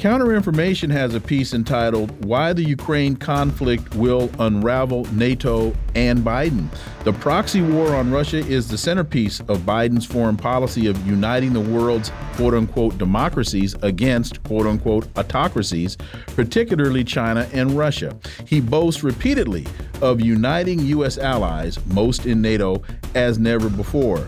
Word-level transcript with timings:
Counterinformation 0.00 0.90
has 0.90 1.14
a 1.14 1.20
piece 1.20 1.52
entitled 1.52 2.24
Why 2.24 2.54
the 2.54 2.64
Ukraine 2.64 3.16
Conflict 3.16 3.94
Will 3.94 4.30
Unravel 4.38 5.04
NATO 5.12 5.74
and 5.94 6.20
Biden. 6.20 6.68
The 7.04 7.12
proxy 7.12 7.60
war 7.60 7.94
on 7.94 8.10
Russia 8.10 8.38
is 8.38 8.66
the 8.66 8.78
centerpiece 8.78 9.40
of 9.40 9.66
Biden's 9.66 10.06
foreign 10.06 10.38
policy 10.38 10.86
of 10.86 11.06
uniting 11.06 11.52
the 11.52 11.60
world's 11.60 12.10
quote 12.32 12.54
unquote 12.54 12.96
democracies 12.96 13.74
against 13.82 14.42
quote 14.44 14.66
unquote 14.66 15.06
autocracies, 15.18 15.98
particularly 16.28 17.04
China 17.04 17.46
and 17.52 17.72
Russia. 17.72 18.18
He 18.46 18.62
boasts 18.62 19.02
repeatedly 19.02 19.66
of 20.00 20.22
uniting 20.22 20.80
U.S. 20.80 21.18
allies, 21.18 21.78
most 21.88 22.24
in 22.24 22.40
NATO, 22.40 22.82
as 23.14 23.38
never 23.38 23.68
before. 23.68 24.26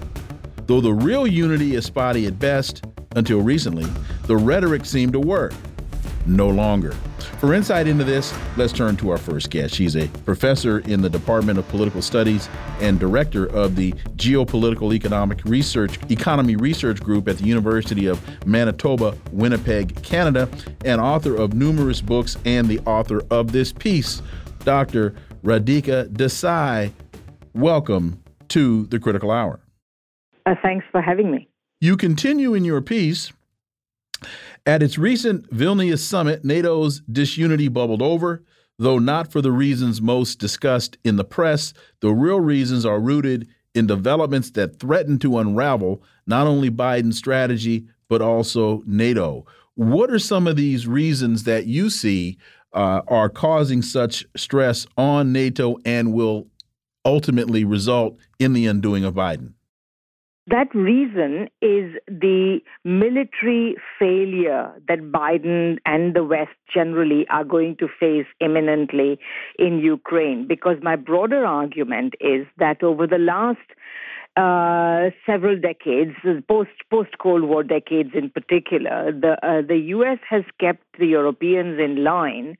Though 0.72 0.80
the 0.80 0.94
real 0.94 1.26
unity 1.26 1.74
is 1.74 1.84
spotty 1.84 2.24
at 2.24 2.38
best, 2.38 2.86
until 3.14 3.42
recently, 3.42 3.84
the 4.22 4.38
rhetoric 4.38 4.86
seemed 4.86 5.12
to 5.12 5.20
work. 5.20 5.52
No 6.24 6.48
longer. 6.48 6.92
For 7.40 7.52
insight 7.52 7.86
into 7.86 8.04
this, 8.04 8.32
let's 8.56 8.72
turn 8.72 8.96
to 8.96 9.10
our 9.10 9.18
first 9.18 9.50
guest. 9.50 9.74
She's 9.74 9.96
a 9.96 10.08
professor 10.24 10.78
in 10.78 11.02
the 11.02 11.10
Department 11.10 11.58
of 11.58 11.68
Political 11.68 12.00
Studies 12.00 12.48
and 12.80 12.98
director 12.98 13.44
of 13.54 13.76
the 13.76 13.92
Geopolitical 14.16 14.94
Economic 14.94 15.44
Research 15.44 15.98
Economy 16.10 16.56
Research 16.56 17.02
Group 17.02 17.28
at 17.28 17.36
the 17.36 17.44
University 17.44 18.06
of 18.06 18.18
Manitoba, 18.46 19.14
Winnipeg, 19.30 20.02
Canada, 20.02 20.48
and 20.86 21.02
author 21.02 21.36
of 21.36 21.52
numerous 21.52 22.00
books 22.00 22.38
and 22.46 22.66
the 22.66 22.80
author 22.86 23.22
of 23.30 23.52
this 23.52 23.74
piece, 23.74 24.22
Dr. 24.60 25.14
Radhika 25.44 26.08
Desai. 26.08 26.92
Welcome 27.52 28.22
to 28.48 28.86
the 28.86 28.98
Critical 28.98 29.30
Hour. 29.30 29.61
Uh, 30.46 30.54
thanks 30.62 30.84
for 30.90 31.00
having 31.00 31.30
me. 31.30 31.48
You 31.80 31.96
continue 31.96 32.54
in 32.54 32.64
your 32.64 32.80
piece. 32.80 33.32
At 34.64 34.82
its 34.82 34.98
recent 34.98 35.50
Vilnius 35.50 35.98
summit, 35.98 36.44
NATO's 36.44 37.00
disunity 37.00 37.68
bubbled 37.68 38.02
over, 38.02 38.44
though 38.78 38.98
not 38.98 39.32
for 39.32 39.40
the 39.40 39.50
reasons 39.50 40.00
most 40.00 40.38
discussed 40.38 40.96
in 41.04 41.16
the 41.16 41.24
press. 41.24 41.74
The 42.00 42.12
real 42.12 42.40
reasons 42.40 42.86
are 42.86 43.00
rooted 43.00 43.48
in 43.74 43.86
developments 43.86 44.50
that 44.52 44.78
threaten 44.78 45.18
to 45.20 45.38
unravel 45.38 46.02
not 46.26 46.46
only 46.46 46.70
Biden's 46.70 47.18
strategy, 47.18 47.86
but 48.08 48.22
also 48.22 48.82
NATO. 48.86 49.46
What 49.74 50.10
are 50.10 50.18
some 50.18 50.46
of 50.46 50.56
these 50.56 50.86
reasons 50.86 51.44
that 51.44 51.66
you 51.66 51.90
see 51.90 52.38
uh, 52.72 53.00
are 53.08 53.28
causing 53.28 53.82
such 53.82 54.26
stress 54.36 54.86
on 54.96 55.32
NATO 55.32 55.78
and 55.84 56.12
will 56.12 56.46
ultimately 57.04 57.64
result 57.64 58.18
in 58.38 58.52
the 58.52 58.66
undoing 58.66 59.04
of 59.04 59.14
Biden? 59.14 59.54
That 60.48 60.74
reason 60.74 61.48
is 61.60 61.94
the 62.08 62.60
military 62.84 63.76
failure 63.96 64.72
that 64.88 65.12
Biden 65.12 65.78
and 65.86 66.14
the 66.14 66.24
West 66.24 66.50
generally 66.72 67.26
are 67.30 67.44
going 67.44 67.76
to 67.76 67.86
face 67.86 68.26
imminently 68.40 69.20
in 69.56 69.78
Ukraine. 69.78 70.48
Because 70.48 70.78
my 70.82 70.96
broader 70.96 71.46
argument 71.46 72.14
is 72.20 72.46
that 72.58 72.82
over 72.82 73.06
the 73.06 73.18
last 73.18 73.60
uh, 74.36 75.10
several 75.26 75.60
decades, 75.60 76.12
post 76.48 76.70
post 76.90 77.18
Cold 77.18 77.44
War 77.44 77.62
decades 77.62 78.10
in 78.14 78.30
particular, 78.30 79.12
the 79.12 79.36
uh, 79.46 79.60
the 79.60 79.76
U.S. 79.96 80.18
has 80.28 80.42
kept 80.58 80.82
the 80.98 81.06
Europeans 81.06 81.78
in 81.78 82.02
line, 82.02 82.56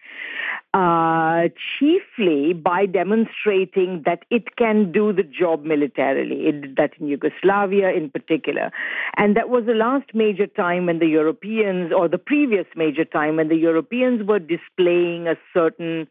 uh, 0.75 1.49
chiefly 1.79 2.55
by 2.55 2.87
demonstrating 2.87 4.03
that 4.07 4.25
it 4.31 4.57
can 4.57 4.91
do 4.91 5.13
the 5.13 5.23
job 5.23 5.65
militarily. 5.65 6.47
It 6.47 6.63
did 6.63 6.77
that 6.77 6.93
in 6.99 7.09
Yugoslavia, 7.09 7.91
in 7.91 8.09
particular, 8.09 8.71
and 9.17 9.37
that 9.37 9.51
was 9.51 9.67
the 9.67 9.75
last 9.75 10.15
major 10.15 10.47
time 10.47 10.87
when 10.87 10.99
the 10.99 11.07
Europeans, 11.07 11.93
or 11.95 12.09
the 12.09 12.17
previous 12.17 12.67
major 12.75 13.05
time 13.05 13.37
when 13.37 13.49
the 13.49 13.57
Europeans 13.57 14.27
were 14.27 14.39
displaying 14.39 15.29
a 15.29 15.37
certain 15.53 16.09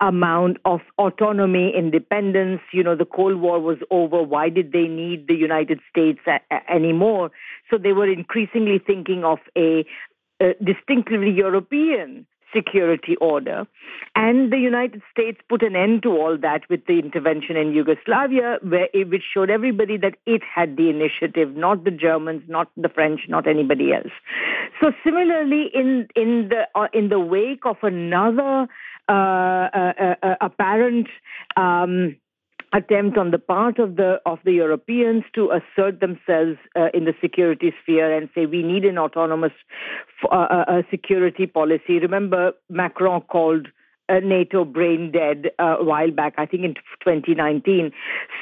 amount 0.00 0.56
of 0.64 0.80
autonomy, 0.98 1.72
independence. 1.76 2.60
You 2.72 2.82
know, 2.82 2.96
the 2.96 3.04
Cold 3.04 3.40
War 3.40 3.60
was 3.60 3.78
over. 3.92 4.22
Why 4.22 4.48
did 4.48 4.72
they 4.72 4.88
need 4.88 5.28
the 5.28 5.36
United 5.36 5.78
States 5.88 6.18
a- 6.26 6.40
a- 6.50 6.68
anymore? 6.68 7.30
So 7.70 7.78
they 7.78 7.92
were 7.92 8.10
increasingly 8.10 8.80
thinking 8.84 9.24
of 9.24 9.38
a, 9.56 9.84
a 10.40 10.54
distinctively 10.54 11.30
European 11.30 12.26
security 12.54 13.16
order. 13.20 13.66
And 14.14 14.52
the 14.52 14.58
United 14.58 15.02
States 15.10 15.38
put 15.48 15.62
an 15.62 15.76
end 15.76 16.02
to 16.02 16.10
all 16.10 16.36
that 16.38 16.62
with 16.68 16.86
the 16.86 16.98
intervention 16.98 17.56
in 17.56 17.72
Yugoslavia, 17.72 18.58
where 18.62 18.88
which 18.94 19.22
showed 19.32 19.50
everybody 19.50 19.96
that 19.98 20.16
it 20.26 20.42
had 20.42 20.76
the 20.76 20.90
initiative, 20.90 21.56
not 21.56 21.84
the 21.84 21.90
Germans, 21.90 22.42
not 22.48 22.68
the 22.76 22.88
French, 22.88 23.20
not 23.28 23.46
anybody 23.46 23.92
else. 23.92 24.12
So 24.80 24.92
similarly, 25.04 25.70
in 25.72 26.08
in 26.16 26.48
the 26.48 26.66
uh, 26.74 26.88
in 26.92 27.08
the 27.08 27.20
wake 27.20 27.64
of 27.64 27.76
another 27.82 28.66
uh, 29.08 29.12
uh, 29.12 29.92
uh, 30.00 30.14
uh 30.22 30.34
apparent 30.40 31.08
um, 31.56 32.16
attempt 32.72 33.18
on 33.18 33.30
the 33.30 33.38
part 33.38 33.78
of 33.78 33.96
the 33.96 34.20
of 34.26 34.38
the 34.44 34.52
Europeans 34.52 35.24
to 35.34 35.50
assert 35.50 36.00
themselves 36.00 36.58
uh, 36.76 36.88
in 36.94 37.04
the 37.04 37.14
security 37.20 37.72
sphere 37.82 38.16
and 38.16 38.28
say 38.34 38.46
we 38.46 38.62
need 38.62 38.84
an 38.84 38.98
autonomous 38.98 39.52
uh, 40.30 40.34
uh, 40.34 40.82
security 40.90 41.46
policy. 41.46 41.98
Remember, 41.98 42.52
Macron 42.68 43.22
called 43.22 43.68
uh, 44.08 44.20
NATO 44.20 44.64
brain 44.64 45.12
dead 45.12 45.50
uh, 45.58 45.76
a 45.80 45.84
while 45.84 46.10
back, 46.10 46.34
I 46.36 46.46
think 46.46 46.64
in 46.64 46.74
2019. 47.04 47.92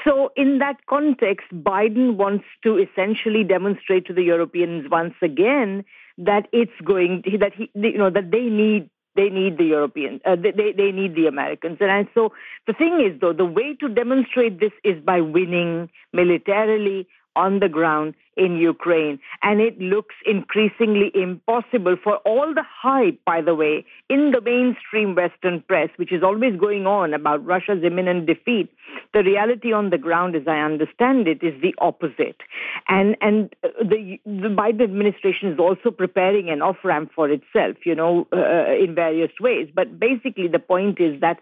So, 0.04 0.30
in 0.36 0.58
that 0.58 0.76
context, 0.88 1.46
Biden 1.52 2.16
wants 2.16 2.44
to 2.64 2.78
essentially 2.78 3.44
demonstrate 3.44 4.06
to 4.06 4.12
the 4.12 4.22
Europeans 4.22 4.90
once 4.90 5.14
again 5.22 5.84
that 6.18 6.48
it's 6.52 6.72
going 6.84 7.22
that 7.38 7.54
he 7.54 7.70
you 7.74 7.98
know 7.98 8.10
that 8.10 8.30
they 8.30 8.44
need 8.44 8.90
they 9.18 9.30
need 9.30 9.58
the 9.58 9.64
Europeans. 9.64 10.20
Uh, 10.24 10.36
they, 10.36 10.52
they 10.52 10.92
need 10.92 11.16
the 11.16 11.26
Americans. 11.26 11.78
And 11.80 12.06
so 12.14 12.32
the 12.68 12.72
thing 12.72 13.00
is, 13.04 13.20
though, 13.20 13.32
the 13.32 13.44
way 13.44 13.74
to 13.80 13.88
demonstrate 13.88 14.60
this 14.60 14.70
is 14.84 15.02
by 15.02 15.20
winning 15.20 15.90
militarily 16.12 17.08
on 17.38 17.60
the 17.60 17.68
ground 17.68 18.14
in 18.36 18.56
Ukraine. 18.56 19.18
And 19.42 19.60
it 19.60 19.78
looks 19.80 20.14
increasingly 20.24 21.10
impossible 21.14 21.96
for 22.02 22.16
all 22.18 22.54
the 22.54 22.64
hype, 22.82 23.18
by 23.24 23.40
the 23.42 23.54
way, 23.54 23.84
in 24.08 24.30
the 24.30 24.40
mainstream 24.40 25.14
Western 25.14 25.62
press, 25.68 25.90
which 25.96 26.12
is 26.12 26.22
always 26.22 26.54
going 26.56 26.86
on 26.86 27.14
about 27.14 27.44
Russia's 27.44 27.82
imminent 27.84 28.26
defeat. 28.26 28.70
The 29.12 29.22
reality 29.22 29.72
on 29.72 29.90
the 29.90 29.98
ground, 29.98 30.36
as 30.36 30.46
I 30.46 30.58
understand 30.70 31.26
it, 31.26 31.42
is 31.42 31.60
the 31.60 31.74
opposite. 31.78 32.40
And, 32.88 33.16
and 33.20 33.54
the, 33.62 34.18
the 34.24 34.54
Biden 34.60 34.82
administration 34.82 35.52
is 35.52 35.58
also 35.58 35.90
preparing 35.90 36.48
an 36.48 36.62
off 36.62 36.78
ramp 36.84 37.10
for 37.14 37.28
itself, 37.28 37.76
you 37.84 37.94
know, 37.94 38.26
uh, 38.32 38.72
in 38.84 38.94
various 38.94 39.32
ways. 39.40 39.68
But 39.74 39.98
basically, 39.98 40.48
the 40.48 40.58
point 40.58 41.00
is 41.00 41.20
that 41.20 41.38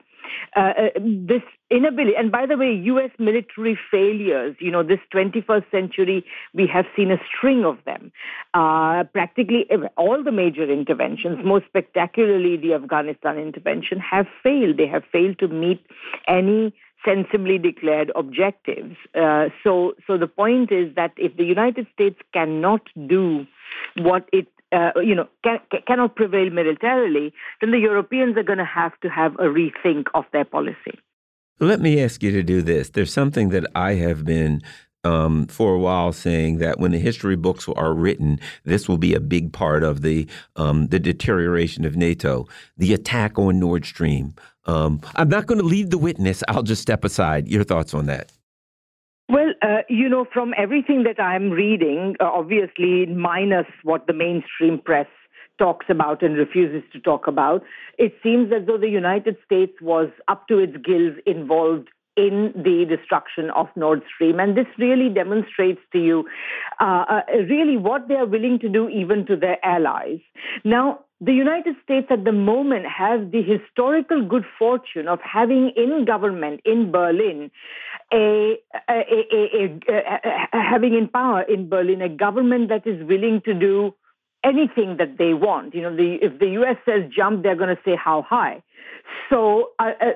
uh, 0.57 0.61
uh, 0.61 0.89
this 1.33 1.43
inability, 1.71 2.17
and 2.17 2.31
by 2.31 2.47
the 2.47 2.57
way, 2.57 2.73
U.S. 2.73 3.11
military 3.19 3.79
failures, 3.91 4.57
you 4.61 4.71
know, 4.71 4.83
this 4.83 5.01
21st 5.13 5.71
century, 5.71 6.25
we 6.55 6.67
have 6.67 6.87
seen 6.97 7.11
a 7.11 7.19
string 7.27 7.65
of 7.65 7.79
them. 7.85 8.13
Uh, 8.55 9.05
practically 9.05 9.67
all 9.97 10.23
the 10.23 10.33
major 10.33 10.71
interventions, 10.71 11.39
most 11.45 11.67
spectacularly 11.67 12.57
the 12.57 12.75
Afghanistan 12.75 13.39
intervention, 13.39 13.99
have 13.99 14.27
failed. 14.43 14.77
They 14.77 14.87
have 14.87 15.05
failed 15.11 15.39
to 15.41 15.49
meet 15.49 15.85
any 16.29 16.75
sensibly 17.05 17.59
declared 17.59 18.11
objectives. 18.17 18.97
Uh, 19.15 19.49
so, 19.63 19.95
so 20.07 20.19
the 20.19 20.27
point 20.27 20.73
is 20.73 20.95
that 20.97 21.13
if 21.17 21.37
the 21.37 21.45
United 21.45 21.87
States 21.93 22.19
cannot 22.33 22.83
do 23.07 23.47
what 23.99 24.29
it 24.33 24.49
uh, 24.73 24.91
you 25.01 25.15
know, 25.15 25.29
can, 25.45 25.59
cannot 25.87 26.17
prevail 26.17 26.51
militarily, 26.51 27.33
then 27.61 27.71
the 27.71 27.79
Europeans 27.79 28.37
are 28.37 28.43
going 28.43 28.59
to 28.59 28.65
have 28.65 28.99
to 29.01 29.09
have 29.09 29.35
a 29.35 29.45
rethink 29.45 30.07
of 30.15 30.25
their 30.33 30.45
policy. 30.45 30.99
Let 31.59 31.81
me 31.81 32.03
ask 32.03 32.23
you 32.23 32.31
to 32.33 32.43
do 32.43 32.61
this. 32.61 32.91
There's 32.91 33.13
something 33.13 33.49
that 33.51 33.65
I 33.75 33.95
have 33.95 34.25
been 34.25 34.63
um, 35.05 35.47
for 35.47 35.75
a 35.75 35.79
while 35.79 36.13
saying 36.13 36.59
that 36.59 36.79
when 36.79 36.91
the 36.91 36.99
history 36.99 37.37
books 37.37 37.67
are 37.69 37.95
written, 37.95 38.41
this 38.65 38.89
will 38.89 38.99
be 38.99 39.15
a 39.15 39.21
big 39.21 39.53
part 39.53 39.83
of 39.83 40.03
the 40.03 40.27
um, 40.57 40.89
the 40.89 40.99
deterioration 40.99 41.85
of 41.85 41.97
NATO, 41.97 42.47
the 42.77 42.93
attack 42.93 43.39
on 43.39 43.59
Nord 43.59 43.87
Stream. 43.87 44.35
Um, 44.67 45.01
I'm 45.15 45.29
not 45.29 45.47
going 45.47 45.61
to 45.61 45.67
lead 45.67 45.91
the 45.91 45.99
witness. 45.99 46.43
I'll 46.49 46.63
just 46.63 46.83
step 46.83 47.05
aside. 47.05 47.49
Your 47.49 47.65
thoughts 47.65 47.95
on 47.95 48.07
that? 48.07 48.33
Well, 49.29 49.55
uh, 49.63 49.79
you 49.89 50.09
know, 50.09 50.27
from 50.33 50.55
everything 50.57 51.05
that 51.05 51.21
I'm 51.21 51.51
reading, 51.51 52.17
uh, 52.21 52.25
obviously 52.25 53.07
minus 53.07 53.67
what 53.83 54.07
the 54.07 54.13
mainstream 54.13 54.79
press 54.79 55.09
talks 55.59 55.87
about 55.89 56.23
and 56.23 56.37
refuses 56.37 56.83
to 56.93 57.01
talk 57.01 57.27
about, 57.27 57.63
it 57.99 58.15
seems 58.23 58.53
as 58.53 58.67
though 58.67 58.79
the 58.79 58.89
United 58.89 59.37
States 59.45 59.73
was 59.81 60.09
up 60.29 60.49
to 60.49 60.59
its 60.59 60.77
gills 60.85 61.17
involved 61.27 61.89
in 62.17 62.53
the 62.57 62.87
destruction 62.89 63.51
of 63.51 63.69
Nord 63.77 64.03
Stream. 64.13 64.41
And 64.41 64.57
this 64.57 64.67
really 64.79 65.11
demonstrates 65.11 65.81
to 65.93 65.99
you 65.99 66.27
uh, 66.81 67.05
uh, 67.09 67.21
really 67.49 67.77
what 67.77 68.09
they 68.09 68.15
are 68.15 68.27
willing 68.27 68.59
to 68.61 68.69
do 68.69 68.89
even 68.89 69.27
to 69.27 69.37
their 69.37 69.59
allies. 69.65 70.21
Now, 70.65 71.01
the 71.21 71.33
United 71.33 71.77
States 71.83 72.09
at 72.11 72.25
the 72.25 72.33
moment 72.33 72.87
has 72.87 73.21
the 73.31 73.43
historical 73.43 74.27
good 74.27 74.45
fortune 74.59 75.09
of 75.09 75.19
having 75.21 75.73
in 75.77 76.05
government 76.05 76.61
in 76.65 76.91
Berlin 76.91 77.51
a, 78.13 78.57
a, 78.89 79.03
a, 79.33 79.79
a, 79.89 80.47
having 80.53 80.95
in 80.95 81.09
power 81.09 81.43
in 81.43 81.69
Berlin 81.69 82.03
a 82.03 82.09
government 82.09 82.69
that 82.69 82.87
is 82.87 83.03
willing 83.07 83.41
to 83.47 83.55
do 83.55 83.95
anything 84.47 84.97
that 84.99 85.19
they 85.19 85.35
want. 85.35 85.75
You 85.75 85.83
know, 85.83 85.97
the, 85.97 86.19
if 86.23 86.39
the 86.39 86.49
U.S. 86.61 86.77
says 86.85 87.11
jump, 87.15 87.43
they're 87.43 87.57
going 87.57 87.75
to 87.75 87.83
say 87.85 87.97
how 87.97 88.23
high. 88.23 88.63
So, 89.31 89.71
uh, 89.79 89.93
uh, 90.01 90.13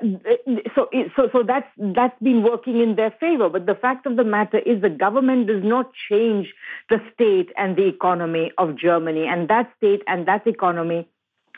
so, 0.75 0.87
so, 1.15 1.29
so 1.31 1.43
that's 1.45 1.67
that's 1.77 2.17
been 2.21 2.43
working 2.43 2.79
in 2.81 2.95
their 2.95 3.11
favor. 3.19 3.49
But 3.49 3.65
the 3.65 3.75
fact 3.75 4.05
of 4.05 4.15
the 4.15 4.23
matter 4.23 4.59
is, 4.59 4.81
the 4.81 4.89
government 4.89 5.47
does 5.47 5.63
not 5.63 5.91
change 6.09 6.47
the 6.89 6.97
state 7.13 7.49
and 7.57 7.75
the 7.75 7.87
economy 7.87 8.51
of 8.57 8.77
Germany, 8.77 9.25
and 9.27 9.49
that 9.49 9.71
state 9.77 10.01
and 10.07 10.27
that 10.27 10.47
economy 10.47 11.07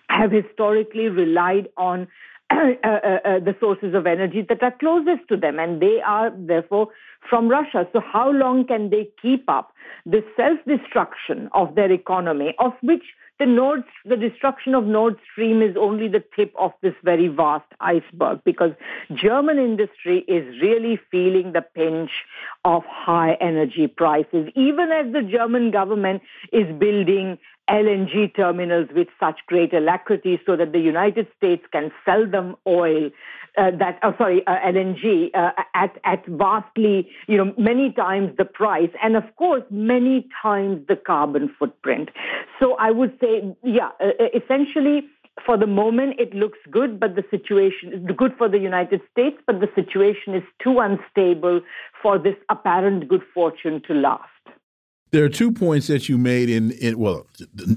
have 0.09 0.31
historically 0.31 1.09
relied 1.09 1.69
on 1.77 2.07
Uh, 2.53 2.75
uh, 2.83 2.87
uh, 3.25 3.39
the 3.39 3.55
sources 3.59 3.95
of 3.95 4.05
energy 4.05 4.45
that 4.47 4.61
are 4.61 4.75
closest 4.79 5.27
to 5.27 5.35
them, 5.35 5.57
and 5.57 5.81
they 5.81 5.99
are 6.05 6.31
therefore 6.37 6.87
from 7.27 7.47
Russia. 7.47 7.87
So, 7.93 7.99
how 7.99 8.31
long 8.31 8.67
can 8.67 8.91
they 8.91 9.09
keep 9.19 9.49
up 9.49 9.73
the 10.05 10.23
self 10.37 10.59
destruction 10.67 11.49
of 11.53 11.73
their 11.73 11.91
economy, 11.91 12.53
of 12.59 12.73
which 12.81 13.03
the 13.39 13.47
Nord, 13.47 13.83
the 14.05 14.15
destruction 14.15 14.75
of 14.75 14.85
Nord 14.85 15.17
Stream 15.31 15.63
is 15.63 15.75
only 15.75 16.07
the 16.07 16.23
tip 16.35 16.53
of 16.57 16.71
this 16.81 16.93
very 17.03 17.27
vast 17.27 17.65
iceberg 17.79 18.41
because 18.43 18.71
German 19.15 19.57
industry 19.57 20.19
is 20.27 20.61
really 20.61 20.99
feeling 21.09 21.53
the 21.53 21.61
pinch 21.61 22.11
of 22.63 22.83
high 22.85 23.33
energy 23.41 23.87
prices, 23.87 24.49
even 24.55 24.91
as 24.91 25.11
the 25.11 25.23
German 25.23 25.71
government 25.71 26.21
is 26.51 26.67
building 26.77 27.39
LNG 27.69 28.35
terminals 28.35 28.89
with 28.95 29.07
such 29.19 29.39
great 29.47 29.73
alacrity 29.73 30.39
so 30.45 30.55
that 30.55 30.73
the 30.73 30.79
United 30.79 31.27
States 31.37 31.63
can 31.71 31.91
sell 32.05 32.29
them 32.29 32.55
oil 32.67 33.09
uh, 33.57 33.69
that, 33.77 33.99
oh, 34.01 34.13
sorry, 34.17 34.45
uh, 34.47 34.55
LNG 34.65 35.29
uh, 35.35 35.51
at, 35.75 35.97
at 36.03 36.25
vastly, 36.25 37.07
you 37.27 37.37
know, 37.37 37.53
many 37.57 37.91
times 37.91 38.31
the 38.37 38.45
price 38.45 38.89
and 39.01 39.15
of 39.15 39.23
course 39.35 39.63
many 39.69 40.27
times 40.41 40.81
the 40.87 40.95
carbon 40.95 41.53
footprint. 41.59 42.09
So 42.59 42.75
I 42.75 42.91
would 42.91 43.15
say, 43.21 43.55
yeah, 43.63 43.89
uh, 43.99 44.07
uh, 44.19 44.25
essentially 44.33 45.07
for 45.45 45.57
the 45.57 45.67
moment 45.67 46.19
it 46.19 46.33
looks 46.33 46.59
good, 46.71 46.99
but 46.99 47.15
the 47.15 47.23
situation 47.29 47.93
is 47.93 48.15
good 48.17 48.33
for 48.37 48.49
the 48.49 48.59
United 48.59 49.01
States, 49.11 49.37
but 49.45 49.59
the 49.59 49.69
situation 49.75 50.33
is 50.33 50.43
too 50.63 50.79
unstable 50.79 51.61
for 52.01 52.17
this 52.17 52.35
apparent 52.49 53.07
good 53.07 53.23
fortune 53.33 53.81
to 53.87 53.93
last. 53.93 54.32
There 55.13 55.23
are 55.23 55.29
two 55.29 55.51
points 55.51 55.85
that 55.87 56.09
you 56.09 56.17
made 56.17 56.49
in, 56.49 56.71
in 56.71 56.97
well, 56.97 57.27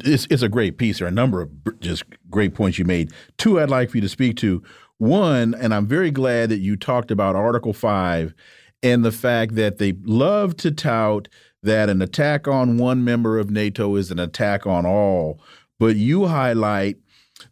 it's, 0.06 0.26
it's 0.30 0.40
a 0.40 0.48
great 0.48 0.78
piece. 0.78 0.98
There 0.98 1.06
are 1.06 1.10
a 1.10 1.12
number 1.14 1.42
of 1.42 1.50
just 1.80 2.04
great 2.30 2.54
points 2.54 2.78
you 2.78 2.86
made. 2.86 3.12
Two 3.36 3.60
I'd 3.60 3.68
like 3.68 3.90
for 3.90 3.98
you 3.98 4.00
to 4.00 4.08
speak 4.08 4.38
to. 4.38 4.62
One, 4.96 5.54
and 5.54 5.74
I'm 5.74 5.86
very 5.86 6.10
glad 6.10 6.48
that 6.48 6.60
you 6.60 6.76
talked 6.76 7.10
about 7.10 7.36
Article 7.36 7.74
5 7.74 8.34
and 8.82 9.04
the 9.04 9.12
fact 9.12 9.54
that 9.56 9.76
they 9.76 9.92
love 10.04 10.56
to 10.56 10.70
tout 10.70 11.28
that 11.62 11.90
an 11.90 12.00
attack 12.00 12.48
on 12.48 12.78
one 12.78 13.04
member 13.04 13.38
of 13.38 13.50
NATO 13.50 13.96
is 13.96 14.10
an 14.10 14.18
attack 14.18 14.66
on 14.66 14.86
all. 14.86 15.38
But 15.78 15.96
you 15.96 16.28
highlight 16.28 16.96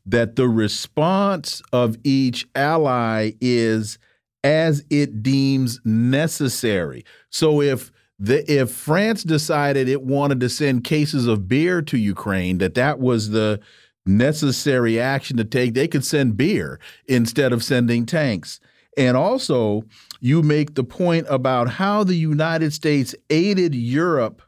that 0.06 0.36
the 0.36 0.48
response 0.48 1.60
of 1.74 1.98
each 2.04 2.48
ally 2.54 3.32
is 3.38 3.98
as 4.42 4.82
it 4.88 5.22
deems 5.22 5.78
necessary. 5.84 7.04
So 7.28 7.60
if 7.60 7.92
the, 8.26 8.50
if 8.50 8.70
France 8.70 9.22
decided 9.22 9.88
it 9.88 10.02
wanted 10.02 10.40
to 10.40 10.48
send 10.48 10.84
cases 10.84 11.26
of 11.26 11.48
beer 11.48 11.82
to 11.82 11.98
Ukraine, 11.98 12.58
that 12.58 12.74
that 12.74 12.98
was 12.98 13.30
the 13.30 13.60
necessary 14.06 15.00
action 15.00 15.36
to 15.36 15.44
take, 15.44 15.74
they 15.74 15.88
could 15.88 16.04
send 16.04 16.36
beer 16.36 16.78
instead 17.06 17.52
of 17.52 17.62
sending 17.62 18.06
tanks. 18.06 18.60
And 18.96 19.16
also, 19.16 19.82
you 20.20 20.42
make 20.42 20.74
the 20.74 20.84
point 20.84 21.26
about 21.28 21.68
how 21.68 22.04
the 22.04 22.14
United 22.14 22.72
States 22.72 23.14
aided 23.28 23.74
Europe 23.74 24.42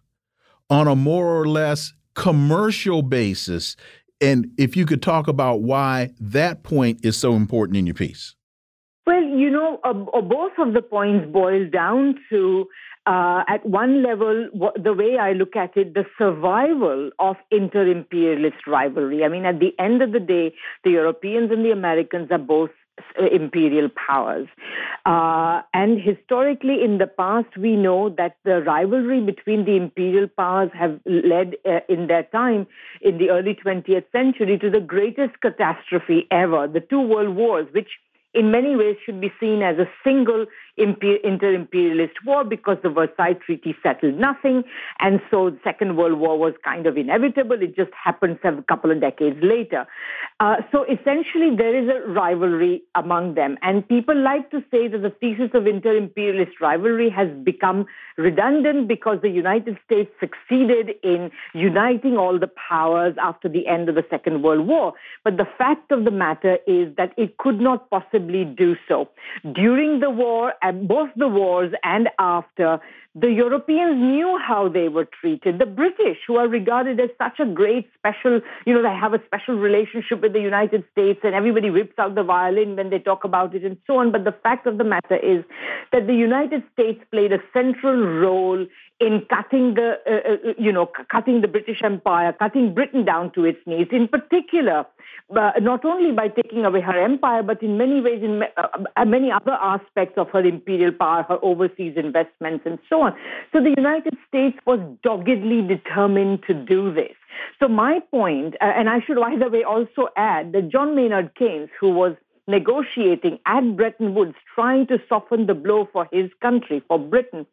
on 0.70 0.88
a 0.88 0.96
more 0.96 1.38
or 1.38 1.46
less 1.46 1.92
commercial 2.14 3.02
basis. 3.02 3.76
And 4.20 4.52
if 4.56 4.76
you 4.76 4.86
could 4.86 5.02
talk 5.02 5.28
about 5.28 5.62
why 5.62 6.10
that 6.20 6.62
point 6.62 7.04
is 7.04 7.16
so 7.16 7.34
important 7.34 7.76
in 7.76 7.86
your 7.86 7.94
piece. 7.94 8.34
Well, 9.06 9.22
you 9.22 9.50
know, 9.50 9.80
uh, 9.84 9.92
both 9.92 10.52
of 10.58 10.74
the 10.74 10.82
points 10.82 11.30
boil 11.30 11.68
down 11.68 12.16
to 12.30 12.66
uh, 13.06 13.44
at 13.46 13.64
one 13.64 14.02
level, 14.02 14.48
the 14.82 14.92
way 14.92 15.16
I 15.18 15.32
look 15.32 15.54
at 15.54 15.76
it, 15.76 15.94
the 15.94 16.04
survival 16.18 17.10
of 17.18 17.36
inter 17.50 17.86
imperialist 17.86 18.66
rivalry. 18.66 19.24
I 19.24 19.28
mean, 19.28 19.44
at 19.44 19.60
the 19.60 19.72
end 19.78 20.02
of 20.02 20.12
the 20.12 20.20
day, 20.20 20.54
the 20.82 20.90
Europeans 20.90 21.52
and 21.52 21.64
the 21.64 21.70
Americans 21.70 22.28
are 22.32 22.38
both 22.38 22.70
uh, 23.20 23.26
imperial 23.26 23.88
powers. 23.90 24.48
Uh, 25.04 25.62
and 25.72 26.00
historically, 26.00 26.82
in 26.82 26.98
the 26.98 27.06
past, 27.06 27.56
we 27.56 27.76
know 27.76 28.08
that 28.10 28.36
the 28.44 28.62
rivalry 28.62 29.20
between 29.20 29.64
the 29.64 29.76
imperial 29.76 30.26
powers 30.26 30.70
have 30.74 30.98
led 31.06 31.54
uh, 31.64 31.80
in 31.88 32.08
their 32.08 32.24
time 32.24 32.66
in 33.02 33.18
the 33.18 33.30
early 33.30 33.54
20th 33.54 34.10
century 34.10 34.58
to 34.58 34.70
the 34.70 34.80
greatest 34.80 35.40
catastrophe 35.42 36.26
ever, 36.30 36.66
the 36.66 36.80
two 36.80 37.00
world 37.00 37.36
wars, 37.36 37.68
which 37.72 37.90
in 38.34 38.50
many 38.50 38.76
ways 38.76 38.96
should 39.04 39.20
be 39.20 39.32
seen 39.40 39.62
as 39.62 39.78
a 39.78 39.88
single 40.04 40.46
inter-imperialist 40.76 42.14
war 42.24 42.44
because 42.44 42.78
the 42.82 42.90
Versailles 42.90 43.38
Treaty 43.44 43.74
settled 43.82 44.14
nothing, 44.14 44.62
and 45.00 45.20
so 45.30 45.50
the 45.50 45.58
Second 45.64 45.96
World 45.96 46.18
War 46.18 46.38
was 46.38 46.54
kind 46.64 46.86
of 46.86 46.96
inevitable. 46.96 47.60
It 47.60 47.76
just 47.76 47.92
happened 47.92 48.38
a 48.44 48.62
couple 48.62 48.90
of 48.90 49.00
decades 49.00 49.38
later. 49.42 49.86
Uh, 50.40 50.56
so 50.70 50.84
essentially, 50.84 51.56
there 51.56 51.74
is 51.74 51.88
a 51.88 52.08
rivalry 52.10 52.82
among 52.94 53.34
them, 53.34 53.56
and 53.62 53.86
people 53.88 54.16
like 54.16 54.50
to 54.50 54.62
say 54.70 54.88
that 54.88 55.02
the 55.02 55.10
thesis 55.10 55.50
of 55.54 55.66
inter-imperialist 55.66 56.60
rivalry 56.60 57.08
has 57.08 57.28
become 57.44 57.86
redundant 58.16 58.88
because 58.88 59.18
the 59.22 59.30
United 59.30 59.78
States 59.84 60.10
succeeded 60.20 60.90
in 61.02 61.30
uniting 61.54 62.16
all 62.16 62.38
the 62.38 62.50
powers 62.68 63.14
after 63.20 63.48
the 63.48 63.66
end 63.66 63.88
of 63.88 63.94
the 63.94 64.04
Second 64.10 64.42
World 64.42 64.66
War. 64.66 64.92
But 65.24 65.36
the 65.36 65.46
fact 65.58 65.90
of 65.92 66.04
the 66.04 66.10
matter 66.10 66.58
is 66.66 66.94
that 66.96 67.12
it 67.16 67.38
could 67.38 67.60
not 67.60 67.90
possibly 67.90 68.44
do 68.44 68.76
so. 68.88 69.08
During 69.54 70.00
the 70.00 70.10
war, 70.10 70.54
at 70.66 70.88
both 70.88 71.10
the 71.16 71.28
wars 71.28 71.72
and 71.84 72.08
after, 72.18 72.80
the 73.14 73.30
Europeans 73.30 73.96
knew 73.96 74.38
how 74.46 74.68
they 74.68 74.88
were 74.88 75.08
treated. 75.20 75.58
The 75.58 75.64
British, 75.64 76.18
who 76.26 76.36
are 76.36 76.48
regarded 76.48 77.00
as 77.00 77.08
such 77.16 77.38
a 77.40 77.46
great 77.46 77.88
special, 77.98 78.40
you 78.66 78.74
know, 78.74 78.82
they 78.82 78.94
have 78.94 79.14
a 79.14 79.22
special 79.24 79.54
relationship 79.54 80.20
with 80.20 80.32
the 80.34 80.40
United 80.40 80.84
States 80.92 81.20
and 81.22 81.34
everybody 81.34 81.70
rips 81.70 81.98
out 81.98 82.14
the 82.14 82.22
violin 82.22 82.76
when 82.76 82.90
they 82.90 82.98
talk 82.98 83.24
about 83.24 83.54
it 83.54 83.64
and 83.64 83.78
so 83.86 83.98
on. 83.98 84.12
But 84.12 84.24
the 84.24 84.34
fact 84.42 84.66
of 84.66 84.76
the 84.76 84.84
matter 84.84 85.16
is 85.16 85.44
that 85.92 86.06
the 86.06 86.14
United 86.14 86.62
States 86.74 87.00
played 87.10 87.32
a 87.32 87.38
central 87.54 87.96
role 87.96 88.66
in 88.98 89.26
cutting 89.28 89.74
the, 89.74 89.98
uh, 90.06 90.48
uh, 90.50 90.54
you 90.58 90.72
know, 90.72 90.90
cutting 91.10 91.42
the 91.42 91.48
British 91.48 91.82
Empire, 91.82 92.32
cutting 92.32 92.72
Britain 92.72 93.04
down 93.04 93.30
to 93.32 93.44
its 93.44 93.58
knees. 93.66 93.88
In 93.92 94.08
particular, 94.08 94.86
uh, 95.36 95.52
not 95.60 95.84
only 95.84 96.12
by 96.12 96.28
taking 96.28 96.64
away 96.64 96.80
her 96.80 96.98
empire, 96.98 97.42
but 97.42 97.62
in 97.62 97.76
many 97.76 98.00
ways, 98.00 98.22
in 98.22 98.42
uh, 98.42 98.68
uh, 98.96 99.04
many 99.04 99.30
other 99.30 99.52
aspects 99.52 100.16
of 100.16 100.30
her 100.30 100.40
imperial 100.40 100.92
power, 100.92 101.24
her 101.24 101.38
overseas 101.42 101.94
investments, 101.96 102.64
and 102.64 102.78
so 102.88 103.02
on. 103.02 103.14
So 103.52 103.60
the 103.60 103.74
United 103.76 104.16
States 104.28 104.56
was 104.66 104.80
doggedly 105.02 105.62
determined 105.62 106.44
to 106.46 106.54
do 106.54 106.92
this. 106.92 107.14
So 107.60 107.68
my 107.68 108.00
point, 108.10 108.54
uh, 108.62 108.64
and 108.64 108.88
I 108.88 109.00
should, 109.00 109.16
by 109.16 109.36
the 109.36 109.50
way, 109.50 109.62
also 109.62 110.08
add 110.16 110.52
that 110.52 110.70
John 110.70 110.96
Maynard 110.96 111.34
Keynes, 111.34 111.68
who 111.78 111.90
was 111.90 112.14
negotiating 112.46 113.38
at 113.46 113.76
Bretton 113.76 114.14
Woods, 114.14 114.34
trying 114.54 114.86
to 114.86 114.98
soften 115.08 115.46
the 115.46 115.54
blow 115.54 115.88
for 115.92 116.08
his 116.12 116.30
country, 116.40 116.82
for 116.86 116.98
Britain. 116.98 117.46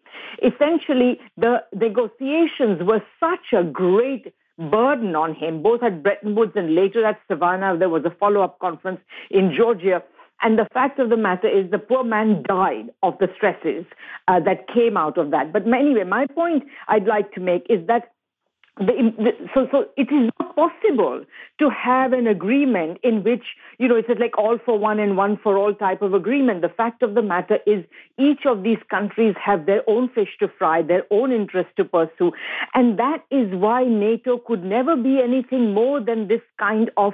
Essentially, 0.44 1.20
the 1.38 1.64
negotiations 1.74 2.82
were 2.84 3.02
such 3.20 3.54
a 3.54 3.64
great 3.64 4.34
burden 4.58 5.16
on 5.16 5.34
him, 5.34 5.64
both 5.64 5.82
at 5.84 6.04
Bretton 6.04 6.36
Woods 6.36 6.54
and 6.56 6.76
later 6.76 7.06
at 7.06 7.20
Savannah. 7.28 7.78
There 7.78 7.90
was 7.90 8.06
a 8.06 8.12
follow 8.20 8.42
up 8.42 8.60
conference 8.60 9.00
in 9.32 9.54
Georgia. 9.56 10.04
And 10.42 10.60
the 10.60 10.68
fact 10.74 11.00
of 11.00 11.10
the 11.10 11.18
matter 11.18 11.48
is, 11.48 11.72
the 11.72 11.80
poor 11.80 12.04
man 12.04 12.44
died 12.48 12.90
of 13.02 13.18
the 13.20 13.30
stresses 13.36 13.86
uh, 14.28 14.42
that 14.42 14.68
came 14.68 14.98
out 14.98 15.18
of 15.18 15.32
that. 15.32 15.54
But 15.54 15.64
anyway, 15.66 16.04
my 16.04 16.28
point 16.28 16.64
I'd 16.88 17.06
like 17.06 17.32
to 17.34 17.40
make 17.40 17.66
is 17.70 17.88
that 17.88 18.13
the, 18.78 19.14
the, 19.18 19.32
so, 19.54 19.68
so 19.72 19.86
it 19.98 20.12
is 20.12 20.32
not 20.40 20.56
possible 20.56 21.24
to 21.60 21.70
have 21.70 22.12
an 22.12 22.26
agreement 22.26 22.98
in 23.04 23.24
which, 23.24 23.44
you 23.78 23.88
know, 23.88 23.96
it's 23.96 24.10
like 24.20 24.36
all 24.38 24.58
for 24.66 24.80
one 24.80 25.00
and 25.00 25.16
one 25.16 25.38
for 25.38 25.58
all 25.58 25.76
type 25.76 26.02
of 26.02 26.16
agreement. 26.16 26.62
The 26.62 26.70
fact 26.70 27.04
of 27.04 27.14
the 27.14 27.22
matter 27.22 27.60
is 27.68 27.86
each 28.18 28.46
of 28.48 28.64
these 28.64 28.80
countries 28.90 29.36
have 29.44 29.68
their 29.68 29.88
own 29.88 30.10
fish 30.10 30.30
to 30.40 30.48
fry, 30.58 30.82
their 30.82 31.04
own 31.12 31.32
interest 31.32 31.70
to 31.78 31.86
pursue. 31.86 32.32
And 32.74 32.98
that 32.98 33.24
is 33.30 33.54
why 33.54 33.84
NATO 33.84 34.40
could 34.40 34.64
never 34.64 34.96
be 34.96 35.20
anything 35.22 35.74
more 35.74 36.02
than 36.02 36.28
this 36.28 36.42
kind 36.60 36.90
of, 36.98 37.14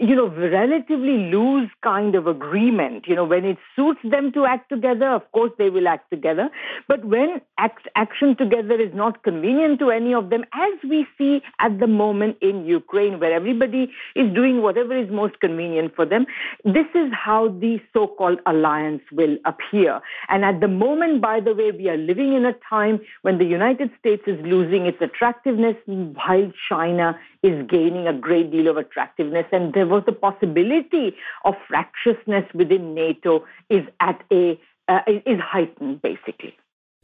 you 0.00 0.16
know, 0.16 0.28
relatively 0.28 1.30
loose 1.30 1.70
kind 1.84 2.16
of 2.16 2.26
agreement. 2.26 3.06
You 3.06 3.14
know, 3.14 3.24
when 3.24 3.44
it 3.44 3.58
suits 3.76 4.00
them 4.02 4.32
to 4.32 4.44
act 4.44 4.70
together, 4.70 5.08
of 5.08 5.30
course 5.30 5.52
they 5.56 5.70
will 5.70 5.86
act 5.86 6.10
together. 6.10 6.50
But 6.88 7.04
when 7.04 7.40
act, 7.58 7.86
action 7.94 8.36
together 8.36 8.74
is 8.80 8.92
not 8.92 9.22
convenient 9.22 9.78
to 9.78 9.90
any 9.90 10.12
of 10.12 10.30
them, 10.30 10.44
as 10.52 10.88
we 10.88 10.95
we 10.96 11.06
see 11.18 11.42
at 11.60 11.78
the 11.78 11.86
moment 11.86 12.36
in 12.40 12.64
Ukraine, 12.66 13.20
where 13.20 13.32
everybody 13.32 13.92
is 14.14 14.32
doing 14.34 14.62
whatever 14.62 14.96
is 14.96 15.10
most 15.10 15.40
convenient 15.40 15.94
for 15.94 16.06
them. 16.06 16.26
This 16.64 16.86
is 16.94 17.12
how 17.12 17.48
the 17.48 17.78
so 17.92 18.06
called 18.06 18.40
alliance 18.46 19.02
will 19.12 19.36
appear. 19.44 20.00
And 20.28 20.44
at 20.44 20.60
the 20.60 20.68
moment, 20.68 21.20
by 21.20 21.40
the 21.40 21.54
way, 21.54 21.70
we 21.70 21.88
are 21.88 21.96
living 21.96 22.34
in 22.34 22.46
a 22.46 22.54
time 22.68 23.00
when 23.22 23.38
the 23.38 23.44
United 23.44 23.90
States 23.98 24.22
is 24.26 24.38
losing 24.44 24.86
its 24.86 25.00
attractiveness 25.00 25.76
while 25.86 26.52
China 26.68 27.18
is 27.42 27.66
gaining 27.68 28.06
a 28.06 28.12
great 28.12 28.50
deal 28.50 28.68
of 28.68 28.76
attractiveness. 28.76 29.46
And 29.52 29.74
there 29.74 29.86
was 29.86 30.02
the 30.06 30.12
possibility 30.12 31.14
of 31.44 31.54
fractiousness 31.68 32.44
within 32.54 32.94
NATO 32.94 33.44
is 33.70 33.84
at 34.00 34.22
a 34.32 34.58
uh, 34.88 35.00
is 35.08 35.40
heightened 35.40 36.00
basically. 36.00 36.54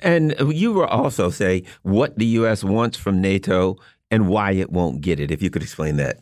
And 0.03 0.35
you 0.53 0.73
will 0.73 0.87
also 0.87 1.31
say 1.31 1.65
what 1.83 2.19
the 2.19 2.27
U.S. 2.27 2.65
wants 2.65 2.97
from 2.99 3.21
NATO 3.21 3.77
and 4.11 4.29
why 4.29 4.53
it 4.53 4.71
won't 4.71 5.01
get 5.01 5.21
it. 5.21 5.31
If 5.31 5.43
you 5.43 5.51
could 5.51 5.63
explain 5.63 5.97
that. 5.97 6.19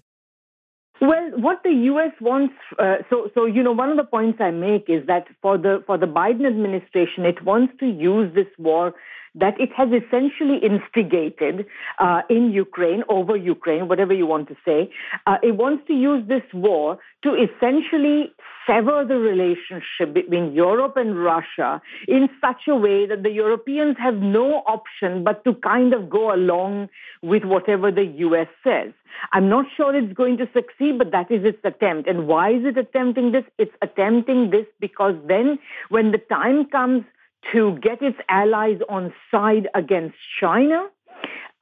Well, 1.01 1.31
what 1.37 1.63
the 1.65 1.71
U.S. 1.71 2.13
wants, 2.21 2.53
uh, 2.79 2.97
so 3.09 3.31
so 3.35 3.47
you 3.47 3.63
know, 3.63 3.73
one 3.73 3.89
of 3.89 3.97
the 3.97 4.05
points 4.05 4.39
I 4.41 4.51
make 4.51 4.85
is 4.89 5.07
that 5.07 5.25
for 5.41 5.57
the 5.57 5.83
for 5.87 5.97
the 5.97 6.07
Biden 6.07 6.47
administration, 6.47 7.25
it 7.25 7.43
wants 7.43 7.73
to 7.81 7.87
use 7.87 8.35
this 8.35 8.49
war 8.59 8.93
that 9.35 9.61
it 9.61 9.71
has 9.77 9.89
essentially 9.89 10.59
instigated 10.59 11.67
uh, 11.99 12.23
in 12.29 12.51
Ukraine, 12.51 13.03
over 13.09 13.37
Ukraine, 13.37 13.89
whatever 13.89 14.13
you 14.13 14.27
want 14.27 14.49
to 14.49 14.57
say. 14.65 14.91
Uh, 15.27 15.37
it 15.43 15.57
wants 15.57 15.87
to 15.87 15.95
use 15.95 16.27
this 16.29 16.43
war 16.53 16.99
to 17.23 17.35
essentially 17.35 18.33
sever 18.67 19.05
the 19.07 19.17
relationship 19.17 20.15
between 20.15 20.53
Europe 20.53 20.97
and 20.97 21.23
Russia 21.23 21.81
in 22.09 22.29
such 22.41 22.63
a 22.69 22.75
way 22.75 23.07
that 23.07 23.23
the 23.23 23.31
Europeans 23.31 23.97
have 23.99 24.17
no 24.17 24.63
option 24.67 25.23
but 25.25 25.45
to 25.45 25.55
kind 25.55 25.93
of 25.95 26.09
go 26.09 26.35
along 26.35 26.89
with 27.23 27.45
whatever 27.45 27.91
the 27.91 28.07
US 28.27 28.49
says. 28.65 28.93
I'm 29.33 29.49
not 29.49 29.67
sure 29.77 29.95
it's 29.95 30.13
going 30.13 30.39
to 30.39 30.49
succeed, 30.53 30.99
but 30.99 31.11
that 31.11 31.31
is 31.31 31.45
its 31.45 31.59
attempt. 31.65 32.09
And 32.09 32.27
why 32.27 32.51
is 32.53 32.65
it 32.65 32.79
attempting 32.79 33.33
this? 33.33 33.45
It's 33.59 33.75
attempting 33.83 34.51
this 34.51 34.67
because 34.81 35.15
then 35.27 35.59
when 35.89 36.13
the 36.13 36.19
time 36.19 36.67
comes 36.67 37.05
to 37.53 37.79
get 37.83 38.03
its 38.03 38.19
allies 38.29 38.79
on 38.89 39.13
side 39.31 39.69
against 39.75 40.17
China, 40.41 40.89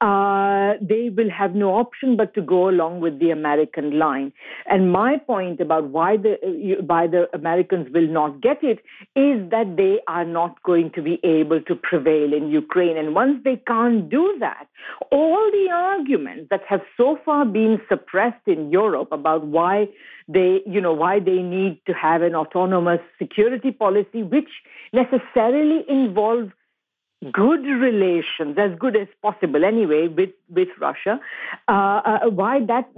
uh, 0.01 0.73
they 0.81 1.09
will 1.09 1.29
have 1.29 1.55
no 1.55 1.75
option 1.75 2.15
but 2.15 2.33
to 2.33 2.41
go 2.41 2.69
along 2.69 3.01
with 3.01 3.19
the 3.19 3.31
American 3.31 3.99
line. 3.99 4.31
And 4.65 4.91
my 4.91 5.17
point 5.17 5.59
about 5.59 5.89
why 5.89 6.15
the 6.15 6.37
why 6.85 7.07
the 7.07 7.27
Americans 7.33 7.87
will 7.93 8.07
not 8.07 8.39
get 8.41 8.63
it 8.63 8.79
is 9.15 9.49
that 9.51 9.75
they 9.75 9.99
are 10.07 10.23
not 10.23 10.63
going 10.63 10.91
to 10.91 11.01
be 11.01 11.19
able 11.23 11.61
to 11.63 11.75
prevail 11.75 12.33
in 12.33 12.49
Ukraine. 12.49 12.97
And 12.97 13.13
once 13.13 13.41
they 13.43 13.57
can't 13.67 14.09
do 14.09 14.37
that, 14.39 14.67
all 15.11 15.51
the 15.51 15.67
arguments 15.73 16.47
that 16.49 16.61
have 16.69 16.81
so 16.95 17.17
far 17.25 17.43
been 17.43 17.81
suppressed 17.89 18.47
in 18.47 18.71
Europe 18.71 19.09
about 19.11 19.45
why 19.45 19.89
they, 20.29 20.61
you 20.65 20.79
know, 20.79 20.93
why 20.93 21.19
they 21.19 21.41
need 21.41 21.81
to 21.87 21.93
have 21.93 22.21
an 22.21 22.35
autonomous 22.35 23.01
security 23.17 23.71
policy, 23.71 24.23
which 24.23 24.49
necessarily 24.93 25.83
involves 25.89 26.51
good 27.31 27.65
relations, 27.65 28.57
as 28.57 28.71
good 28.79 28.95
as 28.95 29.07
possible 29.21 29.65
anyway, 29.65 30.07
with, 30.07 30.31
with 30.49 30.69
Russia. 30.79 31.19
Uh, 31.67 31.71
uh, 32.05 32.29
why 32.29 32.65
that? 32.65 32.89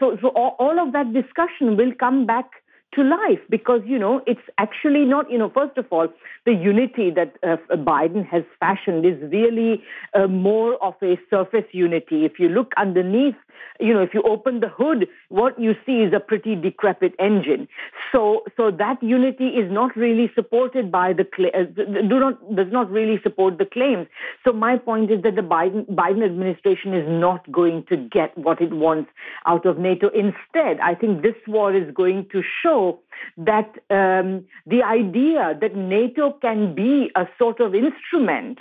So, 0.00 0.18
so 0.20 0.28
all 0.28 0.80
of 0.80 0.92
that 0.92 1.12
discussion 1.12 1.76
will 1.76 1.92
come 1.98 2.26
back 2.26 2.50
to 2.94 3.04
life 3.04 3.38
because 3.48 3.80
you 3.86 3.98
know 3.98 4.20
it's 4.26 4.40
actually 4.58 5.04
not 5.04 5.30
you 5.30 5.38
know 5.38 5.48
first 5.48 5.78
of 5.78 5.86
all 5.90 6.08
the 6.44 6.52
unity 6.52 7.10
that 7.10 7.36
uh, 7.42 7.56
Biden 7.76 8.26
has 8.26 8.42
fashioned 8.58 9.06
is 9.06 9.16
really 9.30 9.82
uh, 10.14 10.26
more 10.26 10.74
of 10.82 10.94
a 11.02 11.18
surface 11.30 11.66
unity 11.70 12.24
if 12.24 12.40
you 12.40 12.48
look 12.48 12.72
underneath 12.76 13.36
you 13.78 13.94
know 13.94 14.02
if 14.02 14.14
you 14.14 14.22
open 14.22 14.60
the 14.60 14.68
hood 14.68 15.08
what 15.28 15.58
you 15.58 15.74
see 15.86 15.98
is 16.06 16.12
a 16.12 16.20
pretty 16.20 16.54
decrepit 16.54 17.14
engine. 17.18 17.68
So 18.12 18.42
so 18.56 18.70
that 18.70 19.02
unity 19.02 19.48
is 19.48 19.70
not 19.70 19.96
really 19.96 20.30
supported 20.34 20.90
by 20.90 21.12
the 21.12 21.26
uh, 21.54 21.64
do 22.08 22.20
not 22.20 22.56
does 22.56 22.72
not 22.72 22.90
really 22.90 23.20
support 23.22 23.58
the 23.58 23.66
claims. 23.66 24.06
So 24.44 24.52
my 24.52 24.76
point 24.76 25.10
is 25.10 25.22
that 25.22 25.36
the 25.36 25.42
Biden 25.42 25.86
Biden 25.86 26.24
administration 26.24 26.94
is 26.94 27.06
not 27.08 27.50
going 27.50 27.84
to 27.88 27.96
get 27.96 28.36
what 28.36 28.60
it 28.60 28.72
wants 28.72 29.10
out 29.46 29.66
of 29.66 29.78
NATO. 29.78 30.08
Instead 30.08 30.80
i 30.82 30.94
think 30.94 31.22
this 31.22 31.34
war 31.46 31.74
is 31.74 31.92
going 31.94 32.26
to 32.32 32.42
show 32.62 33.00
that 33.36 33.70
um, 33.90 34.44
the 34.66 34.82
idea 34.82 35.58
that 35.60 35.74
NATO 35.74 36.32
can 36.40 36.74
be 36.74 37.10
a 37.16 37.26
sort 37.38 37.60
of 37.60 37.74
instrument 37.74 38.58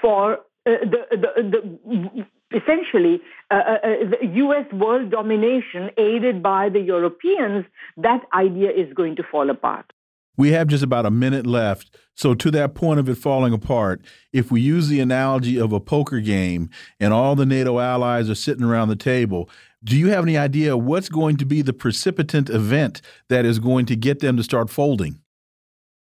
for 0.00 0.34
uh, 0.66 0.78
the, 0.92 1.00
the, 1.10 1.30
the 1.52 2.26
essentially 2.54 3.20
uh, 3.50 3.54
uh, 3.54 3.78
uh 3.84 4.26
U.S. 4.34 4.66
world 4.72 5.10
domination 5.10 5.90
aided 5.96 6.42
by 6.42 6.68
the 6.68 6.80
Europeans, 6.80 7.64
that 7.96 8.22
idea 8.34 8.70
is 8.70 8.92
going 8.94 9.16
to 9.16 9.22
fall 9.30 9.50
apart. 9.50 9.92
We 10.36 10.52
have 10.52 10.68
just 10.68 10.82
about 10.82 11.04
a 11.04 11.10
minute 11.10 11.46
left. 11.46 11.96
So, 12.14 12.34
to 12.34 12.50
that 12.52 12.74
point 12.74 13.00
of 13.00 13.08
it 13.08 13.16
falling 13.16 13.52
apart, 13.52 14.02
if 14.32 14.50
we 14.50 14.60
use 14.60 14.88
the 14.88 15.00
analogy 15.00 15.58
of 15.58 15.72
a 15.72 15.80
poker 15.80 16.20
game 16.20 16.70
and 17.00 17.12
all 17.12 17.34
the 17.34 17.46
NATO 17.46 17.78
allies 17.78 18.30
are 18.30 18.34
sitting 18.34 18.64
around 18.64 18.88
the 18.88 18.96
table, 18.96 19.48
do 19.84 19.96
you 19.96 20.08
have 20.08 20.24
any 20.24 20.36
idea 20.36 20.76
what's 20.76 21.08
going 21.08 21.36
to 21.38 21.44
be 21.44 21.62
the 21.62 21.72
precipitant 21.72 22.48
event 22.48 23.02
that 23.28 23.44
is 23.44 23.58
going 23.58 23.86
to 23.86 23.96
get 23.96 24.20
them 24.20 24.36
to 24.36 24.42
start 24.42 24.70
folding? 24.70 25.18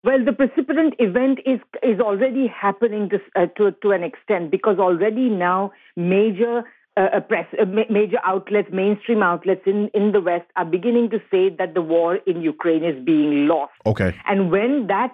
Well, 0.04 0.24
the 0.24 0.32
precipitant 0.32 0.94
event 1.00 1.40
is 1.46 1.60
is 1.84 2.00
already 2.00 2.48
happening 2.48 3.10
to 3.10 3.20
uh, 3.36 3.48
to, 3.58 3.72
to 3.82 3.92
an 3.92 4.04
extent 4.04 4.52
because 4.52 4.80
already 4.80 5.30
now 5.30 5.72
major 5.98 6.64
uh, 6.96 7.18
uh 7.18 7.20
press, 7.20 7.46
uh, 7.62 7.66
major 7.66 8.18
outlets, 8.24 8.70
mainstream 8.72 9.22
outlets 9.22 9.62
in, 9.66 9.90
in 9.94 10.14
the 10.14 10.22
West 10.22 10.46
are 10.56 10.66
beginning 10.66 11.10
to 11.10 11.20
say 11.30 11.50
that 11.58 11.74
the 11.74 11.82
war 11.82 12.16
in 12.26 12.42
Ukraine 12.42 12.84
is 12.84 13.04
being 13.04 13.48
lost. 13.48 13.74
Okay. 13.86 14.16
And 14.26 14.50
when 14.50 14.88
that 14.88 15.14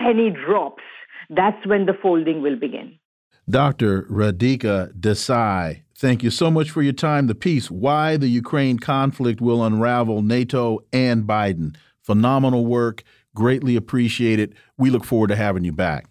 penny 0.00 0.30
drops, 0.30 0.82
that's 1.30 1.64
when 1.66 1.86
the 1.86 1.94
folding 2.02 2.42
will 2.42 2.56
begin. 2.56 2.98
Dr. 3.48 4.02
Radhika 4.04 4.92
Desai, 4.98 5.82
thank 5.96 6.22
you 6.22 6.30
so 6.30 6.50
much 6.50 6.70
for 6.70 6.80
your 6.82 6.92
time. 6.92 7.26
The 7.26 7.34
piece, 7.34 7.70
Why 7.70 8.16
the 8.16 8.28
Ukraine 8.28 8.78
Conflict 8.78 9.40
Will 9.40 9.64
Unravel 9.64 10.22
NATO 10.22 10.80
and 10.92 11.24
Biden. 11.24 11.76
Phenomenal 12.02 12.66
work. 12.66 13.02
Greatly 13.34 13.76
appreciated. 13.76 14.54
We 14.76 14.90
look 14.90 15.04
forward 15.04 15.28
to 15.28 15.36
having 15.36 15.64
you 15.64 15.72
back. 15.72 16.06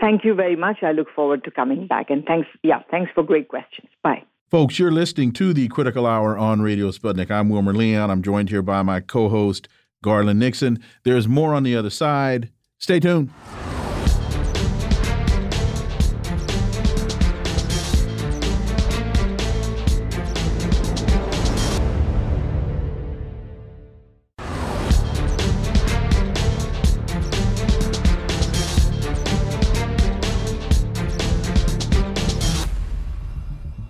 Thank 0.00 0.24
you 0.24 0.34
very 0.34 0.56
much. 0.56 0.78
I 0.82 0.92
look 0.92 1.08
forward 1.14 1.44
to 1.44 1.50
coming 1.50 1.86
back. 1.86 2.08
And 2.08 2.24
thanks, 2.24 2.48
yeah, 2.62 2.80
thanks 2.90 3.10
for 3.14 3.22
great 3.22 3.48
questions. 3.48 3.88
Bye. 4.02 4.22
Folks, 4.50 4.78
you're 4.78 4.90
listening 4.90 5.32
to 5.32 5.52
the 5.52 5.68
Critical 5.68 6.06
Hour 6.06 6.36
on 6.36 6.62
Radio 6.62 6.90
Sputnik. 6.90 7.30
I'm 7.30 7.50
Wilmer 7.50 7.74
Leon. 7.74 8.10
I'm 8.10 8.22
joined 8.22 8.48
here 8.48 8.62
by 8.62 8.82
my 8.82 9.00
co 9.00 9.28
host, 9.28 9.68
Garland 10.02 10.40
Nixon. 10.40 10.82
There's 11.04 11.28
more 11.28 11.54
on 11.54 11.62
the 11.62 11.76
other 11.76 11.90
side. 11.90 12.50
Stay 12.78 12.98
tuned. 12.98 13.30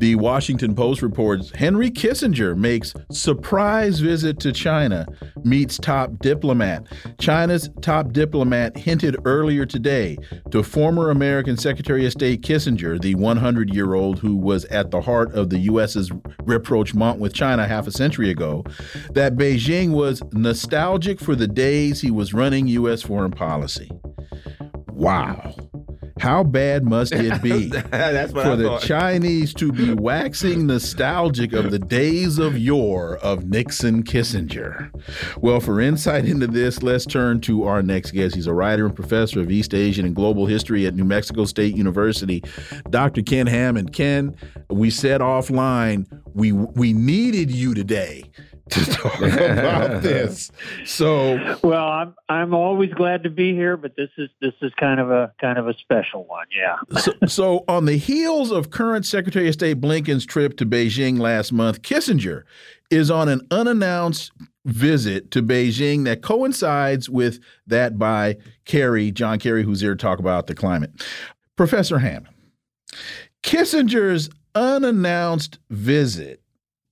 The 0.00 0.14
Washington 0.14 0.74
Post 0.74 1.02
reports 1.02 1.50
Henry 1.50 1.90
Kissinger 1.90 2.56
makes 2.56 2.94
surprise 3.12 4.00
visit 4.00 4.40
to 4.40 4.50
China, 4.50 5.06
meets 5.44 5.76
top 5.76 6.18
diplomat. 6.20 6.86
China's 7.18 7.68
top 7.82 8.14
diplomat 8.14 8.78
hinted 8.78 9.16
earlier 9.26 9.66
today 9.66 10.16
to 10.52 10.62
former 10.62 11.10
American 11.10 11.58
Secretary 11.58 12.06
of 12.06 12.12
State 12.12 12.40
Kissinger, 12.40 12.98
the 12.98 13.14
100 13.14 13.74
year 13.74 13.92
old 13.92 14.18
who 14.18 14.36
was 14.36 14.64
at 14.66 14.90
the 14.90 15.02
heart 15.02 15.34
of 15.34 15.50
the 15.50 15.58
U.S.'s 15.58 16.10
rapprochement 16.44 17.18
with 17.18 17.34
China 17.34 17.68
half 17.68 17.86
a 17.86 17.92
century 17.92 18.30
ago, 18.30 18.64
that 19.12 19.36
Beijing 19.36 19.90
was 19.90 20.22
nostalgic 20.32 21.20
for 21.20 21.36
the 21.36 21.46
days 21.46 22.00
he 22.00 22.10
was 22.10 22.32
running 22.32 22.66
U.S. 22.68 23.02
foreign 23.02 23.32
policy. 23.32 23.90
Wow. 24.88 25.69
How 26.20 26.44
bad 26.44 26.84
must 26.84 27.12
it 27.12 27.42
be 27.42 27.70
for 27.70 28.54
the 28.56 28.78
Chinese 28.82 29.54
to 29.54 29.72
be 29.72 29.94
waxing 29.94 30.66
nostalgic 30.66 31.54
of 31.54 31.70
the 31.70 31.78
days 31.78 32.38
of 32.38 32.58
yore 32.58 33.16
of 33.16 33.46
Nixon 33.46 34.02
Kissinger? 34.02 34.90
Well, 35.38 35.60
for 35.60 35.80
insight 35.80 36.26
into 36.26 36.46
this, 36.46 36.82
let's 36.82 37.06
turn 37.06 37.40
to 37.42 37.64
our 37.64 37.82
next 37.82 38.10
guest. 38.10 38.34
He's 38.34 38.46
a 38.46 38.52
writer 38.52 38.84
and 38.84 38.94
professor 38.94 39.40
of 39.40 39.50
East 39.50 39.72
Asian 39.72 40.04
and 40.04 40.14
Global 40.14 40.44
History 40.44 40.86
at 40.86 40.94
New 40.94 41.04
Mexico 41.04 41.46
State 41.46 41.74
University, 41.74 42.44
Dr. 42.90 43.22
Ken 43.22 43.46
Hammond. 43.46 43.94
Ken, 43.94 44.36
we 44.68 44.90
said 44.90 45.22
offline 45.22 46.06
we 46.34 46.52
we 46.52 46.92
needed 46.92 47.50
you 47.50 47.74
today 47.74 48.24
to 48.70 48.84
talk 48.90 49.20
about 49.20 50.02
this. 50.02 50.50
So, 50.84 51.58
well, 51.62 51.88
I'm 51.88 52.14
I'm 52.28 52.54
always 52.54 52.92
glad 52.92 53.22
to 53.24 53.30
be 53.30 53.52
here, 53.52 53.76
but 53.76 53.96
this 53.96 54.10
is 54.16 54.30
this 54.40 54.54
is 54.62 54.72
kind 54.78 55.00
of 55.00 55.10
a 55.10 55.32
kind 55.40 55.58
of 55.58 55.68
a 55.68 55.74
special 55.74 56.24
one, 56.24 56.46
yeah. 56.56 56.76
so, 57.00 57.12
so, 57.26 57.64
on 57.68 57.84
the 57.84 57.96
heels 57.96 58.50
of 58.50 58.70
current 58.70 59.04
Secretary 59.06 59.48
of 59.48 59.54
State 59.54 59.80
Blinken's 59.80 60.24
trip 60.24 60.56
to 60.58 60.66
Beijing 60.66 61.18
last 61.18 61.52
month, 61.52 61.82
Kissinger 61.82 62.44
is 62.90 63.10
on 63.10 63.28
an 63.28 63.46
unannounced 63.50 64.32
visit 64.64 65.30
to 65.30 65.42
Beijing 65.42 66.04
that 66.04 66.22
coincides 66.22 67.08
with 67.08 67.40
that 67.66 67.98
by 67.98 68.36
Kerry, 68.64 69.10
John 69.10 69.38
Kerry, 69.38 69.62
who's 69.62 69.80
here 69.80 69.94
to 69.94 70.02
talk 70.02 70.18
about 70.18 70.46
the 70.46 70.54
climate. 70.54 70.90
Professor 71.56 71.98
Hammond, 71.98 72.34
Kissinger's 73.42 74.30
unannounced 74.54 75.58
visit 75.70 76.42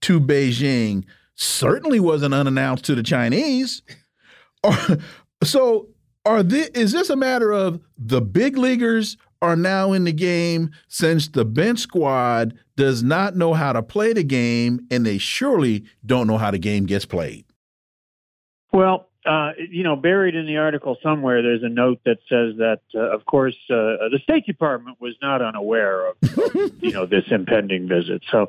to 0.02 0.20
Beijing 0.20 1.04
certainly 1.38 2.00
wasn't 2.00 2.34
unannounced 2.34 2.84
to 2.84 2.94
the 2.94 3.02
Chinese. 3.02 3.82
so, 5.42 5.88
are 6.26 6.42
this, 6.42 6.68
is 6.70 6.92
this 6.92 7.08
a 7.08 7.16
matter 7.16 7.52
of 7.52 7.80
the 7.96 8.20
big 8.20 8.58
leaguers 8.58 9.16
are 9.40 9.56
now 9.56 9.92
in 9.92 10.04
the 10.04 10.12
game 10.12 10.70
since 10.88 11.28
the 11.28 11.44
bench 11.44 11.78
squad 11.78 12.58
does 12.76 13.02
not 13.04 13.36
know 13.36 13.54
how 13.54 13.72
to 13.72 13.82
play 13.82 14.12
the 14.12 14.24
game 14.24 14.80
and 14.90 15.06
they 15.06 15.16
surely 15.16 15.84
don't 16.04 16.26
know 16.26 16.38
how 16.38 16.50
the 16.50 16.58
game 16.58 16.86
gets 16.86 17.04
played? 17.04 17.44
Well, 18.72 19.08
uh, 19.24 19.52
you 19.70 19.84
know, 19.84 19.94
buried 19.94 20.34
in 20.34 20.46
the 20.46 20.56
article 20.56 20.96
somewhere, 21.02 21.42
there's 21.42 21.62
a 21.62 21.68
note 21.68 22.00
that 22.04 22.18
says 22.28 22.56
that, 22.58 22.80
uh, 22.94 23.14
of 23.14 23.24
course, 23.26 23.56
uh, 23.70 24.10
the 24.10 24.18
State 24.22 24.44
Department 24.44 25.00
was 25.00 25.14
not 25.22 25.40
unaware 25.40 26.08
of, 26.08 26.16
of 26.22 26.54
you 26.82 26.92
know, 26.92 27.06
this 27.06 27.24
impending 27.30 27.88
visit. 27.88 28.22
So, 28.30 28.48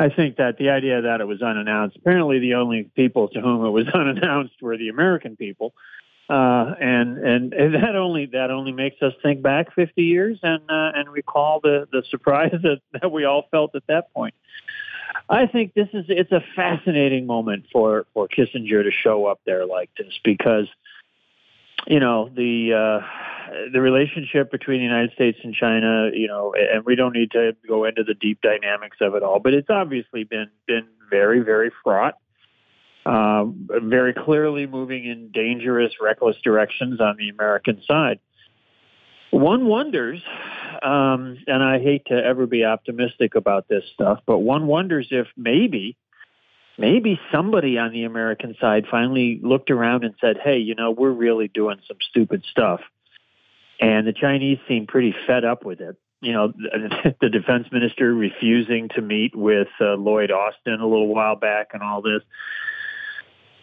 I 0.00 0.08
think 0.08 0.36
that 0.36 0.56
the 0.56 0.70
idea 0.70 1.02
that 1.02 1.20
it 1.20 1.26
was 1.26 1.42
unannounced, 1.42 1.94
apparently, 1.96 2.38
the 2.38 2.54
only 2.54 2.84
people 2.84 3.28
to 3.28 3.40
whom 3.40 3.66
it 3.66 3.68
was 3.68 3.86
unannounced 3.94 4.54
were 4.62 4.78
the 4.78 4.88
American 4.88 5.36
people, 5.36 5.74
uh, 6.30 6.74
and, 6.80 7.18
and 7.18 7.52
and 7.52 7.74
that 7.74 7.96
only 7.96 8.24
that 8.26 8.50
only 8.50 8.72
makes 8.72 9.02
us 9.02 9.12
think 9.22 9.42
back 9.42 9.74
50 9.74 10.02
years 10.02 10.38
and 10.42 10.62
uh, 10.70 10.92
and 10.94 11.10
recall 11.10 11.60
the 11.60 11.86
the 11.92 12.02
surprise 12.08 12.52
that, 12.62 12.80
that 12.92 13.12
we 13.12 13.26
all 13.26 13.46
felt 13.50 13.74
at 13.74 13.86
that 13.88 14.10
point. 14.14 14.34
I 15.28 15.46
think 15.46 15.74
this 15.74 15.88
is 15.92 16.06
it's 16.08 16.32
a 16.32 16.42
fascinating 16.56 17.26
moment 17.26 17.66
for 17.70 18.06
for 18.14 18.26
Kissinger 18.26 18.82
to 18.82 18.90
show 18.90 19.26
up 19.26 19.40
there 19.44 19.66
like 19.66 19.90
this 19.98 20.18
because 20.24 20.66
you 21.86 22.00
know 22.00 22.30
the 22.34 22.72
uh, 22.72 23.06
the 23.72 23.80
relationship 23.80 24.50
between 24.50 24.78
the 24.78 24.84
United 24.84 25.12
States 25.12 25.38
and 25.42 25.54
China, 25.54 26.10
you 26.12 26.28
know, 26.28 26.54
and 26.54 26.84
we 26.84 26.94
don't 26.94 27.14
need 27.14 27.30
to 27.32 27.56
go 27.66 27.84
into 27.84 28.04
the 28.04 28.14
deep 28.14 28.40
dynamics 28.40 28.98
of 29.00 29.14
it 29.14 29.22
all, 29.22 29.40
but 29.40 29.54
it's 29.54 29.70
obviously 29.70 30.24
been 30.24 30.50
been 30.66 30.86
very 31.08 31.40
very 31.40 31.70
fraught, 31.82 32.14
uh, 33.06 33.44
very 33.82 34.14
clearly 34.14 34.66
moving 34.66 35.04
in 35.04 35.30
dangerous, 35.32 35.92
reckless 36.00 36.36
directions 36.42 37.00
on 37.00 37.16
the 37.16 37.28
American 37.28 37.82
side. 37.86 38.20
One 39.30 39.66
wonders 39.66 40.22
um, 40.82 41.36
and 41.46 41.62
I 41.62 41.78
hate 41.78 42.06
to 42.06 42.14
ever 42.14 42.46
be 42.46 42.64
optimistic 42.64 43.34
about 43.34 43.68
this 43.68 43.84
stuff, 43.94 44.20
but 44.26 44.38
one 44.38 44.66
wonders 44.66 45.08
if 45.10 45.26
maybe, 45.36 45.96
maybe 46.78 47.20
somebody 47.30 47.76
on 47.78 47.92
the 47.92 48.04
American 48.04 48.56
side 48.60 48.86
finally 48.90 49.40
looked 49.42 49.70
around 49.70 50.04
and 50.04 50.14
said, 50.20 50.38
"Hey, 50.38 50.58
you 50.58 50.74
know, 50.74 50.90
we're 50.90 51.10
really 51.10 51.48
doing 51.48 51.78
some 51.86 51.98
stupid 52.00 52.44
stuff," 52.50 52.80
and 53.80 54.06
the 54.06 54.12
Chinese 54.12 54.58
seem 54.68 54.86
pretty 54.86 55.14
fed 55.26 55.44
up 55.44 55.64
with 55.64 55.80
it. 55.80 55.96
You 56.20 56.32
know, 56.32 56.52
the 57.20 57.28
defense 57.30 57.66
minister 57.72 58.14
refusing 58.14 58.88
to 58.90 59.00
meet 59.00 59.34
with 59.34 59.68
uh, 59.80 59.94
Lloyd 59.94 60.30
Austin 60.30 60.80
a 60.80 60.86
little 60.86 61.08
while 61.08 61.36
back, 61.36 61.70
and 61.72 61.82
all 61.82 62.02
this. 62.02 62.22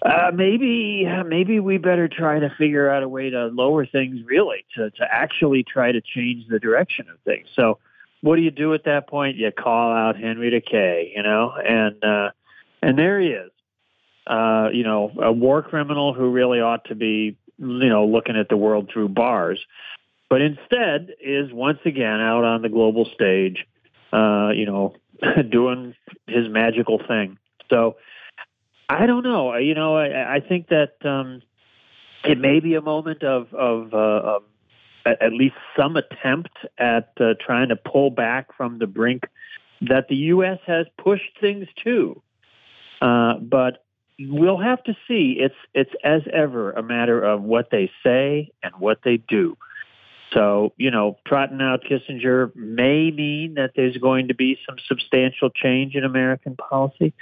Uh, 0.01 0.31
maybe 0.33 1.07
maybe 1.25 1.59
we 1.59 1.77
better 1.77 2.07
try 2.07 2.39
to 2.39 2.49
figure 2.57 2.89
out 2.89 3.03
a 3.03 3.09
way 3.09 3.29
to 3.29 3.47
lower 3.47 3.85
things 3.85 4.19
really 4.25 4.65
to 4.75 4.91
to 4.91 5.03
actually 5.09 5.63
try 5.63 5.91
to 5.91 6.01
change 6.01 6.47
the 6.47 6.59
direction 6.59 7.07
of 7.09 7.19
things. 7.21 7.47
So 7.55 7.79
what 8.21 8.35
do 8.35 8.41
you 8.41 8.51
do 8.51 8.73
at 8.73 8.85
that 8.85 9.07
point? 9.07 9.37
You 9.37 9.51
call 9.51 9.91
out 9.91 10.17
Henry 10.17 10.49
the 10.49 10.61
K, 10.61 11.13
you 11.15 11.23
know, 11.23 11.51
and 11.51 12.03
uh, 12.03 12.31
and 12.81 12.97
there 12.97 13.19
he 13.19 13.29
is. 13.29 13.51
Uh, 14.25 14.69
you 14.73 14.83
know, 14.83 15.11
a 15.21 15.31
war 15.31 15.61
criminal 15.61 16.13
who 16.13 16.29
really 16.29 16.59
ought 16.59 16.83
to 16.85 16.95
be, 16.95 17.37
you 17.57 17.89
know, 17.89 18.05
looking 18.05 18.35
at 18.35 18.49
the 18.49 18.57
world 18.57 18.89
through 18.91 19.07
bars, 19.07 19.65
but 20.29 20.41
instead 20.41 21.13
is 21.21 21.51
once 21.51 21.79
again 21.85 22.19
out 22.19 22.43
on 22.43 22.61
the 22.61 22.69
global 22.69 23.05
stage, 23.13 23.65
uh, 24.11 24.49
you 24.53 24.65
know, 24.65 24.95
doing 25.49 25.95
his 26.27 26.47
magical 26.49 26.99
thing. 27.07 27.37
So 27.69 27.97
I 28.89 29.05
don't 29.05 29.23
know. 29.23 29.55
You 29.55 29.73
know, 29.73 29.97
I, 29.97 30.35
I 30.35 30.39
think 30.39 30.69
that 30.69 30.93
um, 31.03 31.41
it 32.23 32.37
may 32.37 32.59
be 32.59 32.75
a 32.75 32.81
moment 32.81 33.23
of 33.23 33.53
of, 33.53 33.93
uh, 33.93 33.97
of 33.97 34.43
at 35.05 35.33
least 35.33 35.55
some 35.77 35.95
attempt 35.95 36.51
at 36.77 37.11
uh, 37.19 37.33
trying 37.39 37.69
to 37.69 37.75
pull 37.75 38.09
back 38.09 38.55
from 38.55 38.79
the 38.79 38.87
brink 38.87 39.23
that 39.81 40.07
the 40.09 40.15
U.S. 40.15 40.59
has 40.65 40.85
pushed 40.97 41.39
things 41.39 41.67
to. 41.83 42.21
Uh, 43.01 43.35
but 43.39 43.85
we'll 44.19 44.59
have 44.59 44.83
to 44.85 44.95
see. 45.07 45.37
It's 45.39 45.55
it's 45.73 45.91
as 46.03 46.21
ever 46.33 46.71
a 46.71 46.83
matter 46.83 47.21
of 47.21 47.43
what 47.43 47.69
they 47.71 47.91
say 48.03 48.51
and 48.63 48.73
what 48.79 48.99
they 49.03 49.17
do. 49.17 49.57
So, 50.33 50.73
you 50.77 50.91
know, 50.91 51.17
trotting 51.25 51.61
out 51.61 51.83
Kissinger 51.83 52.53
may 52.55 53.11
mean 53.11 53.53
that 53.55 53.71
there's 53.75 53.97
going 53.97 54.27
to 54.27 54.35
be 54.35 54.57
some 54.67 54.75
substantial 54.87 55.49
change 55.49 55.95
in 55.95 56.03
American 56.03 56.55
policy, 56.55 57.13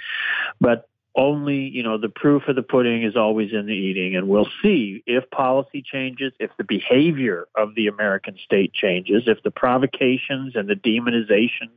but 0.60 0.88
only, 1.14 1.60
you 1.60 1.82
know, 1.82 1.98
the 1.98 2.10
proof 2.10 2.42
of 2.46 2.56
the 2.56 2.62
pudding 2.62 3.02
is 3.02 3.16
always 3.16 3.52
in 3.52 3.66
the 3.66 3.72
eating. 3.72 4.16
And 4.16 4.28
we'll 4.28 4.48
see 4.62 5.02
if 5.06 5.30
policy 5.30 5.82
changes, 5.82 6.32
if 6.38 6.50
the 6.58 6.64
behavior 6.64 7.48
of 7.54 7.74
the 7.74 7.86
American 7.86 8.36
state 8.44 8.74
changes, 8.74 9.22
if 9.26 9.42
the 9.42 9.50
provocations 9.50 10.56
and 10.56 10.68
the 10.68 10.74
demonization 10.74 11.70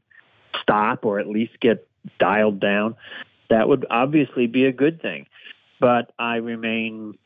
stop 0.61 1.05
or 1.05 1.19
at 1.19 1.27
least 1.27 1.59
get 1.59 1.87
dialed 2.19 2.59
down. 2.59 2.95
That 3.49 3.67
would 3.67 3.85
obviously 3.89 4.47
be 4.47 4.65
a 4.65 4.71
good 4.71 5.01
thing. 5.01 5.27
But 5.79 6.11
I 6.19 6.37
remain, 6.37 7.17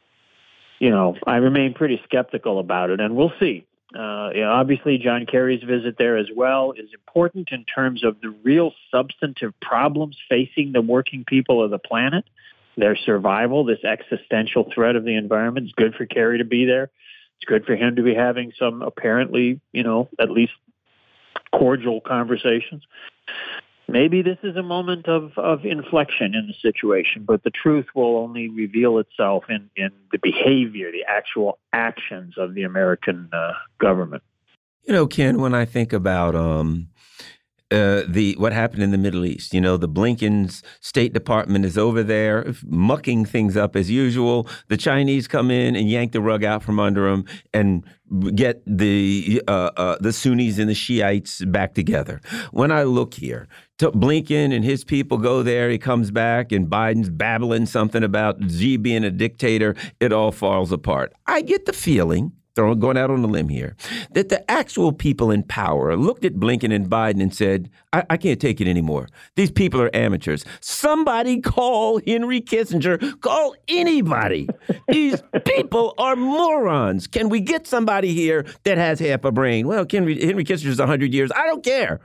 you 0.80 0.92
know, 0.92 1.18
I 1.26 1.38
remain 1.38 1.74
pretty 1.74 2.00
skeptical 2.06 2.60
about 2.60 2.92
it. 2.92 3.00
And 3.00 3.16
we'll 3.16 3.34
see. 3.40 3.66
Uh, 3.94 4.30
know, 4.42 4.50
obviously, 4.50 4.98
John 4.98 5.26
Kerry's 5.26 5.64
visit 5.64 5.96
there 5.98 6.18
as 6.18 6.28
well 6.36 6.72
is 6.72 6.90
important 6.94 7.50
in 7.52 7.64
terms 7.64 8.04
of 8.04 8.20
the 8.22 8.30
real 8.44 8.74
substantive 8.92 9.54
problems 9.62 10.18
facing 10.30 10.72
the 10.72 10.82
working 10.82 11.26
people 11.26 11.64
of 11.64 11.70
the 11.70 11.78
planet, 11.78 12.26
their 12.76 12.96
survival, 12.96 13.66
this 13.66 13.84
existential 13.84 14.72
threat 14.74 14.96
of 14.96 15.04
the 15.04 15.16
environment. 15.16 15.68
It's 15.68 15.76
good 15.76 15.94
for 15.94 16.06
Kerry 16.08 16.40
to 16.40 16.46
be 16.46 16.66
there. 16.66 16.90
It's 17.38 17.46
good 17.46 17.66
for 17.66 17.76
him 17.76 17.98
to 17.98 18.04
be 18.04 18.16
having 18.16 18.52
some 18.58 18.82
apparently, 18.82 19.60
you 19.72 19.84
know, 19.84 20.10
at 20.20 20.32
least 20.32 20.54
cordial 21.52 22.02
conversations 22.02 22.84
maybe 23.88 24.22
this 24.22 24.38
is 24.44 24.56
a 24.56 24.64
moment 24.64 25.08
of, 25.08 25.38
of 25.38 25.66
inflection 25.66 26.36
in 26.36 26.48
the 26.48 26.54
situation, 26.62 27.24
but 27.26 27.44
the 27.44 27.52
truth 27.52 27.88
will 27.94 28.18
only 28.18 28.50
reveal 28.50 28.98
itself 28.98 29.46
in, 29.50 29.70
in 29.76 29.92
the 30.12 30.20
behavior, 30.22 30.92
the 30.92 31.06
actual 31.08 31.60
actions 31.72 32.36
of 32.38 32.54
the 32.54 32.64
American 32.64 33.30
uh, 33.34 33.54
government. 33.80 34.24
You 34.84 34.94
know, 34.94 35.08
Ken, 35.08 35.40
when 35.40 35.54
I 35.54 35.66
think 35.66 35.94
about 35.94 36.36
um, 36.36 36.90
uh, 37.74 38.04
the 38.08 38.36
what 38.38 38.54
happened 38.54 38.84
in 38.84 38.92
the 38.92 38.98
Middle 38.98 39.26
East. 39.26 39.54
You 39.54 39.62
know, 39.62 39.78
the 39.78 39.90
Blinken's 39.90 40.62
State 40.80 41.14
Department 41.14 41.66
is 41.66 41.78
over 41.78 42.04
there 42.04 42.54
mucking 42.66 43.26
things 43.26 43.58
up 43.58 43.76
as 43.76 43.90
usual. 43.90 44.48
The 44.68 44.78
Chinese 44.78 45.28
come 45.28 45.50
in 45.50 45.76
and 45.76 45.90
yank 45.90 46.12
the 46.12 46.22
rug 46.22 46.44
out 46.44 46.64
from 46.64 46.80
under 46.80 47.10
them 47.10 47.26
and 47.54 47.84
get 48.36 48.62
the 48.68 49.42
uh, 49.48 49.72
uh, 49.76 49.98
the 50.00 50.14
Sunnis 50.14 50.60
and 50.60 50.70
the 50.70 50.76
Shiites 50.76 51.44
back 51.46 51.74
together. 51.74 52.22
When 52.52 52.72
I 52.72 52.84
look 52.84 53.16
here, 53.16 53.48
Blinken 53.80 54.56
and 54.56 54.64
his 54.64 54.84
people 54.84 55.18
go 55.18 55.44
there. 55.44 55.70
He 55.70 55.78
comes 55.78 56.12
back, 56.12 56.52
and 56.52 56.68
Biden's 56.68 57.10
babbling 57.10 57.66
something 57.66 58.04
about 58.04 58.38
Xi 58.50 58.78
being 58.78 59.04
a 59.04 59.12
dictator. 59.12 59.76
It 60.00 60.14
all 60.14 60.32
falls 60.32 60.72
apart. 60.72 61.14
I 61.26 61.42
get 61.42 61.66
the 61.66 61.74
feeling 61.74 62.34
throwing 62.56 62.80
going 62.80 62.98
out 62.98 63.10
on 63.10 63.24
a 63.24 63.28
limb 63.28 63.50
here, 63.50 63.76
that 64.12 64.30
the 64.30 64.50
actual 64.50 64.92
people 64.92 65.32
in 65.32 65.44
power 65.44 65.96
looked 65.96 66.26
at 66.26 66.36
Blinken 66.36 66.74
and 66.74 66.90
Biden 66.90 67.22
and 67.22 67.34
said, 67.34 67.70
I, 67.92 68.04
I, 68.10 68.18
can't 68.18 68.40
take 68.40 68.62
it 68.62 68.68
anymore. 68.68 69.08
These 69.36 69.52
people 69.52 69.82
are 69.82 69.96
amateurs. 69.96 70.46
Somebody 70.62 71.42
call 71.42 72.00
Henry 72.06 72.42
Kissinger. 72.42 73.20
Call 73.22 73.56
anybody. 73.68 74.48
These 74.88 75.22
people 75.46 75.94
are 75.98 76.16
morons. 76.16 77.08
Can 77.08 77.30
we 77.30 77.40
get 77.40 77.68
somebody 77.68 78.14
here 78.14 78.46
that 78.64 78.78
has 78.78 79.00
half 79.00 79.24
a 79.26 79.32
brain? 79.32 79.68
Well, 79.68 79.86
Henry, 79.90 80.24
Henry 80.24 80.44
Kissinger's 80.44 80.80
100 80.80 81.14
years. 81.14 81.32
I 81.36 81.46
don't 81.48 81.64
care 81.64 82.00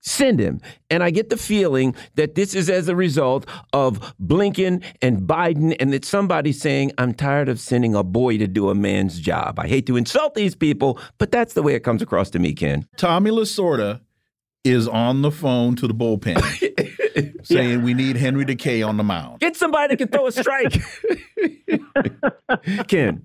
send 0.00 0.40
him. 0.40 0.60
And 0.90 1.02
I 1.02 1.10
get 1.10 1.30
the 1.30 1.36
feeling 1.36 1.94
that 2.14 2.34
this 2.34 2.54
is 2.54 2.70
as 2.70 2.88
a 2.88 2.96
result 2.96 3.46
of 3.72 4.14
Blinken 4.18 4.82
and 5.02 5.22
Biden, 5.22 5.76
and 5.78 5.92
that 5.92 6.04
somebody's 6.04 6.60
saying, 6.60 6.92
I'm 6.98 7.14
tired 7.14 7.48
of 7.48 7.60
sending 7.60 7.94
a 7.94 8.02
boy 8.02 8.38
to 8.38 8.46
do 8.46 8.70
a 8.70 8.74
man's 8.74 9.18
job. 9.20 9.58
I 9.58 9.68
hate 9.68 9.86
to 9.86 9.96
insult 9.96 10.34
these 10.34 10.54
people, 10.54 10.98
but 11.18 11.30
that's 11.30 11.54
the 11.54 11.62
way 11.62 11.74
it 11.74 11.80
comes 11.80 12.02
across 12.02 12.30
to 12.30 12.38
me, 12.38 12.52
Ken. 12.52 12.86
Tommy 12.96 13.30
Lasorda 13.30 14.00
is 14.64 14.88
on 14.88 15.22
the 15.22 15.30
phone 15.30 15.76
to 15.76 15.86
the 15.86 15.94
bullpen 15.94 16.36
saying 17.44 17.70
yeah. 17.70 17.84
we 17.84 17.94
need 17.94 18.16
Henry 18.16 18.44
the 18.44 18.56
K 18.56 18.82
on 18.82 18.96
the 18.96 19.04
mound. 19.04 19.40
Get 19.40 19.56
somebody 19.56 19.94
that 19.94 19.96
can 19.96 20.08
throw 20.08 20.26
a 20.26 20.32
strike. 20.32 20.76
Ken. 22.88 23.24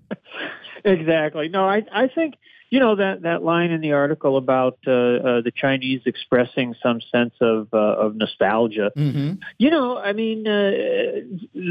Exactly. 0.86 1.50
No, 1.50 1.68
I 1.68 1.84
I 1.92 2.08
think 2.08 2.36
you 2.74 2.80
know 2.80 2.96
that 2.96 3.22
that 3.22 3.44
line 3.44 3.70
in 3.70 3.82
the 3.82 3.92
article 3.92 4.36
about 4.36 4.80
uh, 4.88 4.92
uh, 4.92 5.42
the 5.42 5.52
Chinese 5.56 6.02
expressing 6.08 6.74
some 6.82 7.02
sense 7.02 7.36
of 7.40 7.68
uh, 7.72 7.78
of 7.78 8.16
nostalgia. 8.16 8.92
Mm-hmm. 8.98 9.34
You 9.60 9.70
know, 9.70 10.00
I 10.00 10.14
mean 10.14 10.48
uh, 10.48 10.72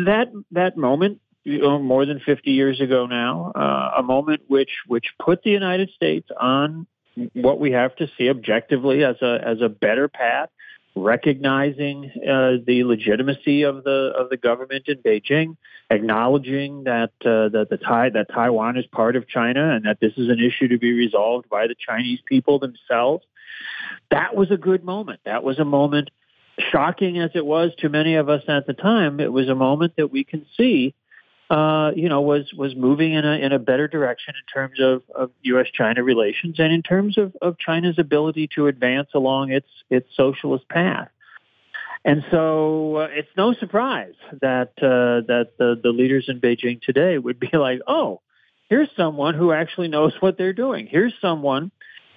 that 0.07 0.31
that 0.53 0.77
moment 0.77 1.21
you 1.43 1.59
know, 1.59 1.81
more 1.81 2.07
than 2.07 2.21
50 2.21 2.53
years 2.53 2.81
ago 2.81 3.07
now, 3.07 3.51
uh, 3.53 3.99
a 3.99 4.03
moment 4.05 4.43
which 4.47 4.71
which 4.87 5.07
put 5.19 5.43
the 5.43 5.51
United 5.51 5.91
States 5.91 6.29
on 6.39 6.87
what 7.33 7.59
we 7.59 7.73
have 7.73 7.97
to 7.97 8.07
see 8.17 8.31
objectively 8.31 9.03
as 9.03 9.17
a 9.23 9.41
as 9.45 9.61
a 9.61 9.69
better 9.69 10.07
path 10.07 10.51
recognizing 10.95 12.11
uh, 12.17 12.63
the 12.67 12.85
legitimacy 12.85 13.63
of 13.63 13.85
the 13.85 14.13
of 14.17 14.29
the 14.29 14.37
government 14.37 14.89
in 14.89 14.99
Beijing, 14.99 15.57
acknowledging 15.91 16.85
that 16.85 17.13
uh, 17.23 17.49
that 17.49 17.69
the 17.71 17.79
Tai 17.79 18.11
that 18.11 18.29
Taiwan 18.33 18.77
is 18.77 18.87
part 18.87 19.17
of 19.17 19.29
China 19.29 19.75
and 19.75 19.85
that 19.85 20.01
this 20.01 20.13
is 20.17 20.29
an 20.29 20.39
issue 20.41 20.69
to 20.69 20.79
be 20.79 20.93
resolved 20.93 21.49
by 21.49 21.67
the 21.67 21.75
Chinese 21.75 22.21
people 22.27 22.59
themselves. 22.59 23.25
That 24.11 24.35
was 24.37 24.51
a 24.51 24.57
good 24.57 24.85
moment. 24.85 25.21
That 25.25 25.43
was 25.43 25.59
a 25.59 25.65
moment, 25.65 26.11
shocking 26.59 27.19
as 27.19 27.31
it 27.35 27.47
was 27.47 27.71
to 27.79 27.89
many 27.89 28.17
of 28.17 28.29
us 28.29 28.43
at 28.49 28.67
the 28.67 28.75
time. 28.75 29.21
It 29.21 29.33
was 29.33 29.49
a 29.49 29.55
moment 29.55 29.95
that 29.97 30.11
we 30.11 30.25
can 30.25 30.47
see 30.57 30.95
uh, 31.53 31.93
you 31.95 32.09
know, 32.09 32.23
was 32.23 32.51
was 32.57 32.75
moving 32.75 33.13
in 33.13 33.27
a 33.27 33.33
in 33.33 33.53
a 33.53 33.59
better 33.59 33.87
direction 33.87 34.33
in 34.35 34.53
terms 34.53 34.81
of, 34.81 35.03
of 35.15 35.31
U.S. 35.43 35.67
China 35.75 36.03
relations 36.03 36.59
and 36.59 36.73
in 36.73 36.83
terms 36.83 37.19
of, 37.19 37.37
of 37.43 37.59
China's 37.59 37.99
ability 37.99 38.49
to 38.55 38.69
advance 38.69 39.09
along 39.15 39.53
its 39.53 39.69
its 39.91 40.09
socialist 40.17 40.67
path. 40.71 41.09
And 42.07 42.25
so 42.31 42.97
uh, 42.97 43.09
it's 43.11 43.29
no 43.37 43.53
surprise 43.53 44.15
that 44.41 44.73
uh, 44.79 45.29
that 45.29 45.51
the, 45.59 45.79
the 45.81 45.91
leaders 45.91 46.25
in 46.29 46.41
Beijing 46.41 46.81
today 46.81 47.19
would 47.19 47.39
be 47.39 47.51
like, 47.53 47.81
oh, 47.87 48.23
here's 48.71 48.89
someone 48.97 49.35
who 49.35 49.53
actually 49.53 49.89
knows 49.89 50.15
what 50.21 50.39
they're 50.39 50.55
doing. 50.55 50.87
Here's 50.87 51.13
someone, 51.21 51.71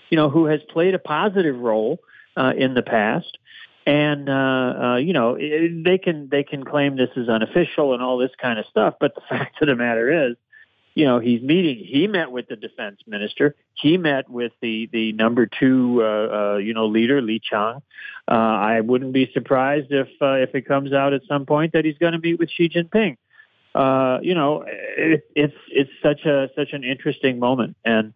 you 0.09 0.15
know, 0.15 0.29
who 0.29 0.45
has 0.45 0.61
played 0.69 0.95
a 0.95 0.99
positive 0.99 1.59
role 1.59 1.99
uh, 2.37 2.53
in 2.57 2.73
the 2.73 2.83
past 2.83 3.37
and 3.85 4.29
uh, 4.29 4.33
uh, 4.33 4.95
you 4.97 5.13
know 5.13 5.37
it, 5.39 5.83
they 5.83 5.97
can 5.97 6.29
they 6.29 6.43
can 6.43 6.63
claim 6.63 6.95
this 6.95 7.11
is 7.15 7.29
unofficial 7.29 7.93
and 7.93 8.01
all 8.01 8.17
this 8.17 8.31
kind 8.41 8.59
of 8.59 8.65
stuff, 8.65 8.95
but 8.99 9.15
the 9.15 9.21
fact 9.29 9.61
of 9.61 9.67
the 9.67 9.75
matter 9.75 10.29
is, 10.29 10.35
you 10.95 11.05
know, 11.05 11.19
he's 11.19 11.41
meeting. 11.41 11.83
He 11.85 12.07
met 12.07 12.31
with 12.31 12.47
the 12.47 12.55
defense 12.55 13.01
minister. 13.05 13.55
He 13.73 13.97
met 13.97 14.29
with 14.29 14.53
the 14.61 14.89
the 14.91 15.11
number 15.13 15.45
two, 15.45 16.01
uh, 16.01 16.05
uh, 16.05 16.57
you 16.57 16.73
know, 16.73 16.87
leader 16.87 17.21
Li 17.21 17.41
Qiang. 17.51 17.81
Uh, 18.27 18.31
I 18.31 18.81
wouldn't 18.81 19.13
be 19.13 19.29
surprised 19.33 19.91
if 19.91 20.07
uh, 20.21 20.35
if 20.35 20.55
it 20.55 20.67
comes 20.67 20.93
out 20.93 21.13
at 21.13 21.21
some 21.27 21.45
point 21.45 21.73
that 21.73 21.85
he's 21.85 21.97
going 21.97 22.13
to 22.13 22.19
meet 22.19 22.39
with 22.39 22.49
Xi 22.49 22.69
Jinping. 22.69 23.17
Uh, 23.75 24.19
you 24.21 24.33
know, 24.33 24.63
it, 24.67 25.29
it's 25.35 25.55
it's 25.69 25.91
such 26.01 26.25
a 26.25 26.49
such 26.55 26.71
an 26.71 26.83
interesting 26.83 27.39
moment, 27.39 27.75
and 27.83 28.13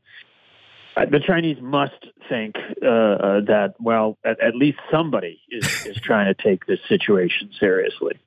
the 1.05 1.19
Chinese 1.19 1.57
must 1.61 2.05
think 2.27 2.55
uh, 2.83 2.87
uh, 2.87 3.41
that, 3.41 3.75
well, 3.79 4.17
at, 4.25 4.39
at 4.41 4.55
least 4.55 4.79
somebody 4.91 5.41
is, 5.49 5.85
is 5.85 5.97
trying 6.01 6.33
to 6.33 6.43
take 6.43 6.65
this 6.65 6.79
situation 6.87 7.51
seriously. 7.59 8.19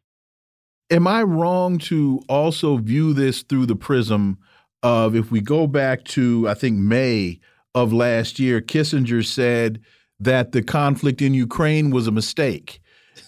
Am 0.90 1.06
I 1.06 1.22
wrong 1.22 1.78
to 1.78 2.22
also 2.28 2.76
view 2.76 3.12
this 3.12 3.42
through 3.42 3.66
the 3.66 3.76
prism 3.76 4.38
of 4.82 5.14
if 5.14 5.30
we 5.30 5.40
go 5.40 5.66
back 5.66 6.04
to, 6.04 6.48
I 6.48 6.54
think, 6.54 6.78
May 6.78 7.40
of 7.74 7.92
last 7.92 8.38
year, 8.38 8.60
Kissinger 8.60 9.24
said 9.24 9.80
that 10.20 10.52
the 10.52 10.62
conflict 10.62 11.22
in 11.22 11.34
Ukraine 11.34 11.90
was 11.90 12.06
a 12.06 12.12
mistake. 12.12 12.80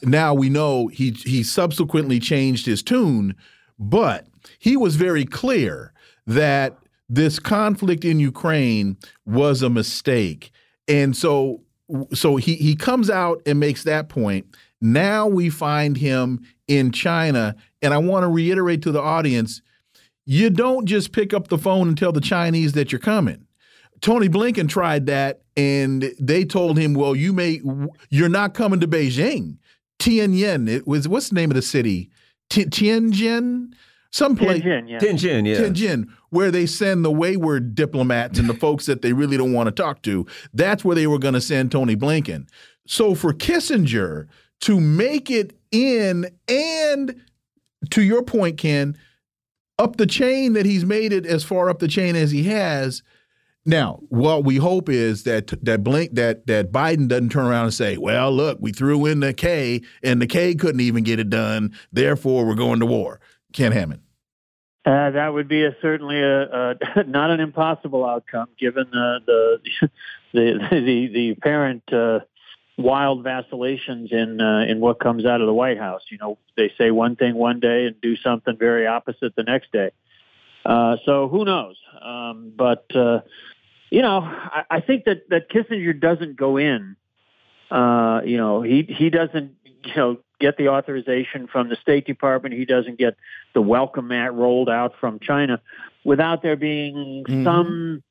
Now 0.02 0.34
we 0.34 0.48
know 0.48 0.88
he 0.88 1.10
he 1.10 1.42
subsequently 1.42 2.18
changed 2.18 2.66
his 2.66 2.82
tune, 2.82 3.34
but 3.78 4.26
he 4.58 4.76
was 4.76 4.96
very 4.96 5.24
clear 5.24 5.92
that 6.26 6.76
this 7.08 7.38
conflict 7.38 8.04
in 8.04 8.18
Ukraine 8.18 8.96
was 9.26 9.62
a 9.62 9.70
mistake. 9.70 10.50
And 10.88 11.16
so 11.16 11.62
so 12.12 12.36
he 12.36 12.54
he 12.56 12.74
comes 12.74 13.10
out 13.10 13.42
and 13.46 13.60
makes 13.60 13.84
that 13.84 14.08
point. 14.08 14.46
Now 14.80 15.26
we 15.26 15.50
find 15.50 15.96
him 15.96 16.40
in 16.68 16.92
China 16.92 17.56
and 17.82 17.92
I 17.92 17.98
want 17.98 18.24
to 18.24 18.28
reiterate 18.28 18.82
to 18.82 18.92
the 18.92 19.02
audience 19.02 19.60
you 20.26 20.48
don't 20.48 20.86
just 20.86 21.12
pick 21.12 21.34
up 21.34 21.48
the 21.48 21.58
phone 21.58 21.88
and 21.88 21.98
tell 21.98 22.12
the 22.12 22.20
Chinese 22.20 22.72
that 22.72 22.90
you're 22.90 22.98
coming. 22.98 23.46
Tony 24.00 24.28
Blinken 24.28 24.68
tried 24.68 25.06
that 25.06 25.42
and 25.56 26.12
they 26.18 26.44
told 26.44 26.78
him, 26.78 26.94
"Well, 26.94 27.14
you 27.14 27.32
may 27.32 27.60
you're 28.10 28.28
not 28.28 28.54
coming 28.54 28.80
to 28.80 28.88
Beijing." 28.88 29.58
Tianjin, 29.98 30.68
it 30.68 30.86
was 30.86 31.06
what's 31.06 31.28
the 31.28 31.34
name 31.34 31.50
of 31.50 31.54
the 31.54 31.62
city? 31.62 32.10
Tianjin? 32.50 33.72
Some 34.14 34.36
place 34.36 34.62
Tianjin, 34.62 34.88
yeah. 34.88 34.98
Tianjin, 35.00 35.44
yeah. 35.44 35.56
Tianjin, 35.56 36.08
where 36.30 36.52
they 36.52 36.66
send 36.66 37.04
the 37.04 37.10
wayward 37.10 37.74
diplomats 37.74 38.38
and 38.38 38.48
the 38.48 38.54
folks 38.54 38.86
that 38.86 39.02
they 39.02 39.12
really 39.12 39.36
don't 39.36 39.52
want 39.52 39.66
to 39.66 39.72
talk 39.72 40.02
to. 40.02 40.24
That's 40.52 40.84
where 40.84 40.94
they 40.94 41.08
were 41.08 41.18
going 41.18 41.34
to 41.34 41.40
send 41.40 41.72
Tony 41.72 41.96
Blinken. 41.96 42.46
So 42.86 43.16
for 43.16 43.32
Kissinger 43.32 44.28
to 44.60 44.80
make 44.80 45.32
it 45.32 45.58
in 45.72 46.30
and 46.46 47.22
to 47.90 48.02
your 48.02 48.22
point, 48.22 48.56
Ken, 48.56 48.96
up 49.80 49.96
the 49.96 50.06
chain 50.06 50.52
that 50.52 50.64
he's 50.64 50.84
made 50.84 51.12
it 51.12 51.26
as 51.26 51.42
far 51.42 51.68
up 51.68 51.80
the 51.80 51.88
chain 51.88 52.14
as 52.14 52.30
he 52.30 52.44
has. 52.44 53.02
Now, 53.66 53.98
what 54.10 54.44
we 54.44 54.58
hope 54.58 54.88
is 54.88 55.24
that 55.24 55.48
that 55.64 55.82
Blink 55.82 56.14
that 56.14 56.46
that 56.46 56.70
Biden 56.70 57.08
doesn't 57.08 57.30
turn 57.30 57.46
around 57.46 57.64
and 57.64 57.74
say, 57.74 57.96
"Well, 57.96 58.30
look, 58.30 58.58
we 58.60 58.70
threw 58.70 59.06
in 59.06 59.18
the 59.18 59.32
K, 59.32 59.82
and 60.04 60.22
the 60.22 60.28
K 60.28 60.54
couldn't 60.54 60.82
even 60.82 61.02
get 61.02 61.18
it 61.18 61.30
done. 61.30 61.72
Therefore, 61.90 62.46
we're 62.46 62.54
going 62.54 62.78
to 62.78 62.86
war." 62.86 63.18
Ken 63.54 63.72
Hammond. 63.72 64.03
Uh, 64.84 65.10
that 65.10 65.32
would 65.32 65.48
be 65.48 65.64
a, 65.64 65.74
certainly 65.80 66.20
a, 66.20 66.42
a, 66.42 66.74
not 67.06 67.30
an 67.30 67.40
impossible 67.40 68.04
outcome, 68.04 68.48
given 68.58 68.86
the 68.90 69.18
the 69.26 69.88
the 70.32 70.68
the, 70.70 71.08
the 71.08 71.30
apparent 71.30 71.90
uh, 71.92 72.20
wild 72.76 73.22
vacillations 73.22 74.12
in 74.12 74.40
uh, 74.40 74.64
in 74.68 74.80
what 74.80 75.00
comes 75.00 75.24
out 75.24 75.40
of 75.40 75.46
the 75.46 75.54
White 75.54 75.78
House. 75.78 76.02
You 76.10 76.18
know, 76.18 76.38
they 76.56 76.70
say 76.76 76.90
one 76.90 77.16
thing 77.16 77.34
one 77.34 77.60
day 77.60 77.86
and 77.86 77.98
do 78.00 78.16
something 78.16 78.56
very 78.58 78.86
opposite 78.86 79.34
the 79.36 79.42
next 79.42 79.72
day. 79.72 79.90
Uh, 80.66 80.96
so 81.04 81.28
who 81.28 81.44
knows? 81.44 81.76
Um, 82.00 82.52
but 82.54 82.84
uh, 82.94 83.20
you 83.90 84.02
know, 84.02 84.20
I, 84.20 84.64
I 84.70 84.80
think 84.80 85.04
that 85.04 85.28
that 85.30 85.50
Kissinger 85.50 85.98
doesn't 85.98 86.36
go 86.36 86.56
in. 86.58 86.96
Uh, 87.70 88.20
you 88.24 88.36
know, 88.36 88.60
he 88.60 88.82
he 88.82 89.08
doesn't 89.08 89.56
you 89.64 89.94
know 89.96 90.18
get 90.40 90.56
the 90.56 90.68
authorization 90.68 91.46
from 91.46 91.68
the 91.68 91.76
State 91.76 92.06
Department. 92.06 92.54
He 92.54 92.64
doesn't 92.64 92.98
get 92.98 93.16
the 93.54 93.62
welcome 93.62 94.08
mat 94.08 94.34
rolled 94.34 94.68
out 94.68 94.94
from 95.00 95.20
China 95.20 95.60
without 96.04 96.42
there 96.42 96.56
being 96.56 97.24
mm-hmm. 97.26 97.44
some 97.44 98.02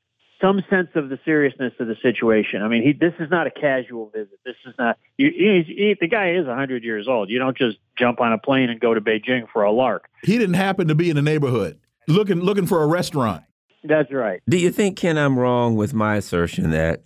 some 0.41 0.61
sense 0.69 0.89
of 0.95 1.07
the 1.07 1.17
seriousness 1.23 1.71
of 1.79 1.87
the 1.87 1.95
situation. 2.01 2.61
I 2.61 2.67
mean, 2.67 2.83
he, 2.83 2.91
this 2.91 3.13
is 3.17 3.29
not 3.31 3.47
a 3.47 3.51
casual 3.51 4.09
visit. 4.09 4.39
This 4.43 4.55
is 4.65 4.73
not. 4.77 4.97
You, 5.17 5.29
he, 5.29 5.63
he, 5.65 5.95
the 5.99 6.07
guy 6.07 6.33
is 6.33 6.45
100 6.45 6.83
years 6.83 7.07
old. 7.07 7.29
You 7.29 7.39
don't 7.39 7.55
just 7.57 7.77
jump 7.97 8.19
on 8.19 8.33
a 8.33 8.37
plane 8.37 8.69
and 8.69 8.77
go 8.77 8.93
to 8.93 8.99
Beijing 8.99 9.47
for 9.53 9.63
a 9.63 9.71
lark. 9.71 10.09
He 10.23 10.37
didn't 10.37 10.55
happen 10.55 10.89
to 10.89 10.95
be 10.95 11.09
in 11.09 11.15
the 11.15 11.21
neighborhood 11.21 11.79
looking 12.07 12.41
looking 12.41 12.67
for 12.67 12.83
a 12.83 12.87
restaurant. 12.87 13.43
That's 13.83 14.11
right. 14.11 14.41
Do 14.47 14.57
you 14.57 14.71
think, 14.71 14.97
Ken, 14.97 15.17
I'm 15.17 15.37
wrong 15.37 15.75
with 15.75 15.93
my 15.93 16.15
assertion 16.15 16.71
that 16.71 17.03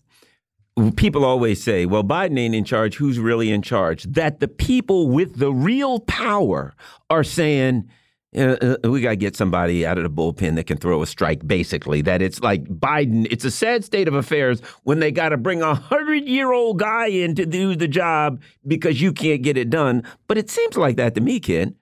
people 0.95 1.25
always 1.25 1.63
say, 1.63 1.85
well, 1.85 2.03
Biden 2.03 2.37
ain't 2.39 2.55
in 2.55 2.63
charge. 2.63 2.95
Who's 2.95 3.19
really 3.19 3.51
in 3.51 3.61
charge? 3.61 4.03
That 4.03 4.39
the 4.39 4.47
people 4.47 5.09
with 5.09 5.37
the 5.37 5.51
real 5.51 5.99
power 6.01 6.75
are 7.09 7.23
saying, 7.23 7.89
uh, 8.35 8.57
uh, 8.83 8.89
we 8.89 9.01
got 9.01 9.11
to 9.11 9.15
get 9.15 9.35
somebody 9.35 9.85
out 9.85 9.97
of 9.97 10.03
the 10.03 10.09
bullpen 10.09 10.55
that 10.55 10.65
can 10.65 10.77
throw 10.77 11.01
a 11.01 11.07
strike, 11.07 11.47
basically. 11.47 12.01
That 12.01 12.21
it's 12.21 12.41
like 12.41 12.65
Biden, 12.65 13.27
it's 13.31 13.45
a 13.45 13.51
sad 13.51 13.83
state 13.83 14.07
of 14.07 14.13
affairs 14.13 14.61
when 14.83 14.99
they 14.99 15.11
got 15.11 15.29
to 15.29 15.37
bring 15.37 15.61
a 15.61 15.73
hundred 15.73 16.27
year 16.27 16.51
old 16.51 16.79
guy 16.79 17.07
in 17.07 17.35
to 17.35 17.45
do 17.45 17.75
the 17.75 17.87
job 17.87 18.41
because 18.65 19.01
you 19.01 19.13
can't 19.13 19.41
get 19.41 19.57
it 19.57 19.69
done. 19.69 20.03
But 20.27 20.37
it 20.37 20.49
seems 20.49 20.77
like 20.77 20.97
that 20.97 21.15
to 21.15 21.21
me, 21.21 21.39
kid. 21.39 21.75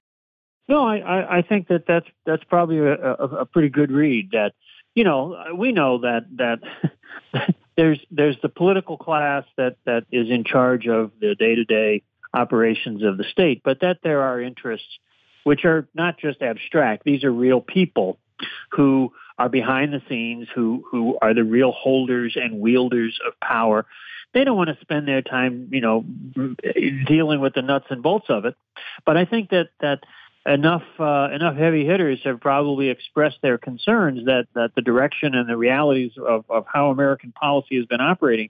No, 0.67 0.88
I, 0.88 1.38
I 1.38 1.41
think 1.41 1.67
that 1.67 1.84
that's 1.88 2.08
that's 2.25 2.43
probably 2.45 2.79
a, 2.79 2.93
a, 2.93 3.27
a 3.41 3.45
pretty 3.45 3.69
good 3.69 3.91
read. 3.91 4.31
That 4.31 4.53
you 4.95 5.03
know 5.03 5.36
we 5.55 5.71
know 5.71 5.99
that 5.99 6.25
that 6.38 7.55
there's 7.77 7.99
there's 8.11 8.38
the 8.41 8.49
political 8.49 8.97
class 8.97 9.43
that 9.57 9.77
that 9.85 10.05
is 10.11 10.29
in 10.29 10.43
charge 10.43 10.88
of 10.88 11.11
the 11.19 11.35
day 11.35 11.55
to 11.55 11.65
day 11.65 12.03
operations 12.33 13.03
of 13.03 13.17
the 13.17 13.23
state, 13.23 13.61
but 13.63 13.79
that 13.81 13.99
there 14.03 14.21
are 14.21 14.41
interests 14.41 14.99
which 15.43 15.63
are 15.63 15.88
not 15.93 16.17
just 16.17 16.41
abstract. 16.41 17.03
These 17.05 17.23
are 17.23 17.31
real 17.31 17.61
people 17.61 18.17
who 18.71 19.13
are 19.38 19.49
behind 19.49 19.93
the 19.93 20.01
scenes, 20.09 20.47
who 20.53 20.83
who 20.89 21.17
are 21.21 21.33
the 21.33 21.43
real 21.43 21.71
holders 21.71 22.35
and 22.35 22.59
wielders 22.59 23.19
of 23.25 23.33
power. 23.39 23.85
They 24.33 24.43
don't 24.43 24.57
want 24.57 24.69
to 24.69 24.77
spend 24.81 25.07
their 25.07 25.21
time, 25.21 25.69
you 25.71 25.79
know, 25.79 26.03
dealing 27.07 27.39
with 27.39 27.53
the 27.53 27.61
nuts 27.61 27.85
and 27.89 28.03
bolts 28.03 28.25
of 28.29 28.43
it. 28.43 28.55
But 29.05 29.15
I 29.15 29.23
think 29.23 29.49
that 29.51 29.69
that 29.79 29.99
enough 30.45 30.84
uh, 30.99 31.29
enough 31.34 31.55
heavy 31.55 31.86
hitters 31.86 32.19
have 32.23 32.39
probably 32.39 32.89
expressed 32.89 33.38
their 33.41 33.58
concerns 33.58 34.25
that 34.25 34.45
that 34.53 34.71
the 34.75 34.81
direction 34.81 35.34
and 35.34 35.49
the 35.49 35.58
realities 35.58 36.12
of, 36.17 36.45
of 36.49 36.65
how 36.71 36.91
American 36.91 37.31
policy 37.31 37.77
has 37.77 37.86
been 37.86 38.01
operating 38.01 38.49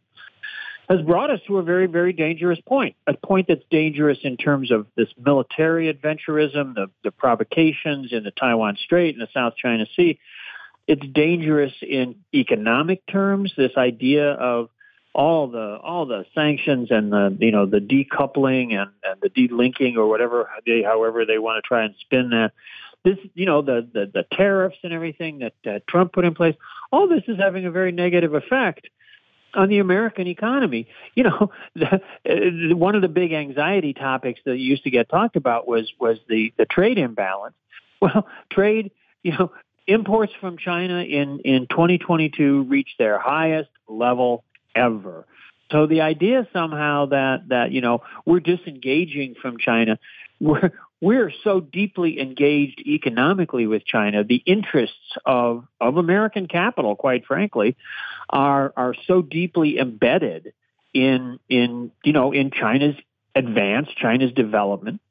has 0.90 1.02
brought 1.02 1.32
us 1.32 1.40
to 1.48 1.58
a 1.58 1.64
very, 1.64 1.88
very 1.88 2.14
dangerous 2.14 2.60
point. 2.68 2.96
A 3.08 3.14
point 3.14 3.48
that's 3.48 3.64
dangerous 3.72 4.20
in 4.24 4.38
terms 4.38 4.72
of 4.72 4.86
this 4.96 5.08
military 5.18 5.92
adventurism, 5.92 6.76
the, 6.76 6.88
the 7.04 7.12
provocations 7.12 8.14
in 8.14 8.24
the 8.24 8.32
Taiwan 8.32 8.78
Strait 8.84 9.16
and 9.16 9.22
the 9.22 9.32
South 9.34 9.56
China 9.56 9.86
Sea. 9.96 10.20
It's 10.88 11.06
dangerous 11.14 11.74
in 11.82 12.18
economic 12.34 13.06
terms. 13.08 13.54
This 13.58 13.72
idea 13.76 14.34
of 14.34 14.70
all 15.16 15.48
the 15.48 15.80
all 15.82 16.06
the 16.06 16.26
sanctions 16.36 16.92
and 16.92 17.12
the 17.12 17.36
you 17.40 17.52
know 17.52 17.66
the 17.66 17.80
decoupling 17.80 18.74
and, 18.74 18.92
and 19.02 19.22
the 19.22 19.30
delinking 19.30 19.96
or 19.96 20.08
whatever 20.08 20.50
they 20.66 20.84
however 20.84 21.26
they 21.26 21.38
want 21.38 21.64
to 21.64 21.66
try 21.66 21.86
and 21.86 21.96
spin 22.02 22.32
that 22.32 22.52
this 23.06 23.18
you 23.34 23.46
know 23.46 23.62
the 23.62 23.88
the, 23.94 24.12
the 24.14 24.26
tariffs 24.34 24.76
and 24.84 24.92
everything 24.92 25.40
that 25.40 25.54
uh, 25.66 25.80
Trump 25.88 26.12
put 26.12 26.26
in 26.26 26.36
place 26.36 26.56
all 26.92 27.08
this 27.08 27.24
is 27.30 27.38
having 27.38 27.66
a 27.66 27.72
very 27.72 27.94
negative 27.94 28.34
effect 28.34 28.90
on 29.54 29.70
the 29.70 29.80
American 29.80 30.28
economy. 30.28 30.90
You 31.16 31.24
know, 31.24 31.52
the, 31.76 32.02
uh, 32.30 32.76
one 32.76 32.96
of 32.96 33.02
the 33.02 33.08
big 33.08 33.32
anxiety 33.32 33.94
topics 33.94 34.42
that 34.44 34.58
used 34.58 34.84
to 34.84 34.92
get 34.92 35.08
talked 35.08 35.38
about 35.38 35.66
was 35.66 35.92
was 35.98 36.18
the 36.28 36.54
the 36.58 36.66
trade 36.66 36.98
imbalance. 36.98 37.56
Well, 38.02 38.28
trade, 38.52 38.92
you 39.24 39.32
know, 39.32 39.54
imports 39.88 40.34
from 40.42 40.58
China 40.58 41.02
in 41.02 41.40
in 41.40 41.66
2022 41.68 42.64
reached 42.64 42.98
their 43.00 43.18
highest 43.18 43.70
level 43.88 44.44
ever. 44.76 45.26
So 45.72 45.88
the 45.88 46.02
idea 46.02 46.48
somehow 46.54 47.08
that 47.08 47.50
that 47.50 47.72
you 47.72 47.82
know 47.82 48.04
we're 48.26 48.40
disengaging 48.40 49.36
from 49.42 49.58
China, 49.58 49.98
we're 50.40 50.72
we're 51.02 51.32
so 51.44 51.60
deeply 51.60 52.20
engaged 52.20 52.80
economically 52.80 53.68
with 53.68 53.86
China. 53.86 54.24
The 54.24 54.42
interests 54.46 55.18
of 55.26 55.66
of 55.82 55.98
American 55.98 56.48
capital, 56.48 56.96
quite 56.96 57.26
frankly, 57.26 57.76
are 58.30 58.74
are 58.78 58.96
so 59.08 59.22
deeply 59.22 59.80
embedded 59.80 60.54
in 60.94 61.40
in 61.50 61.92
you 62.04 62.14
know 62.14 62.32
in 62.32 62.52
China's 62.52 62.96
advance, 63.36 63.90
China's 63.98 64.32
development, 64.32 65.02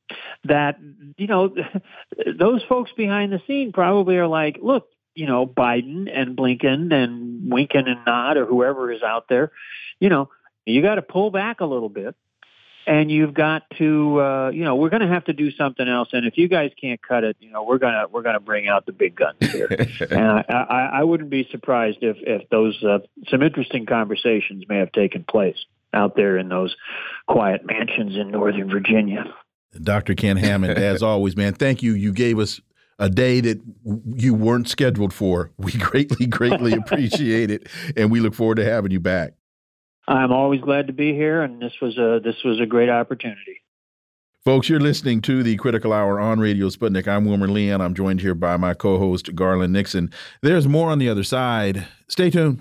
that 0.44 0.79
you 1.16 1.27
know 1.27 1.55
those 2.38 2.62
folks 2.68 2.90
behind 2.96 3.33
the 3.33 3.42
scene 3.46 3.72
probably 3.72 4.16
are 4.16 4.27
like, 4.27 4.59
look, 4.62 4.88
you 5.14 5.27
know, 5.27 5.46
Biden 5.46 6.09
and 6.12 6.37
Blinken 6.37 6.92
and 6.92 7.53
Winken 7.53 7.88
and 7.88 8.05
Nod 8.07 8.37
or 8.37 8.46
whoever 8.46 8.92
is 8.92 9.03
out 9.03 9.29
there, 9.29 9.53
you 10.00 10.09
know, 10.09 10.29
you 10.64 10.83
got 10.83 10.96
to 10.96 11.03
pull 11.03 11.31
back 11.31 11.61
a 11.61 11.66
little 11.66 11.88
bit. 11.88 12.14
And 12.87 13.11
you've 13.11 13.33
got 13.33 13.62
to, 13.79 14.20
uh, 14.20 14.50
you 14.50 14.62
know, 14.62 14.77
we're 14.77 14.90
going 14.90 15.00
to 15.00 15.09
have 15.09 15.24
to 15.24 15.33
do 15.33 15.50
something 15.53 15.88
else. 15.88 16.11
And 16.12 16.27
if 16.27 16.37
you 16.37 16.48
guys 16.48 16.70
can't 16.79 17.00
cut 17.00 17.24
it, 17.24 17.35
you 17.40 17.50
know, 17.50 17.62
we're 17.62 17.79
gonna 17.79 18.09
we're 18.12 18.20
gonna 18.20 18.40
bring 18.40 18.68
out 18.68 18.85
the 18.85 18.92
big 18.92 19.16
guns 19.16 19.38
here. 19.40 19.68
and 20.11 20.20
I, 20.22 20.44
I, 20.50 20.90
I 20.98 21.03
wouldn't 21.03 21.31
be 21.31 21.48
surprised 21.50 22.00
if 22.03 22.18
if 22.20 22.46
those 22.50 22.85
uh, 22.85 22.98
some 23.29 23.42
interesting 23.42 23.87
conversations 23.87 24.64
may 24.68 24.81
have 24.81 24.92
taken 24.92 25.24
place 25.24 25.57
out 25.94 26.14
there 26.14 26.37
in 26.37 26.50
those 26.50 26.77
quiet 27.27 27.62
mansions 27.64 28.16
in 28.16 28.31
Northern 28.31 28.68
Virginia. 28.68 29.33
Dr. 29.83 30.14
Ken 30.14 30.37
Hammond, 30.37 30.79
as 30.79 31.03
always, 31.03 31.37
man, 31.37 31.55
thank 31.55 31.83
you. 31.83 31.94
You 31.94 32.12
gave 32.12 32.38
us 32.38 32.61
a 32.98 33.09
day 33.09 33.40
that 33.40 33.61
you 34.14 34.35
weren't 34.35 34.68
scheduled 34.68 35.12
for. 35.12 35.50
We 35.59 35.72
greatly, 35.72 36.26
greatly 36.26 36.72
appreciate 36.85 37.50
it, 37.50 37.68
and 37.96 38.11
we 38.11 38.20
look 38.20 38.35
forward 38.35 38.57
to 38.57 38.64
having 38.64 38.90
you 38.90 39.00
back. 39.00 39.33
I'm 40.07 40.33
always 40.33 40.61
glad 40.61 40.87
to 40.88 40.92
be 40.92 41.14
here, 41.14 41.42
and 41.42 41.61
this 41.62 41.72
was 41.80 41.96
a 41.96 42.20
this 42.22 42.44
was 42.44 42.61
a 42.61 42.66
great 42.66 42.90
opportunity. 42.90 43.62
Folks, 44.44 44.68
you're 44.68 44.80
listening 44.80 45.22
to 45.22 45.42
the 45.42 45.57
Critical 45.57 45.94
Hour 45.94 46.20
on 46.20 46.38
Radio 46.38 46.68
Sputnik. 46.68 47.09
I'm 47.09 47.24
Wilmer 47.24 47.48
Leon. 47.48 47.80
I'm 47.80 47.94
joined 47.94 48.20
here 48.20 48.35
by 48.35 48.59
my 48.59 48.74
co-host 48.74 49.35
Garland 49.35 49.72
Nixon. 49.72 50.12
There's 50.42 50.68
more 50.68 50.90
on 50.90 50.98
the 50.98 51.09
other 51.09 51.24
side. 51.24 51.87
Stay 52.09 52.28
tuned. 52.28 52.61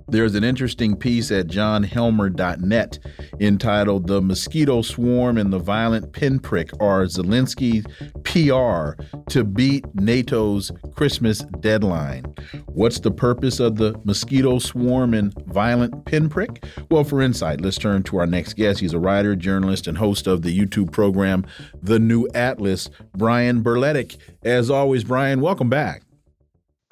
There's 0.11 0.35
an 0.35 0.43
interesting 0.43 0.97
piece 0.97 1.31
at 1.31 1.47
johnhelmer.net 1.47 2.99
entitled 3.39 4.07
The 4.07 4.21
Mosquito 4.21 4.81
Swarm 4.81 5.37
and 5.37 5.53
the 5.53 5.57
Violent 5.57 6.11
Pinprick 6.11 6.69
Are 6.81 7.05
Zelensky's 7.05 7.85
PR 8.25 9.01
to 9.29 9.43
Beat 9.45 9.85
NATO's 9.95 10.69
Christmas 10.93 11.45
Deadline. 11.61 12.25
What's 12.65 12.99
the 12.99 13.09
purpose 13.09 13.61
of 13.61 13.77
the 13.77 13.97
mosquito 14.03 14.59
swarm 14.59 15.13
and 15.13 15.33
violent 15.45 16.03
pinprick? 16.03 16.65
Well, 16.89 17.05
for 17.05 17.21
insight, 17.21 17.61
let's 17.61 17.77
turn 17.77 18.03
to 18.03 18.17
our 18.17 18.27
next 18.27 18.55
guest. 18.55 18.81
He's 18.81 18.93
a 18.93 18.99
writer, 18.99 19.33
journalist, 19.37 19.87
and 19.87 19.97
host 19.97 20.27
of 20.27 20.41
the 20.41 20.57
YouTube 20.57 20.91
program 20.91 21.45
The 21.81 21.99
New 21.99 22.27
Atlas, 22.35 22.89
Brian 23.15 23.63
Berletic. 23.63 24.17
As 24.43 24.69
always, 24.69 25.05
Brian, 25.05 25.39
welcome 25.39 25.69
back. 25.69 26.03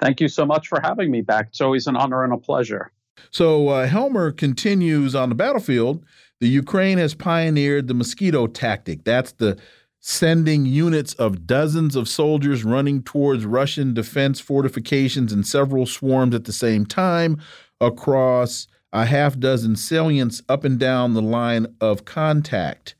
Thank 0.00 0.22
you 0.22 0.28
so 0.28 0.46
much 0.46 0.68
for 0.68 0.80
having 0.80 1.10
me 1.10 1.20
back. 1.20 1.48
It's 1.48 1.60
always 1.60 1.86
an 1.86 1.96
honor 1.96 2.24
and 2.24 2.32
a 2.32 2.38
pleasure. 2.38 2.90
So 3.30 3.68
uh, 3.68 3.86
Helmer 3.86 4.32
continues 4.32 5.14
on 5.14 5.28
the 5.28 5.34
battlefield. 5.34 6.04
The 6.40 6.48
Ukraine 6.48 6.98
has 6.98 7.14
pioneered 7.14 7.86
the 7.86 7.94
mosquito 7.94 8.46
tactic. 8.46 9.04
That's 9.04 9.32
the 9.32 9.58
sending 10.00 10.64
units 10.64 11.12
of 11.14 11.46
dozens 11.46 11.94
of 11.94 12.08
soldiers 12.08 12.64
running 12.64 13.02
towards 13.02 13.44
Russian 13.44 13.92
defense 13.92 14.40
fortifications 14.40 15.32
in 15.32 15.44
several 15.44 15.84
swarms 15.84 16.34
at 16.34 16.44
the 16.44 16.52
same 16.52 16.86
time 16.86 17.38
across 17.80 18.66
a 18.92 19.04
half 19.04 19.38
dozen 19.38 19.76
salients 19.76 20.42
up 20.48 20.64
and 20.64 20.78
down 20.78 21.14
the 21.14 21.22
line 21.22 21.66
of 21.80 22.04
contact. 22.04 22.94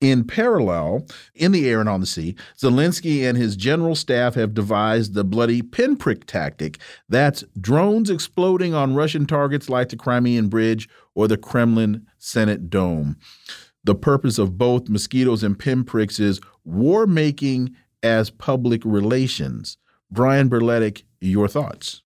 In 0.00 0.24
parallel, 0.24 1.06
in 1.34 1.52
the 1.52 1.68
air 1.68 1.80
and 1.80 1.88
on 1.88 2.00
the 2.00 2.06
sea, 2.06 2.36
Zelensky 2.58 3.26
and 3.26 3.38
his 3.38 3.56
general 3.56 3.94
staff 3.94 4.34
have 4.34 4.52
devised 4.52 5.14
the 5.14 5.24
bloody 5.24 5.62
pinprick 5.62 6.26
tactic. 6.26 6.78
That's 7.08 7.44
drones 7.58 8.10
exploding 8.10 8.74
on 8.74 8.94
Russian 8.94 9.24
targets 9.24 9.70
like 9.70 9.88
the 9.88 9.96
Crimean 9.96 10.48
Bridge 10.48 10.86
or 11.14 11.28
the 11.28 11.38
Kremlin 11.38 12.06
Senate 12.18 12.68
Dome. 12.68 13.16
The 13.84 13.94
purpose 13.94 14.38
of 14.38 14.58
both 14.58 14.90
mosquitoes 14.90 15.42
and 15.42 15.58
pinpricks 15.58 16.20
is 16.20 16.40
war 16.64 17.06
making 17.06 17.74
as 18.02 18.28
public 18.28 18.82
relations. 18.84 19.78
Brian 20.10 20.50
Berletic, 20.50 21.04
your 21.20 21.48
thoughts? 21.48 22.02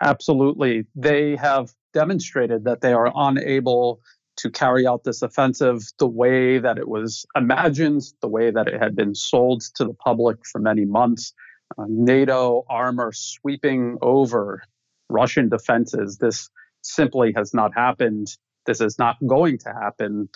Absolutely. 0.00 0.86
They 0.94 1.36
have 1.36 1.74
demonstrated 1.92 2.64
that 2.64 2.80
they 2.80 2.92
are 2.92 3.12
unable 3.14 4.00
to 4.36 4.50
carry 4.50 4.86
out 4.86 5.04
this 5.04 5.22
offensive 5.22 5.82
the 5.98 6.06
way 6.06 6.58
that 6.58 6.78
it 6.78 6.88
was 6.88 7.26
imagined, 7.36 8.02
the 8.20 8.28
way 8.28 8.50
that 8.50 8.68
it 8.68 8.80
had 8.80 8.96
been 8.96 9.14
sold 9.14 9.62
to 9.76 9.84
the 9.84 9.94
public 9.94 10.38
for 10.50 10.60
many 10.60 10.84
months. 10.84 11.32
Uh, 11.78 11.84
NATO 11.88 12.64
armor 12.68 13.12
sweeping 13.12 13.98
over 14.02 14.62
Russian 15.08 15.48
defenses. 15.48 16.18
This 16.18 16.50
simply 16.82 17.32
has 17.36 17.54
not 17.54 17.74
happened. 17.74 18.28
This 18.66 18.80
is 18.80 18.98
not 18.98 19.16
going 19.26 19.58
to 19.58 19.72
happen. 19.72 20.28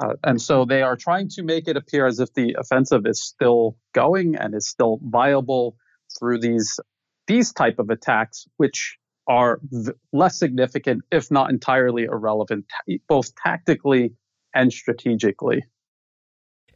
Uh, 0.00 0.14
and 0.24 0.40
so 0.40 0.64
they 0.64 0.82
are 0.82 0.96
trying 0.96 1.28
to 1.28 1.42
make 1.42 1.68
it 1.68 1.76
appear 1.76 2.06
as 2.06 2.18
if 2.18 2.32
the 2.34 2.56
offensive 2.58 3.06
is 3.06 3.22
still 3.22 3.76
going 3.92 4.34
and 4.36 4.54
is 4.54 4.68
still 4.68 4.98
viable 5.02 5.76
through 6.18 6.38
these 6.38 6.80
these 7.26 7.52
type 7.52 7.78
of 7.78 7.88
attacks, 7.88 8.46
which 8.58 8.98
are 9.26 9.60
less 10.12 10.38
significant, 10.38 11.02
if 11.10 11.30
not 11.30 11.50
entirely 11.50 12.04
irrelevant, 12.04 12.66
both 13.08 13.34
tactically 13.36 14.12
and 14.54 14.72
strategically. 14.72 15.64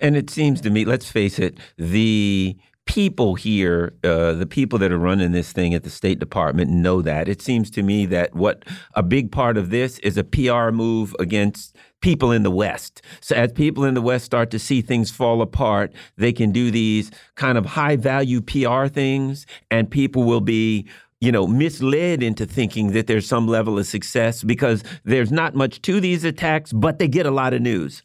And 0.00 0.16
it 0.16 0.30
seems 0.30 0.60
to 0.62 0.70
me, 0.70 0.84
let's 0.84 1.10
face 1.10 1.38
it, 1.38 1.58
the 1.76 2.56
people 2.88 3.34
here, 3.34 3.92
uh, 4.02 4.32
the 4.32 4.46
people 4.46 4.78
that 4.78 4.90
are 4.90 4.98
running 4.98 5.32
this 5.32 5.52
thing 5.52 5.74
at 5.74 5.82
the 5.82 5.90
State 5.90 6.18
Department 6.18 6.70
know 6.70 7.02
that. 7.02 7.28
It 7.28 7.42
seems 7.42 7.70
to 7.72 7.82
me 7.82 8.06
that 8.06 8.34
what 8.34 8.64
a 8.94 9.02
big 9.02 9.30
part 9.30 9.58
of 9.58 9.68
this 9.68 9.98
is 9.98 10.16
a 10.16 10.24
PR 10.24 10.70
move 10.70 11.14
against 11.18 11.76
people 12.00 12.32
in 12.32 12.44
the 12.44 12.50
West. 12.50 13.02
So 13.20 13.36
as 13.36 13.52
people 13.52 13.84
in 13.84 13.92
the 13.92 14.00
West 14.00 14.24
start 14.24 14.50
to 14.52 14.58
see 14.58 14.80
things 14.80 15.10
fall 15.10 15.42
apart, 15.42 15.92
they 16.16 16.32
can 16.32 16.50
do 16.50 16.70
these 16.70 17.10
kind 17.34 17.58
of 17.58 17.66
high 17.66 17.96
value 17.96 18.40
PR 18.40 18.86
things, 18.86 19.44
and 19.70 19.90
people 19.90 20.22
will 20.22 20.40
be 20.40 20.88
you 21.20 21.32
know, 21.32 21.46
misled 21.46 22.22
into 22.22 22.46
thinking 22.46 22.92
that 22.92 23.06
there's 23.06 23.26
some 23.26 23.46
level 23.46 23.78
of 23.78 23.86
success 23.86 24.44
because 24.44 24.84
there's 25.04 25.32
not 25.32 25.54
much 25.54 25.82
to 25.82 26.00
these 26.00 26.24
attacks, 26.24 26.72
but 26.72 26.98
they 26.98 27.08
get 27.08 27.26
a 27.26 27.30
lot 27.30 27.52
of 27.52 27.60
news. 27.60 28.02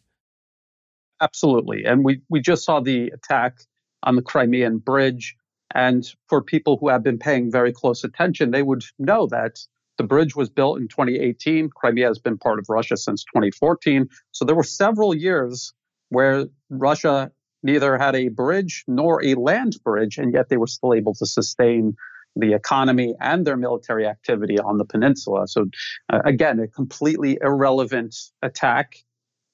Absolutely. 1.22 1.86
And 1.86 2.04
we, 2.04 2.22
we 2.30 2.42
just 2.42 2.66
saw 2.66 2.80
the 2.80 3.10
attack 3.10 3.60
on 4.04 4.16
the 4.16 4.22
Crimean 4.22 4.80
bridge. 4.80 5.36
And 5.76 6.06
for 6.28 6.42
people 6.42 6.78
who 6.78 6.90
have 6.90 7.04
been 7.04 7.20
paying 7.20 7.52
very 7.52 7.72
close 7.72 8.04
attention, 8.04 8.52
they 8.52 8.64
would 8.64 8.84
know 9.00 9.28
that 9.28 9.60
the 9.98 10.04
bridge 10.04 10.36
was 10.36 10.50
built 10.50 10.80
in 10.80 10.88
2018. 10.88 11.70
Crimea 11.70 12.08
has 12.08 12.20
been 12.20 12.38
part 12.38 12.60
of 12.60 12.66
Russia 12.68 12.98
since 12.98 13.24
2014. 13.26 14.10
So 14.32 14.44
there 14.44 14.56
were 14.56 14.64
several 14.64 15.14
years 15.14 15.72
where 16.10 16.48
Russia 16.70 17.32
neither 17.62 17.98
had 17.98 18.16
a 18.16 18.30
bridge 18.30 18.84
nor 18.88 19.24
a 19.24 19.36
land 19.36 19.78
bridge, 19.84 20.18
and 20.18 20.34
yet 20.34 20.50
they 20.50 20.58
were 20.58 20.68
still 20.68 20.94
able 20.94 21.14
to 21.16 21.26
sustain 21.26 21.96
the 22.36 22.54
economy 22.54 23.16
and 23.20 23.46
their 23.46 23.58
military 23.58 24.08
activity 24.08 24.60
on 24.60 24.78
the 24.78 24.86
peninsula. 24.86 25.48
So, 25.48 25.68
uh, 26.12 26.20
again, 26.26 26.60
a 26.60 26.68
completely 26.68 27.38
irrelevant 27.42 28.16
attack, 28.42 28.96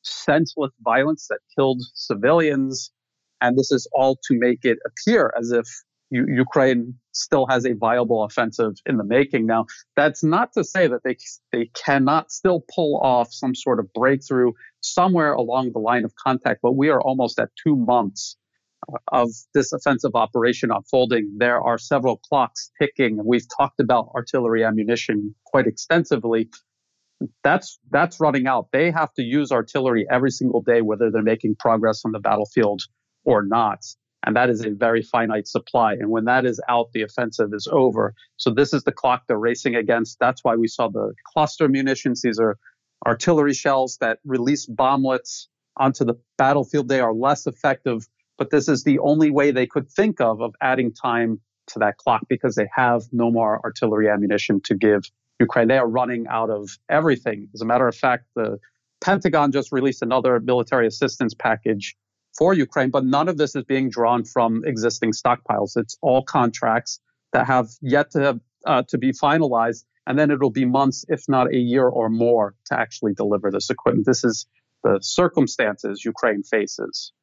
senseless 0.03 0.71
violence 0.81 1.27
that 1.29 1.39
killed 1.55 1.81
civilians, 1.93 2.91
and 3.41 3.57
this 3.57 3.71
is 3.71 3.87
all 3.91 4.15
to 4.27 4.37
make 4.37 4.63
it 4.63 4.77
appear 4.85 5.33
as 5.37 5.51
if 5.51 5.65
U- 6.11 6.25
Ukraine 6.27 6.95
still 7.11 7.45
has 7.47 7.65
a 7.65 7.73
viable 7.73 8.23
offensive 8.23 8.73
in 8.85 8.97
the 8.97 9.03
making. 9.03 9.45
Now, 9.45 9.65
that's 9.95 10.23
not 10.23 10.53
to 10.53 10.63
say 10.63 10.87
that 10.87 11.03
they 11.03 11.17
they 11.51 11.69
cannot 11.85 12.31
still 12.31 12.63
pull 12.73 12.97
off 13.01 13.31
some 13.31 13.53
sort 13.55 13.79
of 13.79 13.91
breakthrough 13.93 14.53
somewhere 14.81 15.33
along 15.33 15.71
the 15.73 15.79
line 15.79 16.05
of 16.05 16.15
contact, 16.15 16.61
but 16.61 16.73
we 16.73 16.89
are 16.89 17.01
almost 17.01 17.39
at 17.39 17.49
two 17.61 17.75
months 17.75 18.37
of 19.09 19.29
this 19.53 19.71
offensive 19.73 20.11
operation 20.15 20.71
unfolding. 20.71 21.35
There 21.37 21.61
are 21.61 21.77
several 21.77 22.17
clocks 22.17 22.71
ticking. 22.79 23.19
We've 23.23 23.45
talked 23.57 23.79
about 23.79 24.09
artillery 24.15 24.63
ammunition 24.63 25.35
quite 25.45 25.67
extensively. 25.67 26.49
That's 27.43 27.79
that's 27.91 28.19
running 28.19 28.47
out. 28.47 28.67
They 28.71 28.91
have 28.91 29.13
to 29.15 29.23
use 29.23 29.51
artillery 29.51 30.07
every 30.09 30.31
single 30.31 30.61
day, 30.61 30.81
whether 30.81 31.11
they're 31.11 31.21
making 31.21 31.55
progress 31.55 32.03
on 32.05 32.13
the 32.13 32.19
battlefield 32.19 32.81
or 33.25 33.43
not. 33.43 33.83
And 34.25 34.35
that 34.35 34.49
is 34.49 34.65
a 34.65 34.71
very 34.71 35.01
finite 35.01 35.47
supply. 35.47 35.93
And 35.93 36.09
when 36.09 36.25
that 36.25 36.45
is 36.45 36.59
out, 36.67 36.91
the 36.93 37.03
offensive 37.03 37.53
is 37.53 37.67
over. 37.71 38.13
So 38.37 38.51
this 38.51 38.73
is 38.73 38.83
the 38.83 38.91
clock 38.91 39.23
they're 39.27 39.37
racing 39.37 39.75
against. 39.75 40.19
That's 40.19 40.43
why 40.43 40.55
we 40.55 40.67
saw 40.67 40.89
the 40.89 41.13
cluster 41.33 41.69
munitions. 41.69 42.21
These 42.21 42.39
are 42.39 42.57
artillery 43.05 43.53
shells 43.53 43.97
that 44.01 44.19
release 44.25 44.67
bomblets 44.67 45.47
onto 45.77 46.03
the 46.03 46.15
battlefield. 46.37 46.89
They 46.89 46.99
are 46.99 47.13
less 47.13 47.47
effective, 47.47 48.07
but 48.39 48.49
this 48.49 48.69
is 48.69 48.83
the 48.83 48.97
only 48.99 49.29
way 49.29 49.51
they 49.51 49.67
could 49.67 49.91
think 49.91 50.19
of 50.21 50.41
of 50.41 50.55
adding 50.61 50.93
time 50.93 51.41
to 51.67 51.79
that 51.79 51.97
clock 51.97 52.21
because 52.27 52.55
they 52.55 52.67
have 52.73 53.03
no 53.11 53.29
more 53.29 53.59
artillery 53.63 54.09
ammunition 54.09 54.61
to 54.61 54.73
give 54.73 55.03
Ukraine. 55.39 55.67
They 55.67 55.77
are 55.77 55.87
running 55.87 56.25
out 56.27 56.49
of 56.49 56.69
everything. 56.89 57.49
As 57.53 57.61
a 57.61 57.65
matter 57.65 57.87
of 57.87 57.95
fact, 57.95 58.25
the 58.35 58.57
Pentagon 59.01 59.51
just 59.51 59.71
released 59.71 60.01
another 60.01 60.39
military 60.39 60.87
assistance 60.87 61.33
package 61.33 61.95
for 62.37 62.53
Ukraine, 62.53 62.89
but 62.89 63.05
none 63.05 63.27
of 63.27 63.37
this 63.37 63.55
is 63.55 63.63
being 63.65 63.89
drawn 63.89 64.23
from 64.23 64.63
existing 64.65 65.11
stockpiles. 65.11 65.75
It's 65.75 65.97
all 66.01 66.23
contracts 66.23 66.99
that 67.33 67.45
have 67.45 67.67
yet 67.81 68.11
to 68.11 68.39
uh, 68.65 68.83
to 68.87 68.97
be 68.97 69.11
finalized, 69.11 69.83
and 70.07 70.17
then 70.17 70.31
it'll 70.31 70.49
be 70.49 70.65
months, 70.65 71.05
if 71.09 71.23
not 71.27 71.47
a 71.53 71.57
year 71.57 71.87
or 71.87 72.09
more, 72.09 72.55
to 72.65 72.79
actually 72.79 73.13
deliver 73.13 73.51
this 73.51 73.69
equipment. 73.69 74.05
This 74.05 74.23
is 74.23 74.47
the 74.83 74.99
circumstances 75.01 76.05
Ukraine 76.05 76.43
faces. 76.43 77.13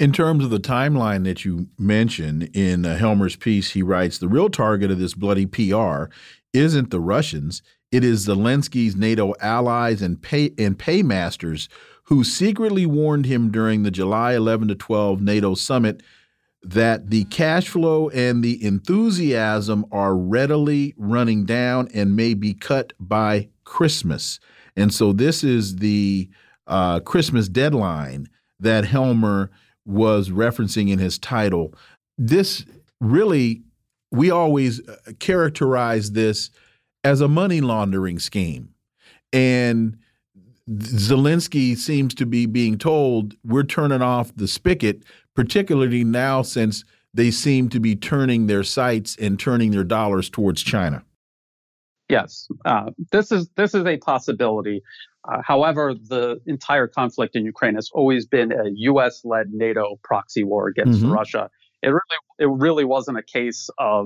In 0.00 0.12
terms 0.12 0.42
of 0.42 0.48
the 0.48 0.58
timeline 0.58 1.24
that 1.24 1.44
you 1.44 1.68
mentioned 1.78 2.44
in 2.54 2.86
uh, 2.86 2.96
Helmer's 2.96 3.36
piece, 3.36 3.72
he 3.72 3.82
writes 3.82 4.16
the 4.16 4.28
real 4.28 4.48
target 4.48 4.90
of 4.90 4.98
this 4.98 5.12
bloody 5.12 5.44
PR 5.44 6.04
isn't 6.54 6.90
the 6.90 6.98
Russians, 6.98 7.60
it 7.92 8.02
is 8.02 8.26
Zelensky's 8.26 8.96
NATO 8.96 9.34
allies 9.42 10.00
and 10.00 10.20
pay 10.22 10.52
and 10.56 10.78
paymasters 10.78 11.68
who 12.04 12.24
secretly 12.24 12.86
warned 12.86 13.26
him 13.26 13.50
during 13.50 13.82
the 13.82 13.90
July 13.90 14.34
11 14.34 14.68
to 14.68 14.74
12 14.74 15.20
NATO 15.20 15.54
summit 15.54 16.02
that 16.62 17.10
the 17.10 17.24
cash 17.24 17.68
flow 17.68 18.08
and 18.08 18.42
the 18.42 18.64
enthusiasm 18.64 19.84
are 19.92 20.16
readily 20.16 20.94
running 20.96 21.44
down 21.44 21.88
and 21.92 22.16
may 22.16 22.32
be 22.32 22.54
cut 22.54 22.94
by 22.98 23.50
Christmas. 23.64 24.40
And 24.76 24.94
so 24.94 25.12
this 25.12 25.44
is 25.44 25.76
the 25.76 26.30
uh, 26.66 27.00
Christmas 27.00 27.50
deadline 27.50 28.30
that 28.60 28.86
Helmer 28.86 29.50
was 29.90 30.30
referencing 30.30 30.90
in 30.90 30.98
his 30.98 31.18
title. 31.18 31.74
This 32.16 32.64
really, 33.00 33.62
we 34.10 34.30
always 34.30 34.86
uh, 34.88 34.96
characterize 35.18 36.12
this 36.12 36.50
as 37.04 37.20
a 37.20 37.28
money 37.28 37.60
laundering 37.60 38.18
scheme. 38.18 38.74
And 39.32 39.98
Zelensky 40.68 41.76
seems 41.76 42.14
to 42.14 42.26
be 42.26 42.46
being 42.46 42.78
told 42.78 43.34
we're 43.44 43.64
turning 43.64 44.02
off 44.02 44.34
the 44.36 44.48
spigot, 44.48 45.02
particularly 45.34 46.04
now 46.04 46.42
since 46.42 46.84
they 47.12 47.30
seem 47.30 47.68
to 47.70 47.80
be 47.80 47.96
turning 47.96 48.46
their 48.46 48.62
sights 48.62 49.16
and 49.16 49.38
turning 49.38 49.72
their 49.72 49.84
dollars 49.84 50.30
towards 50.30 50.62
China. 50.62 51.04
Yes, 52.08 52.48
uh, 52.64 52.90
this 53.12 53.30
is 53.30 53.48
this 53.56 53.74
is 53.74 53.86
a 53.86 53.96
possibility. 53.96 54.82
Uh, 55.30 55.42
however, 55.46 55.94
the 55.94 56.40
entire 56.46 56.86
conflict 56.86 57.36
in 57.36 57.44
Ukraine 57.44 57.74
has 57.74 57.90
always 57.92 58.26
been 58.26 58.52
a 58.52 58.70
U.S.-led 58.74 59.46
NATO 59.52 59.98
proxy 60.02 60.44
war 60.44 60.68
against 60.68 61.00
mm 61.00 61.08
-hmm. 61.08 61.14
Russia. 61.14 61.50
It 61.82 61.88
really 61.88 62.18
it 62.44 62.50
really 62.66 62.84
wasn't 62.84 63.18
a 63.18 63.26
case 63.38 63.62
of 63.78 64.04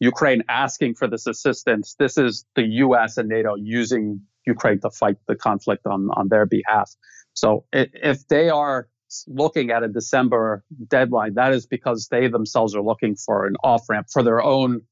Ukraine 0.00 0.42
asking 0.48 0.94
for 0.94 1.08
this 1.08 1.26
assistance. 1.26 1.94
This 1.98 2.16
is 2.18 2.32
the 2.54 2.66
U.S. 2.84 3.16
and 3.18 3.28
NATO 3.28 3.54
using 3.56 4.20
Ukraine 4.46 4.80
to 4.80 4.90
fight 4.90 5.16
the 5.26 5.36
conflict 5.36 5.86
on, 5.86 6.08
on 6.18 6.28
their 6.28 6.46
behalf. 6.46 6.88
So 7.34 7.64
if 7.72 8.26
they 8.28 8.48
are 8.50 8.88
looking 9.26 9.70
at 9.70 9.82
a 9.82 9.88
December 9.88 10.64
deadline, 10.88 11.34
that 11.34 11.52
is 11.52 11.66
because 11.66 12.08
they 12.08 12.28
themselves 12.28 12.74
are 12.74 12.82
looking 12.82 13.16
for 13.16 13.46
an 13.46 13.56
off 13.62 13.88
ramp 13.88 14.08
for 14.12 14.22
their 14.22 14.42
own 14.42 14.82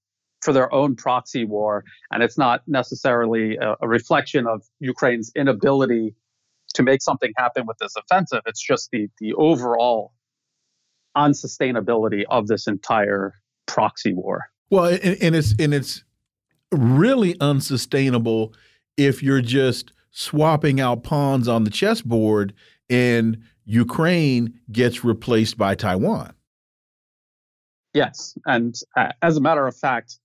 for 0.46 0.52
their 0.52 0.72
own 0.72 0.94
proxy 0.94 1.44
war, 1.44 1.84
and 2.12 2.22
it's 2.22 2.38
not 2.38 2.62
necessarily 2.68 3.56
a, 3.56 3.74
a 3.80 3.88
reflection 3.88 4.46
of 4.46 4.62
Ukraine's 4.78 5.32
inability 5.34 6.14
to 6.74 6.84
make 6.84 7.02
something 7.02 7.32
happen 7.36 7.66
with 7.66 7.76
this 7.78 7.94
offensive. 7.96 8.42
It's 8.46 8.64
just 8.64 8.90
the 8.92 9.08
the 9.18 9.34
overall 9.34 10.12
unsustainability 11.16 12.22
of 12.30 12.46
this 12.46 12.68
entire 12.68 13.34
proxy 13.66 14.14
war. 14.14 14.44
Well, 14.70 14.84
and, 14.86 15.16
and 15.20 15.34
it's 15.34 15.52
and 15.58 15.74
it's 15.74 16.04
really 16.70 17.34
unsustainable 17.40 18.54
if 18.96 19.24
you're 19.24 19.40
just 19.42 19.92
swapping 20.12 20.80
out 20.80 21.02
pawns 21.02 21.48
on 21.48 21.64
the 21.64 21.70
chessboard 21.70 22.54
and 22.88 23.42
Ukraine 23.64 24.60
gets 24.70 25.02
replaced 25.02 25.58
by 25.58 25.74
Taiwan. 25.74 26.34
Yes. 27.92 28.36
And 28.46 28.74
uh, 28.96 29.08
as 29.22 29.36
a 29.36 29.40
matter 29.40 29.66
of 29.66 29.74
fact, 29.74 30.18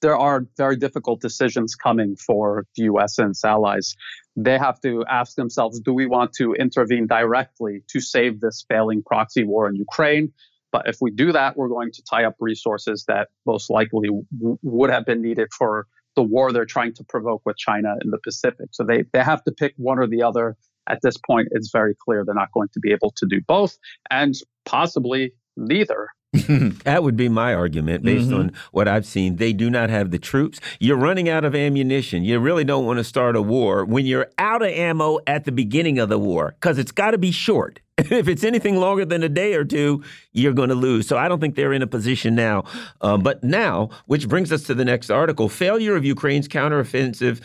there 0.00 0.16
are 0.16 0.46
very 0.56 0.76
difficult 0.76 1.20
decisions 1.20 1.74
coming 1.74 2.16
for 2.16 2.64
the 2.76 2.84
US 2.84 3.18
and 3.18 3.30
its 3.30 3.44
allies. 3.44 3.94
They 4.36 4.58
have 4.58 4.80
to 4.80 5.04
ask 5.08 5.34
themselves 5.36 5.80
do 5.80 5.92
we 5.92 6.06
want 6.06 6.32
to 6.34 6.54
intervene 6.54 7.06
directly 7.06 7.82
to 7.88 8.00
save 8.00 8.40
this 8.40 8.64
failing 8.68 9.02
proxy 9.04 9.44
war 9.44 9.68
in 9.68 9.76
Ukraine? 9.76 10.32
But 10.70 10.86
if 10.86 10.98
we 11.00 11.10
do 11.10 11.32
that, 11.32 11.56
we're 11.56 11.68
going 11.68 11.92
to 11.92 12.02
tie 12.02 12.24
up 12.24 12.36
resources 12.40 13.04
that 13.08 13.28
most 13.46 13.70
likely 13.70 14.10
would 14.40 14.90
have 14.90 15.06
been 15.06 15.22
needed 15.22 15.48
for 15.56 15.86
the 16.14 16.22
war 16.22 16.52
they're 16.52 16.66
trying 16.66 16.92
to 16.94 17.04
provoke 17.04 17.42
with 17.44 17.56
China 17.56 17.94
in 18.02 18.10
the 18.10 18.18
Pacific. 18.18 18.68
So 18.72 18.84
they, 18.84 19.04
they 19.12 19.22
have 19.22 19.42
to 19.44 19.52
pick 19.52 19.74
one 19.76 19.98
or 19.98 20.06
the 20.06 20.22
other. 20.22 20.56
At 20.88 21.00
this 21.02 21.16
point, 21.16 21.48
it's 21.52 21.70
very 21.70 21.94
clear 21.94 22.24
they're 22.24 22.34
not 22.34 22.52
going 22.52 22.68
to 22.74 22.80
be 22.80 22.92
able 22.92 23.12
to 23.16 23.26
do 23.26 23.40
both, 23.46 23.78
and 24.10 24.34
possibly 24.64 25.32
neither. 25.56 26.08
that 26.84 27.02
would 27.02 27.16
be 27.16 27.28
my 27.28 27.54
argument 27.54 28.04
based 28.04 28.28
mm 28.28 28.34
-hmm. 28.34 28.40
on 28.40 28.52
what 28.72 28.86
I've 28.86 29.06
seen. 29.06 29.36
They 29.36 29.52
do 29.52 29.70
not 29.70 29.88
have 29.90 30.10
the 30.10 30.18
troops. 30.18 30.60
You're 30.78 31.00
running 31.08 31.28
out 31.28 31.44
of 31.44 31.54
ammunition. 31.54 32.22
You 32.22 32.38
really 32.38 32.64
don't 32.64 32.84
want 32.84 32.98
to 32.98 33.04
start 33.04 33.36
a 33.36 33.42
war 33.42 33.86
when 33.86 34.04
you're 34.06 34.28
out 34.36 34.62
of 34.62 34.68
ammo 34.68 35.18
at 35.26 35.44
the 35.44 35.52
beginning 35.52 35.98
of 35.98 36.08
the 36.08 36.18
war 36.18 36.54
because 36.60 36.78
it's 36.78 36.92
got 36.92 37.12
to 37.12 37.18
be 37.18 37.32
short. 37.32 37.80
if 37.98 38.28
it's 38.28 38.44
anything 38.44 38.76
longer 38.76 39.04
than 39.04 39.22
a 39.22 39.28
day 39.28 39.54
or 39.54 39.64
two, 39.64 40.02
you're 40.32 40.52
going 40.52 40.68
to 40.68 40.74
lose. 40.74 41.08
So 41.08 41.16
I 41.16 41.28
don't 41.28 41.40
think 41.40 41.56
they're 41.56 41.72
in 41.72 41.82
a 41.82 41.86
position 41.86 42.34
now. 42.34 42.64
Uh, 43.00 43.16
but 43.16 43.42
now, 43.42 43.88
which 44.06 44.28
brings 44.28 44.52
us 44.52 44.62
to 44.64 44.74
the 44.74 44.84
next 44.84 45.10
article 45.10 45.48
failure 45.48 45.96
of 45.96 46.04
Ukraine's 46.04 46.48
counteroffensive 46.48 47.40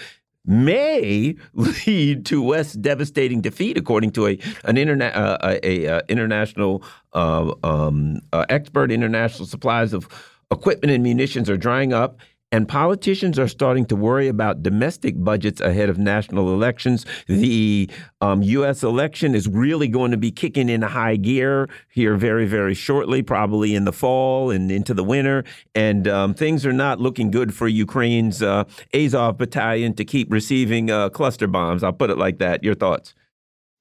may 0.46 1.36
lead 1.54 2.26
to 2.28 2.42
West's 2.42 2.74
devastating 2.74 3.42
defeat, 3.42 3.78
according 3.78 4.12
to 4.12 4.28
a 4.28 4.40
an 4.64 5.02
uh, 5.02 5.38
a, 5.42 5.48
a, 5.48 5.86
a, 5.86 5.98
uh, 5.98 6.02
international 6.10 6.84
uh, 7.14 7.54
um, 7.64 8.22
uh, 8.32 8.46
expert. 8.50 8.92
International 8.92 9.46
supplies 9.46 9.94
of 9.94 10.08
equipment 10.52 10.92
and 10.92 11.04
munitions 11.04 11.50
are 11.50 11.58
drying 11.58 11.94
up, 11.94 12.20
and 12.54 12.68
politicians 12.68 13.40
are 13.40 13.48
starting 13.48 13.84
to 13.88 13.96
worry 13.96 14.28
about 14.28 14.62
domestic 14.62 15.16
budgets 15.18 15.60
ahead 15.60 15.90
of 15.90 15.98
national 15.98 16.54
elections. 16.54 17.04
The 17.26 17.90
um, 18.22 18.44
U.S. 18.44 18.84
election 18.84 19.34
is 19.34 19.48
really 19.48 19.88
going 19.88 20.12
to 20.12 20.18
be 20.18 20.32
kicking 20.32 20.70
in 20.70 20.84
high 20.84 21.16
gear 21.16 21.68
here 21.90 22.16
very, 22.16 22.46
very 22.46 22.76
shortly, 22.76 23.24
probably 23.24 23.74
in 23.74 23.86
the 23.86 23.92
fall 23.92 24.52
and 24.52 24.72
into 24.72 24.94
the 24.94 25.04
winter. 25.04 25.44
And 25.74 26.08
um, 26.08 26.36
things 26.36 26.64
are 26.64 26.72
not 26.72 27.00
looking 27.00 27.32
good 27.32 27.56
for 27.56 27.68
Ukraine's 27.68 28.44
uh, 28.44 28.66
Azov 28.94 29.40
battalion 29.40 29.96
to 29.96 30.06
keep 30.06 30.32
receiving 30.32 30.92
uh, 30.92 31.10
cluster 31.10 31.48
bombs. 31.48 31.82
I'll 31.82 31.92
put 31.92 32.12
it 32.12 32.20
like 32.20 32.38
that. 32.38 32.64
Your 32.64 32.76
thoughts? 32.76 33.16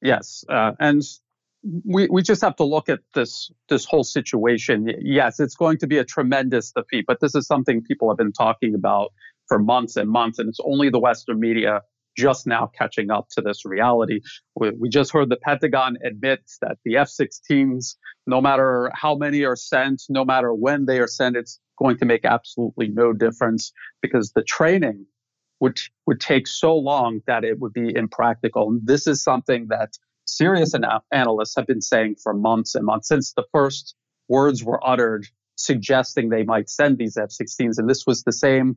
Yes, 0.00 0.46
uh, 0.48 0.72
and 0.80 1.02
we, 1.62 2.08
we 2.08 2.22
just 2.22 2.42
have 2.42 2.56
to 2.56 2.64
look 2.64 2.88
at 2.88 3.00
this 3.14 3.50
this 3.68 3.84
whole 3.84 4.04
situation. 4.04 4.88
Yes, 5.00 5.40
it's 5.40 5.54
going 5.54 5.78
to 5.78 5.86
be 5.86 5.98
a 5.98 6.04
tremendous 6.04 6.72
defeat, 6.72 7.04
but 7.06 7.20
this 7.20 7.34
is 7.34 7.46
something 7.46 7.82
people 7.82 8.10
have 8.10 8.18
been 8.18 8.32
talking 8.32 8.74
about 8.74 9.12
for 9.48 9.58
months 9.58 9.96
and 9.96 10.08
months, 10.10 10.38
and 10.38 10.48
it's 10.48 10.60
only 10.64 10.90
the 10.90 10.98
Western 10.98 11.40
media 11.40 11.82
just 12.16 12.46
now 12.46 12.70
catching 12.78 13.10
up 13.10 13.28
to 13.30 13.40
this 13.40 13.64
reality. 13.64 14.20
We, 14.54 14.70
we 14.70 14.88
just 14.88 15.12
heard 15.12 15.30
the 15.30 15.36
Pentagon 15.36 15.96
admit 16.04 16.40
that 16.60 16.76
the 16.84 16.98
F-16s, 16.98 17.94
no 18.26 18.40
matter 18.40 18.90
how 18.94 19.14
many 19.14 19.44
are 19.44 19.56
sent, 19.56 20.02
no 20.10 20.22
matter 20.22 20.52
when 20.52 20.84
they 20.84 20.98
are 20.98 21.06
sent, 21.06 21.36
it's 21.36 21.58
going 21.78 21.96
to 21.98 22.04
make 22.04 22.26
absolutely 22.26 22.88
no 22.88 23.14
difference 23.14 23.72
because 24.02 24.32
the 24.32 24.42
training 24.42 25.06
would 25.60 25.78
would 26.06 26.20
take 26.20 26.46
so 26.46 26.76
long 26.76 27.20
that 27.26 27.44
it 27.44 27.60
would 27.60 27.72
be 27.72 27.94
impractical. 27.94 28.68
And 28.68 28.80
this 28.84 29.06
is 29.06 29.22
something 29.22 29.68
that 29.68 29.92
serious 30.36 30.74
ana- 30.74 31.02
analysts 31.12 31.54
have 31.56 31.66
been 31.66 31.80
saying 31.80 32.16
for 32.22 32.34
months 32.34 32.74
and 32.74 32.84
months 32.84 33.08
since 33.08 33.32
the 33.32 33.44
first 33.52 33.94
words 34.28 34.64
were 34.64 34.84
uttered 34.86 35.26
suggesting 35.56 36.28
they 36.28 36.42
might 36.42 36.68
send 36.68 36.98
these 36.98 37.16
F 37.16 37.30
16s. 37.30 37.78
And 37.78 37.88
this 37.88 38.04
was 38.06 38.22
the 38.22 38.32
same 38.32 38.76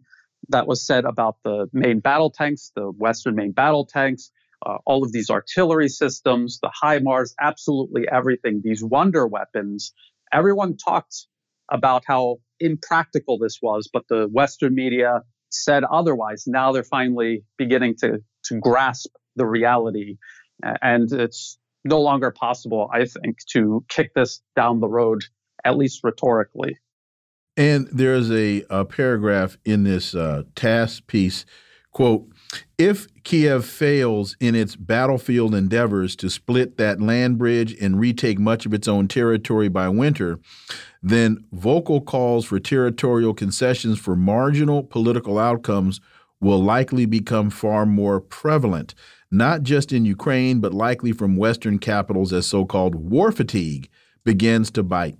that 0.49 0.67
was 0.67 0.85
said 0.85 1.05
about 1.05 1.37
the 1.43 1.67
main 1.73 1.99
battle 1.99 2.29
tanks, 2.29 2.71
the 2.75 2.91
Western 2.91 3.35
main 3.35 3.51
battle 3.51 3.85
tanks, 3.85 4.31
uh, 4.65 4.77
all 4.85 5.03
of 5.03 5.11
these 5.11 5.29
artillery 5.29 5.89
systems, 5.89 6.59
the 6.61 6.71
HIMARS, 6.83 7.33
absolutely 7.39 8.03
everything, 8.11 8.61
these 8.63 8.83
wonder 8.83 9.25
weapons. 9.25 9.93
Everyone 10.31 10.77
talked 10.77 11.27
about 11.71 12.03
how 12.05 12.37
impractical 12.59 13.37
this 13.37 13.59
was, 13.61 13.89
but 13.91 14.03
the 14.09 14.27
Western 14.31 14.75
media 14.75 15.21
said 15.49 15.83
otherwise. 15.83 16.43
Now 16.45 16.71
they're 16.71 16.83
finally 16.83 17.43
beginning 17.57 17.95
to, 18.01 18.19
to 18.45 18.59
grasp 18.59 19.09
the 19.35 19.45
reality 19.45 20.17
and 20.63 21.11
it's 21.11 21.57
no 21.83 22.01
longer 22.01 22.31
possible, 22.31 22.89
I 22.93 23.05
think, 23.05 23.37
to 23.51 23.85
kick 23.89 24.13
this 24.13 24.41
down 24.55 24.79
the 24.79 24.87
road, 24.87 25.23
at 25.63 25.77
least 25.77 26.01
rhetorically. 26.03 26.77
And 27.57 27.87
there's 27.91 28.31
a, 28.31 28.65
a 28.69 28.85
paragraph 28.85 29.57
in 29.63 29.83
this 29.83 30.13
uh, 30.13 30.43
piece 31.07 31.45
quote, 31.95 32.27
if 32.77 33.07
Kiev 33.23 33.63
fails 33.63 34.35
in 34.41 34.53
its 34.53 34.75
battlefield 34.75 35.55
endeavors 35.55 36.17
to 36.17 36.29
split 36.29 36.75
that 36.75 36.99
land 36.99 37.37
bridge 37.37 37.73
and 37.79 37.97
retake 37.97 38.37
much 38.37 38.65
of 38.65 38.73
its 38.73 38.85
own 38.85 39.07
territory 39.07 39.69
by 39.69 39.87
winter, 39.87 40.37
then 41.01 41.45
vocal 41.53 42.01
calls 42.01 42.43
for 42.43 42.59
territorial 42.59 43.33
concessions 43.33 43.97
for 43.97 44.13
marginal 44.17 44.83
political 44.83 45.39
outcomes 45.39 46.01
will 46.41 46.61
likely 46.61 47.05
become 47.05 47.49
far 47.49 47.85
more 47.85 48.19
prevalent 48.19 48.93
not 49.31 49.63
just 49.63 49.91
in 49.91 50.05
Ukraine, 50.05 50.59
but 50.59 50.73
likely 50.73 51.11
from 51.11 51.35
Western 51.35 51.79
capitals 51.79 52.31
as 52.31 52.47
so 52.47 52.65
called 52.65 52.95
war 52.95 53.31
fatigue 53.31 53.89
begins 54.23 54.71
to 54.71 54.83
bite. 54.83 55.17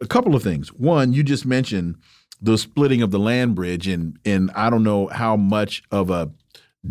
A 0.00 0.06
couple 0.06 0.34
of 0.34 0.42
things. 0.42 0.68
One, 0.72 1.12
you 1.12 1.22
just 1.22 1.44
mentioned 1.44 1.96
the 2.40 2.56
splitting 2.56 3.02
of 3.02 3.10
the 3.10 3.18
land 3.18 3.54
bridge, 3.54 3.88
and, 3.88 4.18
and 4.24 4.50
I 4.52 4.70
don't 4.70 4.84
know 4.84 5.08
how 5.08 5.36
much 5.36 5.82
of 5.90 6.10
a 6.10 6.30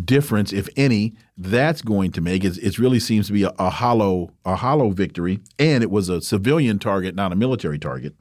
difference, 0.04 0.52
if 0.52 0.68
any, 0.76 1.14
that's 1.36 1.82
going 1.82 2.12
to 2.12 2.20
make. 2.20 2.44
It's, 2.44 2.58
it 2.58 2.78
really 2.78 3.00
seems 3.00 3.26
to 3.28 3.32
be 3.32 3.44
a, 3.44 3.52
a, 3.58 3.70
hollow 3.70 4.30
a 4.44 4.56
hollow 4.56 4.90
victory, 4.90 5.40
and 5.58 5.82
it 5.82 5.90
was 5.90 6.08
a 6.08 6.20
civilian 6.20 6.78
target, 6.78 7.14
not 7.14 7.32
a 7.32 7.36
military 7.36 7.78
target. 7.78 8.14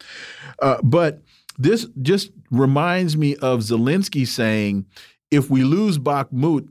Uh, 0.62 0.78
but 0.84 1.22
this 1.58 1.88
just 2.02 2.32
reminds 2.52 3.18
me 3.18 3.36
of 3.38 3.60
Zelensky 3.60 4.26
saying, 4.26 4.86
"If 5.32 5.50
we 5.50 5.64
lose 5.64 5.98
Bakhmut, 5.98 6.70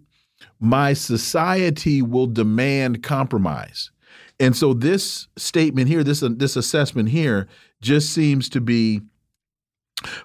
my 0.61 0.93
society 0.93 2.03
will 2.03 2.27
demand 2.27 3.03
compromise. 3.03 3.91
And 4.39 4.57
so 4.57 4.75
this 4.75 5.29
statement 5.37 5.89
here, 5.89 6.05
this 6.05 6.21
this 6.21 6.57
assessment 6.57 7.09
here, 7.09 7.49
just 7.81 8.13
seems 8.13 8.49
to 8.51 8.61
be 8.61 9.01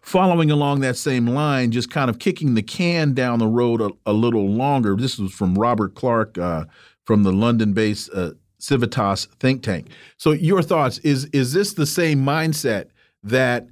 following 0.02 0.52
along 0.52 0.82
that 0.82 0.98
same 0.98 1.28
line, 1.28 1.72
just 1.72 1.90
kind 1.90 2.10
of 2.10 2.20
kicking 2.20 2.56
the 2.56 2.62
can 2.62 3.14
down 3.14 3.40
the 3.40 3.48
road 3.48 3.82
a, 3.82 3.90
a 4.06 4.14
little 4.14 4.50
longer. 4.50 4.96
This 4.96 5.18
was 5.18 5.32
from 5.32 5.56
Robert 5.56 5.96
Clark 5.96 6.38
uh, 6.38 6.66
from 7.06 7.24
the 7.24 7.32
London-based 7.32 8.10
uh, 8.14 8.32
Civitas 8.60 9.28
think 9.40 9.64
tank. 9.64 9.88
So 10.18 10.32
your 10.32 10.62
thoughts 10.62 11.00
is 11.00 11.26
is 11.26 11.54
this 11.54 11.74
the 11.74 11.86
same 11.86 12.24
mindset 12.24 12.90
that 13.24 13.68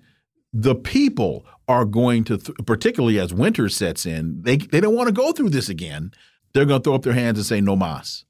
the 0.52 0.76
people 0.76 1.46
are 1.68 1.86
going 1.86 2.24
to, 2.24 2.40
particularly 2.66 3.20
as 3.20 3.32
winter 3.32 3.70
sets 3.70 4.06
in, 4.06 4.42
they 4.42 4.58
they 4.58 4.80
don't 4.82 4.96
want 4.96 5.08
to 5.08 5.14
go 5.14 5.32
through 5.32 5.50
this 5.50 5.70
again 5.70 6.12
they're 6.54 6.66
going 6.66 6.82
to 6.82 6.84
throw 6.84 6.96
up 6.96 7.04
their 7.04 7.14
hands 7.14 7.38
and 7.38 7.46
say 7.46 7.62
no 7.62 7.76
mas. 7.76 8.26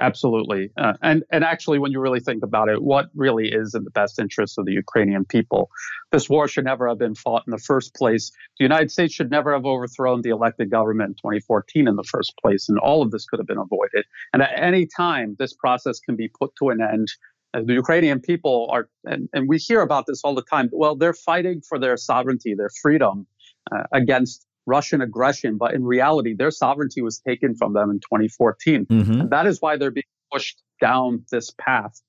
Absolutely, 0.00 0.70
uh, 0.76 0.92
and 1.02 1.24
and 1.32 1.42
actually, 1.42 1.78
when 1.78 1.92
you 1.92 1.98
really 1.98 2.20
think 2.20 2.42
about 2.42 2.68
it, 2.68 2.82
what 2.82 3.06
really 3.14 3.48
is 3.48 3.74
in 3.74 3.84
the 3.84 3.90
best 3.90 4.18
interest 4.18 4.58
of 4.58 4.66
the 4.66 4.72
Ukrainian 4.72 5.24
people? 5.24 5.70
This 6.12 6.28
war 6.28 6.46
should 6.46 6.66
never 6.66 6.86
have 6.86 6.98
been 6.98 7.14
fought 7.14 7.44
in 7.46 7.52
the 7.52 7.58
first 7.58 7.94
place. 7.94 8.30
The 8.58 8.64
United 8.64 8.90
States 8.90 9.14
should 9.14 9.30
never 9.30 9.52
have 9.52 9.64
overthrown 9.64 10.20
the 10.20 10.28
elected 10.28 10.70
government 10.70 11.08
in 11.08 11.14
2014 11.14 11.88
in 11.88 11.96
the 11.96 12.04
first 12.04 12.34
place, 12.40 12.68
and 12.68 12.78
all 12.78 13.00
of 13.00 13.10
this 13.10 13.24
could 13.24 13.40
have 13.40 13.46
been 13.46 13.58
avoided. 13.58 14.04
And 14.34 14.42
at 14.42 14.52
any 14.56 14.86
time, 14.86 15.36
this 15.38 15.54
process 15.54 16.00
can 16.00 16.16
be 16.16 16.28
put 16.28 16.54
to 16.56 16.68
an 16.68 16.80
end. 16.82 17.08
Uh, 17.54 17.62
the 17.64 17.72
Ukrainian 17.72 18.20
people 18.20 18.68
are, 18.70 18.90
and, 19.04 19.28
and 19.32 19.48
we 19.48 19.56
hear 19.56 19.80
about 19.80 20.04
this 20.06 20.20
all 20.22 20.34
the 20.34 20.42
time. 20.42 20.68
Well, 20.70 20.96
they're 20.96 21.14
fighting 21.14 21.62
for 21.66 21.78
their 21.78 21.96
sovereignty, 21.96 22.54
their 22.54 22.70
freedom 22.82 23.26
uh, 23.72 23.84
against 23.92 24.46
Russian 24.68 25.00
aggression, 25.00 25.56
but 25.56 25.74
in 25.74 25.84
reality, 25.84 26.34
their 26.34 26.50
sovereignty 26.50 27.00
was 27.00 27.18
taken 27.18 27.54
from 27.56 27.72
them 27.72 27.90
in 27.90 28.00
2014. 28.00 28.86
Mm-hmm. 28.86 29.20
And 29.22 29.30
that 29.30 29.46
is 29.46 29.60
why 29.60 29.76
they're 29.76 29.90
being 29.90 30.04
pushed 30.30 30.62
down 30.80 31.24
this 31.32 31.52
path 31.58 32.00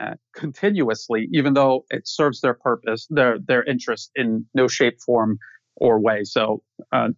uh, 0.00 0.14
continuously, 0.34 1.28
even 1.32 1.54
though 1.54 1.84
it 1.90 2.08
serves 2.08 2.40
their 2.40 2.54
purpose, 2.54 3.06
their 3.10 3.38
their 3.38 3.62
interest 3.62 4.10
in 4.14 4.46
no 4.54 4.68
shape, 4.68 5.00
form, 5.04 5.38
or 5.76 6.00
way. 6.00 6.24
So, 6.24 6.62
uh, 6.92 7.08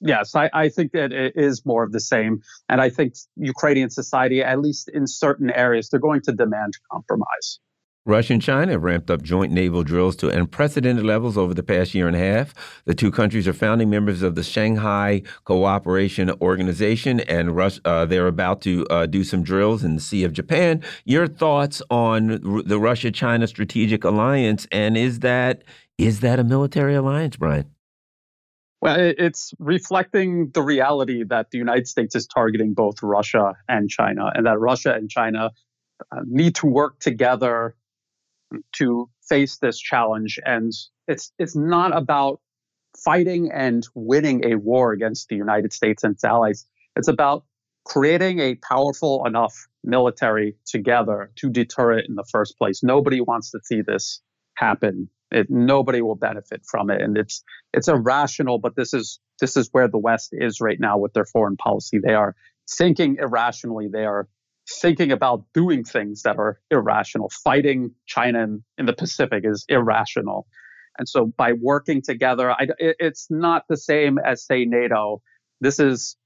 yes, 0.00 0.34
I, 0.34 0.50
I 0.52 0.68
think 0.68 0.92
that 0.92 1.12
it 1.12 1.34
is 1.36 1.64
more 1.64 1.82
of 1.82 1.92
the 1.92 2.00
same. 2.00 2.42
And 2.68 2.80
I 2.80 2.90
think 2.90 3.14
Ukrainian 3.36 3.90
society, 3.90 4.42
at 4.42 4.60
least 4.60 4.90
in 4.92 5.06
certain 5.06 5.50
areas, 5.50 5.88
they're 5.88 6.00
going 6.00 6.22
to 6.22 6.32
demand 6.32 6.74
compromise. 6.90 7.60
Russia 8.04 8.32
and 8.32 8.42
China 8.42 8.72
have 8.72 8.82
ramped 8.82 9.10
up 9.10 9.22
joint 9.22 9.52
naval 9.52 9.84
drills 9.84 10.16
to 10.16 10.28
unprecedented 10.28 11.04
levels 11.04 11.38
over 11.38 11.54
the 11.54 11.62
past 11.62 11.94
year 11.94 12.08
and 12.08 12.16
a 12.16 12.18
half. 12.18 12.52
The 12.84 12.94
two 12.94 13.12
countries 13.12 13.46
are 13.46 13.52
founding 13.52 13.90
members 13.90 14.22
of 14.22 14.34
the 14.34 14.42
Shanghai 14.42 15.22
Cooperation 15.44 16.28
Organization, 16.40 17.20
and 17.20 17.54
Rus 17.54 17.80
uh, 17.84 18.04
they're 18.06 18.26
about 18.26 18.60
to 18.62 18.84
uh, 18.90 19.06
do 19.06 19.22
some 19.22 19.44
drills 19.44 19.84
in 19.84 19.94
the 19.94 20.00
Sea 20.00 20.24
of 20.24 20.32
Japan. 20.32 20.82
Your 21.04 21.28
thoughts 21.28 21.80
on 21.90 22.64
the 22.66 22.80
Russia-China 22.80 23.46
strategic 23.46 24.02
alliance, 24.02 24.66
and 24.72 24.96
is 24.96 25.20
that 25.20 25.62
is 25.96 26.20
that 26.20 26.40
a 26.40 26.44
military 26.44 26.96
alliance, 26.96 27.36
Brian? 27.36 27.66
Well, 28.80 28.96
it's 28.98 29.54
reflecting 29.60 30.50
the 30.50 30.62
reality 30.62 31.22
that 31.22 31.52
the 31.52 31.58
United 31.58 31.86
States 31.86 32.16
is 32.16 32.26
targeting 32.26 32.74
both 32.74 32.96
Russia 33.00 33.54
and 33.68 33.88
China, 33.88 34.32
and 34.34 34.44
that 34.46 34.58
Russia 34.58 34.92
and 34.92 35.08
China 35.08 35.52
uh, 36.10 36.20
need 36.26 36.56
to 36.56 36.66
work 36.66 36.98
together 36.98 37.76
to 38.72 39.08
face 39.28 39.58
this 39.58 39.78
challenge. 39.78 40.38
And 40.44 40.72
it's 41.08 41.32
it's 41.38 41.56
not 41.56 41.96
about 41.96 42.40
fighting 43.04 43.50
and 43.52 43.86
winning 43.94 44.44
a 44.44 44.56
war 44.56 44.92
against 44.92 45.28
the 45.28 45.36
United 45.36 45.72
States 45.72 46.04
and 46.04 46.14
its 46.14 46.24
allies. 46.24 46.66
It's 46.96 47.08
about 47.08 47.44
creating 47.84 48.38
a 48.38 48.54
powerful 48.56 49.24
enough 49.26 49.66
military 49.82 50.56
together 50.66 51.30
to 51.36 51.50
deter 51.50 51.92
it 51.92 52.06
in 52.08 52.14
the 52.14 52.24
first 52.30 52.56
place. 52.58 52.82
Nobody 52.82 53.20
wants 53.20 53.50
to 53.52 53.60
see 53.64 53.82
this 53.82 54.20
happen. 54.54 55.08
It, 55.30 55.48
nobody 55.48 56.02
will 56.02 56.14
benefit 56.14 56.62
from 56.70 56.90
it, 56.90 57.00
and 57.00 57.16
it's 57.16 57.42
it's 57.72 57.88
irrational. 57.88 58.58
But 58.58 58.76
this 58.76 58.92
is 58.92 59.18
this 59.40 59.56
is 59.56 59.70
where 59.72 59.88
the 59.88 59.98
West 59.98 60.30
is 60.32 60.60
right 60.60 60.78
now 60.78 60.98
with 60.98 61.14
their 61.14 61.24
foreign 61.24 61.56
policy. 61.56 61.98
They 61.98 62.14
are 62.14 62.36
thinking 62.70 63.16
irrationally. 63.18 63.88
They 63.88 64.04
are 64.04 64.28
thinking 64.68 65.12
about 65.12 65.44
doing 65.54 65.84
things 65.84 66.22
that 66.22 66.36
are 66.38 66.60
irrational. 66.70 67.30
Fighting 67.44 67.92
China 68.06 68.42
in, 68.42 68.64
in 68.78 68.86
the 68.86 68.92
Pacific 68.92 69.44
is 69.44 69.64
irrational. 69.68 70.46
And 70.98 71.08
so 71.08 71.26
by 71.26 71.52
working 71.52 72.02
together, 72.02 72.50
I, 72.50 72.68
it, 72.78 72.96
it's 72.98 73.26
not 73.30 73.64
the 73.68 73.76
same 73.76 74.18
as 74.18 74.44
say 74.44 74.64
NATO. 74.64 75.22
This 75.60 75.78
is 75.78 76.16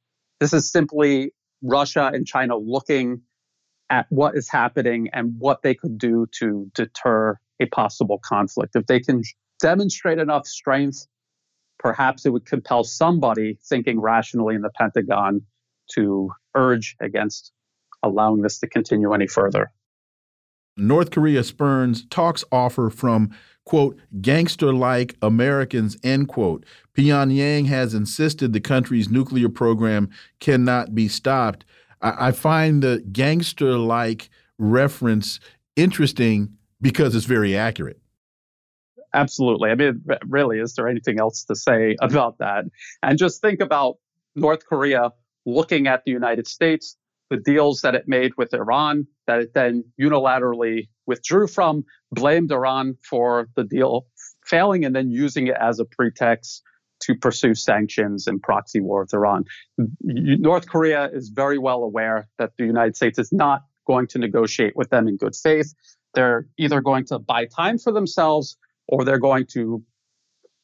this 0.41 0.53
is 0.53 0.71
simply 0.71 1.33
Russia 1.63 2.11
and 2.13 2.27
China 2.27 2.57
looking 2.57 3.23
at 3.89 4.07
what 4.11 4.37
is 4.37 4.51
happening 4.51 5.09
and 5.13 5.35
what 5.39 5.63
they 5.63 5.75
could 5.75 5.97
do 5.99 6.27
to 6.39 6.71
deter 6.75 7.39
a 7.61 7.67
possible 7.67 8.19
conflict. 8.23 8.77
If 8.77 8.87
they 8.87 9.01
can 9.01 9.23
demonstrate 9.61 10.19
enough 10.19 10.47
strength, 10.47 11.07
perhaps 11.79 12.27
it 12.27 12.31
would 12.31 12.45
compel 12.45 12.85
somebody 12.85 13.59
thinking 13.69 14.01
rationally 14.01 14.55
in 14.55 14.63
the 14.63 14.71
Pentagon 14.71 15.43
to 15.93 16.31
urge 16.55 16.97
against 17.01 17.53
allowing 18.07 18.43
this 18.43 18.59
to 18.61 18.67
continue 18.67 19.13
any 19.13 19.27
further. 19.27 19.71
North 20.77 21.11
Korea 21.11 21.43
spurns 21.43 22.05
talks 22.07 22.45
offer 22.53 22.91
from, 22.91 23.31
quote, 23.65 23.99
gangster 24.21 24.73
like 24.73 25.17
Americans, 25.23 25.97
end 26.03 26.29
quote. 26.29 26.65
Pyongyang 26.95 27.67
has 27.67 27.95
insisted 27.95 28.53
the 28.53 28.61
country's 28.61 29.09
nuclear 29.09 29.49
program 29.49 30.11
cannot 30.39 30.95
be 30.95 31.09
stopped. 31.09 31.65
I, 32.03 32.29
I 32.29 32.33
find 32.33 32.83
the 32.83 33.03
gangster 33.11 33.79
like 33.79 34.29
reference 34.59 35.41
interesting 35.77 36.57
because 36.81 37.15
it's 37.15 37.27
very 37.27 37.57
accurate. 37.57 38.01
Absolutely. 39.15 39.71
I 39.71 39.75
mean, 39.77 40.03
really, 40.27 40.59
is 40.59 40.75
there 40.75 40.89
anything 40.89 41.19
else 41.19 41.45
to 41.45 41.55
say 41.55 41.97
about 42.03 42.39
that? 42.39 42.65
And 43.03 43.19
just 43.19 43.41
think 43.41 43.61
about 43.61 43.97
North 44.35 44.67
Korea 44.67 45.11
looking 45.47 45.87
at 45.87 46.05
the 46.05 46.11
United 46.11 46.47
States, 46.47 46.97
the 47.31 47.37
deals 47.37 47.81
that 47.81 47.95
it 47.95 48.05
made 48.07 48.33
with 48.37 48.55
Iran, 48.55 49.07
that 49.27 49.41
it 49.41 49.55
then 49.55 49.85
unilaterally 50.01 50.89
withdrew 51.07 51.47
from, 51.47 51.85
blamed 52.13 52.53
Iran 52.53 52.97
for 53.09 53.49
the 53.57 53.65
deal 53.65 54.07
failing, 54.45 54.85
and 54.85 54.95
then 54.95 55.11
using 55.11 55.49
it 55.49 55.57
as 55.61 55.81
a 55.81 55.85
pretext 55.85 56.63
to 57.01 57.15
pursue 57.15 57.55
sanctions 57.55 58.27
and 58.27 58.41
proxy 58.43 58.81
war 58.81 59.03
with 59.03 59.13
Iran. 59.13 59.45
North 60.03 60.69
Korea 60.69 61.11
is 61.13 61.29
very 61.29 61.59
well 61.59 61.83
aware 61.83 62.29
that 62.39 62.53
the 62.57 62.65
United 62.65 62.97
States 62.97 63.19
is 63.19 63.33
not 63.33 63.63
going 63.87 64.07
to 64.09 64.19
negotiate 64.19 64.75
with 64.77 64.91
them 64.91 65.09
in 65.09 65.17
good 65.17 65.35
faith. 65.35 65.75
They're 66.15 66.47
either 66.59 66.81
going 66.81 67.05
to 67.07 67.19
buy 67.19 67.47
time 67.47 67.79
for 67.79 67.93
themselves 67.93 68.57
or 68.89 69.05
they're 69.05 69.19
going 69.19 69.47
to 69.53 69.83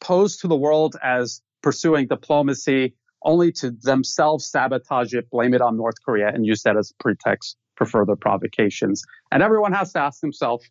pose 0.01 0.39
to 0.39 0.49
the 0.49 0.57
world 0.57 0.97
as 1.03 1.43
pursuing 1.63 2.07
diplomacy 2.07 2.95
only 3.25 3.53
to 3.53 3.71
themselves 3.71 4.51
sabotage 4.51 5.15
it, 5.15 5.31
blame 5.31 5.55
it 5.55 5.61
on 5.61 5.77
North 5.77 5.97
Korea, 6.05 6.29
and 6.29 6.47
use 6.47 6.63
that 6.63 6.77
as 6.77 6.91
a 6.91 7.03
pretext 7.03 7.57
for 7.77 7.87
further 7.87 8.17
provocations. 8.17 9.03
And 9.31 9.43
everyone 9.43 9.73
has 9.73 9.93
to 9.93 10.01
ask 10.01 10.21
themselves, 10.21 10.69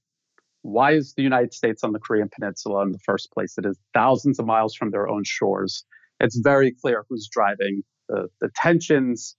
why 0.62 0.92
is 0.94 1.14
the 1.16 1.24
United 1.24 1.54
States 1.54 1.84
on 1.84 1.92
the 1.92 2.00
Korean 2.00 2.30
Peninsula 2.34 2.84
in 2.84 2.92
the 2.92 3.00
first 3.00 3.32
place? 3.32 3.58
It 3.58 3.66
is 3.66 3.78
thousands 3.94 4.40
of 4.40 4.46
miles 4.46 4.76
from 4.76 4.92
their 4.92 5.10
own 5.10 5.24
shores. 5.26 5.84
It's 6.20 6.38
very 6.38 6.72
clear 6.72 7.06
who's 7.10 7.28
driving 7.28 7.84
the, 8.08 8.28
the 8.40 8.50
tensions 8.56 9.36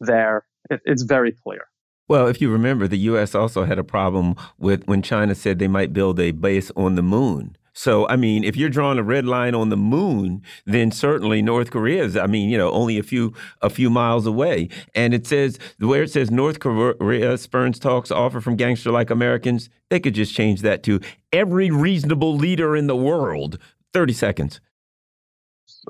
there. 0.00 0.44
It, 0.68 0.80
it's 0.84 1.02
very 1.02 1.32
clear. 1.32 1.64
Well, 2.08 2.26
if 2.26 2.40
you 2.40 2.50
remember, 2.50 2.88
the 2.88 2.98
U.S. 2.98 3.34
also 3.34 3.64
had 3.64 3.78
a 3.78 3.84
problem 3.84 4.34
with 4.58 4.86
when 4.86 5.00
China 5.00 5.34
said 5.34 5.58
they 5.58 5.68
might 5.68 5.92
build 5.92 6.18
a 6.18 6.32
base 6.32 6.72
on 6.76 6.96
the 6.96 7.02
moon. 7.02 7.56
So, 7.72 8.06
I 8.08 8.16
mean, 8.16 8.44
if 8.44 8.56
you're 8.56 8.68
drawing 8.68 8.98
a 8.98 9.02
red 9.02 9.24
line 9.24 9.54
on 9.54 9.68
the 9.68 9.76
moon, 9.76 10.42
then 10.66 10.90
certainly 10.90 11.40
North 11.42 11.70
Korea 11.70 12.04
is, 12.04 12.16
I 12.16 12.26
mean, 12.26 12.50
you 12.50 12.58
know, 12.58 12.70
only 12.70 12.98
a 12.98 13.02
few 13.02 13.32
a 13.62 13.70
few 13.70 13.90
miles 13.90 14.26
away. 14.26 14.68
And 14.94 15.14
it 15.14 15.26
says 15.26 15.58
where 15.78 16.02
it 16.02 16.10
says 16.10 16.30
North 16.30 16.58
Korea 16.60 17.38
spurns 17.38 17.78
talks 17.78 18.10
offer 18.10 18.40
from 18.40 18.56
gangster 18.56 18.90
like 18.90 19.10
Americans, 19.10 19.70
they 19.88 20.00
could 20.00 20.14
just 20.14 20.34
change 20.34 20.62
that 20.62 20.82
to 20.84 21.00
every 21.32 21.70
reasonable 21.70 22.36
leader 22.36 22.76
in 22.76 22.86
the 22.86 22.96
world. 22.96 23.58
30 23.92 24.12
seconds. 24.12 24.60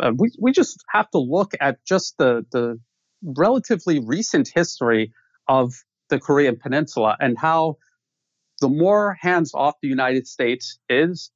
Uh, 0.00 0.12
we 0.16 0.30
we 0.38 0.52
just 0.52 0.84
have 0.88 1.10
to 1.10 1.18
look 1.18 1.52
at 1.60 1.84
just 1.84 2.16
the 2.18 2.44
the 2.52 2.78
relatively 3.22 4.00
recent 4.00 4.50
history 4.54 5.12
of 5.48 5.74
the 6.08 6.18
Korean 6.18 6.56
Peninsula 6.56 7.16
and 7.20 7.38
how 7.38 7.76
the 8.60 8.68
more 8.68 9.16
hands 9.20 9.52
off 9.54 9.74
the 9.82 9.88
United 9.88 10.26
States 10.26 10.78
is, 10.88 11.30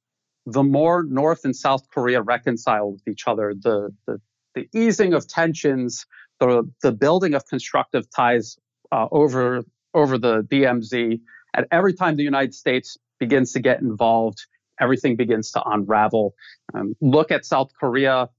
the 0.45 0.63
more 0.63 1.03
North 1.03 1.43
and 1.43 1.55
South 1.55 1.89
Korea 1.89 2.21
reconcile 2.21 2.91
with 2.91 3.07
each 3.07 3.27
other, 3.27 3.53
the, 3.59 3.89
the, 4.05 4.21
the 4.53 4.69
easing 4.73 5.13
of 5.13 5.27
tensions, 5.27 6.05
the, 6.39 6.69
the 6.81 6.91
building 6.91 7.33
of 7.33 7.45
constructive 7.47 8.05
ties 8.15 8.57
uh, 8.91 9.07
over, 9.11 9.63
over 9.93 10.17
the 10.17 10.41
DMZ, 10.43 11.19
and 11.55 11.65
every 11.71 11.93
time 11.93 12.15
the 12.15 12.23
United 12.23 12.53
States 12.53 12.97
begins 13.19 13.53
to 13.53 13.59
get 13.59 13.81
involved, 13.81 14.45
everything 14.79 15.15
begins 15.15 15.51
to 15.51 15.63
unravel. 15.65 16.35
Um, 16.73 16.95
look 17.01 17.31
at 17.31 17.45
South 17.45 17.71
Korea. 17.79 18.29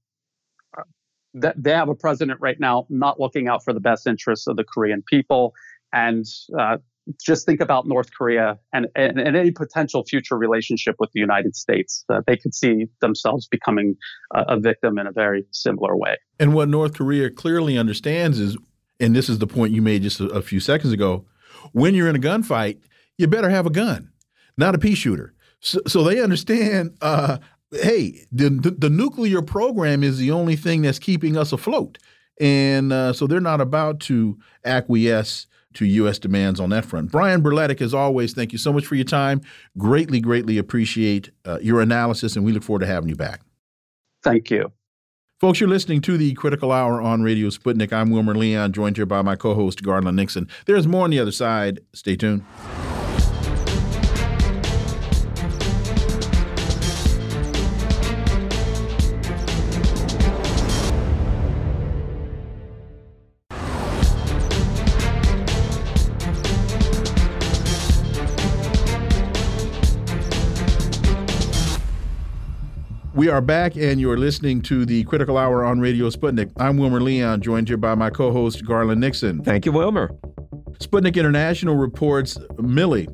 Uh, 0.77 0.83
they 1.33 1.71
have 1.71 1.89
a 1.89 1.95
president 1.95 2.39
right 2.41 2.59
now 2.59 2.85
not 2.89 3.19
looking 3.19 3.47
out 3.47 3.63
for 3.63 3.73
the 3.73 3.79
best 3.79 4.07
interests 4.07 4.47
of 4.47 4.55
the 4.55 4.63
Korean 4.63 5.01
people. 5.01 5.53
And 5.91 6.25
uh, 6.57 6.77
just 7.23 7.45
think 7.45 7.61
about 7.61 7.87
North 7.87 8.09
Korea 8.15 8.57
and, 8.73 8.87
and, 8.95 9.19
and, 9.19 9.35
any 9.35 9.51
potential 9.51 10.03
future 10.03 10.37
relationship 10.37 10.95
with 10.99 11.11
the 11.13 11.19
United 11.19 11.55
States. 11.55 12.03
Uh, 12.09 12.21
they 12.25 12.37
could 12.37 12.53
see 12.53 12.87
themselves 13.01 13.47
becoming 13.47 13.95
a, 14.33 14.43
a 14.49 14.59
victim 14.59 14.97
in 14.97 15.07
a 15.07 15.11
very 15.11 15.45
similar 15.51 15.95
way. 15.95 16.17
And 16.39 16.53
what 16.53 16.69
North 16.69 16.93
Korea 16.93 17.29
clearly 17.29 17.77
understands 17.77 18.39
is, 18.39 18.57
and 18.99 19.15
this 19.15 19.29
is 19.29 19.39
the 19.39 19.47
point 19.47 19.73
you 19.73 19.81
made 19.81 20.03
just 20.03 20.19
a, 20.19 20.27
a 20.27 20.41
few 20.41 20.59
seconds 20.59 20.93
ago, 20.93 21.25
when 21.71 21.95
you're 21.95 22.09
in 22.09 22.15
a 22.15 22.19
gunfight, 22.19 22.79
you 23.17 23.27
better 23.27 23.49
have 23.49 23.65
a 23.65 23.71
gun, 23.71 24.11
not 24.57 24.75
a 24.75 24.77
pea 24.77 24.95
shooter. 24.95 25.33
So, 25.59 25.79
so 25.87 26.03
they 26.03 26.21
understand. 26.21 26.97
Uh, 27.01 27.37
hey, 27.71 28.25
the, 28.31 28.49
the, 28.49 28.71
the 28.71 28.89
nuclear 28.89 29.41
program 29.41 30.03
is 30.03 30.17
the 30.17 30.31
only 30.31 30.55
thing 30.55 30.83
that's 30.83 30.99
keeping 30.99 31.35
us 31.35 31.51
afloat, 31.51 31.97
and 32.39 32.93
uh, 32.93 33.13
so 33.13 33.25
they're 33.25 33.39
not 33.39 33.61
about 33.61 33.99
to 34.01 34.37
acquiesce 34.63 35.47
to 35.77 35.85
U.S. 35.85 36.19
demands 36.19 36.59
on 36.59 36.69
that 36.71 36.85
front. 36.85 37.11
Brian 37.11 37.41
Berletic, 37.41 37.81
as 37.81 37.93
always, 37.93 38.33
thank 38.33 38.51
you 38.51 38.57
so 38.57 38.73
much 38.73 38.85
for 38.85 38.95
your 38.95 39.05
time. 39.05 39.41
Greatly, 39.77 40.19
greatly 40.19 40.57
appreciate 40.57 41.31
uh, 41.45 41.59
your 41.61 41.81
analysis, 41.81 42.35
and 42.35 42.43
we 42.43 42.51
look 42.51 42.63
forward 42.63 42.81
to 42.81 42.87
having 42.87 43.09
you 43.09 43.15
back. 43.15 43.41
Thank 44.23 44.49
you. 44.49 44.71
Folks, 45.39 45.59
you're 45.59 45.69
listening 45.69 46.01
to 46.01 46.17
the 46.17 46.33
Critical 46.33 46.71
Hour 46.71 46.99
on 46.99 47.21
Radio 47.21 47.49
Sputnik. 47.49 47.93
I'm 47.93 48.09
Wilmer 48.09 48.33
Leon, 48.33 48.73
joined 48.73 48.97
here 48.97 49.05
by 49.05 49.21
my 49.21 49.35
co 49.35 49.53
host, 49.53 49.83
Garland 49.83 50.15
Nixon. 50.15 50.47
There's 50.65 50.87
more 50.87 51.03
on 51.03 51.11
the 51.11 51.19
other 51.19 51.31
side. 51.31 51.79
Stay 51.93 52.15
tuned. 52.15 52.43
We 73.17 73.29
are 73.29 73.41
back, 73.41 73.75
and 73.75 73.99
you're 73.99 74.15
listening 74.15 74.61
to 74.61 74.85
the 74.85 75.03
Critical 75.05 75.39
Hour 75.39 75.65
on 75.65 75.79
Radio 75.79 76.11
Sputnik. 76.11 76.51
I'm 76.57 76.77
Wilmer 76.77 77.01
Leon, 77.01 77.41
joined 77.41 77.67
here 77.67 77.75
by 77.75 77.95
my 77.95 78.11
co 78.11 78.31
host, 78.31 78.63
Garland 78.63 79.01
Nixon. 79.01 79.43
Thank 79.43 79.65
you, 79.65 79.71
Wilmer. 79.71 80.15
Sputnik 80.77 81.15
International 81.15 81.75
reports 81.77 82.37
Milley 82.57 83.07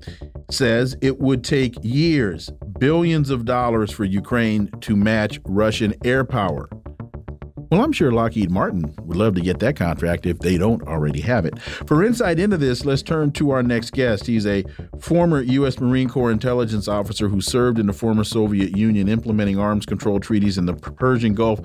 says 0.51 0.97
it 1.01 1.19
would 1.19 1.41
take 1.41 1.75
years, 1.83 2.49
billions 2.79 3.29
of 3.29 3.45
dollars 3.45 3.91
for 3.91 4.03
Ukraine 4.03 4.69
to 4.81 4.97
match 4.97 5.39
Russian 5.45 5.93
air 6.03 6.25
power. 6.25 6.67
Well, 7.74 7.84
I'm 7.84 7.91
sure 7.91 8.11
Lockheed 8.11 8.51
Martin 8.51 8.93
would 9.01 9.17
love 9.17 9.34
to 9.34 9.41
get 9.41 9.57
that 9.61 9.76
contract 9.76 10.28
if 10.28 10.38
they 10.38 10.59
don't 10.59 10.84
already 10.84 11.21
have 11.21 11.43
it. 11.43 11.59
For 11.59 12.03
insight 12.03 12.38
into 12.38 12.55
this, 12.55 12.86
let's 12.86 13.01
turn 13.01 13.32
to 13.32 13.49
our 13.49 13.63
next 13.63 13.93
guest. 13.93 14.28
He's 14.28 14.45
a 14.45 14.63
former 14.99 15.41
U.S. 15.41 15.80
Marine 15.80 16.07
Corps 16.07 16.30
intelligence 16.30 16.88
officer 16.88 17.28
who 17.28 17.41
served 17.41 17.80
in 17.80 17.88
the 17.88 17.91
former 17.93 18.24
Soviet 18.24 18.78
Union 18.78 19.09
implementing 19.09 19.57
arms 19.57 19.88
control 19.88 20.19
treaties 20.19 20.59
in 20.59 20.67
the 20.67 20.76
Persian 20.76 21.34
Gulf 21.34 21.61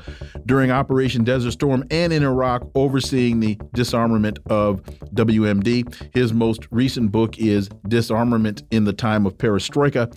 during 0.47 0.71
Operation 0.71 1.25
Desert 1.25 1.51
Storm 1.51 1.85
and 1.91 2.11
in 2.11 2.23
Iraq 2.23 2.67
overseeing 2.75 3.41
the 3.41 3.61
disarmament 3.75 4.39
of 4.47 4.83
WMD. 5.13 6.15
His 6.15 6.33
most 6.33 6.67
recent 6.71 7.13
book 7.13 7.39
is 7.39 7.69
Disarmament 7.87 8.63
in 8.71 8.85
the 8.85 8.95
Time 8.95 9.27
of 9.27 9.37
Perestroika. 9.37 10.17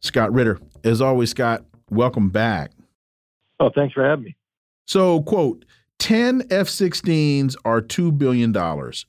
Scott 0.00 0.32
Ritter. 0.32 0.58
As 0.82 1.00
always, 1.00 1.30
Scott, 1.30 1.64
welcome 1.88 2.30
back. 2.30 2.72
Oh, 3.60 3.70
thanks 3.72 3.94
for 3.94 4.04
having 4.04 4.24
me. 4.24 4.36
So, 4.90 5.22
quote, 5.22 5.66
10 6.00 6.48
F 6.50 6.66
16s 6.66 7.54
are 7.64 7.80
$2 7.80 8.18
billion. 8.18 8.52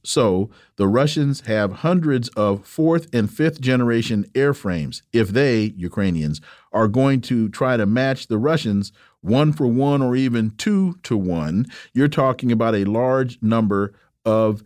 So 0.03 0.51
the 0.75 0.87
Russians 0.87 1.41
have 1.47 1.71
hundreds 1.71 2.29
of 2.29 2.67
fourth 2.67 3.07
and 3.11 3.33
fifth 3.33 3.59
generation 3.59 4.27
airframes. 4.35 5.01
If 5.11 5.29
they, 5.29 5.73
Ukrainians, 5.75 6.39
are 6.71 6.87
going 6.87 7.21
to 7.21 7.49
try 7.49 7.77
to 7.77 7.87
match 7.87 8.27
the 8.27 8.37
Russians 8.37 8.91
one 9.21 9.53
for 9.53 9.65
one 9.65 10.03
or 10.03 10.15
even 10.15 10.51
two 10.51 10.99
to 11.01 11.17
one, 11.17 11.65
you're 11.95 12.07
talking 12.07 12.51
about 12.51 12.75
a 12.75 12.85
large 12.85 13.41
number 13.41 13.95
of 14.23 14.63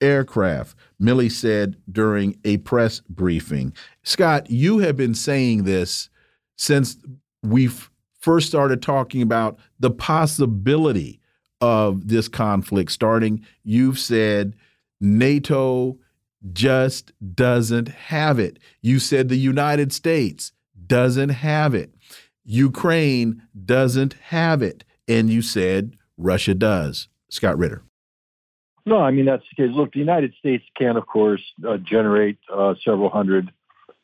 aircraft, 0.00 0.76
Milley 1.00 1.30
said 1.30 1.76
during 1.92 2.40
a 2.44 2.56
press 2.56 3.02
briefing. 3.08 3.72
Scott, 4.02 4.50
you 4.50 4.80
have 4.80 4.96
been 4.96 5.14
saying 5.14 5.62
this 5.62 6.10
since 6.56 6.96
we 7.44 7.70
first 8.26 8.48
started 8.48 8.82
talking 8.82 9.22
about 9.22 9.56
the 9.78 9.88
possibility 9.88 11.20
of 11.60 12.08
this 12.08 12.26
conflict 12.26 12.90
starting. 12.90 13.46
You've 13.62 14.00
said 14.00 14.56
NATO 15.00 15.96
just 16.52 17.12
doesn't 17.36 17.86
have 17.86 18.40
it. 18.40 18.58
You 18.82 18.98
said 18.98 19.28
the 19.28 19.36
United 19.36 19.92
States 19.92 20.50
doesn't 20.88 21.28
have 21.28 21.72
it. 21.72 21.94
Ukraine 22.44 23.42
doesn't 23.64 24.14
have 24.14 24.60
it. 24.60 24.82
And 25.06 25.30
you 25.30 25.40
said 25.40 25.96
Russia 26.18 26.54
does. 26.54 27.06
Scott 27.30 27.56
Ritter. 27.56 27.84
No, 28.86 28.98
I 28.98 29.12
mean, 29.12 29.26
that's 29.26 29.44
the 29.56 29.62
case. 29.62 29.72
Look, 29.72 29.92
the 29.92 30.00
United 30.00 30.34
States 30.34 30.64
can, 30.76 30.96
of 30.96 31.06
course, 31.06 31.42
uh, 31.64 31.76
generate 31.76 32.38
uh, 32.52 32.74
several 32.84 33.08
hundred 33.08 33.52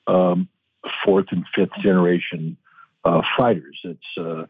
um, 0.06 0.48
fourth 1.04 1.26
and 1.32 1.44
fifth 1.56 1.74
generation 1.80 2.56
uh, 3.04 3.22
fighters. 3.36 3.78
It's 3.84 4.18
uh, 4.18 4.46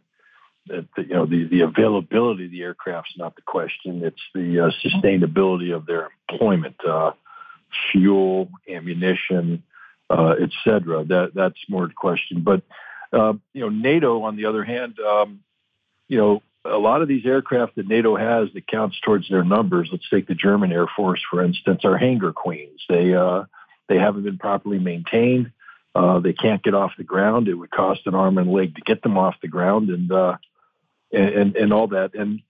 you 0.67 1.07
know 1.09 1.27
the 1.27 1.49
the 1.51 1.61
availability 1.63 2.47
of 2.47 2.51
the 2.51 2.63
aircraft 2.63 3.09
is 3.15 3.19
not 3.19 3.37
the 3.37 3.43
question. 3.43 4.03
It's 4.05 4.23
the 4.35 4.67
uh, 4.67 4.71
sustainability 4.85 5.75
of 5.75 5.87
their 5.87 6.11
employment, 6.29 6.77
uh, 6.87 7.13
fuel, 7.91 8.49
ammunition, 8.69 9.63
uh, 10.11 10.35
etc. 10.43 11.05
That 11.05 11.33
that's 11.35 11.59
more 11.69 11.87
the 11.87 11.95
question. 11.95 12.43
But 12.43 12.63
uh, 13.13 13.35
you 13.53 13.63
know, 13.63 13.69
NATO, 13.69 14.23
on 14.23 14.37
the 14.37 14.47
other 14.47 14.65
hand, 14.65 14.99
um, 15.01 15.41
you 16.09 16.19
know, 16.19 16.43
a 16.65 16.79
lot 16.79 17.03
of 17.03 17.09
these 17.09 17.27
aircraft 17.27 17.75
that 17.77 17.89
NATO 17.89 18.17
has 18.17 18.49
that 18.55 18.67
counts 18.67 18.99
towards 19.05 19.29
their 19.29 19.45
numbers. 19.45 19.89
Let's 19.91 20.09
take 20.09 20.29
the 20.29 20.35
German 20.35 20.73
Air 20.73 20.87
Force, 20.97 21.21
for 21.29 21.43
instance, 21.43 21.85
are 21.85 21.99
hangar 21.99 22.33
queens. 22.33 22.81
They 22.89 23.15
uh, 23.15 23.45
they 23.89 23.99
haven't 23.99 24.23
been 24.23 24.39
properly 24.39 24.79
maintained. 24.79 25.53
Uh, 25.95 26.21
they 26.21 26.33
can't 26.33 26.63
get 26.63 26.75
off 26.75 26.93
the 26.97 27.05
ground. 27.05 27.49
It 27.49 27.55
would 27.55 27.71
cost 27.71 28.07
an 28.07 28.15
arm 28.15 28.39
and 28.39 28.51
leg 28.51 28.75
to 28.77 28.81
get 28.81 29.03
them 29.03 29.19
off 29.19 29.35
the 29.43 29.49
ground, 29.49 29.91
and 29.91 30.11
uh, 30.11 30.37
and, 31.13 31.55
and, 31.55 31.73
all 31.73 31.89
that. 31.89 32.15
And 32.15 32.41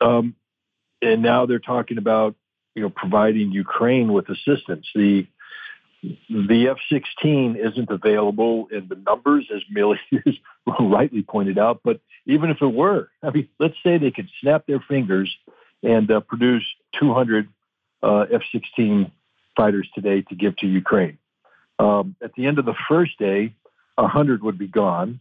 um, 0.00 0.34
and 1.02 1.20
now 1.20 1.44
they're 1.44 1.58
talking 1.58 1.98
about 1.98 2.34
you 2.74 2.82
know 2.82 2.88
providing 2.88 3.52
Ukraine 3.52 4.12
with 4.12 4.30
assistance. 4.30 4.86
The 4.94 5.26
the 6.28 6.68
F-16 6.68 7.56
isn't 7.56 7.90
available 7.90 8.68
in 8.70 8.88
the 8.88 8.96
numbers, 8.96 9.48
as 9.54 9.62
Milley 9.74 9.98
rightly 10.80 11.22
pointed 11.22 11.58
out. 11.58 11.80
But 11.82 12.00
even 12.26 12.50
if 12.50 12.60
it 12.60 12.72
were, 12.72 13.08
I 13.22 13.30
mean, 13.30 13.48
let's 13.58 13.76
say 13.82 13.98
they 13.98 14.10
could 14.10 14.28
snap 14.40 14.66
their 14.66 14.80
fingers 14.80 15.34
and 15.82 16.10
uh, 16.10 16.20
produce 16.20 16.64
200 16.98 17.48
uh, 18.02 18.26
F-16 18.32 19.10
fighters 19.56 19.88
today 19.94 20.22
to 20.22 20.34
give 20.34 20.56
to 20.56 20.66
Ukraine. 20.66 21.18
Um, 21.78 22.16
at 22.22 22.34
the 22.34 22.46
end 22.46 22.58
of 22.58 22.64
the 22.64 22.74
first 22.88 23.18
day, 23.18 23.54
100 23.96 24.42
would 24.42 24.58
be 24.58 24.68
gone. 24.68 25.20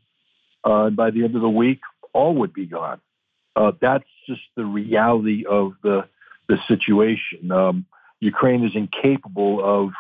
Uh, 0.66 0.86
and 0.86 0.96
by 0.96 1.12
the 1.12 1.24
end 1.24 1.36
of 1.36 1.42
the 1.42 1.50
week, 1.50 1.82
all 2.14 2.36
would 2.36 2.54
be 2.54 2.66
gone. 2.66 3.02
Uh, 3.56 3.72
that's 3.82 4.06
just 4.28 4.42
the 4.56 4.66
reality 4.66 5.46
of 5.46 5.74
the 5.84 6.08
the 6.50 6.58
situation. 6.68 7.52
Um, 7.52 7.86
Ukraine 8.20 8.66
is 8.66 8.76
incapable 8.76 9.64
of 9.64 9.92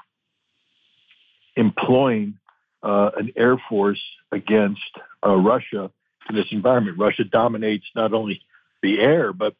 employing 1.55 2.37
uh, 2.81 3.11
an 3.17 3.31
air 3.35 3.57
force 3.69 4.01
against 4.31 4.81
uh, 5.25 5.35
Russia 5.35 5.91
in 6.29 6.35
this 6.35 6.47
environment. 6.51 6.97
Russia 6.97 7.23
dominates 7.23 7.85
not 7.95 8.13
only 8.13 8.41
the 8.81 8.99
air 8.99 9.31
but 9.31 9.55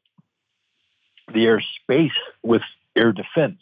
the 1.28 1.46
airspace 1.46 2.12
with 2.42 2.64
air 2.96 3.12
defense. 3.12 3.60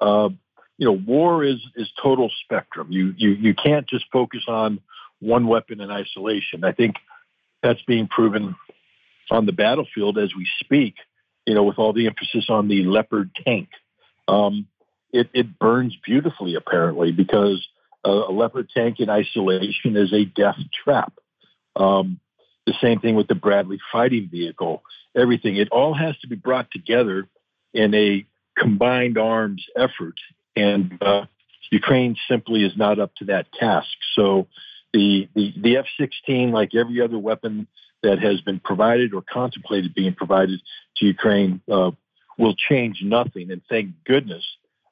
Uh, 0.00 0.30
you 0.78 0.86
know, 0.86 0.92
war 0.92 1.44
is 1.44 1.58
is 1.74 1.90
total 2.02 2.30
spectrum. 2.44 2.88
You 2.90 3.14
you 3.16 3.30
you 3.30 3.54
can't 3.54 3.88
just 3.88 4.04
focus 4.12 4.44
on 4.48 4.80
one 5.20 5.46
weapon 5.46 5.80
in 5.80 5.90
isolation. 5.90 6.64
I 6.64 6.72
think 6.72 6.96
that's 7.62 7.82
being 7.82 8.08
proven 8.08 8.56
on 9.30 9.46
the 9.46 9.52
battlefield 9.52 10.18
as 10.18 10.34
we 10.36 10.46
speak, 10.60 10.94
you 11.46 11.54
know, 11.54 11.64
with 11.64 11.78
all 11.78 11.92
the 11.92 12.06
emphasis 12.06 12.46
on 12.48 12.68
the 12.68 12.84
Leopard 12.84 13.30
tank. 13.44 13.68
Um, 14.28 14.66
it, 15.12 15.30
it, 15.32 15.58
burns 15.58 15.96
beautifully, 16.04 16.56
apparently, 16.56 17.12
because 17.12 17.66
a, 18.04 18.10
a, 18.10 18.32
Leopard 18.32 18.68
tank 18.74 19.00
in 19.00 19.08
isolation 19.08 19.96
is 19.96 20.12
a 20.12 20.24
death 20.24 20.58
trap. 20.84 21.12
Um, 21.74 22.20
the 22.66 22.74
same 22.82 23.00
thing 23.00 23.14
with 23.14 23.28
the 23.28 23.34
Bradley 23.34 23.78
fighting 23.92 24.28
vehicle, 24.30 24.82
everything. 25.16 25.56
It 25.56 25.68
all 25.70 25.94
has 25.94 26.18
to 26.18 26.28
be 26.28 26.34
brought 26.34 26.70
together 26.70 27.28
in 27.72 27.94
a 27.94 28.26
combined 28.58 29.16
arms 29.16 29.64
effort. 29.76 30.16
And 30.56 30.98
uh, 31.02 31.26
Ukraine 31.70 32.16
simply 32.28 32.64
is 32.64 32.76
not 32.76 32.98
up 32.98 33.14
to 33.16 33.26
that 33.26 33.52
task. 33.52 33.88
So 34.14 34.48
the, 34.92 35.28
the, 35.34 35.52
the 35.56 35.76
F-16, 35.78 36.52
like 36.52 36.74
every 36.74 37.00
other 37.00 37.18
weapon 37.18 37.66
that 38.02 38.18
has 38.20 38.40
been 38.40 38.60
provided 38.60 39.14
or 39.14 39.22
contemplated 39.22 39.94
being 39.94 40.14
provided 40.14 40.60
to 40.96 41.06
Ukraine, 41.06 41.60
uh, 41.70 41.90
will 42.38 42.54
change 42.54 43.02
nothing. 43.02 43.50
And 43.50 43.62
thank 43.68 43.90
goodness 44.04 44.44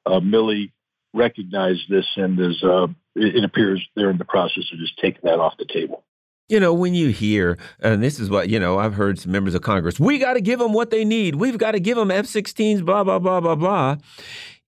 uh, 0.05 0.19
Milley 0.19 0.71
recognized 1.13 1.89
this 1.89 2.05
and 2.15 2.39
is, 2.39 2.63
uh, 2.63 2.87
it, 3.15 3.37
it 3.37 3.43
appears 3.43 3.87
they're 3.95 4.09
in 4.09 4.17
the 4.17 4.25
process 4.25 4.65
of 4.71 4.79
just 4.79 4.99
taking 4.99 5.21
that 5.23 5.39
off 5.39 5.53
the 5.57 5.65
table. 5.65 6.03
You 6.47 6.59
know, 6.59 6.75
when 6.75 6.93
you 6.93 7.09
hear, 7.09 7.57
and 7.79 8.03
this 8.03 8.19
is 8.19 8.29
what, 8.29 8.49
you 8.49 8.59
know, 8.59 8.77
I've 8.77 8.93
heard 8.93 9.17
some 9.17 9.31
members 9.31 9.55
of 9.55 9.63
Congress, 9.63 9.99
we 9.99 10.19
got 10.19 10.33
to 10.33 10.41
give 10.41 10.59
them 10.59 10.73
what 10.73 10.91
they 10.91 11.03
need. 11.03 11.35
We've 11.35 11.57
got 11.57 11.71
to 11.71 11.79
give 11.79 11.97
them 11.97 12.11
F 12.11 12.25
16s, 12.25 12.85
blah, 12.85 13.03
blah, 13.03 13.17
blah, 13.17 13.39
blah, 13.39 13.55
blah. 13.55 13.95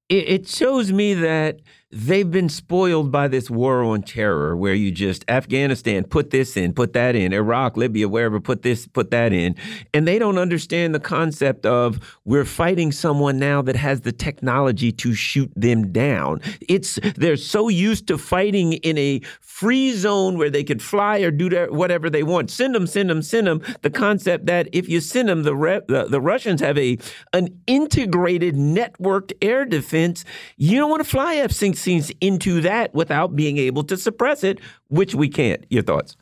It, 0.10 0.48
shows 0.48 0.92
me 0.92 1.14
that 1.16 1.60
they've 1.90 2.30
been 2.30 2.50
spoiled 2.50 3.14
by 3.14 3.30
this 3.30 3.50
war 3.50 3.82
on 3.82 4.02
terror 4.02 4.58
where 4.58 4.74
you 4.74 4.92
just 4.92 5.24
Afghanistan 5.30 6.04
put 6.04 6.32
this 6.32 6.58
in 6.58 6.74
put 6.74 6.92
that 6.92 7.16
in. 7.16 7.32
Iraq 7.32 7.78
Libya 7.78 8.10
wherever 8.10 8.42
put 8.42 8.62
this 8.62 8.86
put 8.88 9.10
that 9.12 9.32
in. 9.32 9.56
And 9.94 10.06
they 10.06 10.20
don't 10.20 10.38
understand 10.38 10.94
the 10.94 11.00
concept 11.00 11.66
of 11.66 12.20
we're 12.26 12.44
fighting 12.44 12.92
someone 12.92 13.40
now 13.40 13.62
that 13.62 13.78
has 13.78 14.02
the 14.02 14.12
technology 14.12 14.92
to 14.94 15.14
shoot 15.14 15.50
them 15.56 15.94
down. 15.94 16.42
It's 16.68 17.00
they're 17.16 17.38
so 17.38 17.70
used 17.70 18.08
to 18.08 18.18
fighting 18.18 18.74
in 18.74 18.98
a 18.98 19.22
free 19.40 19.94
zone 19.94 20.38
where 20.38 20.50
they 20.50 20.66
could 20.66 20.82
fly 20.82 21.20
or 21.20 21.32
do 21.32 21.68
whatever 21.70 22.10
they 22.10 22.24
want. 22.24 22.52
Send 22.52 22.76
them 22.76 22.86
send 22.86 23.10
them 23.10 23.22
send 23.22 23.48
them 23.48 23.62
the 23.82 23.90
concept 23.90 24.46
that 24.48 24.68
if 24.74 24.90
you 24.90 25.00
send 25.00 25.30
them 25.30 25.44
the 25.44 25.84
the, 25.88 26.08
the 26.10 26.20
Russians 26.20 26.60
have 26.60 26.78
a 26.78 26.98
an 27.32 27.62
integrated 27.66 28.56
networked 28.56 29.32
air 29.42 29.64
defense 29.64 30.26
you 30.58 30.78
don't 30.78 30.90
want 30.90 31.04
to 31.04 31.10
fly 31.10 31.36
F-16 31.36 31.78
scenes 31.88 32.12
into 32.20 32.60
that 32.62 32.94
without 32.94 33.36
being 33.36 33.58
able 33.58 33.84
to 33.86 33.96
suppress 33.96 34.44
it, 34.44 34.60
which 34.90 35.16
we 35.16 35.30
can't. 35.30 35.66
Your 35.70 35.84
thoughts? 35.84 36.18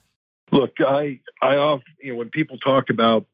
Look, 0.51 0.75
I, 0.79 1.19
I 1.41 1.55
often, 1.55 1.93
you 1.99 2.13
know, 2.13 2.19
when 2.19 2.29
people 2.29 2.59
talk 2.59 2.91
about 2.91 3.25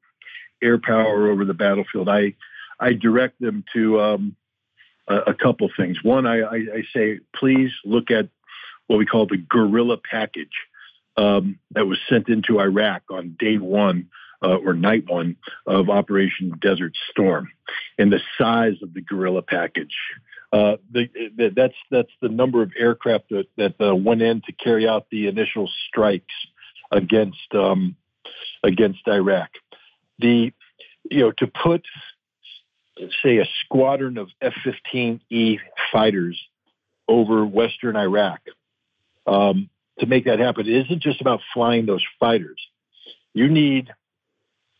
air 0.64 0.78
power 0.78 1.30
over 1.30 1.44
the 1.44 1.54
battlefield, 1.54 2.08
I, 2.08 2.36
I 2.80 2.94
direct 2.94 3.42
them 3.42 3.66
to 3.74 4.00
um, 4.00 4.36
a, 5.10 5.16
a, 5.18 5.34
couple 5.34 5.70
things. 5.76 5.98
One, 6.04 6.26
I, 6.26 6.40
I, 6.40 6.56
I, 6.56 6.84
say, 6.96 7.20
please 7.36 7.72
look 7.84 8.12
at 8.12 8.30
what 8.88 8.98
we 8.98 9.06
call 9.06 9.26
the 9.26 9.38
gorilla 9.38 9.98
package 9.98 10.56
um, 11.18 11.60
that 11.72 11.86
was 11.86 12.00
sent 12.08 12.30
into 12.30 12.62
Iraq 12.62 13.04
on 13.10 13.36
day 13.38 13.58
one 13.58 14.10
uh, 14.42 14.56
or 14.56 14.74
night 14.74 15.04
one 15.10 15.36
of 15.68 15.90
Operation 15.90 16.54
Desert 16.62 16.96
Storm, 17.10 17.50
and 17.98 18.12
the 18.12 18.22
size 18.38 18.82
of 18.82 18.94
the 18.94 19.02
gorilla 19.02 19.42
package. 19.42 19.96
Uh, 20.54 20.76
the, 20.92 21.08
the, 21.38 21.50
that's 21.56 21.76
that's 21.90 22.12
the 22.22 22.28
number 22.28 22.62
of 22.62 22.72
aircraft 22.78 23.30
that 23.30 23.48
that 23.58 23.76
uh, 23.80 23.96
went 23.96 24.22
in 24.22 24.42
to 24.42 24.52
carry 24.52 24.88
out 24.88 25.08
the 25.10 25.28
initial 25.28 25.70
strikes 25.88 26.34
against 26.92 27.54
um, 27.54 27.96
against 28.64 29.08
Iraq. 29.08 29.50
The 30.20 30.52
you 31.10 31.20
know 31.20 31.32
to 31.32 31.48
put 31.48 31.86
say 33.24 33.38
a 33.38 33.46
squadron 33.64 34.18
of 34.18 34.30
F-15E 34.42 35.60
fighters 35.92 36.40
over 37.08 37.46
Western 37.46 37.96
Iraq 37.96 38.42
um, 39.26 39.70
to 40.00 40.06
make 40.06 40.26
that 40.26 40.40
happen. 40.40 40.68
It 40.68 40.86
isn't 40.86 41.02
just 41.02 41.22
about 41.22 41.40
flying 41.54 41.86
those 41.86 42.04
fighters. 42.20 42.60
You 43.34 43.50
need 43.50 43.90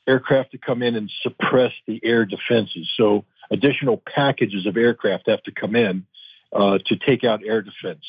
aircraft 0.08 0.52
to 0.52 0.58
come 0.58 0.84
in 0.84 0.96
and 0.96 1.12
suppress 1.22 1.72
the 1.88 2.00
air 2.04 2.26
defenses. 2.26 2.92
So 2.98 3.26
additional 3.52 3.98
packages 3.98 4.66
of 4.66 4.78
aircraft 4.78 5.30
have 5.30 5.44
to 5.44 5.52
come 5.52 5.76
in 5.76 6.06
uh, 6.54 6.80
to 6.86 6.96
take 6.96 7.24
out 7.24 7.42
air 7.46 7.62
defense. 7.62 8.04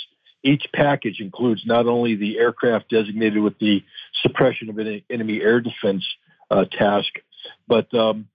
Each 0.44 0.64
package 0.74 1.20
includes 1.20 1.62
not 1.66 1.86
only 1.86 2.16
the 2.16 2.38
aircraft 2.38 2.88
designated 2.88 3.42
with 3.42 3.58
the 3.58 3.84
suppression 4.22 4.70
of 4.70 4.78
an 4.78 5.02
enemy 5.10 5.40
air 5.40 5.60
defense 5.60 6.04
uh, 6.50 6.64
task, 6.64 7.10
but 7.68 7.92
um, 7.94 8.28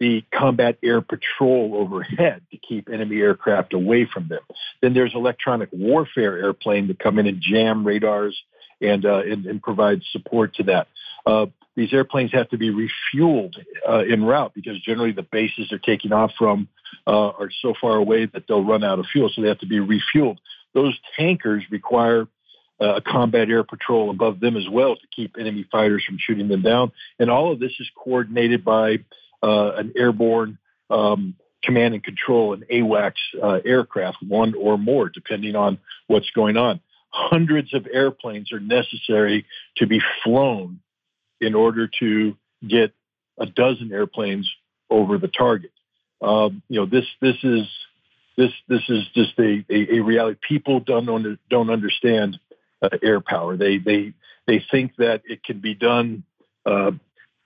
the 0.00 0.22
combat 0.32 0.76
air 0.82 1.00
patrol 1.00 1.72
overhead 1.74 2.42
to 2.50 2.58
keep 2.58 2.90
enemy 2.90 3.20
aircraft 3.20 3.72
away 3.72 4.06
from 4.12 4.28
them. 4.28 4.42
Then 4.82 4.92
there's 4.92 5.14
electronic 5.14 5.70
warfare 5.72 6.38
airplane 6.38 6.88
to 6.88 6.94
come 6.94 7.18
in 7.18 7.26
and 7.26 7.40
jam 7.40 7.86
radars 7.86 8.38
and 8.80 9.04
uh, 9.04 9.22
and, 9.22 9.46
and, 9.46 9.62
provide 9.62 10.02
support 10.12 10.54
to 10.56 10.64
that. 10.64 10.88
Uh, 11.26 11.46
these 11.76 11.92
airplanes 11.92 12.32
have 12.32 12.48
to 12.50 12.58
be 12.58 12.70
refueled 12.70 13.54
uh, 13.88 13.98
en 13.98 14.24
route 14.24 14.52
because 14.54 14.80
generally 14.80 15.12
the 15.12 15.22
bases 15.22 15.66
they're 15.70 15.78
taking 15.78 16.12
off 16.12 16.32
from 16.38 16.68
uh, 17.06 17.28
are 17.30 17.50
so 17.62 17.74
far 17.80 17.96
away 17.96 18.26
that 18.26 18.44
they'll 18.46 18.64
run 18.64 18.84
out 18.84 18.98
of 18.98 19.06
fuel, 19.06 19.30
so 19.34 19.42
they 19.42 19.48
have 19.48 19.58
to 19.58 19.66
be 19.66 19.78
refueled. 19.78 20.38
Those 20.72 20.98
tankers 21.16 21.64
require 21.70 22.28
uh, 22.80 22.96
a 22.96 23.00
combat 23.00 23.48
air 23.48 23.64
patrol 23.64 24.10
above 24.10 24.40
them 24.40 24.56
as 24.56 24.68
well 24.68 24.96
to 24.96 25.06
keep 25.14 25.36
enemy 25.38 25.66
fighters 25.70 26.04
from 26.04 26.18
shooting 26.18 26.48
them 26.48 26.62
down. 26.62 26.92
And 27.18 27.30
all 27.30 27.52
of 27.52 27.60
this 27.60 27.72
is 27.78 27.88
coordinated 27.96 28.64
by 28.64 28.98
uh, 29.42 29.72
an 29.76 29.92
airborne 29.96 30.58
um, 30.90 31.34
command 31.62 31.94
and 31.94 32.02
control, 32.02 32.52
an 32.52 32.64
AWACS 32.70 33.12
uh, 33.42 33.60
aircraft, 33.64 34.18
one 34.22 34.54
or 34.54 34.76
more, 34.76 35.08
depending 35.08 35.56
on 35.56 35.78
what's 36.06 36.30
going 36.30 36.56
on. 36.56 36.80
Hundreds 37.16 37.72
of 37.74 37.86
airplanes 37.92 38.52
are 38.52 38.58
necessary 38.58 39.46
to 39.76 39.86
be 39.86 40.00
flown 40.24 40.80
in 41.40 41.54
order 41.54 41.88
to 42.00 42.36
get 42.66 42.92
a 43.38 43.46
dozen 43.46 43.92
airplanes 43.92 44.50
over 44.90 45.16
the 45.16 45.28
target. 45.28 45.70
Um, 46.20 46.62
you 46.68 46.80
know, 46.80 46.86
this 46.86 47.04
this 47.20 47.36
is 47.44 47.68
this 48.36 48.50
this 48.68 48.82
is 48.88 49.04
just 49.14 49.38
a, 49.38 49.64
a, 49.70 49.98
a 49.98 50.00
reality. 50.00 50.40
People 50.48 50.80
don't 50.80 51.08
under, 51.08 51.36
don't 51.48 51.70
understand 51.70 52.38
uh, 52.82 52.88
air 53.00 53.20
power. 53.20 53.56
They 53.56 53.78
they 53.78 54.14
they 54.48 54.64
think 54.70 54.96
that 54.96 55.22
it 55.24 55.44
can 55.44 55.60
be 55.60 55.74
done 55.74 56.24
uh, 56.66 56.92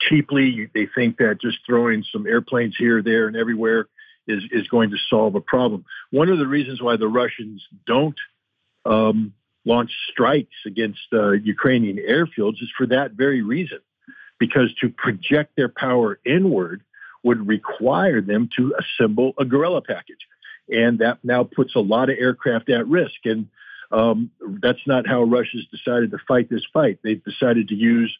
cheaply. 0.00 0.70
They 0.72 0.88
think 0.94 1.18
that 1.18 1.40
just 1.42 1.58
throwing 1.66 2.04
some 2.10 2.26
airplanes 2.26 2.74
here, 2.78 3.02
there, 3.02 3.26
and 3.26 3.36
everywhere 3.36 3.88
is 4.26 4.44
is 4.50 4.66
going 4.68 4.90
to 4.90 4.96
solve 5.10 5.34
a 5.34 5.40
problem. 5.40 5.84
One 6.10 6.30
of 6.30 6.38
the 6.38 6.46
reasons 6.46 6.80
why 6.80 6.96
the 6.96 7.08
Russians 7.08 7.62
don't 7.86 8.18
um, 8.84 9.34
launch 9.72 9.92
strikes 10.10 10.58
against 10.72 11.06
uh, 11.12 11.32
Ukrainian 11.54 11.98
airfields 12.14 12.58
is 12.64 12.70
for 12.78 12.86
that 12.94 13.08
very 13.24 13.42
reason, 13.56 13.80
because 14.44 14.68
to 14.80 14.86
project 15.04 15.50
their 15.58 15.72
power 15.86 16.10
inward 16.36 16.78
would 17.26 17.40
require 17.56 18.20
them 18.32 18.42
to 18.56 18.62
assemble 18.82 19.28
a 19.42 19.44
gorilla 19.52 19.82
package, 19.94 20.24
and 20.82 20.92
that 21.04 21.16
now 21.32 21.42
puts 21.58 21.72
a 21.74 21.84
lot 21.94 22.06
of 22.10 22.16
aircraft 22.26 22.66
at 22.78 22.84
risk. 23.00 23.20
And 23.32 23.40
um, 24.00 24.30
that's 24.64 24.84
not 24.92 25.02
how 25.12 25.20
Russia's 25.36 25.66
decided 25.76 26.08
to 26.12 26.18
fight 26.30 26.46
this 26.48 26.66
fight. 26.76 26.96
They've 27.02 27.28
decided 27.32 27.64
to 27.68 27.74
use 27.74 28.12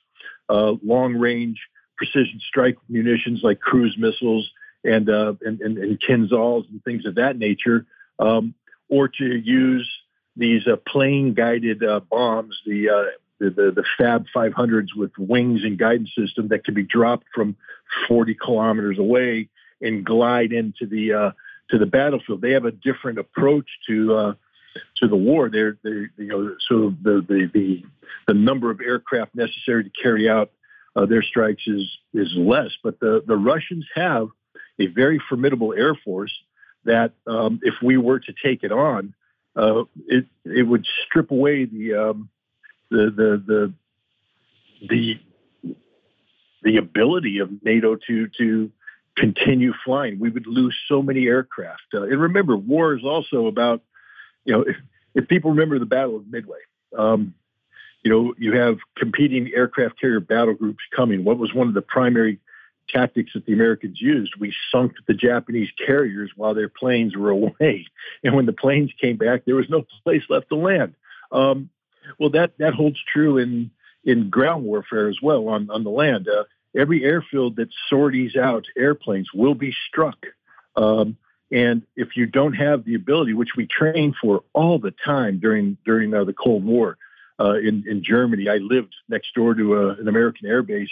uh, 0.55 0.72
long 0.92 1.12
range 1.26 1.59
precision 2.01 2.40
strike 2.51 2.78
munitions 2.88 3.40
like 3.49 3.59
cruise 3.70 3.96
missiles 3.99 4.44
and, 4.94 5.07
uh, 5.11 5.34
and, 5.46 5.61
and, 5.64 5.78
and 5.78 5.99
and 6.70 6.84
things 6.84 7.05
of 7.07 7.14
that 7.22 7.34
nature, 7.49 7.78
um, 8.26 8.55
or 8.88 9.05
to 9.18 9.26
use 9.61 9.88
these 10.39 10.66
uh, 10.66 10.76
plane 10.76 11.34
guided 11.34 11.82
uh, 11.84 12.01
bombs, 12.01 12.57
the, 12.64 12.89
uh, 12.89 13.05
the, 13.41 13.51
the, 13.51 13.72
the 13.72 13.84
Fab 13.99 14.26
500s 14.34 14.97
with 14.97 15.11
wings 15.18 15.64
and 15.64 15.78
guidance 15.78 16.11
system 16.16 16.49
that 16.49 16.64
can 16.64 16.74
be 16.74 16.84
dropped 16.84 17.26
from 17.34 17.57
40 18.07 18.34
kilometers 18.34 18.99
away 18.99 19.49
and 19.80 20.05
glide 20.05 20.53
into 20.53 20.86
the 20.86 21.12
uh, 21.12 21.30
to 21.70 21.78
the 21.78 21.86
battlefield. 21.86 22.41
They 22.41 22.53
have 22.53 22.64
a 22.64 22.72
different 22.72 23.18
approach 23.18 23.66
to 23.89 24.14
uh, 24.14 24.34
to 24.97 25.09
the 25.09 25.16
war. 25.16 25.51
They're, 25.51 25.76
they're 25.82 26.11
you 26.16 26.26
know 26.26 26.57
so 26.68 26.95
the, 27.03 27.24
the 27.28 27.51
the 27.53 27.84
the 28.26 28.34
number 28.34 28.70
of 28.70 28.80
aircraft 28.80 29.34
necessary 29.34 29.84
to 29.84 29.91
carry 29.91 30.28
out 30.28 30.51
uh, 30.97 31.07
their 31.07 31.22
strikes 31.22 31.62
is 31.66 31.99
is 32.14 32.32
less. 32.36 32.70
But 32.82 33.01
the 33.01 33.22
the 33.26 33.36
Russians 33.36 33.86
have 33.95 34.28
a 34.78 34.86
very 34.86 35.20
formidable 35.28 35.74
air 35.74 35.95
force 35.95 36.32
that 36.84 37.12
um, 37.26 37.61
if 37.62 37.74
we 37.82 37.97
were 37.97 38.20
to 38.20 38.32
take 38.43 38.62
it 38.62 38.72
on, 38.72 39.14
uh, 39.59 39.85
it 40.07 40.27
it 40.45 40.63
would 40.63 40.87
strip 41.05 41.31
away 41.31 41.65
the 41.65 41.95
um, 41.95 42.29
the 42.91 43.11
the 43.11 43.43
the 43.47 43.75
the 44.89 45.21
the 46.63 46.77
ability 46.77 47.39
of 47.39 47.51
NATO 47.63 47.97
to 48.07 48.29
to 48.39 48.71
continue 49.17 49.73
flying. 49.85 50.21
We 50.21 50.31
would 50.31 50.47
lose 50.47 50.77
so 50.89 51.03
many 51.03 51.27
aircraft. 51.27 51.83
Uh, 51.93 52.03
and 52.03 52.21
remember, 52.21 52.57
war 52.57 52.97
is 52.97 53.05
also 53.05 53.47
about 53.47 53.83
you 54.45 54.55
know, 54.55 54.63
if, 54.63 54.77
if 55.15 55.29
people 55.29 55.51
remember 55.51 55.79
the 55.79 55.87
Battle 55.87 56.17
of 56.17 56.27
Midway, 56.31 56.61
um, 56.97 57.35
you 58.03 58.11
know, 58.11 58.35
you 58.39 58.57
have 58.57 58.79
competing 58.97 59.51
aircraft 59.55 60.01
carrier 60.01 60.21
battle 60.21 60.55
groups 60.55 60.83
coming. 60.95 61.25
What 61.25 61.39
was 61.39 61.53
one 61.53 61.69
of 61.69 61.75
the 61.75 61.83
primary 61.83 62.39
tactics 62.89 63.32
that 63.34 63.47
the 63.47 63.53
Americans 63.53 64.01
used? 64.01 64.34
We 64.39 64.55
sunk 64.70 64.93
the 65.07 65.14
Japanese 65.14 65.70
carriers 65.84 66.30
while 66.36 66.55
their 66.55 66.68
planes 66.68 67.16
were 67.16 67.30
away. 67.30 67.86
And 68.24 68.34
when 68.34 68.47
the 68.47 68.53
planes 68.53 68.91
came 69.01 69.16
back, 69.16 69.45
there 69.45 69.55
was 69.55 69.68
no 69.68 69.84
place 70.03 70.22
left 70.28 70.49
to 70.49 70.57
land. 70.57 70.95
Um, 71.30 71.70
well, 72.18 72.30
that, 72.30 72.53
that 72.59 72.74
holds 72.74 72.99
true 73.12 73.39
in, 73.39 73.70
in 74.05 74.30
ground 74.30 74.64
warfare 74.64 75.09
as 75.09 75.18
well 75.22 75.49
on, 75.49 75.70
on 75.70 75.84
the 75.84 75.91
land. 75.91 76.28
Uh, 76.28 76.45
every 76.76 77.05
airfield 77.05 77.57
that 77.57 77.68
sorties 77.89 78.36
out 78.36 78.66
airplanes 78.76 79.32
will 79.32 79.55
be 79.55 79.74
struck. 79.89 80.18
Um, 80.76 81.16
and 81.51 81.82
if 81.97 82.16
you 82.16 82.26
don't 82.26 82.55
have 82.55 82.84
the 82.84 82.95
ability, 82.95 83.32
which 83.32 83.57
we 83.57 83.66
train 83.66 84.14
for 84.20 84.45
all 84.53 84.78
the 84.78 84.93
time 85.05 85.39
during 85.39 85.78
during 85.84 86.12
uh, 86.12 86.24
the 86.24 86.34
Cold 86.34 86.64
War 86.64 86.99
uh, 87.41 87.55
in 87.55 87.84
in 87.86 88.05
Germany, 88.05 88.49
I 88.49 88.57
lived 88.57 88.95
next 89.09 89.34
door 89.34 89.55
to 89.55 89.74
a, 89.74 89.89
uh, 89.89 89.95
an 89.95 90.09
American 90.09 90.47
air 90.47 90.62
base, 90.62 90.91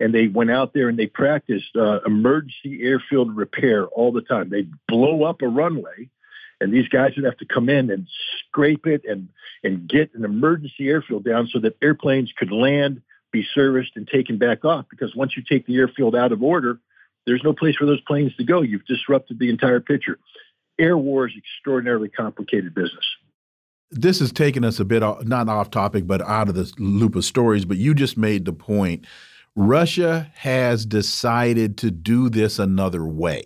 and 0.00 0.14
they 0.14 0.28
went 0.28 0.50
out 0.50 0.72
there 0.72 0.88
and 0.88 0.98
they 0.98 1.06
practiced 1.06 1.74
uh, 1.76 2.00
emergency 2.06 2.80
airfield 2.82 3.36
repair 3.36 3.86
all 3.86 4.12
the 4.12 4.22
time. 4.22 4.50
They'd 4.50 4.72
blow 4.86 5.24
up 5.24 5.42
a 5.42 5.48
runway, 5.48 6.08
and 6.60 6.72
these 6.72 6.88
guys 6.88 7.12
would 7.16 7.24
have 7.24 7.38
to 7.38 7.46
come 7.46 7.68
in 7.68 7.90
and 7.90 8.06
scrape 8.46 8.86
it 8.86 9.02
and 9.04 9.28
and 9.64 9.88
get 9.88 10.14
an 10.14 10.24
emergency 10.24 10.88
airfield 10.88 11.24
down 11.24 11.48
so 11.52 11.58
that 11.60 11.76
airplanes 11.82 12.32
could 12.36 12.52
land, 12.52 13.02
be 13.32 13.44
serviced, 13.54 13.92
and 13.96 14.06
taken 14.06 14.38
back 14.38 14.64
off. 14.64 14.86
Because 14.88 15.14
once 15.16 15.36
you 15.36 15.42
take 15.42 15.66
the 15.66 15.76
airfield 15.76 16.14
out 16.14 16.30
of 16.30 16.42
order, 16.42 16.78
there's 17.26 17.42
no 17.42 17.52
place 17.52 17.76
for 17.76 17.86
those 17.86 18.00
planes 18.02 18.34
to 18.36 18.44
go. 18.44 18.62
You've 18.62 18.86
disrupted 18.86 19.38
the 19.38 19.50
entire 19.50 19.80
picture. 19.80 20.18
Air 20.78 20.96
war 20.96 21.26
is 21.26 21.34
extraordinarily 21.36 22.08
complicated 22.08 22.74
business. 22.74 23.04
This 23.90 24.20
has 24.20 24.32
taken 24.32 24.64
us 24.64 24.78
a 24.78 24.84
bit 24.84 25.02
not 25.26 25.48
off 25.48 25.70
topic, 25.70 26.06
but 26.06 26.20
out 26.22 26.48
of 26.48 26.54
the 26.54 26.72
loop 26.78 27.16
of 27.16 27.24
stories. 27.24 27.64
But 27.64 27.78
you 27.78 27.94
just 27.94 28.16
made 28.16 28.44
the 28.44 28.52
point. 28.52 29.06
Russia 29.60 30.30
has 30.36 30.86
decided 30.86 31.76
to 31.78 31.90
do 31.90 32.28
this 32.28 32.60
another 32.60 33.04
way. 33.04 33.44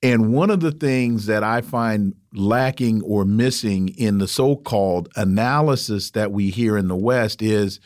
And 0.00 0.32
one 0.32 0.50
of 0.50 0.60
the 0.60 0.70
things 0.70 1.26
that 1.26 1.42
I 1.42 1.62
find 1.62 2.14
lacking 2.32 3.02
or 3.02 3.24
missing 3.24 3.88
in 3.88 4.18
the 4.18 4.28
so 4.28 4.54
called 4.54 5.08
analysis 5.16 6.12
that 6.12 6.30
we 6.30 6.50
hear 6.50 6.76
in 6.76 6.86
the 6.86 6.94
West 6.94 7.42
is 7.42 7.80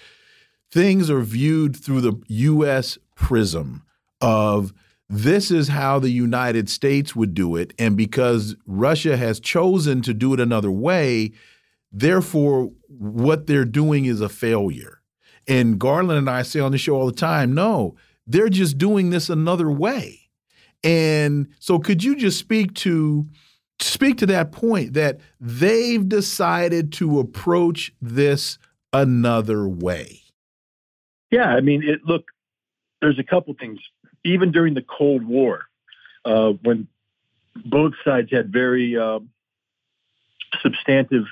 things 0.71 1.09
are 1.09 1.23
viewed 1.23 1.75
through 1.75 2.03
the 2.03 2.21
U.S. 2.27 2.99
prism 3.15 3.85
of 4.21 4.75
this 5.09 5.51
is 5.51 5.69
how 5.69 5.99
the 5.99 6.11
United 6.11 6.69
States 6.69 7.17
would 7.17 7.33
do 7.33 7.57
it. 7.57 7.73
And 7.79 7.97
because 7.97 8.55
Russia 8.67 9.17
has 9.17 9.41
chosen 9.41 10.03
to 10.03 10.13
do 10.13 10.35
it 10.35 10.41
another 10.41 10.71
way, 10.71 11.33
therefore, 11.91 12.71
what 12.89 13.47
they're 13.47 13.65
doing 13.65 14.05
is 14.05 14.21
a 14.21 14.29
failure. 14.29 15.00
And 15.51 15.79
Garland 15.79 16.19
and 16.19 16.31
I 16.31 16.43
say 16.43 16.61
on 16.61 16.73
the 16.73 16.79
show 16.79 16.95
all 16.95 17.07
the 17.07 17.13
time 17.13 17.53
no, 17.55 17.97
they're 18.27 18.49
just 18.49 18.79
doing 18.79 19.11
this 19.11 19.29
another 19.29 19.71
way. 19.71 20.21
And 20.83 21.49
so, 21.59 21.79
could 21.79 22.03
you 22.03 22.17
just 22.17 22.39
speak 22.39 22.73
to 22.77 23.27
speak 23.81 24.17
to 24.19 24.27
that 24.27 24.53
point 24.53 24.95
that 24.95 25.21
they've 25.41 26.09
decided 26.09 26.93
to 26.93 27.19
approach 27.19 27.93
this 28.01 28.59
another 28.93 29.69
way? 29.69 30.23
Yeah, 31.31 31.51
I 31.51 31.61
mean, 31.61 31.83
it, 31.83 32.01
look, 32.05 32.25
there's 33.03 33.19
a 33.19 33.25
couple 33.25 33.55
things 33.59 33.79
even 34.25 34.53
during 34.53 34.75
the 34.75 34.83
Cold 34.83 35.25
War, 35.25 35.67
uh, 36.25 36.51
when 36.63 36.87
both 37.65 37.95
sides 38.05 38.31
had 38.31 38.53
very 38.53 38.97
uh, 38.97 39.21
substantive 40.63 41.25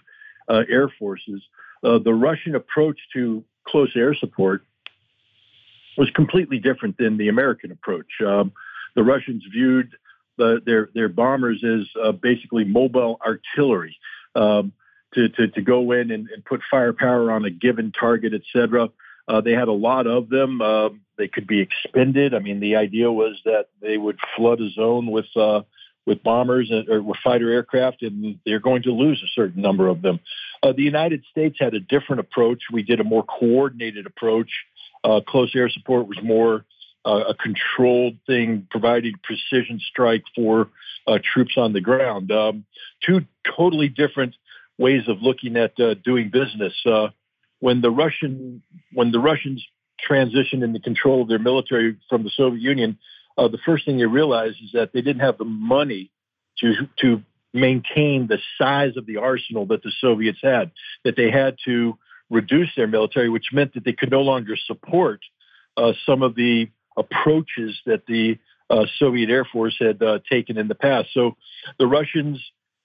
uh, 0.49 0.65
air 0.69 0.89
forces, 0.99 1.43
uh, 1.85 1.99
the 1.99 2.15
Russian 2.15 2.55
approach 2.55 2.99
to 3.13 3.45
close 3.71 3.93
air 3.97 4.15
support 4.15 4.65
was 5.97 6.11
completely 6.11 6.59
different 6.59 6.97
than 6.99 7.17
the 7.17 7.29
American 7.29 7.71
approach. 7.73 8.21
Um, 8.25 8.53
the 8.95 9.03
Russians 9.03 9.45
viewed 9.53 9.91
the, 10.37 10.61
their 10.65 10.89
their 10.95 11.09
bombers 11.09 11.63
as 11.65 11.87
uh, 12.01 12.13
basically 12.13 12.65
mobile 12.65 13.21
artillery. 13.25 13.97
Um, 14.35 14.73
to, 15.15 15.29
to, 15.31 15.49
to 15.49 15.63
go 15.63 15.93
in 15.93 16.11
and, 16.11 16.29
and, 16.29 16.45
put 16.45 16.61
firepower 16.71 17.31
on 17.33 17.45
a 17.45 17.51
given 17.51 17.93
target, 17.93 18.35
et 18.35 18.43
cetera. 18.53 18.91
Uh, 19.27 19.41
they 19.41 19.53
had 19.53 19.69
a 19.69 19.73
lot 19.73 20.07
of 20.07 20.29
them. 20.29 20.61
Uh, 20.61 20.91
they 21.17 21.29
could 21.29 21.47
be 21.47 21.61
expended. 21.61 22.35
I 22.35 22.39
mean, 22.39 22.61
the 22.61 22.77
idea 22.77 23.11
was 23.11 23.41
that 23.45 23.69
they 23.81 23.97
would 23.97 24.19
flood 24.37 24.61
a 24.61 24.71
zone 24.71 25.07
with 25.11 25.27
uh, 25.37 25.63
with 26.09 26.23
bombers 26.23 26.73
or 26.89 27.03
with 27.03 27.19
fighter 27.23 27.53
aircraft, 27.53 28.03
and 28.03 28.41
they're 28.47 28.59
going 28.59 28.83
to 28.83 28.93
lose 28.93 29.23
a 29.23 29.29
certain 29.35 29.61
number 29.61 29.87
of 29.87 30.01
them. 30.01 30.19
Uh, 30.63 30.73
the 30.73 30.83
United 30.83 31.23
States 31.31 31.57
had 31.61 31.75
a 31.75 31.81
different 31.81 32.21
approach. 32.21 32.63
We 32.73 32.83
did 32.83 32.99
a 32.99 33.05
more 33.05 33.23
coordinated 33.23 34.07
approach. 34.07 34.51
Uh, 35.05 35.21
close 35.27 35.53
air 35.55 35.69
support 35.69 36.09
was 36.09 36.19
more 36.23 36.65
uh, 37.05 37.25
a 37.29 37.35
controlled 37.35 38.17
thing, 38.27 38.67
providing 38.71 39.15
precision 39.23 39.79
strike 39.91 40.25
for 40.35 40.71
uh, 41.07 41.19
troops 41.23 41.55
on 41.59 41.75
the 41.75 41.81
ground. 41.81 42.33
Um, 42.33 42.65
two 43.05 43.27
totally 43.57 43.89
different 43.89 44.35
ways 44.79 45.03
of 45.09 45.21
looking 45.21 45.57
at 45.57 45.79
uh, 45.79 45.95
doing 45.95 46.31
business. 46.31 46.75
Uh, 46.87 47.09
when 47.61 47.83
the 47.83 47.91
Russian 47.91 48.63
when 48.93 49.13
the 49.13 49.21
Russians 49.21 49.65
transitioned 50.09 50.63
into 50.63 50.81
control 50.81 51.23
of 51.23 51.29
their 51.29 51.39
military 51.39 51.97
from 52.09 52.23
the 52.25 52.31
Soviet 52.31 52.63
Union, 52.63 52.99
uh, 53.39 53.49
the 53.49 53.59
first 53.65 53.87
thing 53.87 53.99
they 53.99 54.07
realized 54.07 54.57
is 54.63 54.73
that 54.75 54.93
they 54.93 55.01
didn't 55.01 55.21
have 55.21 55.39
the 55.39 55.45
money 55.45 56.11
to 56.59 56.75
to 56.99 57.23
maintain 57.55 58.27
the 58.27 58.39
size 58.59 58.97
of 58.97 59.07
the 59.07 59.17
arsenal 59.17 59.65
that 59.67 59.83
the 59.83 59.93
Soviets 60.01 60.41
had. 60.43 60.73
That 61.05 61.17
they 61.17 61.31
had 61.31 61.57
to 61.65 61.97
reduce 62.29 62.69
their 62.77 62.89
military, 62.89 63.29
which 63.31 63.47
meant 63.53 63.75
that 63.75 63.85
they 63.85 63.93
could 63.93 64.11
no 64.11 64.21
longer 64.23 64.57
support 64.67 65.21
uh, 65.77 65.93
some 66.05 66.23
of 66.23 66.35
the 66.35 66.69
approaches 66.97 67.79
that 67.87 68.05
the 68.07 68.39
uh, 68.69 68.85
Soviet 68.99 69.31
Air 69.31 69.47
Force 69.51 69.77
had 69.79 70.03
uh, 70.03 70.19
taken 70.31 70.59
in 70.59 70.69
the 70.69 70.75
past. 70.75 71.09
So 71.15 71.37
the 71.79 71.87
Russians 71.87 72.43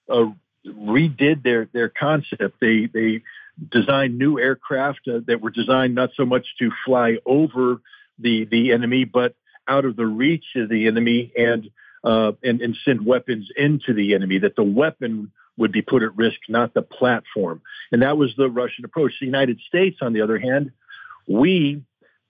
uh, 0.08 0.26
redid 0.66 1.42
their 1.42 1.68
their 1.72 1.88
concept. 1.88 2.60
They 2.60 2.86
they 2.86 3.22
designed 3.70 4.18
new 4.18 4.38
aircraft 4.38 5.00
uh, 5.08 5.18
that 5.26 5.40
were 5.40 5.50
designed 5.50 5.94
not 5.96 6.10
so 6.16 6.24
much 6.24 6.46
to 6.60 6.70
fly 6.86 7.18
over 7.26 7.80
the 8.18 8.44
the 8.44 8.72
enemy, 8.72 9.04
but 9.04 9.34
out 9.68 9.84
of 9.84 9.96
the 9.96 10.06
reach 10.06 10.44
of 10.56 10.68
the 10.68 10.86
enemy 10.86 11.32
and 11.36 11.70
uh, 12.02 12.32
and, 12.42 12.60
and 12.60 12.76
send 12.84 13.04
weapons 13.04 13.48
into 13.56 13.94
the 13.94 14.14
enemy. 14.14 14.38
That 14.38 14.56
the 14.56 14.64
weapon 14.64 15.32
would 15.56 15.72
be 15.72 15.82
put 15.82 16.02
at 16.02 16.16
risk, 16.16 16.38
not 16.48 16.74
the 16.74 16.82
platform. 16.82 17.62
And 17.92 18.02
that 18.02 18.16
was 18.16 18.34
the 18.36 18.50
Russian 18.50 18.84
approach. 18.84 19.12
The 19.20 19.26
United 19.26 19.60
States, 19.68 19.98
on 20.00 20.12
the 20.12 20.22
other 20.22 20.38
hand, 20.38 20.72
we 21.26 21.82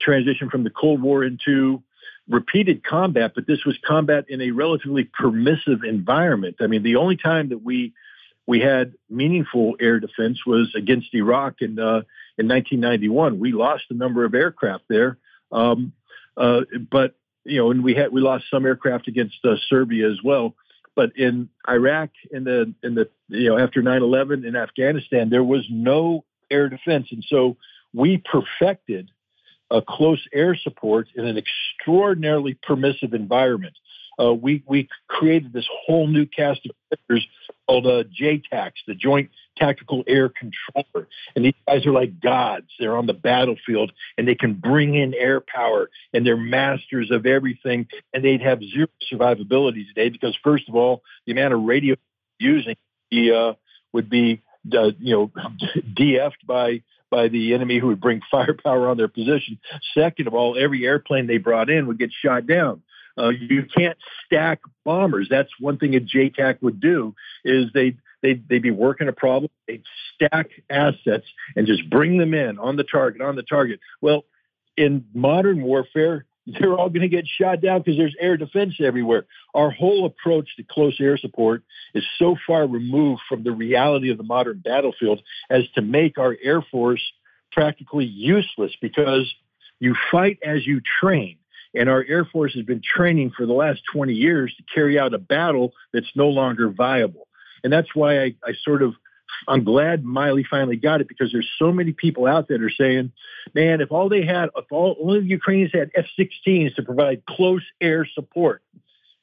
transitioned 0.05 0.51
from 0.51 0.63
the 0.63 0.69
Cold 0.69 1.01
War 1.01 1.23
into 1.23 1.81
repeated 2.27 2.83
combat, 2.83 3.33
but 3.35 3.47
this 3.47 3.65
was 3.65 3.77
combat 3.85 4.25
in 4.29 4.41
a 4.41 4.51
relatively 4.51 5.03
permissive 5.03 5.83
environment. 5.83 6.57
I 6.59 6.67
mean, 6.67 6.83
the 6.83 6.95
only 6.97 7.17
time 7.17 7.49
that 7.49 7.63
we 7.63 7.93
we 8.47 8.59
had 8.59 8.93
meaningful 9.09 9.75
air 9.79 9.99
defense 9.99 10.45
was 10.45 10.73
against 10.75 11.13
Iraq 11.13 11.61
in 11.61 11.79
uh, 11.79 12.01
in 12.37 12.47
1991. 12.47 13.39
We 13.39 13.51
lost 13.53 13.85
a 13.89 13.93
number 13.93 14.25
of 14.25 14.33
aircraft 14.33 14.83
there, 14.87 15.17
um, 15.51 15.93
uh, 16.37 16.61
but 16.91 17.15
you 17.45 17.57
know, 17.57 17.71
and 17.71 17.83
we 17.83 17.93
had 17.93 18.11
we 18.11 18.21
lost 18.21 18.45
some 18.51 18.65
aircraft 18.65 19.07
against 19.07 19.37
uh, 19.43 19.55
Serbia 19.69 20.09
as 20.09 20.21
well. 20.23 20.55
But 20.95 21.17
in 21.17 21.49
Iraq, 21.67 22.09
in 22.31 22.43
the 22.43 22.73
in 22.83 22.95
the 22.95 23.09
you 23.27 23.49
know 23.49 23.57
after 23.57 23.81
9/11 23.81 24.45
in 24.45 24.55
Afghanistan, 24.55 25.29
there 25.29 25.43
was 25.43 25.65
no 25.69 26.25
air 26.49 26.69
defense, 26.69 27.07
and 27.11 27.23
so 27.27 27.57
we 27.93 28.17
perfected 28.17 29.09
a 29.71 29.81
close 29.81 30.25
air 30.33 30.55
support 30.55 31.07
in 31.15 31.25
an 31.25 31.37
extraordinarily 31.37 32.57
permissive 32.61 33.13
environment. 33.13 33.75
Uh, 34.19 34.33
we 34.33 34.63
we 34.67 34.87
created 35.07 35.53
this 35.53 35.67
whole 35.85 36.07
new 36.07 36.25
cast 36.25 36.65
of 36.65 36.75
characters 36.89 37.27
called 37.67 37.87
uh, 37.87 38.03
JTACs, 38.19 38.85
the 38.87 38.95
Joint 38.95 39.29
Tactical 39.57 40.03
Air 40.07 40.29
Controller, 40.29 41.07
and 41.35 41.45
these 41.45 41.53
guys 41.67 41.85
are 41.85 41.91
like 41.91 42.19
gods. 42.19 42.67
They're 42.79 42.97
on 42.97 43.07
the 43.07 43.13
battlefield 43.13 43.91
and 44.17 44.27
they 44.27 44.35
can 44.35 44.53
bring 44.53 44.95
in 44.95 45.13
air 45.13 45.41
power, 45.41 45.89
and 46.13 46.25
they're 46.25 46.37
masters 46.37 47.11
of 47.11 47.25
everything. 47.25 47.87
And 48.13 48.23
they'd 48.23 48.41
have 48.41 48.59
zero 48.61 48.87
survivability 49.11 49.87
today 49.87 50.09
because, 50.09 50.37
first 50.43 50.67
of 50.69 50.75
all, 50.75 51.01
the 51.25 51.31
amount 51.31 51.53
of 51.53 51.61
radio 51.61 51.95
using 52.39 52.75
uh, 53.13 53.53
would 53.93 54.09
be 54.09 54.41
uh, 54.73 54.91
you 54.99 55.15
know 55.15 55.31
DF'd 55.93 56.45
by 56.45 56.83
by 57.09 57.27
the 57.27 57.53
enemy 57.53 57.79
who 57.79 57.87
would 57.87 58.01
bring 58.01 58.21
firepower 58.31 58.87
on 58.89 58.97
their 58.97 59.07
position. 59.07 59.59
Second 59.93 60.27
of 60.27 60.33
all, 60.33 60.57
every 60.57 60.85
airplane 60.85 61.27
they 61.27 61.37
brought 61.37 61.69
in 61.69 61.87
would 61.87 61.99
get 61.99 62.11
shot 62.11 62.45
down. 62.45 62.81
Uh, 63.17 63.29
you 63.29 63.65
can't 63.65 63.97
stack 64.25 64.59
bombers. 64.83 65.27
That's 65.29 65.49
one 65.59 65.77
thing 65.77 65.95
a 65.95 65.99
JTAC 65.99 66.61
would 66.61 66.79
do 66.79 67.15
is 67.43 67.67
they 67.73 67.95
they'd, 68.21 68.47
they'd 68.49 68.61
be 68.61 68.71
working 68.71 69.07
a 69.07 69.13
problem. 69.13 69.51
They'd 69.67 69.83
stack 70.13 70.49
assets 70.69 71.25
and 71.55 71.67
just 71.67 71.89
bring 71.89 72.17
them 72.17 72.33
in 72.33 72.59
on 72.59 72.75
the 72.75 72.83
target, 72.83 73.21
on 73.21 73.35
the 73.35 73.43
target. 73.43 73.79
Well, 74.01 74.25
in 74.77 75.05
modern 75.13 75.61
warfare, 75.61 76.25
they're 76.47 76.73
all 76.73 76.89
going 76.89 77.01
to 77.01 77.07
get 77.07 77.25
shot 77.27 77.61
down 77.61 77.79
because 77.79 77.97
there's 77.97 78.15
air 78.19 78.37
defense 78.37 78.75
everywhere. 78.79 79.25
Our 79.53 79.71
whole 79.71 80.05
approach 80.05 80.55
to 80.57 80.63
close 80.63 80.95
air 80.99 81.17
support 81.17 81.63
is 81.93 82.03
so 82.19 82.35
far 82.45 82.67
removed 82.67 83.21
from 83.27 83.43
the 83.43 83.51
reality 83.51 84.11
of 84.11 84.17
the 84.17 84.23
modern 84.23 84.61
battlefield 84.63 85.21
as 85.49 85.63
to 85.75 85.81
make 85.81 86.17
our 86.17 86.37
Air 86.43 86.61
Force 86.61 87.01
practically 87.51 88.05
useless 88.05 88.73
because 88.79 89.33
you 89.79 89.95
fight 90.11 90.39
as 90.45 90.67
you 90.67 90.81
train. 90.99 91.37
And 91.75 91.89
our 91.89 92.05
Air 92.07 92.25
Force 92.25 92.53
has 92.53 92.63
been 92.63 92.81
training 92.81 93.31
for 93.35 93.45
the 93.45 93.53
last 93.53 93.81
20 93.91 94.13
years 94.13 94.53
to 94.55 94.63
carry 94.73 94.97
out 94.97 95.13
a 95.13 95.17
battle 95.17 95.73
that's 95.93 96.11
no 96.15 96.29
longer 96.29 96.69
viable. 96.69 97.27
And 97.63 97.73
that's 97.73 97.93
why 97.93 98.21
I, 98.21 98.35
I 98.43 98.53
sort 98.63 98.81
of 98.81 98.93
I'm 99.47 99.63
glad 99.63 100.03
Milley 100.03 100.45
finally 100.45 100.77
got 100.77 101.01
it 101.01 101.07
because 101.07 101.31
there's 101.31 101.49
so 101.57 101.71
many 101.71 101.91
people 101.91 102.25
out 102.25 102.47
there 102.47 102.57
that 102.57 102.63
are 102.63 102.69
saying, 102.69 103.11
man, 103.53 103.81
if 103.81 103.91
all 103.91 104.09
they 104.09 104.25
had, 104.25 104.49
if 104.55 104.65
all 104.71 104.95
only 105.01 105.21
the 105.21 105.27
Ukrainians 105.27 105.71
had 105.73 105.91
F-16s 105.95 106.75
to 106.75 106.83
provide 106.83 107.25
close 107.25 107.63
air 107.81 108.05
support, 108.05 108.61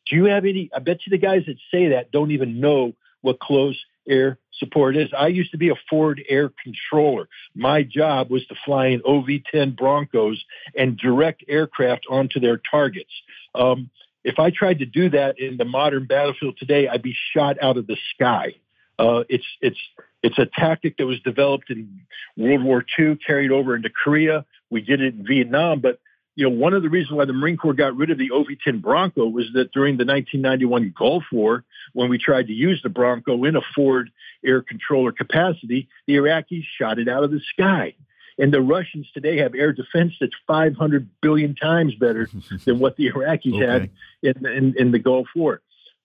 do 0.09 0.16
you 0.16 0.24
have 0.26 0.44
any? 0.44 0.70
I 0.74 0.80
bet 0.80 1.07
you 1.07 1.11
the 1.11 1.18
guys 1.18 1.44
that 1.46 1.57
say 1.70 1.88
that 1.88 2.11
don't 2.12 2.32
even 2.32 2.61
know 2.61 2.94
what 3.20 3.40
close 3.40 3.78
air 4.09 4.38
support 4.59 4.96
is. 4.96 5.09
I 5.16 5.28
used 5.28 5.50
to 5.53 5.59
be 5.59 5.70
a 5.70 5.74
Forward 5.88 6.22
Air 6.28 6.53
Controller. 6.62 7.28
My 7.55 7.82
job 7.82 8.30
was 8.30 8.46
to 8.46 8.55
fly 8.64 8.86
in 8.86 9.03
OV-10 9.05 9.76
Broncos 9.76 10.44
and 10.76 10.96
direct 10.96 11.44
aircraft 11.48 12.07
onto 12.09 12.40
their 12.40 12.61
targets. 12.70 13.11
Um, 13.55 13.90
if 14.24 14.38
I 14.38 14.50
tried 14.50 14.78
to 14.78 14.86
do 14.86 15.11
that 15.11 15.38
in 15.38 15.57
the 15.57 15.64
modern 15.64 16.07
battlefield 16.07 16.57
today, 16.59 16.88
I'd 16.88 17.03
be 17.03 17.16
shot 17.32 17.57
out 17.61 17.76
of 17.76 17.86
the 17.86 17.96
sky. 18.14 18.55
Uh, 18.98 19.24
it's 19.28 19.44
it's 19.61 19.78
it's 20.22 20.38
a 20.38 20.46
tactic 20.46 20.96
that 20.98 21.07
was 21.07 21.18
developed 21.20 21.70
in 21.70 22.03
World 22.36 22.62
War 22.62 22.84
II, 22.98 23.16
carried 23.16 23.50
over 23.50 23.74
into 23.74 23.90
Korea. 23.90 24.44
We 24.70 24.80
did 24.80 25.00
it 25.00 25.14
in 25.14 25.26
Vietnam, 25.26 25.80
but 25.80 25.98
you 26.35 26.49
know, 26.49 26.55
one 26.55 26.72
of 26.72 26.83
the 26.83 26.89
reasons 26.89 27.16
why 27.16 27.24
the 27.24 27.33
Marine 27.33 27.57
Corps 27.57 27.74
got 27.74 27.97
rid 27.97 28.11
of 28.11 28.18
the 28.18 28.30
OV-10 28.30 28.80
Bronco 28.80 29.26
was 29.26 29.47
that 29.55 29.72
during 29.72 29.99
the 29.99 30.05
1991 30.05 30.95
Gulf 30.97 31.24
War, 31.30 31.64
when 31.93 32.09
we 32.09 32.18
tried 32.18 32.47
to 32.47 32.55
use 32.55 32.80
the 32.83 32.89
Bronco 32.89 33.45
in 33.45 33.57
a 33.57 33.61
forward 33.74 34.11
air 34.45 34.62
controller 34.62 35.12
capacity, 35.12 35.89
the 36.07 36.14
Iraqis 36.14 36.64
shot 36.78 36.99
it 36.99 37.09
out 37.09 37.24
of 37.24 37.30
the 37.30 37.41
sky. 37.41 37.95
And 38.39 38.53
the 38.53 38.62
Russians 38.62 39.07
today 39.12 39.39
have 39.39 39.55
air 39.55 39.72
defense 39.72 40.14
that's 40.18 40.33
500 40.47 41.09
billion 41.20 41.55
times 41.55 41.95
better 41.97 42.30
than 42.64 42.78
what 42.78 42.97
the 42.97 43.11
Iraqis 43.11 43.55
okay. 43.55 43.66
had 43.66 43.91
in, 44.22 44.47
in, 44.47 44.74
in 44.78 44.91
the 44.91 44.99
Gulf 44.99 45.28
War. 45.37 45.61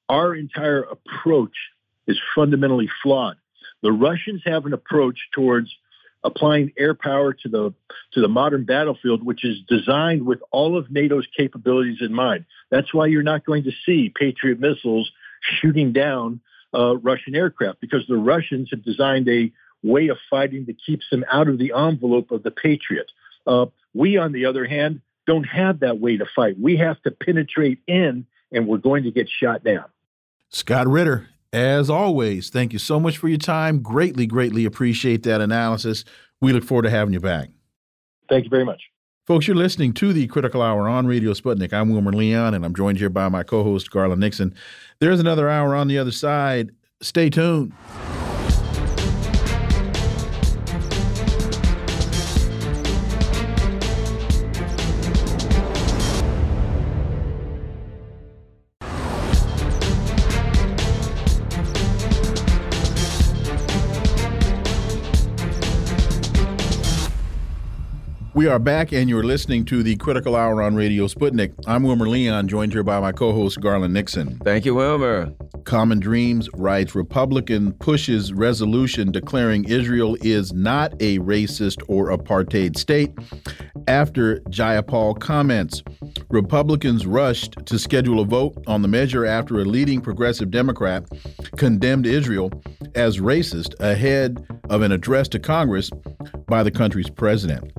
Our 0.09 0.35
entire 0.35 0.81
approach 0.81 1.55
is 2.05 2.19
fundamentally 2.35 2.89
flawed. 3.01 3.37
The 3.81 3.91
Russians 3.91 4.41
have 4.45 4.65
an 4.65 4.73
approach 4.73 5.19
towards 5.33 5.73
applying 6.27 6.73
air 6.77 6.93
power 6.93 7.33
to 7.33 7.49
the 7.49 7.73
to 8.11 8.21
the 8.21 8.27
modern 8.27 8.65
battlefield, 8.65 9.25
which 9.25 9.43
is 9.43 9.57
designed 9.67 10.25
with 10.25 10.39
all 10.51 10.77
of 10.77 10.91
NATO's 10.91 11.27
capabilities 11.35 11.97
in 12.01 12.13
mind. 12.13 12.45
That's 12.69 12.93
why 12.93 13.07
you're 13.07 13.23
not 13.23 13.45
going 13.45 13.63
to 13.63 13.71
see 13.85 14.09
Patriot 14.09 14.59
missiles 14.59 15.09
shooting 15.41 15.93
down 15.93 16.41
uh, 16.73 16.97
Russian 16.97 17.35
aircraft 17.35 17.79
because 17.79 18.05
the 18.07 18.17
Russians 18.17 18.69
have 18.71 18.83
designed 18.83 19.27
a 19.29 19.51
way 19.83 20.09
of 20.09 20.17
fighting 20.29 20.65
that 20.65 20.77
keeps 20.85 21.09
them 21.09 21.23
out 21.31 21.47
of 21.47 21.57
the 21.57 21.73
envelope 21.75 22.31
of 22.31 22.43
the 22.43 22.51
Patriot. 22.51 23.09
Uh, 23.45 23.67
we, 23.93 24.17
on 24.17 24.33
the 24.33 24.45
other 24.45 24.65
hand, 24.65 25.01
don't 25.25 25.45
have 25.45 25.79
that 25.79 25.99
way 25.99 26.17
to 26.17 26.25
fight. 26.35 26.59
We 26.59 26.77
have 26.77 27.01
to 27.03 27.11
penetrate 27.11 27.79
in, 27.87 28.25
and 28.51 28.67
we're 28.67 28.77
going 28.77 29.03
to 29.03 29.11
get 29.11 29.29
shot 29.29 29.63
down. 29.63 29.85
Scott 30.49 30.87
Ritter, 30.87 31.27
as 31.53 31.89
always, 31.89 32.49
thank 32.49 32.73
you 32.73 32.79
so 32.79 32.99
much 32.99 33.17
for 33.17 33.27
your 33.27 33.37
time. 33.37 33.81
Greatly, 33.81 34.27
greatly 34.27 34.65
appreciate 34.65 35.23
that 35.23 35.41
analysis. 35.41 36.03
We 36.41 36.53
look 36.53 36.63
forward 36.63 36.83
to 36.83 36.89
having 36.89 37.13
you 37.13 37.19
back. 37.19 37.49
Thank 38.29 38.43
you 38.43 38.49
very 38.49 38.65
much. 38.65 38.81
Folks, 39.25 39.47
you're 39.47 39.57
listening 39.57 39.93
to 39.93 40.13
the 40.13 40.27
Critical 40.27 40.61
Hour 40.61 40.87
on 40.87 41.05
Radio 41.05 41.33
Sputnik. 41.33 41.73
I'm 41.73 41.89
Wilmer 41.89 42.13
Leon, 42.13 42.53
and 42.53 42.63
I'm 42.63 42.73
joined 42.73 42.97
here 42.97 43.09
by 43.09 43.27
my 43.27 43.43
co 43.43 43.63
host, 43.63 43.91
Garland 43.91 44.21
Nixon. 44.21 44.55
There's 44.99 45.19
another 45.19 45.49
hour 45.49 45.75
on 45.75 45.87
the 45.87 45.97
other 45.97 46.11
side. 46.11 46.71
Stay 47.01 47.29
tuned. 47.29 47.73
We 68.37 68.45
are 68.45 68.59
back, 68.59 68.93
and 68.93 69.09
you're 69.09 69.23
listening 69.23 69.65
to 69.65 69.81
the 69.81 69.95
Critical 69.95 70.35
Hour 70.35 70.61
on 70.61 70.75
Radio 70.75 71.07
Sputnik. 71.07 71.55
I'm 71.65 71.81
Wilmer 71.81 72.07
Leon, 72.07 72.47
joined 72.47 72.71
here 72.71 72.83
by 72.83 72.99
my 72.99 73.11
co 73.11 73.33
host, 73.33 73.59
Garland 73.59 73.95
Nixon. 73.95 74.37
Thank 74.43 74.63
you, 74.63 74.75
Wilmer. 74.75 75.33
Common 75.63 75.99
Dreams 75.99 76.47
writes 76.53 76.93
Republican 76.93 77.73
pushes 77.73 78.31
resolution 78.31 79.11
declaring 79.11 79.63
Israel 79.63 80.15
is 80.21 80.53
not 80.53 80.93
a 80.99 81.17
racist 81.17 81.81
or 81.87 82.15
apartheid 82.15 82.77
state. 82.77 83.11
After 83.87 84.37
Jayapal 84.51 85.19
comments, 85.19 85.81
Republicans 86.29 87.07
rushed 87.07 87.65
to 87.65 87.79
schedule 87.79 88.19
a 88.19 88.25
vote 88.25 88.53
on 88.67 88.83
the 88.83 88.87
measure 88.87 89.25
after 89.25 89.59
a 89.61 89.65
leading 89.65 89.99
progressive 89.99 90.51
Democrat 90.51 91.05
condemned 91.55 92.05
Israel 92.05 92.51
as 92.93 93.17
racist 93.17 93.73
ahead 93.79 94.45
of 94.69 94.83
an 94.83 94.91
address 94.91 95.27
to 95.29 95.39
Congress 95.39 95.89
by 96.45 96.61
the 96.61 96.69
country's 96.69 97.09
president. 97.09 97.73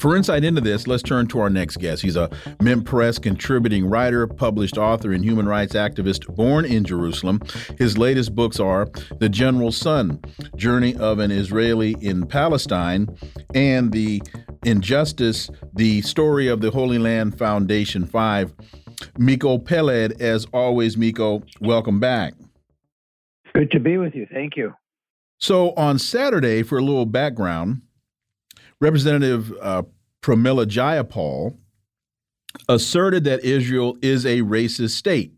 For 0.00 0.16
insight 0.16 0.44
into 0.44 0.62
this, 0.62 0.86
let's 0.86 1.02
turn 1.02 1.26
to 1.26 1.40
our 1.40 1.50
next 1.50 1.76
guest. 1.76 2.00
He's 2.00 2.16
a 2.16 2.30
Mint 2.62 2.86
Press 2.86 3.18
contributing 3.18 3.84
writer, 3.84 4.26
published 4.26 4.78
author, 4.78 5.12
and 5.12 5.22
human 5.22 5.46
rights 5.46 5.74
activist 5.74 6.34
born 6.34 6.64
in 6.64 6.84
Jerusalem. 6.84 7.42
His 7.76 7.98
latest 7.98 8.34
books 8.34 8.58
are 8.58 8.88
The 9.18 9.28
General's 9.28 9.76
Son, 9.76 10.18
Journey 10.56 10.96
of 10.96 11.18
an 11.18 11.30
Israeli 11.30 11.96
in 12.00 12.26
Palestine, 12.26 13.14
and 13.54 13.92
The 13.92 14.22
Injustice, 14.64 15.50
The 15.74 16.00
Story 16.00 16.48
of 16.48 16.62
the 16.62 16.70
Holy 16.70 16.98
Land 16.98 17.36
Foundation 17.36 18.06
5. 18.06 18.54
Miko 19.18 19.58
Peled, 19.58 20.18
as 20.18 20.46
always, 20.54 20.96
Miko, 20.96 21.42
welcome 21.60 22.00
back. 22.00 22.32
Good 23.52 23.70
to 23.72 23.80
be 23.80 23.98
with 23.98 24.14
you. 24.14 24.26
Thank 24.32 24.56
you. 24.56 24.72
So, 25.36 25.72
on 25.72 25.98
Saturday, 25.98 26.62
for 26.62 26.78
a 26.78 26.82
little 26.82 27.04
background, 27.04 27.82
Representative 28.80 29.52
uh, 29.60 29.82
Pramila 30.22 30.66
Jayapal 30.66 31.56
asserted 32.68 33.24
that 33.24 33.44
Israel 33.44 33.96
is 34.02 34.26
a 34.26 34.38
racist 34.40 34.90
state 34.90 35.34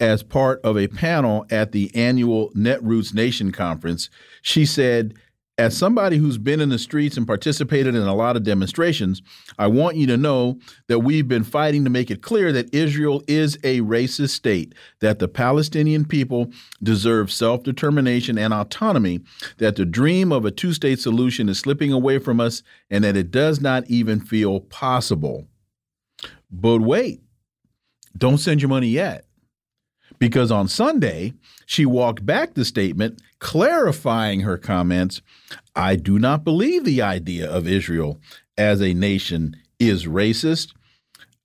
as 0.00 0.22
part 0.22 0.60
of 0.62 0.76
a 0.76 0.88
panel 0.88 1.46
at 1.50 1.72
the 1.72 1.94
annual 1.94 2.50
Netroots 2.50 3.14
Nation 3.14 3.52
conference. 3.52 4.10
She 4.42 4.66
said, 4.66 5.14
as 5.58 5.76
somebody 5.76 6.16
who's 6.16 6.38
been 6.38 6.60
in 6.60 6.70
the 6.70 6.78
streets 6.78 7.16
and 7.16 7.26
participated 7.26 7.94
in 7.94 8.02
a 8.02 8.14
lot 8.14 8.36
of 8.36 8.42
demonstrations, 8.42 9.20
I 9.58 9.66
want 9.66 9.96
you 9.96 10.06
to 10.06 10.16
know 10.16 10.58
that 10.88 11.00
we've 11.00 11.28
been 11.28 11.44
fighting 11.44 11.84
to 11.84 11.90
make 11.90 12.10
it 12.10 12.22
clear 12.22 12.52
that 12.52 12.74
Israel 12.74 13.22
is 13.28 13.58
a 13.62 13.80
racist 13.80 14.30
state, 14.30 14.74
that 15.00 15.18
the 15.18 15.28
Palestinian 15.28 16.06
people 16.06 16.50
deserve 16.82 17.30
self 17.30 17.62
determination 17.64 18.38
and 18.38 18.54
autonomy, 18.54 19.20
that 19.58 19.76
the 19.76 19.84
dream 19.84 20.32
of 20.32 20.46
a 20.46 20.50
two 20.50 20.72
state 20.72 21.00
solution 21.00 21.48
is 21.50 21.58
slipping 21.58 21.92
away 21.92 22.18
from 22.18 22.40
us, 22.40 22.62
and 22.90 23.04
that 23.04 23.16
it 23.16 23.30
does 23.30 23.60
not 23.60 23.86
even 23.88 24.20
feel 24.20 24.60
possible. 24.60 25.46
But 26.50 26.80
wait, 26.80 27.20
don't 28.16 28.38
send 28.38 28.62
your 28.62 28.68
money 28.70 28.88
yet. 28.88 29.26
Because 30.22 30.52
on 30.52 30.68
Sunday, 30.68 31.32
she 31.66 31.84
walked 31.84 32.24
back 32.24 32.54
the 32.54 32.64
statement, 32.64 33.20
clarifying 33.40 34.42
her 34.42 34.56
comments 34.56 35.20
I 35.74 35.96
do 35.96 36.16
not 36.16 36.44
believe 36.44 36.84
the 36.84 37.02
idea 37.02 37.50
of 37.50 37.66
Israel 37.66 38.20
as 38.56 38.80
a 38.80 38.94
nation 38.94 39.56
is 39.80 40.06
racist. 40.06 40.74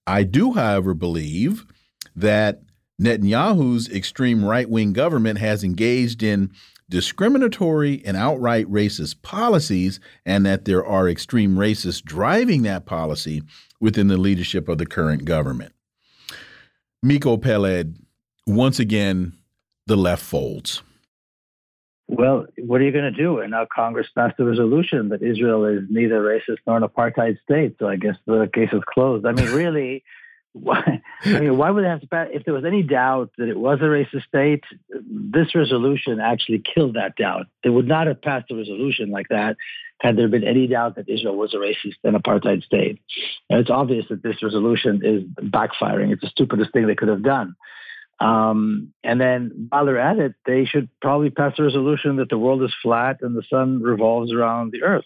I 0.06 0.22
do, 0.22 0.54
however, 0.54 0.94
believe 0.94 1.66
that 2.16 2.62
Netanyahu's 3.02 3.90
extreme 3.90 4.46
right 4.46 4.70
wing 4.70 4.94
government 4.94 5.40
has 5.40 5.64
engaged 5.64 6.22
in 6.22 6.52
discriminatory 6.88 8.04
and 8.06 8.16
outright 8.16 8.68
racist 8.68 9.24
policies, 9.24 10.00
and 10.24 10.46
that 10.46 10.66
there 10.66 10.86
are 10.86 11.10
extreme 11.10 11.56
racists 11.56 12.04
driving 12.04 12.62
that 12.62 12.86
policy 12.86 13.42
within 13.80 14.08
the 14.08 14.18
leadership 14.18 14.70
of 14.70 14.78
the 14.78 14.86
current 14.86 15.26
government. 15.26 15.74
Miko 17.02 17.38
Peled, 17.38 17.96
once 18.48 18.80
again, 18.80 19.34
the 19.86 19.96
left 19.96 20.24
folds. 20.24 20.82
Well, 22.08 22.46
what 22.58 22.80
are 22.80 22.86
you 22.86 22.92
going 22.94 23.12
to 23.12 23.12
do? 23.12 23.40
And 23.40 23.52
now 23.52 23.68
Congress 23.72 24.08
passed 24.16 24.40
a 24.40 24.46
resolution 24.46 25.10
that 25.10 25.22
Israel 25.22 25.66
is 25.66 25.84
neither 25.90 26.22
racist 26.22 26.60
nor 26.66 26.78
an 26.78 26.84
apartheid 26.84 27.38
state. 27.44 27.76
So 27.80 27.88
I 27.88 27.98
guess 27.98 28.16
the 28.26 28.50
case 28.52 28.70
is 28.72 28.82
closed. 28.88 29.26
I 29.26 29.34
mean, 29.34 29.52
really, 29.52 30.06
why? 30.54 31.02
I 31.26 31.40
mean, 31.40 31.58
why 31.58 31.70
would 31.70 31.84
they 31.84 31.90
have 31.90 32.00
to 32.02 32.08
pass? 32.08 32.30
If 32.32 32.46
there 32.46 32.54
was 32.54 32.64
any 32.64 32.82
doubt 32.82 33.32
that 33.38 33.50
it 33.50 33.58
was 33.58 33.80
a 33.82 33.86
racist 33.86 34.26
state, 34.26 34.64
this 34.90 35.54
resolution 35.54 36.22
actually 36.22 36.64
killed 36.74 36.96
that 36.96 37.18
doubt. 37.18 37.48
They 37.64 37.70
would 37.70 37.88
not 37.88 38.08
have 38.08 38.22
passed 38.22 38.50
a 38.52 38.56
resolution 38.56 39.12
like 39.12 39.28
that 39.30 39.58
had 40.00 40.16
there 40.16 40.28
been 40.28 40.44
any 40.44 40.68
doubt 40.68 40.96
that 40.96 41.10
Israel 41.10 41.36
was 41.36 41.54
a 41.54 41.58
racist 41.58 41.96
and 42.04 42.16
apartheid 42.16 42.64
state. 42.64 43.02
And 43.50 43.60
it's 43.60 43.70
obvious 43.70 44.06
that 44.10 44.24
this 44.24 44.42
resolution 44.42 45.02
is 45.04 45.24
backfiring. 45.50 46.14
It's 46.14 46.22
the 46.22 46.30
stupidest 46.30 46.72
thing 46.72 46.88
they 46.88 46.96
could 46.96 47.10
have 47.10 47.24
done. 47.24 47.56
Um, 48.20 48.94
and 49.04 49.22
then 49.22 49.68
while 49.70 49.86
they're 49.86 50.00
at 50.00 50.18
it, 50.18 50.34
they 50.46 50.66
should 50.66 50.90
probably 51.02 51.30
pass 51.30 51.54
a 51.60 51.64
resolution 51.64 52.18
that 52.18 52.30
the 52.30 52.38
world 52.38 52.64
is 52.64 52.74
flat 52.82 53.18
and 53.22 53.36
the 53.36 53.44
sun 53.50 53.82
revolves 53.82 54.34
around 54.34 54.72
the 54.72 54.84
earth. 54.84 55.06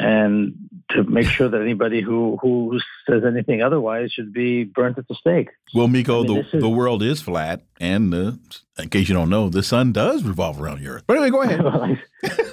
And 0.00 0.54
to 0.90 1.02
make 1.02 1.26
sure 1.26 1.48
that 1.48 1.60
anybody 1.60 2.00
who, 2.00 2.38
who 2.40 2.78
says 3.10 3.24
anything 3.26 3.62
otherwise 3.62 4.12
should 4.12 4.32
be 4.32 4.62
burnt 4.62 4.96
at 4.96 5.08
the 5.08 5.16
stake. 5.16 5.48
Well, 5.74 5.88
Miko, 5.88 6.22
I 6.22 6.26
mean, 6.26 6.34
the, 6.34 6.56
is, 6.56 6.60
the 6.62 6.68
world 6.68 7.02
is 7.02 7.20
flat, 7.20 7.62
and 7.80 8.12
the, 8.12 8.38
in 8.78 8.90
case 8.90 9.08
you 9.08 9.14
don't 9.16 9.28
know, 9.28 9.48
the 9.48 9.64
sun 9.64 9.90
does 9.90 10.22
revolve 10.22 10.62
around 10.62 10.80
the 10.80 10.88
earth. 10.88 11.02
But 11.04 11.16
anyway, 11.16 11.30
go 11.30 11.42
ahead. 11.42 11.64
well, 11.64 11.82
I, 11.82 11.98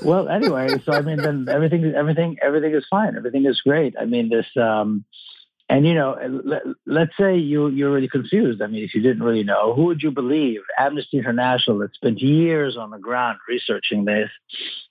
well, 0.01 0.27
anyway, 0.27 0.69
so 0.83 0.93
I 0.93 1.01
mean, 1.01 1.17
then 1.17 1.47
everything, 1.47 1.93
everything, 1.95 2.37
everything 2.41 2.73
is 2.73 2.85
fine. 2.89 3.15
Everything 3.15 3.45
is 3.45 3.61
great. 3.61 3.93
I 4.01 4.05
mean, 4.05 4.29
this, 4.29 4.47
um, 4.59 5.05
and 5.67 5.85
you 5.85 5.95
know, 5.95 6.15
let, 6.85 7.09
us 7.09 7.13
say 7.19 7.37
you 7.37 7.69
you're 7.69 7.91
really 7.91 8.07
confused. 8.07 8.61
I 8.61 8.67
mean, 8.67 8.83
if 8.83 8.93
you 8.93 9.01
didn't 9.01 9.23
really 9.23 9.43
know, 9.43 9.73
who 9.73 9.85
would 9.85 10.03
you 10.03 10.11
believe? 10.11 10.61
Amnesty 10.77 11.17
International 11.17 11.79
that 11.79 11.95
spent 11.95 12.19
years 12.21 12.77
on 12.77 12.91
the 12.91 12.99
ground 12.99 13.39
researching 13.49 14.05
this 14.05 14.29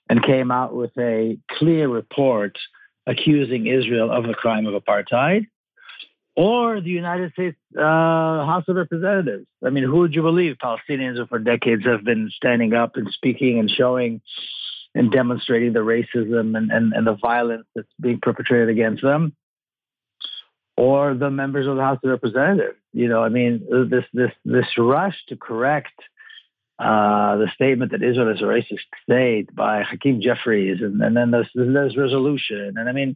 and 0.09 0.21
came 0.23 0.51
out 0.51 0.75
with 0.75 0.91
a 0.97 1.37
clear 1.51 1.87
report 1.87 2.57
accusing 3.07 3.67
Israel 3.67 4.11
of 4.11 4.25
the 4.25 4.33
crime 4.33 4.65
of 4.65 4.81
apartheid, 4.81 5.47
or 6.35 6.81
the 6.81 6.89
United 6.89 7.31
States 7.31 7.57
uh, 7.77 7.81
House 7.81 8.65
of 8.67 8.75
Representatives. 8.75 9.45
I 9.65 9.69
mean, 9.69 9.85
who 9.85 9.99
would 9.99 10.13
you 10.13 10.23
believe? 10.23 10.57
Palestinians 10.61 11.15
who 11.15 11.25
for 11.27 11.39
decades 11.39 11.85
have 11.85 12.03
been 12.03 12.29
standing 12.35 12.73
up 12.73 12.97
and 12.97 13.09
speaking 13.11 13.59
and 13.59 13.69
showing 13.69 14.21
and 14.93 15.09
demonstrating 15.09 15.71
the 15.71 15.79
racism 15.79 16.57
and, 16.57 16.69
and, 16.71 16.91
and 16.93 17.07
the 17.07 17.15
violence 17.15 17.65
that's 17.75 17.87
being 18.01 18.19
perpetrated 18.21 18.69
against 18.69 19.01
them 19.01 19.33
or 20.77 21.13
the 21.13 21.29
members 21.29 21.67
of 21.67 21.75
the 21.75 21.81
House 21.81 21.99
of 22.03 22.09
Representatives. 22.09 22.77
You 22.93 23.07
know, 23.07 23.23
I 23.23 23.29
mean, 23.29 23.65
this 23.89 24.05
this 24.13 24.31
this 24.43 24.67
rush 24.77 25.15
to 25.29 25.37
correct 25.37 25.93
uh, 26.79 27.37
the 27.37 27.47
statement 27.53 27.91
that 27.91 28.03
Israel 28.03 28.33
is 28.33 28.41
a 28.41 28.45
racist 28.45 28.83
state 29.03 29.53
by 29.55 29.83
Hakeem 29.83 30.21
Jeffries, 30.21 30.81
and, 30.81 31.01
and 31.01 31.15
then 31.15 31.31
there's, 31.31 31.49
there's 31.55 31.95
resolution, 31.95 32.73
and 32.77 32.89
I 32.89 32.91
mean, 32.91 33.15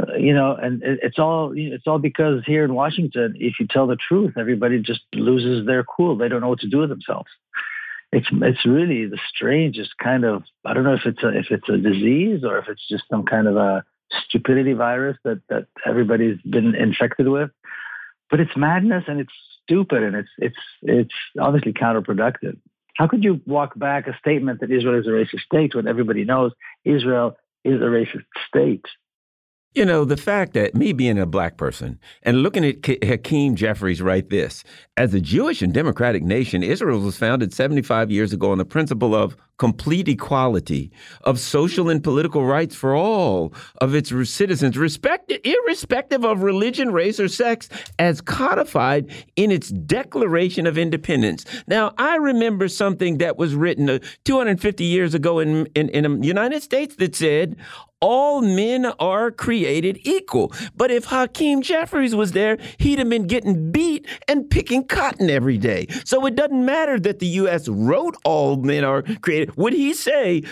uh, 0.00 0.14
you 0.16 0.32
know, 0.32 0.54
and 0.54 0.82
it, 0.82 1.00
it's 1.02 1.18
all 1.18 1.52
it's 1.56 1.86
all 1.86 1.98
because 1.98 2.42
here 2.46 2.64
in 2.64 2.74
Washington, 2.74 3.34
if 3.40 3.54
you 3.58 3.66
tell 3.68 3.86
the 3.86 3.96
truth, 3.96 4.34
everybody 4.38 4.80
just 4.80 5.00
loses 5.12 5.66
their 5.66 5.82
cool. 5.84 6.16
They 6.16 6.28
don't 6.28 6.40
know 6.40 6.48
what 6.48 6.60
to 6.60 6.68
do 6.68 6.78
with 6.78 6.90
themselves. 6.90 7.30
It's 8.12 8.28
it's 8.30 8.64
really 8.64 9.06
the 9.06 9.18
strangest 9.34 9.90
kind 10.02 10.24
of 10.24 10.44
I 10.64 10.74
don't 10.74 10.84
know 10.84 10.94
if 10.94 11.06
it's 11.06 11.22
a 11.22 11.28
if 11.28 11.46
it's 11.50 11.68
a 11.68 11.76
disease 11.76 12.44
or 12.44 12.58
if 12.58 12.68
it's 12.68 12.86
just 12.88 13.04
some 13.10 13.24
kind 13.24 13.48
of 13.48 13.56
a 13.56 13.84
stupidity 14.28 14.72
virus 14.72 15.16
that 15.24 15.40
that 15.48 15.66
everybody's 15.86 16.40
been 16.42 16.74
infected 16.74 17.28
with. 17.28 17.50
But 18.30 18.40
it's 18.40 18.56
madness 18.56 19.04
and 19.06 19.20
it's 19.20 19.32
stupid 19.62 20.02
and 20.02 20.16
it's 20.16 20.28
it's 20.38 20.56
it's 20.82 21.14
obviously 21.38 21.72
counterproductive. 21.72 22.56
How 22.96 23.06
could 23.06 23.24
you 23.24 23.40
walk 23.46 23.78
back 23.78 24.06
a 24.06 24.16
statement 24.18 24.60
that 24.60 24.70
Israel 24.70 24.98
is 24.98 25.06
a 25.06 25.10
racist 25.10 25.40
state 25.40 25.74
when 25.74 25.88
everybody 25.88 26.24
knows 26.24 26.52
Israel 26.84 27.36
is 27.64 27.80
a 27.80 27.84
racist 27.84 28.24
state? 28.48 28.84
You 29.72 29.84
know, 29.84 30.04
the 30.04 30.16
fact 30.16 30.54
that 30.54 30.74
me 30.74 30.92
being 30.92 31.16
a 31.16 31.26
black 31.26 31.56
person 31.56 32.00
and 32.24 32.42
looking 32.42 32.64
at 32.64 32.84
Hakeem 33.04 33.54
Jeffries 33.54 34.02
write 34.02 34.28
this 34.28 34.64
as 34.96 35.14
a 35.14 35.20
Jewish 35.20 35.62
and 35.62 35.72
democratic 35.72 36.24
nation, 36.24 36.64
Israel 36.64 36.98
was 36.98 37.16
founded 37.16 37.54
75 37.54 38.10
years 38.10 38.32
ago 38.32 38.50
on 38.50 38.58
the 38.58 38.64
principle 38.64 39.14
of 39.14 39.36
complete 39.60 40.08
equality, 40.08 40.90
of 41.20 41.38
social 41.38 41.90
and 41.90 42.02
political 42.02 42.46
rights 42.46 42.74
for 42.74 42.96
all 42.96 43.52
of 43.82 43.94
its 43.94 44.08
citizens, 44.30 44.74
irrespective 44.74 46.24
of 46.24 46.42
religion, 46.42 46.90
race, 46.90 47.20
or 47.20 47.28
sex, 47.28 47.68
as 47.98 48.22
codified 48.22 49.06
in 49.36 49.50
its 49.50 49.68
Declaration 49.68 50.66
of 50.66 50.78
Independence. 50.78 51.44
Now, 51.66 51.92
I 51.98 52.16
remember 52.16 52.68
something 52.68 53.18
that 53.18 53.36
was 53.36 53.54
written 53.54 53.90
uh, 53.90 53.98
250 54.24 54.82
years 54.82 55.12
ago 55.12 55.40
in, 55.40 55.66
in, 55.74 55.90
in 55.90 56.20
the 56.20 56.26
United 56.26 56.62
States 56.62 56.96
that 56.96 57.14
said, 57.14 57.56
all 58.00 58.40
men 58.40 58.86
are 58.98 59.30
created 59.30 60.00
equal. 60.04 60.52
But 60.74 60.90
if 60.90 61.04
Hakeem 61.04 61.62
Jeffries 61.62 62.14
was 62.14 62.32
there, 62.32 62.58
he'd 62.78 62.98
have 62.98 63.08
been 63.08 63.26
getting 63.26 63.70
beat 63.70 64.06
and 64.26 64.48
picking 64.50 64.84
cotton 64.84 65.28
every 65.28 65.58
day. 65.58 65.86
So 66.04 66.24
it 66.26 66.34
doesn't 66.34 66.64
matter 66.64 66.98
that 67.00 67.18
the 67.18 67.26
U.S. 67.26 67.68
wrote 67.68 68.16
all 68.24 68.56
men 68.56 68.84
are 68.84 69.02
created. 69.20 69.49
Would 69.56 69.72
he 69.72 69.94
say, 69.94 70.42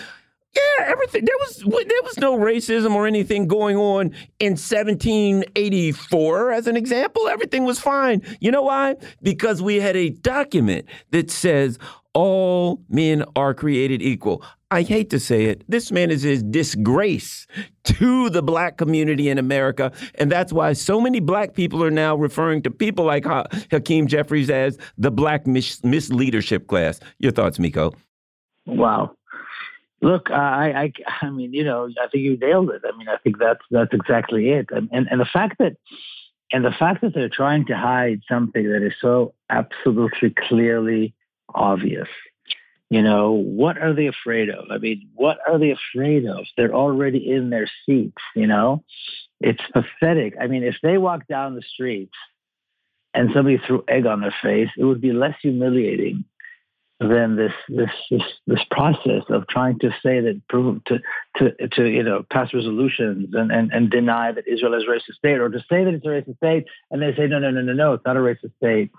Yeah, 0.55 0.85
everything. 0.85 1.25
There 1.25 1.37
was 1.39 1.57
there 1.57 2.03
was 2.03 2.17
no 2.17 2.37
racism 2.37 2.95
or 2.95 3.05
anything 3.07 3.47
going 3.47 3.77
on 3.77 4.07
in 4.39 4.53
1784 4.53 6.51
as 6.51 6.67
an 6.67 6.75
example. 6.75 7.27
Everything 7.27 7.65
was 7.65 7.79
fine. 7.79 8.21
You 8.39 8.51
know 8.51 8.63
why? 8.63 8.95
Because 9.21 9.61
we 9.61 9.79
had 9.79 9.95
a 9.95 10.09
document 10.09 10.85
that 11.11 11.29
says 11.29 11.77
all 12.13 12.81
men 12.89 13.23
are 13.35 13.53
created 13.53 14.01
equal. 14.01 14.43
I 14.71 14.83
hate 14.83 15.09
to 15.11 15.19
say 15.19 15.45
it, 15.45 15.63
this 15.67 15.91
man 15.91 16.11
is 16.11 16.23
a 16.23 16.37
disgrace 16.43 17.47
to 17.85 18.29
the 18.29 18.43
black 18.43 18.77
community 18.77 19.29
in 19.29 19.39
America. 19.39 19.91
And 20.15 20.31
that's 20.31 20.53
why 20.53 20.73
so 20.73 21.01
many 21.01 21.19
black 21.19 21.53
people 21.53 21.83
are 21.83 21.89
now 21.89 22.15
referring 22.15 22.61
to 22.63 22.71
people 22.71 23.05
like 23.05 23.25
ha 23.25 23.45
Hakeem 23.71 24.05
Jeffries 24.05 24.49
as 24.49 24.77
the 24.97 25.09
black 25.09 25.47
mis 25.47 25.81
misleadership 25.81 26.67
class. 26.67 26.99
Your 27.17 27.31
thoughts, 27.31 27.57
Miko? 27.57 27.93
Wow. 28.69 29.15
Look, 30.01 30.31
I, 30.31 30.91
I, 31.21 31.25
I 31.25 31.29
mean, 31.29 31.53
you 31.53 31.63
know, 31.63 31.89
I 32.01 32.07
think 32.07 32.23
you 32.23 32.37
nailed 32.37 32.69
it. 32.69 32.81
I 32.85 32.95
mean, 32.97 33.09
I 33.09 33.17
think 33.17 33.37
that's 33.37 33.59
that's 33.69 33.93
exactly 33.93 34.49
it. 34.49 34.67
And 34.71 34.89
and, 34.91 35.07
and 35.11 35.19
the 35.19 35.25
fact 35.25 35.57
that 35.59 35.75
and 36.51 36.63
the 36.63 36.71
fact 36.71 37.01
that 37.01 37.13
they're 37.13 37.29
trying 37.29 37.65
to 37.65 37.77
hide 37.77 38.21
something 38.29 38.63
that 38.69 38.85
is 38.85 38.93
so 39.01 39.33
absolutely 39.49 40.33
clearly 40.47 41.13
obvious. 41.53 42.07
You 42.89 43.03
know, 43.03 43.33
what 43.33 43.77
are 43.77 43.93
they 43.93 44.07
afraid 44.07 44.49
of? 44.49 44.65
I 44.71 44.79
mean, 44.79 45.09
what 45.13 45.37
are 45.47 45.59
they 45.59 45.71
afraid 45.71 46.25
of? 46.25 46.45
They're 46.57 46.73
already 46.73 47.31
in 47.31 47.51
their 47.51 47.69
seats, 47.85 48.17
you 48.35 48.47
know? 48.47 48.83
It's 49.39 49.61
pathetic. 49.71 50.33
I 50.41 50.47
mean, 50.47 50.63
if 50.63 50.75
they 50.81 50.97
walked 50.97 51.27
down 51.27 51.53
the 51.53 51.61
streets 51.61 52.15
and 53.13 53.29
somebody 53.31 53.59
threw 53.59 53.83
egg 53.87 54.07
on 54.07 54.21
their 54.21 54.33
face, 54.41 54.69
it 54.75 54.83
would 54.85 55.01
be 55.01 55.13
less 55.13 55.35
humiliating 55.39 56.25
than 56.99 57.37
this 57.37 57.53
this 57.69 57.89
this 58.11 58.23
this 58.45 58.59
process 58.71 59.23
of 59.29 59.47
trying 59.47 59.79
to 59.79 59.89
say 60.03 60.19
that 60.19 60.41
prove 60.49 60.83
to 60.85 60.99
to 61.37 61.67
to 61.69 61.85
you 61.85 62.03
know 62.03 62.25
pass 62.29 62.53
resolutions 62.53 63.29
and, 63.33 63.51
and 63.51 63.71
and 63.71 63.89
deny 63.89 64.31
that 64.31 64.47
Israel 64.47 64.73
is 64.73 64.83
a 64.83 64.91
racist 64.91 65.15
state, 65.15 65.39
or 65.39 65.49
to 65.49 65.59
say 65.69 65.85
that 65.85 65.93
it's 65.93 66.05
a 66.05 66.09
racist 66.09 66.37
state, 66.37 66.65
and 66.91 67.01
they 67.01 67.15
say 67.15 67.27
no 67.27 67.39
no 67.39 67.51
no 67.51 67.61
no 67.61 67.73
no 67.73 67.93
it's 67.93 68.05
not 68.05 68.17
a 68.17 68.19
racist 68.19 68.55
state. 68.57 68.91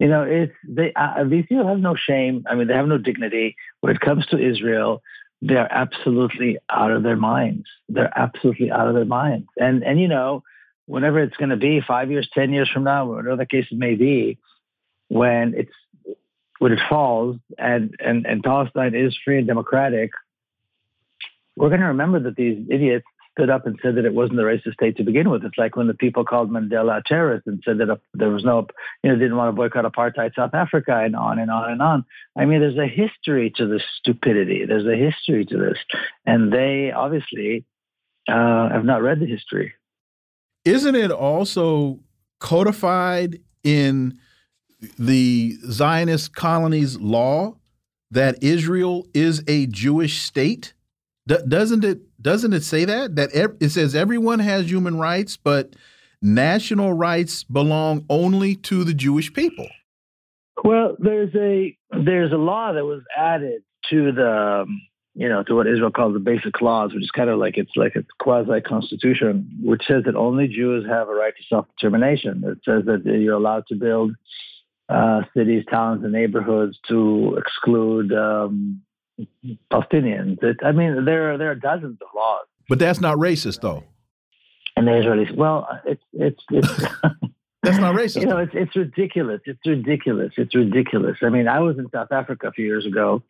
You 0.00 0.08
know, 0.08 0.24
it's 0.24 0.52
they 0.68 0.92
uh, 0.94 1.24
these 1.24 1.46
people 1.46 1.68
have 1.68 1.78
no 1.78 1.94
shame. 1.94 2.44
I 2.50 2.56
mean, 2.56 2.66
they 2.66 2.74
have 2.74 2.88
no 2.88 2.98
dignity 2.98 3.56
when 3.80 3.94
it 3.94 4.00
comes 4.00 4.26
to 4.26 4.38
Israel. 4.38 5.02
They 5.40 5.54
are 5.54 5.68
absolutely 5.70 6.58
out 6.68 6.90
of 6.90 7.02
their 7.02 7.16
minds. 7.16 7.66
They're 7.88 8.12
absolutely 8.16 8.72
out 8.72 8.88
of 8.88 8.94
their 8.94 9.04
minds. 9.04 9.46
And 9.56 9.84
and 9.84 10.00
you 10.00 10.08
know, 10.08 10.42
whenever 10.86 11.20
it's 11.20 11.36
going 11.36 11.50
to 11.50 11.56
be 11.56 11.80
five 11.80 12.10
years, 12.10 12.28
ten 12.34 12.52
years 12.52 12.68
from 12.68 12.84
now, 12.84 13.06
whatever 13.06 13.36
the 13.36 13.46
case 13.46 13.66
may 13.70 13.94
be, 13.94 14.38
when 15.08 15.54
it's 15.56 15.72
when 16.58 16.72
it 16.72 16.80
falls 16.88 17.36
and, 17.58 17.94
and, 17.98 18.26
and 18.26 18.42
Palestine 18.42 18.94
is 18.94 19.16
free 19.24 19.38
and 19.38 19.46
democratic, 19.46 20.10
we're 21.56 21.68
going 21.68 21.80
to 21.80 21.86
remember 21.86 22.20
that 22.20 22.36
these 22.36 22.66
idiots 22.70 23.06
stood 23.36 23.50
up 23.50 23.66
and 23.66 23.78
said 23.82 23.96
that 23.96 24.06
it 24.06 24.14
wasn't 24.14 24.40
a 24.40 24.42
racist 24.42 24.74
state 24.74 24.96
to 24.96 25.04
begin 25.04 25.28
with. 25.28 25.44
It's 25.44 25.58
like 25.58 25.76
when 25.76 25.86
the 25.88 25.94
people 25.94 26.24
called 26.24 26.50
Mandela 26.50 26.98
a 26.98 27.02
terrorist 27.04 27.46
and 27.46 27.62
said 27.64 27.78
that 27.78 28.00
there 28.14 28.30
was 28.30 28.44
no, 28.44 28.66
you 29.02 29.10
know, 29.10 29.16
didn't 29.16 29.36
want 29.36 29.48
to 29.48 29.52
boycott 29.52 29.84
apartheid 29.84 30.34
South 30.34 30.54
Africa 30.54 31.02
and 31.04 31.14
on 31.14 31.38
and 31.38 31.50
on 31.50 31.70
and 31.70 31.82
on. 31.82 32.04
I 32.36 32.46
mean, 32.46 32.60
there's 32.60 32.78
a 32.78 32.86
history 32.86 33.52
to 33.56 33.66
this 33.66 33.82
stupidity. 33.98 34.64
There's 34.64 34.86
a 34.86 34.96
history 34.96 35.44
to 35.44 35.58
this. 35.58 35.78
And 36.24 36.50
they 36.50 36.92
obviously 36.92 37.66
uh, 38.28 38.70
have 38.70 38.84
not 38.84 39.02
read 39.02 39.20
the 39.20 39.26
history. 39.26 39.74
Isn't 40.64 40.96
it 40.96 41.12
also 41.12 42.00
codified 42.40 43.40
in 43.62 44.18
the 44.98 45.56
Zionist 45.70 46.34
colonies 46.34 46.98
law 46.98 47.56
that 48.10 48.42
Israel 48.42 49.06
is 49.14 49.42
a 49.46 49.66
Jewish 49.66 50.22
state? 50.22 50.74
D 51.26 51.36
doesn't 51.48 51.84
it 51.84 52.00
doesn't 52.22 52.52
it 52.52 52.62
say 52.62 52.84
that 52.84 53.16
that 53.16 53.30
it 53.60 53.70
says 53.70 53.94
everyone 53.94 54.38
has 54.38 54.70
human 54.70 54.98
rights, 54.98 55.36
but 55.36 55.74
national 56.22 56.92
rights 56.92 57.44
belong 57.44 58.04
only 58.08 58.54
to 58.56 58.84
the 58.84 58.94
Jewish 58.94 59.32
people? 59.32 59.68
Well, 60.64 60.96
there's 60.98 61.34
a 61.34 61.76
there's 61.90 62.32
a 62.32 62.36
law 62.36 62.72
that 62.72 62.84
was 62.84 63.02
added 63.16 63.62
to 63.90 64.12
the 64.12 64.62
um, 64.62 64.80
you 65.14 65.28
know 65.28 65.42
to 65.42 65.54
what 65.54 65.66
Israel 65.66 65.90
calls 65.90 66.14
the 66.14 66.20
Basic 66.20 66.60
Laws, 66.60 66.94
which 66.94 67.02
is 67.02 67.10
kind 67.10 67.28
of 67.28 67.38
like 67.38 67.58
it's 67.58 67.76
like 67.76 67.96
a 67.96 68.04
quasi 68.18 68.60
constitution, 68.60 69.50
which 69.62 69.82
says 69.86 70.04
that 70.04 70.14
only 70.14 70.48
Jews 70.48 70.86
have 70.88 71.08
a 71.08 71.14
right 71.14 71.34
to 71.36 71.42
self 71.48 71.66
determination. 71.76 72.42
It 72.44 72.58
says 72.64 72.84
that 72.86 73.02
you're 73.04 73.34
allowed 73.34 73.66
to 73.68 73.74
build 73.74 74.14
uh, 74.88 75.22
cities, 75.36 75.64
towns, 75.70 76.04
and 76.04 76.12
neighborhoods 76.12 76.78
to 76.88 77.36
exclude 77.38 78.12
um, 78.12 78.82
Palestinians. 79.70 80.42
It, 80.42 80.58
I 80.64 80.72
mean, 80.72 81.04
there 81.04 81.32
are 81.32 81.38
there 81.38 81.50
are 81.50 81.56
dozens 81.56 81.98
of 82.00 82.08
laws. 82.14 82.46
But 82.68 82.78
that's 82.78 83.00
not 83.00 83.16
racist, 83.16 83.60
though. 83.60 83.84
And 84.76 84.86
the 84.86 84.92
Israelis, 84.92 85.34
well, 85.34 85.68
it's 85.84 86.02
it's 86.12 86.42
it's. 86.50 86.68
that's 87.62 87.78
not 87.78 87.94
racist. 87.94 88.20
You 88.20 88.26
know, 88.26 88.38
it's 88.38 88.52
it's 88.54 88.76
ridiculous. 88.76 89.40
It's 89.46 89.66
ridiculous. 89.66 90.32
It's 90.36 90.54
ridiculous. 90.54 91.18
I 91.22 91.30
mean, 91.30 91.48
I 91.48 91.60
was 91.60 91.78
in 91.78 91.88
South 91.90 92.12
Africa 92.12 92.48
a 92.48 92.52
few 92.52 92.64
years 92.64 92.86
ago. 92.86 93.22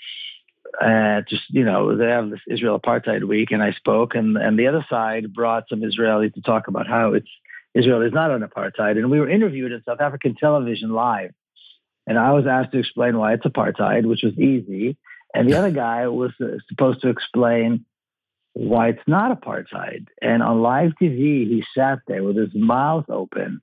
Uh, 0.80 1.22
just 1.28 1.44
you 1.48 1.64
know, 1.64 1.96
they 1.96 2.06
have 2.06 2.28
this 2.28 2.40
Israel 2.48 2.78
Apartheid 2.78 3.24
Week, 3.24 3.50
and 3.50 3.62
I 3.62 3.72
spoke, 3.72 4.14
and 4.14 4.36
and 4.36 4.58
the 4.58 4.66
other 4.66 4.84
side 4.90 5.32
brought 5.32 5.68
some 5.68 5.80
Israelis 5.80 6.34
to 6.34 6.42
talk 6.42 6.68
about 6.68 6.86
how 6.86 7.14
it's 7.14 7.30
Israel 7.74 8.02
is 8.02 8.12
not 8.12 8.30
on 8.30 8.42
apartheid, 8.42 8.98
and 8.98 9.10
we 9.10 9.20
were 9.20 9.30
interviewed 9.30 9.72
in 9.72 9.82
South 9.84 10.00
African 10.00 10.34
television 10.34 10.90
live 10.90 11.32
and 12.06 12.18
I 12.18 12.32
was 12.32 12.46
asked 12.46 12.72
to 12.72 12.78
explain 12.78 13.18
why 13.18 13.34
it's 13.34 13.44
apartheid, 13.44 14.06
which 14.06 14.22
was 14.22 14.38
easy. 14.38 14.96
And 15.34 15.50
the 15.50 15.58
other 15.58 15.70
guy 15.70 16.06
was 16.06 16.32
uh, 16.40 16.58
supposed 16.68 17.02
to 17.02 17.08
explain 17.08 17.84
why 18.52 18.88
it's 18.88 19.02
not 19.06 19.38
apartheid. 19.38 20.06
And 20.22 20.42
on 20.42 20.62
live 20.62 20.92
TV, 21.00 21.46
he 21.46 21.64
sat 21.76 21.98
there 22.06 22.22
with 22.22 22.36
his 22.36 22.54
mouth 22.54 23.04
open, 23.10 23.60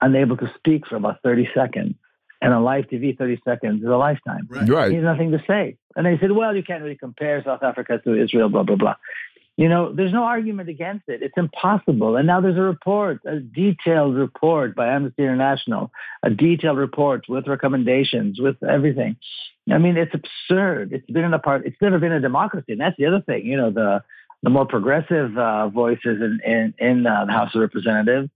unable 0.00 0.36
to 0.38 0.50
speak 0.56 0.86
for 0.86 0.96
about 0.96 1.16
30 1.22 1.48
seconds. 1.54 1.96
And 2.40 2.54
on 2.54 2.64
live 2.64 2.84
TV, 2.84 3.18
30 3.18 3.42
seconds 3.44 3.82
is 3.82 3.88
a 3.88 3.96
lifetime. 3.96 4.48
Right. 4.48 4.90
He 4.90 4.96
has 4.96 5.04
nothing 5.04 5.32
to 5.32 5.42
say. 5.46 5.76
And 5.94 6.06
they 6.06 6.16
said, 6.20 6.32
well, 6.32 6.56
you 6.56 6.62
can't 6.62 6.82
really 6.82 6.96
compare 6.96 7.42
South 7.44 7.62
Africa 7.62 8.00
to 8.04 8.22
Israel, 8.22 8.48
blah, 8.48 8.62
blah, 8.62 8.76
blah. 8.76 8.94
You 9.60 9.68
know, 9.68 9.92
there's 9.94 10.14
no 10.14 10.24
argument 10.24 10.70
against 10.70 11.06
it. 11.06 11.20
It's 11.22 11.36
impossible. 11.36 12.16
And 12.16 12.26
now 12.26 12.40
there's 12.40 12.56
a 12.56 12.62
report, 12.62 13.20
a 13.26 13.40
detailed 13.40 14.14
report 14.14 14.74
by 14.74 14.88
Amnesty 14.88 15.22
International, 15.22 15.90
a 16.22 16.30
detailed 16.30 16.78
report 16.78 17.26
with 17.28 17.46
recommendations, 17.46 18.40
with 18.40 18.56
everything. 18.62 19.16
I 19.70 19.76
mean, 19.76 19.98
it's 19.98 20.14
absurd. 20.14 20.94
It's 20.94 21.10
been 21.10 21.24
in 21.24 21.34
a 21.34 21.38
part. 21.38 21.66
It's 21.66 21.76
never 21.82 21.98
been 21.98 22.10
a 22.10 22.20
democracy, 22.22 22.72
and 22.72 22.80
that's 22.80 22.96
the 22.96 23.04
other 23.04 23.20
thing. 23.20 23.44
You 23.44 23.58
know, 23.58 23.70
the 23.70 24.02
the 24.42 24.48
more 24.48 24.64
progressive 24.64 25.36
uh, 25.36 25.68
voices 25.68 26.22
in 26.22 26.40
in, 26.42 26.74
in 26.78 27.06
uh, 27.06 27.26
the 27.26 27.32
House 27.32 27.54
of 27.54 27.60
Representatives 27.60 28.30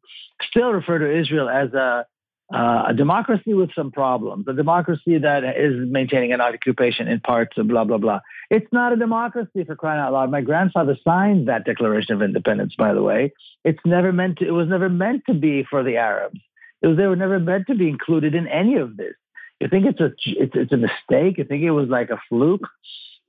still 0.50 0.74
refer 0.74 0.98
to 0.98 1.20
Israel 1.20 1.48
as 1.48 1.72
a 1.72 2.04
uh, 2.52 2.84
a 2.88 2.94
democracy 2.94 3.54
with 3.54 3.70
some 3.74 3.90
problems, 3.90 4.46
a 4.48 4.52
democracy 4.52 5.18
that 5.18 5.44
is 5.56 5.88
maintaining 5.88 6.32
an 6.32 6.40
occupation 6.40 7.08
in 7.08 7.20
parts 7.20 7.56
of 7.56 7.68
blah, 7.68 7.84
blah, 7.84 7.96
blah. 7.96 8.20
It's 8.50 8.70
not 8.70 8.92
a 8.92 8.96
democracy 8.96 9.64
for 9.64 9.74
crying 9.76 10.00
out 10.00 10.12
loud. 10.12 10.30
My 10.30 10.42
grandfather 10.42 10.96
signed 11.04 11.48
that 11.48 11.64
Declaration 11.64 12.14
of 12.14 12.22
Independence, 12.22 12.74
by 12.76 12.92
the 12.92 13.02
way. 13.02 13.32
It's 13.64 13.80
never 13.86 14.12
meant 14.12 14.38
to, 14.38 14.46
it 14.46 14.50
was 14.50 14.68
never 14.68 14.88
meant 14.88 15.22
to 15.26 15.34
be 15.34 15.64
for 15.68 15.82
the 15.82 15.96
Arabs. 15.96 16.38
It 16.82 16.88
was, 16.88 16.96
they 16.98 17.06
were 17.06 17.16
never 17.16 17.40
meant 17.40 17.66
to 17.68 17.74
be 17.74 17.88
included 17.88 18.34
in 18.34 18.46
any 18.46 18.76
of 18.76 18.96
this. 18.96 19.14
You 19.58 19.68
think 19.68 19.86
it's 19.86 20.00
a, 20.00 20.12
it's, 20.26 20.52
it's 20.54 20.72
a 20.72 20.76
mistake? 20.76 21.38
You 21.38 21.44
think 21.44 21.62
it 21.62 21.70
was 21.70 21.88
like 21.88 22.10
a 22.10 22.20
fluke 22.28 22.68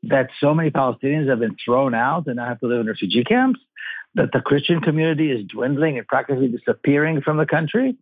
that 0.04 0.30
so 0.42 0.54
many 0.54 0.72
Palestinians 0.72 1.30
have 1.30 1.40
been 1.40 1.56
thrown 1.64 1.96
out 1.96 2.28
and 2.28 2.36
now 2.36 2.48
have 2.48 2.60
to 2.60 2.68
live 2.68 2.82
in 2.82 2.88
refugee 2.88 3.24
camps? 3.24 3.62
That 4.16 4.32
the 4.34 4.42
Christian 4.42 4.82
community 4.82 5.32
is 5.32 5.46
dwindling 5.46 5.98
and 5.98 6.08
practically 6.08 6.48
disappearing 6.48 7.22
from 7.22 7.38
the 7.38 7.46
country? 7.46 7.98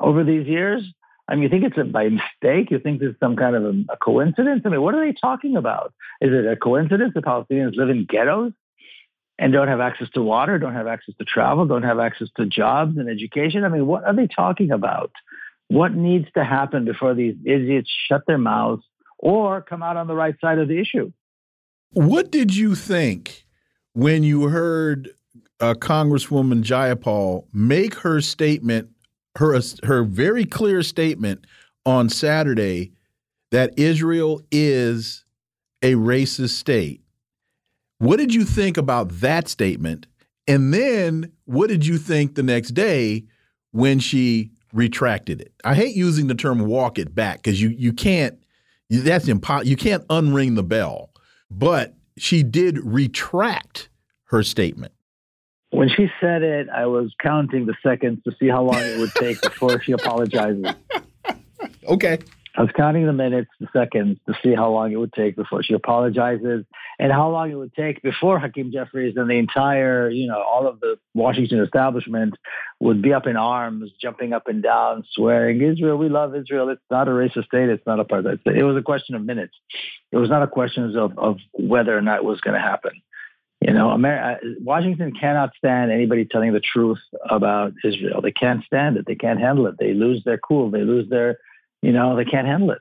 Over 0.00 0.24
these 0.24 0.46
years? 0.46 0.82
I 1.28 1.34
mean, 1.34 1.44
you 1.44 1.48
think 1.48 1.64
it's 1.64 1.78
a, 1.78 1.84
by 1.84 2.08
mistake? 2.08 2.70
You 2.70 2.78
think 2.78 3.02
it's 3.02 3.18
some 3.18 3.36
kind 3.36 3.56
of 3.56 3.64
a, 3.64 3.92
a, 3.92 3.96
coincidence? 3.96 4.62
I 4.64 4.68
mean, 4.68 4.80
what 4.80 4.94
are 4.94 5.04
they 5.04 5.12
talking 5.12 5.56
about? 5.56 5.92
Is 6.20 6.30
it 6.32 6.46
a 6.46 6.56
coincidence 6.56 7.14
that 7.14 7.24
Palestinians 7.24 7.76
live 7.76 7.90
in 7.90 8.06
ghettos 8.08 8.52
and 9.38 9.52
don't 9.52 9.68
have 9.68 9.80
access 9.80 10.08
to 10.10 10.22
water, 10.22 10.58
don't 10.58 10.74
have 10.74 10.86
access 10.86 11.14
to 11.18 11.24
travel, 11.24 11.66
don't 11.66 11.82
have 11.82 11.98
access 11.98 12.28
to 12.36 12.46
jobs 12.46 12.96
and 12.96 13.08
education? 13.08 13.64
I 13.64 13.68
mean, 13.68 13.86
what 13.86 14.04
are 14.04 14.14
they 14.14 14.28
talking 14.28 14.70
about? 14.70 15.10
What 15.68 15.94
needs 15.94 16.26
to 16.34 16.44
happen 16.44 16.84
before 16.84 17.14
these 17.14 17.34
idiots 17.44 17.90
shut 18.08 18.22
their 18.26 18.38
mouths 18.38 18.84
or 19.18 19.62
come 19.62 19.82
out 19.82 19.96
on 19.96 20.06
the 20.06 20.14
right 20.14 20.36
side 20.40 20.58
of 20.58 20.68
the 20.68 20.78
issue? 20.78 21.12
What 21.90 22.30
did 22.30 22.54
you 22.54 22.76
think 22.76 23.46
when 23.94 24.22
you 24.22 24.48
heard 24.48 25.10
uh, 25.60 25.74
Congresswoman 25.74 26.62
Jayapal 26.62 27.46
make 27.52 27.94
her 27.94 28.20
statement 28.20 28.90
her 29.36 29.58
her 29.84 30.02
very 30.04 30.44
clear 30.44 30.82
statement 30.82 31.46
on 31.84 32.08
Saturday 32.08 32.92
that 33.52 33.78
Israel 33.78 34.42
is 34.50 35.24
a 35.82 35.94
racist 35.94 36.50
state. 36.50 37.02
What 37.98 38.16
did 38.18 38.34
you 38.34 38.44
think 38.44 38.76
about 38.76 39.08
that 39.20 39.48
statement? 39.48 40.06
And 40.48 40.72
then 40.72 41.32
what 41.44 41.68
did 41.68 41.86
you 41.86 41.98
think 41.98 42.34
the 42.34 42.42
next 42.42 42.70
day 42.70 43.24
when 43.72 43.98
she 43.98 44.50
retracted 44.72 45.40
it? 45.40 45.52
I 45.64 45.74
hate 45.74 45.96
using 45.96 46.26
the 46.26 46.34
term 46.34 46.58
walk 46.60 46.98
it 46.98 47.14
back 47.14 47.38
because 47.42 47.60
you 47.60 47.68
you 47.70 47.92
can't 47.92 48.38
that's 48.90 49.28
impossible. 49.28 49.68
You 49.68 49.76
can't 49.76 50.06
unring 50.08 50.54
the 50.54 50.62
bell. 50.62 51.10
But 51.50 51.94
she 52.16 52.42
did 52.42 52.78
retract 52.78 53.88
her 54.24 54.42
statement. 54.42 54.92
When 55.76 55.90
she 55.90 56.10
said 56.22 56.42
it, 56.42 56.68
I 56.70 56.86
was 56.86 57.12
counting 57.22 57.66
the 57.66 57.74
seconds 57.82 58.20
to 58.24 58.34
see 58.40 58.48
how 58.48 58.62
long 58.62 58.80
it 58.80 58.98
would 58.98 59.12
take 59.14 59.42
before 59.42 59.82
she 59.82 59.92
apologizes. 59.92 60.64
Okay. 61.88 62.18
I 62.56 62.62
was 62.62 62.70
counting 62.74 63.06
the 63.06 63.12
minutes, 63.12 63.50
the 63.60 63.68
seconds 63.72 64.18
to 64.26 64.34
see 64.42 64.54
how 64.54 64.70
long 64.70 64.90
it 64.90 64.96
would 64.96 65.12
take 65.12 65.36
before 65.36 65.62
she 65.62 65.74
apologizes 65.74 66.64
and 66.98 67.12
how 67.12 67.30
long 67.30 67.50
it 67.50 67.54
would 67.54 67.74
take 67.74 68.02
before 68.02 68.38
Hakeem 68.40 68.72
Jeffries 68.72 69.14
and 69.16 69.30
the 69.30 69.34
entire, 69.34 70.10
you 70.10 70.26
know, 70.26 70.42
all 70.42 70.66
of 70.66 70.80
the 70.80 70.96
Washington 71.14 71.60
establishment 71.60 72.34
would 72.80 73.02
be 73.02 73.12
up 73.12 73.26
in 73.26 73.36
arms, 73.36 73.92
jumping 74.00 74.32
up 74.32 74.48
and 74.48 74.62
down, 74.62 75.04
swearing, 75.12 75.60
Israel, 75.60 75.96
we 75.96 76.08
love 76.08 76.34
Israel. 76.34 76.70
It's 76.70 76.80
not 76.90 77.08
a 77.08 77.12
racist 77.12 77.46
state. 77.46 77.68
It's 77.68 77.86
not 77.86 78.00
a 78.00 78.04
apartheid 78.04 78.40
state. 78.40 78.56
It 78.56 78.64
was 78.64 78.76
a 78.76 78.82
question 78.82 79.14
of 79.14 79.22
minutes. 79.22 79.54
It 80.10 80.16
was 80.16 80.30
not 80.30 80.42
a 80.42 80.48
question 80.48 80.96
of, 80.96 81.18
of 81.18 81.36
whether 81.52 81.96
or 81.96 82.02
not 82.02 82.18
it 82.18 82.24
was 82.24 82.40
going 82.40 82.54
to 82.54 82.60
happen. 82.60 82.92
You 83.66 83.72
know, 83.72 83.90
America, 83.90 84.40
Washington 84.60 85.12
cannot 85.12 85.50
stand 85.56 85.90
anybody 85.90 86.24
telling 86.24 86.52
the 86.52 86.60
truth 86.60 87.00
about 87.28 87.72
Israel. 87.84 88.20
They 88.20 88.30
can't 88.32 88.64
stand 88.64 88.96
it. 88.96 89.06
They 89.06 89.16
can't 89.16 89.40
handle 89.40 89.66
it. 89.66 89.74
They 89.78 89.92
lose 89.92 90.22
their 90.24 90.38
cool. 90.38 90.70
They 90.70 90.82
lose 90.82 91.08
their 91.08 91.38
you 91.82 91.92
know, 91.92 92.16
they 92.16 92.24
can't 92.24 92.46
handle 92.46 92.70
it. 92.72 92.78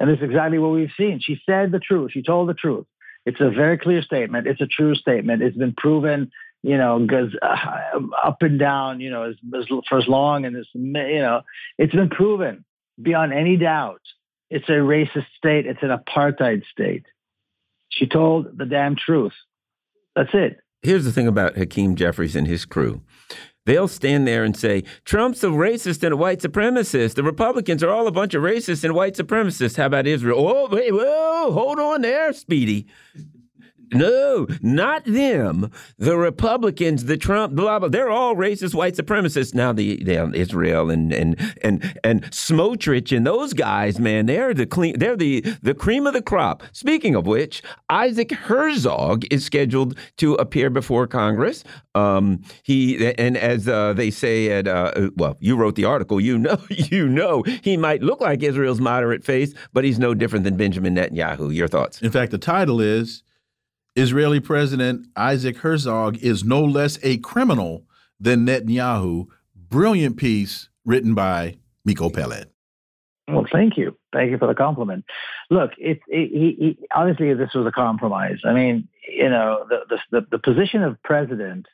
And 0.00 0.08
this 0.08 0.18
is 0.18 0.24
exactly 0.24 0.58
what 0.58 0.72
we've 0.72 0.90
seen. 0.96 1.20
She 1.22 1.40
said 1.46 1.72
the 1.72 1.78
truth. 1.78 2.12
She 2.12 2.22
told 2.22 2.48
the 2.48 2.54
truth. 2.54 2.86
It's 3.26 3.40
a 3.40 3.50
very 3.50 3.78
clear 3.78 4.02
statement. 4.02 4.46
It's 4.46 4.60
a 4.60 4.66
true 4.66 4.94
statement. 4.94 5.42
It's 5.42 5.56
been 5.56 5.74
proven, 5.76 6.30
you 6.62 6.78
know, 6.78 6.98
because 6.98 7.36
uh, 7.42 8.00
up 8.24 8.42
and 8.42 8.58
down, 8.58 9.00
you 9.00 9.10
know, 9.10 9.24
as, 9.24 9.34
as, 9.56 9.66
for 9.88 9.98
as 9.98 10.08
long 10.08 10.44
and 10.44 10.56
as, 10.56 10.66
you 10.74 10.92
know, 11.20 11.42
it's 11.78 11.94
been 11.94 12.10
proven 12.10 12.64
beyond 13.00 13.32
any 13.32 13.56
doubt. 13.56 14.00
It's 14.50 14.68
a 14.68 14.72
racist 14.72 15.26
state. 15.36 15.66
It's 15.66 15.82
an 15.82 15.90
apartheid 15.90 16.62
state. 16.72 17.06
She 17.90 18.06
told 18.06 18.56
the 18.56 18.66
damn 18.66 18.96
truth. 18.96 19.34
That's 20.18 20.30
it. 20.34 20.58
Here's 20.82 21.04
the 21.04 21.12
thing 21.12 21.28
about 21.28 21.56
Hakeem 21.56 21.94
Jeffries 21.94 22.34
and 22.34 22.48
his 22.48 22.64
crew. 22.64 23.02
They'll 23.66 23.86
stand 23.86 24.26
there 24.26 24.42
and 24.42 24.56
say, 24.56 24.82
Trump's 25.04 25.44
a 25.44 25.48
racist 25.48 26.02
and 26.02 26.12
a 26.12 26.16
white 26.16 26.40
supremacist. 26.40 27.14
The 27.14 27.22
Republicans 27.22 27.84
are 27.84 27.90
all 27.90 28.08
a 28.08 28.10
bunch 28.10 28.34
of 28.34 28.42
racists 28.42 28.82
and 28.82 28.94
white 28.94 29.14
supremacists. 29.14 29.76
How 29.76 29.86
about 29.86 30.08
Israel? 30.08 30.44
Oh, 30.44 30.68
wait, 30.72 30.92
whoa, 30.92 31.52
hold 31.52 31.78
on 31.78 32.02
there, 32.02 32.32
Speedy. 32.32 32.88
No, 33.92 34.46
not 34.62 35.04
them. 35.04 35.70
The 35.98 36.16
Republicans, 36.16 37.04
the 37.04 37.16
Trump, 37.16 37.54
blah 37.54 37.78
blah. 37.78 37.88
They're 37.88 38.10
all 38.10 38.34
racist, 38.34 38.74
white 38.74 38.94
supremacists. 38.94 39.54
Now 39.54 39.72
the, 39.72 40.02
the 40.02 40.30
Israel 40.34 40.90
and 40.90 41.12
and 41.12 41.36
and 41.62 41.98
and 42.04 42.22
Smotrich 42.30 43.16
and 43.16 43.26
those 43.26 43.52
guys, 43.52 43.98
man, 43.98 44.26
they're 44.26 44.54
the 44.54 44.66
clean. 44.66 44.98
They're 44.98 45.16
the 45.16 45.40
the 45.62 45.74
cream 45.74 46.06
of 46.06 46.12
the 46.14 46.22
crop. 46.22 46.62
Speaking 46.72 47.14
of 47.14 47.26
which, 47.26 47.62
Isaac 47.88 48.32
Herzog 48.32 49.24
is 49.30 49.44
scheduled 49.44 49.98
to 50.18 50.34
appear 50.34 50.70
before 50.70 51.06
Congress. 51.06 51.64
Um, 51.94 52.42
he 52.62 53.12
and 53.18 53.36
as 53.36 53.68
uh, 53.68 53.92
they 53.94 54.10
say 54.10 54.50
at 54.50 54.68
uh, 54.68 55.10
well, 55.16 55.36
you 55.40 55.56
wrote 55.56 55.74
the 55.74 55.84
article. 55.84 56.20
You 56.20 56.38
know, 56.38 56.58
you 56.70 57.08
know, 57.08 57.42
he 57.62 57.76
might 57.76 58.02
look 58.02 58.20
like 58.20 58.42
Israel's 58.42 58.80
moderate 58.80 59.24
face, 59.24 59.54
but 59.72 59.84
he's 59.84 59.98
no 59.98 60.14
different 60.14 60.44
than 60.44 60.56
Benjamin 60.56 60.94
Netanyahu. 60.94 61.54
Your 61.54 61.68
thoughts? 61.68 62.02
In 62.02 62.10
fact, 62.10 62.30
the 62.32 62.38
title 62.38 62.80
is 62.80 63.22
Israeli 63.98 64.38
President 64.38 65.08
Isaac 65.16 65.56
Herzog 65.56 66.18
is 66.18 66.44
no 66.44 66.62
less 66.62 67.00
a 67.02 67.16
criminal 67.18 67.84
than 68.20 68.46
Netanyahu. 68.46 69.26
Brilliant 69.56 70.16
piece 70.16 70.68
written 70.84 71.14
by 71.14 71.58
Miko 71.84 72.08
Peled. 72.08 72.46
Well, 73.26 73.46
thank 73.50 73.76
you. 73.76 73.98
Thank 74.12 74.30
you 74.30 74.38
for 74.38 74.46
the 74.46 74.54
compliment. 74.54 75.04
Look, 75.50 75.72
it, 75.78 75.98
it, 76.06 76.30
he, 76.30 76.78
obviously 76.94 77.34
this 77.34 77.52
was 77.54 77.66
a 77.66 77.72
compromise. 77.72 78.38
I 78.44 78.52
mean, 78.52 78.88
you 79.08 79.28
know, 79.28 79.66
the, 79.68 79.98
the, 80.12 80.26
the 80.30 80.38
position 80.38 80.84
of 80.84 81.02
president, 81.02 81.66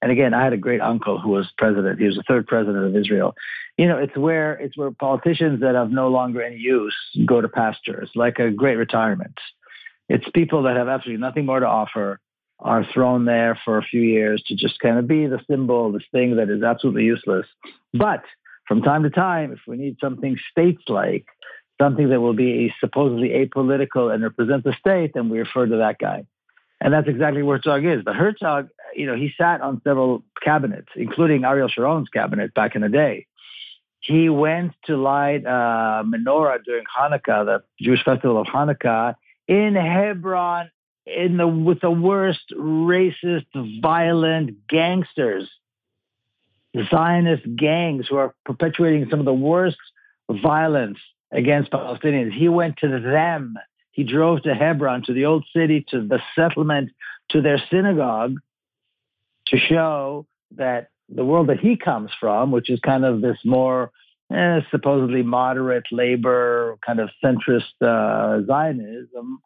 and 0.00 0.10
again, 0.10 0.32
I 0.32 0.42
had 0.42 0.54
a 0.54 0.56
great 0.56 0.80
uncle 0.80 1.20
who 1.20 1.28
was 1.28 1.52
president. 1.58 2.00
He 2.00 2.06
was 2.06 2.16
the 2.16 2.24
third 2.26 2.46
president 2.46 2.86
of 2.86 2.96
Israel. 2.96 3.34
You 3.76 3.86
know, 3.86 3.98
it's 3.98 4.16
where 4.16 4.54
it's 4.54 4.76
where 4.76 4.90
politicians 4.90 5.60
that 5.60 5.74
have 5.74 5.90
no 5.90 6.08
longer 6.08 6.42
any 6.42 6.56
use 6.56 6.96
go 7.26 7.42
to 7.42 7.48
pasture. 7.48 8.00
It's 8.00 8.16
like 8.16 8.38
a 8.38 8.50
great 8.50 8.76
retirement. 8.76 9.38
It's 10.08 10.24
people 10.34 10.62
that 10.64 10.76
have 10.76 10.88
absolutely 10.88 11.20
nothing 11.20 11.46
more 11.46 11.60
to 11.60 11.66
offer 11.66 12.20
are 12.60 12.84
thrown 12.92 13.24
there 13.24 13.58
for 13.64 13.78
a 13.78 13.82
few 13.82 14.00
years 14.00 14.42
to 14.46 14.56
just 14.56 14.80
kind 14.80 14.98
of 14.98 15.06
be 15.06 15.26
the 15.26 15.40
symbol, 15.48 15.92
this 15.92 16.02
thing 16.10 16.36
that 16.36 16.50
is 16.50 16.62
absolutely 16.62 17.04
useless. 17.04 17.46
But 17.92 18.24
from 18.66 18.82
time 18.82 19.04
to 19.04 19.10
time, 19.10 19.52
if 19.52 19.60
we 19.66 19.76
need 19.76 19.96
something 20.00 20.36
states 20.50 20.82
like, 20.88 21.26
something 21.80 22.08
that 22.10 22.20
will 22.20 22.34
be 22.34 22.74
supposedly 22.80 23.28
apolitical 23.28 24.12
and 24.12 24.22
represent 24.22 24.64
the 24.64 24.74
state, 24.80 25.12
then 25.14 25.28
we 25.28 25.38
refer 25.38 25.66
to 25.66 25.76
that 25.76 25.98
guy. 25.98 26.24
And 26.80 26.92
that's 26.92 27.08
exactly 27.08 27.42
where 27.42 27.58
Herzog 27.58 27.84
is. 27.84 28.02
But 28.04 28.16
Herzog, 28.16 28.68
you 28.94 29.06
know, 29.06 29.14
he 29.14 29.32
sat 29.38 29.60
on 29.60 29.80
several 29.84 30.24
cabinets, 30.42 30.88
including 30.96 31.44
Ariel 31.44 31.68
Sharon's 31.68 32.08
cabinet 32.08 32.54
back 32.54 32.74
in 32.74 32.82
the 32.82 32.88
day. 32.88 33.26
He 34.00 34.28
went 34.28 34.72
to 34.86 34.96
light 34.96 35.44
a 35.44 36.04
menorah 36.04 36.62
during 36.64 36.84
Hanukkah, 36.84 37.44
the 37.44 37.62
Jewish 37.80 38.04
festival 38.04 38.40
of 38.40 38.46
Hanukkah, 38.46 39.14
in 39.48 39.74
Hebron 39.74 40.70
in 41.06 41.38
the 41.38 41.48
with 41.48 41.80
the 41.80 41.90
worst 41.90 42.52
racist, 42.54 43.46
violent 43.80 44.68
gangsters, 44.68 45.48
Zionist 46.90 47.44
gangs 47.56 48.06
who 48.08 48.16
are 48.16 48.34
perpetuating 48.44 49.08
some 49.10 49.18
of 49.18 49.24
the 49.24 49.32
worst 49.32 49.78
violence 50.30 50.98
against 51.32 51.72
Palestinians. 51.72 52.32
He 52.32 52.48
went 52.48 52.76
to 52.78 52.88
them. 52.88 53.54
He 53.92 54.04
drove 54.04 54.42
to 54.42 54.54
Hebron, 54.54 55.02
to 55.06 55.12
the 55.12 55.24
old 55.24 55.44
city, 55.54 55.84
to 55.88 56.06
the 56.06 56.20
settlement, 56.36 56.90
to 57.30 57.40
their 57.40 57.60
synagogue 57.70 58.36
to 59.48 59.58
show 59.58 60.26
that 60.56 60.88
the 61.08 61.24
world 61.24 61.48
that 61.48 61.58
he 61.58 61.76
comes 61.76 62.10
from, 62.20 62.50
which 62.50 62.70
is 62.70 62.78
kind 62.80 63.04
of 63.04 63.20
this 63.22 63.38
more 63.44 63.90
eh, 64.32 64.60
supposedly 64.70 65.22
moderate 65.22 65.86
labor, 65.90 66.76
kind 66.84 67.00
of 67.00 67.10
centrist 67.24 67.72
uh, 67.80 68.44
Zionism, 68.46 69.40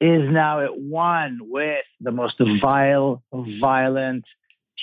is 0.00 0.30
now 0.30 0.60
at 0.60 0.78
one 0.78 1.38
with 1.42 1.84
the 2.00 2.12
most 2.12 2.40
vile, 2.60 3.22
violent, 3.32 4.24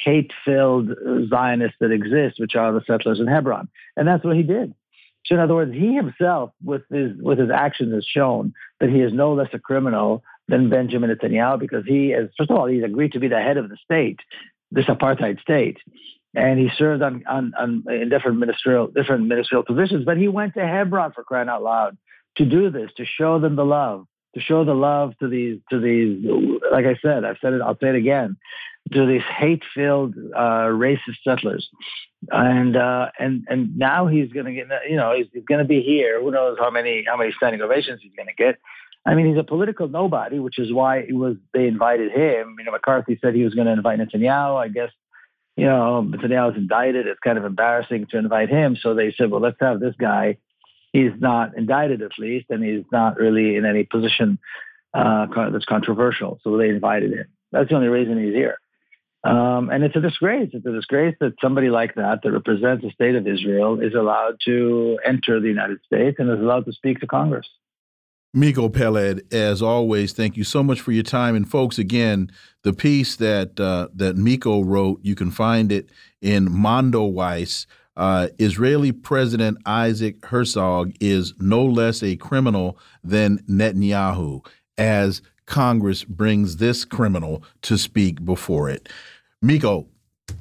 hate-filled 0.03 0.89
Zionists 1.29 1.77
that 1.79 1.91
exist, 1.91 2.39
which 2.39 2.55
are 2.55 2.71
the 2.73 2.81
settlers 2.87 3.19
in 3.19 3.27
Hebron, 3.27 3.67
and 3.95 4.07
that's 4.07 4.23
what 4.23 4.35
he 4.35 4.43
did. 4.43 4.73
So, 5.25 5.35
in 5.35 5.41
other 5.41 5.55
words, 5.55 5.73
he 5.73 5.93
himself, 5.93 6.51
with 6.63 6.81
his 6.89 7.15
with 7.21 7.39
his 7.39 7.49
actions, 7.49 7.93
has 7.93 8.05
shown 8.05 8.53
that 8.79 8.89
he 8.89 8.99
is 8.99 9.13
no 9.13 9.33
less 9.33 9.49
a 9.53 9.59
criminal 9.59 10.23
than 10.47 10.69
Benjamin 10.69 11.09
Netanyahu 11.09 11.59
because 11.59 11.85
he, 11.85 12.11
is, 12.11 12.29
first 12.37 12.49
of 12.49 12.57
all, 12.57 12.65
he's 12.65 12.83
agreed 12.83 13.13
to 13.13 13.19
be 13.19 13.29
the 13.29 13.39
head 13.39 13.57
of 13.57 13.69
the 13.69 13.77
state, 13.77 14.19
this 14.71 14.85
apartheid 14.85 15.39
state, 15.39 15.77
and 16.35 16.59
he 16.59 16.69
served 16.77 17.01
on, 17.01 17.23
on, 17.27 17.53
on 17.59 17.83
in 17.89 18.09
different 18.09 18.39
ministerial 18.39 18.87
different 18.87 19.27
ministerial 19.27 19.63
positions. 19.63 20.05
But 20.05 20.17
he 20.17 20.27
went 20.27 20.53
to 20.55 20.65
Hebron 20.65 21.11
for 21.13 21.23
crying 21.23 21.49
out 21.49 21.63
loud 21.63 21.97
to 22.37 22.45
do 22.45 22.69
this, 22.69 22.89
to 22.97 23.05
show 23.05 23.39
them 23.39 23.55
the 23.55 23.65
love, 23.65 24.05
to 24.35 24.41
show 24.41 24.65
the 24.65 24.73
love 24.73 25.13
to 25.19 25.27
these 25.27 25.59
to 25.69 25.79
these. 25.79 26.25
Like 26.71 26.85
I 26.85 26.95
said, 27.01 27.23
I've 27.23 27.37
said 27.41 27.53
it. 27.53 27.61
I'll 27.61 27.77
say 27.77 27.89
it 27.89 27.95
again. 27.95 28.37
To 28.91 29.05
these 29.05 29.21
hate-filled 29.21 30.13
uh, 30.35 30.67
racist 30.67 31.21
settlers, 31.23 31.69
and 32.29 32.75
uh, 32.75 33.07
and 33.17 33.45
and 33.47 33.77
now 33.77 34.07
he's 34.07 34.31
going 34.33 34.45
to 34.45 34.51
get. 34.51 34.67
You 34.89 34.97
know, 34.97 35.15
he's, 35.15 35.27
he's 35.31 35.45
going 35.45 35.59
to 35.59 35.65
be 35.65 35.81
here. 35.81 36.21
Who 36.21 36.31
knows 36.31 36.57
how 36.59 36.69
many 36.69 37.05
how 37.07 37.15
many 37.15 37.31
standing 37.31 37.61
ovations 37.61 38.01
he's 38.01 38.11
going 38.17 38.27
to 38.27 38.33
get. 38.33 38.59
I 39.05 39.15
mean, 39.15 39.27
he's 39.27 39.37
a 39.37 39.43
political 39.43 39.87
nobody, 39.87 40.39
which 40.39 40.59
is 40.59 40.73
why 40.73 40.97
it 40.97 41.13
was 41.13 41.37
they 41.53 41.67
invited 41.67 42.11
him. 42.11 42.55
You 42.57 42.65
know, 42.65 42.71
McCarthy 42.71 43.17
said 43.21 43.35
he 43.35 43.43
was 43.43 43.53
going 43.53 43.67
to 43.67 43.73
invite 43.73 43.99
Netanyahu. 43.99 44.57
I 44.61 44.67
guess 44.67 44.89
you 45.55 45.65
know, 45.65 46.05
Netanyahu 46.07 46.47
was 46.47 46.57
indicted. 46.57 47.07
It's 47.07 47.19
kind 47.19 47.37
of 47.37 47.45
embarrassing 47.45 48.07
to 48.11 48.17
invite 48.17 48.49
him. 48.49 48.75
So 48.79 48.93
they 48.93 49.13
said, 49.17 49.29
well, 49.29 49.41
let's 49.41 49.57
have 49.59 49.79
this 49.79 49.95
guy. 49.99 50.37
He's 50.91 51.11
not 51.19 51.57
indicted, 51.57 52.01
at 52.01 52.11
least, 52.17 52.47
and 52.49 52.63
he's 52.63 52.85
not 52.91 53.17
really 53.17 53.55
in 53.55 53.65
any 53.65 53.83
position 53.83 54.39
uh, 54.93 55.27
that's 55.51 55.65
controversial. 55.65 56.39
So 56.43 56.57
they 56.57 56.69
invited 56.69 57.13
him. 57.13 57.27
That's 57.51 57.69
the 57.69 57.75
only 57.75 57.87
reason 57.87 58.23
he's 58.23 58.33
here. 58.33 58.57
Um, 59.23 59.69
and 59.69 59.83
it's 59.83 59.95
a 59.95 60.01
disgrace. 60.01 60.49
It's 60.53 60.65
a 60.65 60.71
disgrace 60.71 61.15
that 61.21 61.33
somebody 61.41 61.69
like 61.69 61.95
that, 61.95 62.19
that 62.23 62.31
represents 62.31 62.83
the 62.83 62.91
state 62.91 63.15
of 63.15 63.25
Israel, 63.25 63.79
is 63.79 63.93
allowed 63.93 64.37
to 64.45 64.99
enter 65.05 65.39
the 65.39 65.47
United 65.47 65.79
States 65.85 66.17
and 66.19 66.29
is 66.29 66.39
allowed 66.39 66.65
to 66.65 66.73
speak 66.73 66.99
to 66.99 67.07
Congress. 67.07 67.47
Miko 68.33 68.67
Peled, 68.67 69.21
as 69.31 69.61
always, 69.61 70.11
thank 70.11 70.35
you 70.35 70.43
so 70.43 70.63
much 70.63 70.81
for 70.81 70.91
your 70.91 71.03
time. 71.03 71.35
And 71.35 71.49
folks, 71.49 71.77
again, 71.77 72.31
the 72.63 72.73
piece 72.73 73.15
that 73.17 73.59
uh, 73.59 73.89
that 73.93 74.17
Miko 74.17 74.63
wrote, 74.63 74.99
you 75.03 75.13
can 75.13 75.29
find 75.29 75.71
it 75.71 75.89
in 76.21 76.47
Mondoweiss. 76.47 77.67
Uh, 77.95 78.29
Israeli 78.39 78.91
President 78.91 79.59
Isaac 79.67 80.25
Herzog 80.25 80.93
is 80.99 81.35
no 81.39 81.63
less 81.63 82.01
a 82.01 82.15
criminal 82.15 82.79
than 83.03 83.37
Netanyahu, 83.47 84.43
as 84.79 85.21
Congress 85.45 86.03
brings 86.03 86.57
this 86.57 86.85
criminal 86.85 87.43
to 87.61 87.77
speak 87.77 88.25
before 88.25 88.67
it. 88.67 88.89
Miko, 89.43 89.85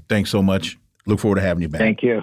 thanks 0.08 0.30
so 0.30 0.42
much. 0.42 0.78
Look 1.04 1.20
forward 1.20 1.36
to 1.36 1.42
having 1.42 1.60
you 1.60 1.68
back. 1.68 1.80
Thank 1.80 2.02
you. 2.02 2.22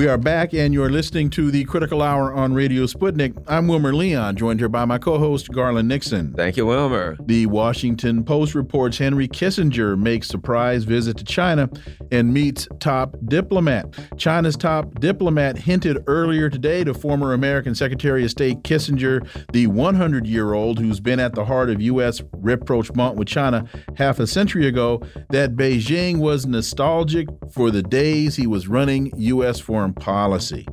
We 0.00 0.08
are 0.08 0.16
back, 0.16 0.54
and 0.54 0.72
you're 0.72 0.88
listening 0.88 1.28
to 1.28 1.50
the 1.50 1.62
Critical 1.64 2.00
Hour 2.00 2.32
on 2.32 2.54
Radio 2.54 2.86
Sputnik. 2.86 3.36
I'm 3.46 3.68
Wilmer 3.68 3.92
Leon, 3.92 4.34
joined 4.36 4.58
here 4.58 4.70
by 4.70 4.86
my 4.86 4.96
co 4.96 5.18
host, 5.18 5.52
Garland 5.52 5.88
Nixon. 5.88 6.32
Thank 6.32 6.56
you, 6.56 6.64
Wilmer. 6.64 7.18
The 7.26 7.44
Washington 7.44 8.24
Post 8.24 8.54
reports 8.54 8.96
Henry 8.96 9.28
Kissinger 9.28 9.98
makes 9.98 10.26
surprise 10.26 10.84
visit 10.84 11.18
to 11.18 11.24
China 11.24 11.68
and 12.10 12.32
meets 12.32 12.66
top 12.78 13.14
diplomat. 13.26 13.94
China's 14.16 14.56
top 14.56 14.98
diplomat 15.00 15.58
hinted 15.58 16.02
earlier 16.06 16.48
today 16.48 16.82
to 16.82 16.94
former 16.94 17.34
American 17.34 17.74
Secretary 17.74 18.24
of 18.24 18.30
State 18.30 18.62
Kissinger, 18.62 19.28
the 19.52 19.66
100 19.66 20.26
year 20.26 20.54
old 20.54 20.78
who's 20.78 20.98
been 20.98 21.20
at 21.20 21.34
the 21.34 21.44
heart 21.44 21.68
of 21.68 21.78
U.S. 21.82 22.22
rapprochement 22.32 23.16
with 23.16 23.28
China 23.28 23.66
half 23.96 24.18
a 24.18 24.26
century 24.26 24.66
ago, 24.66 25.02
that 25.28 25.56
Beijing 25.56 26.20
was 26.20 26.46
nostalgic 26.46 27.28
for 27.52 27.70
the 27.70 27.82
days 27.82 28.36
he 28.36 28.46
was 28.46 28.66
running 28.66 29.12
U.S. 29.18 29.60
foreign 29.60 29.89
policy. 29.92 30.66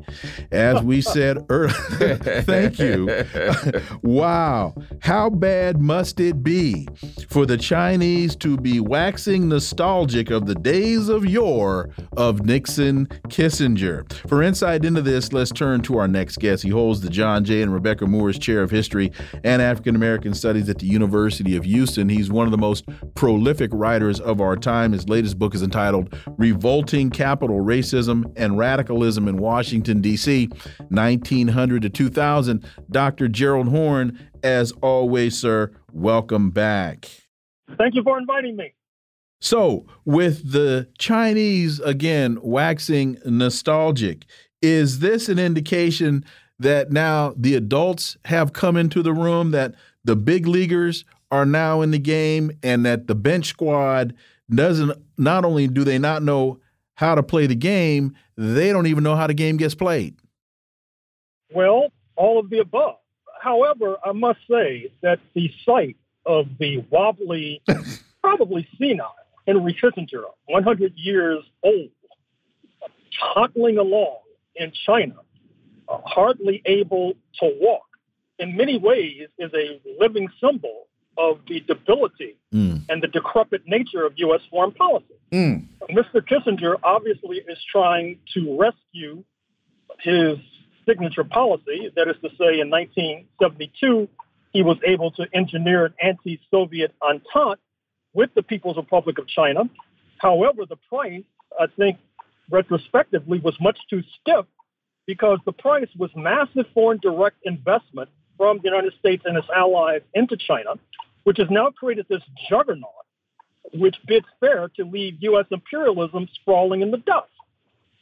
As 0.51 0.81
we 0.83 1.01
said 1.01 1.45
earlier, 1.49 2.15
thank 2.43 2.79
you. 2.79 3.25
wow. 4.01 4.73
How 5.01 5.29
bad 5.29 5.81
must 5.81 6.19
it 6.19 6.43
be 6.43 6.87
for 7.29 7.45
the 7.45 7.57
Chinese 7.57 8.35
to 8.37 8.57
be 8.57 8.79
waxing 8.79 9.47
nostalgic 9.47 10.29
of 10.29 10.45
the 10.45 10.55
days 10.55 11.09
of 11.09 11.25
yore 11.25 11.89
of 12.15 12.45
Nixon 12.45 13.07
Kissinger? 13.27 14.11
For 14.27 14.43
insight 14.43 14.85
into 14.85 15.01
this, 15.01 15.33
let's 15.33 15.51
turn 15.51 15.81
to 15.81 15.97
our 15.97 16.07
next 16.07 16.37
guest. 16.39 16.63
He 16.63 16.69
holds 16.69 17.01
the 17.01 17.09
John 17.09 17.43
J. 17.43 17.61
and 17.61 17.73
Rebecca 17.73 18.05
Moores 18.05 18.37
Chair 18.39 18.61
of 18.61 18.71
History 18.71 19.11
and 19.43 19.61
African 19.61 19.95
American 19.95 20.33
Studies 20.33 20.69
at 20.69 20.79
the 20.79 20.87
University 20.87 21.55
of 21.55 21.65
Houston. 21.65 22.09
He's 22.09 22.31
one 22.31 22.47
of 22.47 22.51
the 22.51 22.57
most 22.57 22.85
prolific 23.15 23.71
writers 23.73 24.19
of 24.19 24.41
our 24.41 24.55
time. 24.55 24.91
His 24.91 25.07
latest 25.09 25.37
book 25.39 25.55
is 25.55 25.63
entitled 25.63 26.15
Revolting 26.37 27.09
Capital 27.09 27.59
Racism 27.59 28.31
and 28.35 28.57
Radical 28.57 29.03
radicalism 29.07 29.27
in 29.27 29.37
Washington, 29.37 30.01
D.C., 30.01 30.47
1900 30.89 31.81
to 31.83 31.89
2000. 31.89 32.65
Dr. 32.91 33.27
Gerald 33.27 33.69
Horne, 33.69 34.19
as 34.43 34.71
always, 34.81 35.37
sir, 35.37 35.71
welcome 35.91 36.51
back. 36.51 37.09
Thank 37.77 37.95
you 37.95 38.03
for 38.03 38.17
inviting 38.17 38.55
me. 38.55 38.73
So, 39.39 39.85
with 40.03 40.51
the 40.51 40.87
Chinese 40.97 41.79
again 41.79 42.39
waxing 42.41 43.17
nostalgic, 43.25 44.25
is 44.61 44.99
this 44.99 45.29
an 45.29 45.37
indication 45.37 46.25
that 46.59 46.91
now 46.91 47.33
the 47.37 47.53
adults 47.53 48.17
have 48.25 48.51
come 48.51 48.75
into 48.75 49.03
the 49.03 49.13
room, 49.13 49.51
that 49.51 49.75
the 50.03 50.15
big 50.15 50.47
leaguers 50.47 51.05
are 51.29 51.45
now 51.45 51.81
in 51.81 51.91
the 51.91 51.99
game, 51.99 52.51
and 52.63 52.83
that 52.85 53.07
the 53.07 53.15
bench 53.15 53.45
squad 53.45 54.15
doesn't 54.49 54.91
not 55.17 55.45
only 55.45 55.67
do 55.67 55.83
they 55.83 55.99
not 55.99 56.23
know 56.23 56.59
how 56.97 57.13
to 57.13 57.21
play 57.21 57.45
the 57.45 57.55
game, 57.55 58.15
they 58.35 58.73
don't 58.73 58.87
even 58.87 59.03
know 59.03 59.15
how 59.15 59.27
the 59.27 59.33
game 59.33 59.55
gets 59.55 59.75
played. 59.75 60.15
Well, 61.53 61.89
all 62.15 62.39
of 62.39 62.49
the 62.49 62.57
above. 62.57 62.95
However, 63.39 63.97
I 64.03 64.11
must 64.13 64.39
say 64.49 64.91
that 65.03 65.19
the 65.35 65.49
sight 65.63 65.95
of 66.25 66.47
the 66.59 66.83
wobbly, 66.89 67.61
probably 68.21 68.67
senile 68.79 69.13
Henry 69.45 69.77
Kissinger, 69.79 70.23
100 70.47 70.93
years 70.95 71.43
old, 71.63 71.91
toddling 73.33 73.77
along 73.77 74.17
in 74.55 74.73
China, 74.85 75.15
uh, 75.87 75.99
hardly 76.03 76.63
able 76.65 77.13
to 77.39 77.57
walk, 77.61 77.85
in 78.39 78.57
many 78.57 78.79
ways 78.79 79.27
is 79.37 79.51
a 79.53 79.79
living 79.99 80.27
symbol 80.43 80.86
of 81.17 81.39
the 81.47 81.59
debility 81.61 82.37
mm. 82.53 82.81
and 82.89 83.01
the 83.01 83.07
decrepit 83.07 83.63
nature 83.67 84.05
of 84.05 84.13
U.S. 84.17 84.41
foreign 84.49 84.71
policy. 84.71 85.15
Mm. 85.31 85.67
Mr. 85.89 86.21
Kissinger 86.21 86.75
obviously 86.83 87.37
is 87.37 87.57
trying 87.71 88.19
to 88.33 88.57
rescue 88.59 89.23
his 89.99 90.37
signature 90.87 91.23
policy. 91.23 91.91
That 91.95 92.07
is 92.07 92.15
to 92.21 92.29
say, 92.37 92.59
in 92.59 92.69
1972, 92.69 94.07
he 94.53 94.63
was 94.63 94.77
able 94.85 95.11
to 95.11 95.27
engineer 95.33 95.85
an 95.85 95.93
anti 96.01 96.39
Soviet 96.49 96.93
entente 97.01 97.59
with 98.13 98.33
the 98.35 98.43
People's 98.43 98.77
Republic 98.77 99.19
of 99.19 99.27
China. 99.27 99.63
However, 100.17 100.65
the 100.67 100.77
price, 100.89 101.23
I 101.59 101.67
think, 101.77 101.97
retrospectively, 102.49 103.39
was 103.39 103.55
much 103.59 103.77
too 103.89 104.01
stiff 104.19 104.45
because 105.05 105.39
the 105.45 105.51
price 105.51 105.89
was 105.97 106.09
massive 106.15 106.65
foreign 106.73 106.99
direct 106.99 107.37
investment 107.43 108.09
from 108.37 108.57
the 108.57 108.65
United 108.65 108.93
States 108.99 109.23
and 109.25 109.37
its 109.37 109.47
allies 109.55 110.01
into 110.13 110.37
China, 110.37 110.75
which 111.27 111.39
has 111.39 111.49
now 111.49 111.69
created 111.69 112.05
this 112.09 112.21
juggernaut 112.49 113.03
which 113.73 113.97
bids 114.07 114.25
fair 114.39 114.69
to 114.77 114.85
leave 114.85 115.17
U.S. 115.19 115.45
imperialism 115.51 116.25
sprawling 116.35 116.81
in 116.81 116.89
the 116.89 116.99
dust. 116.99 117.27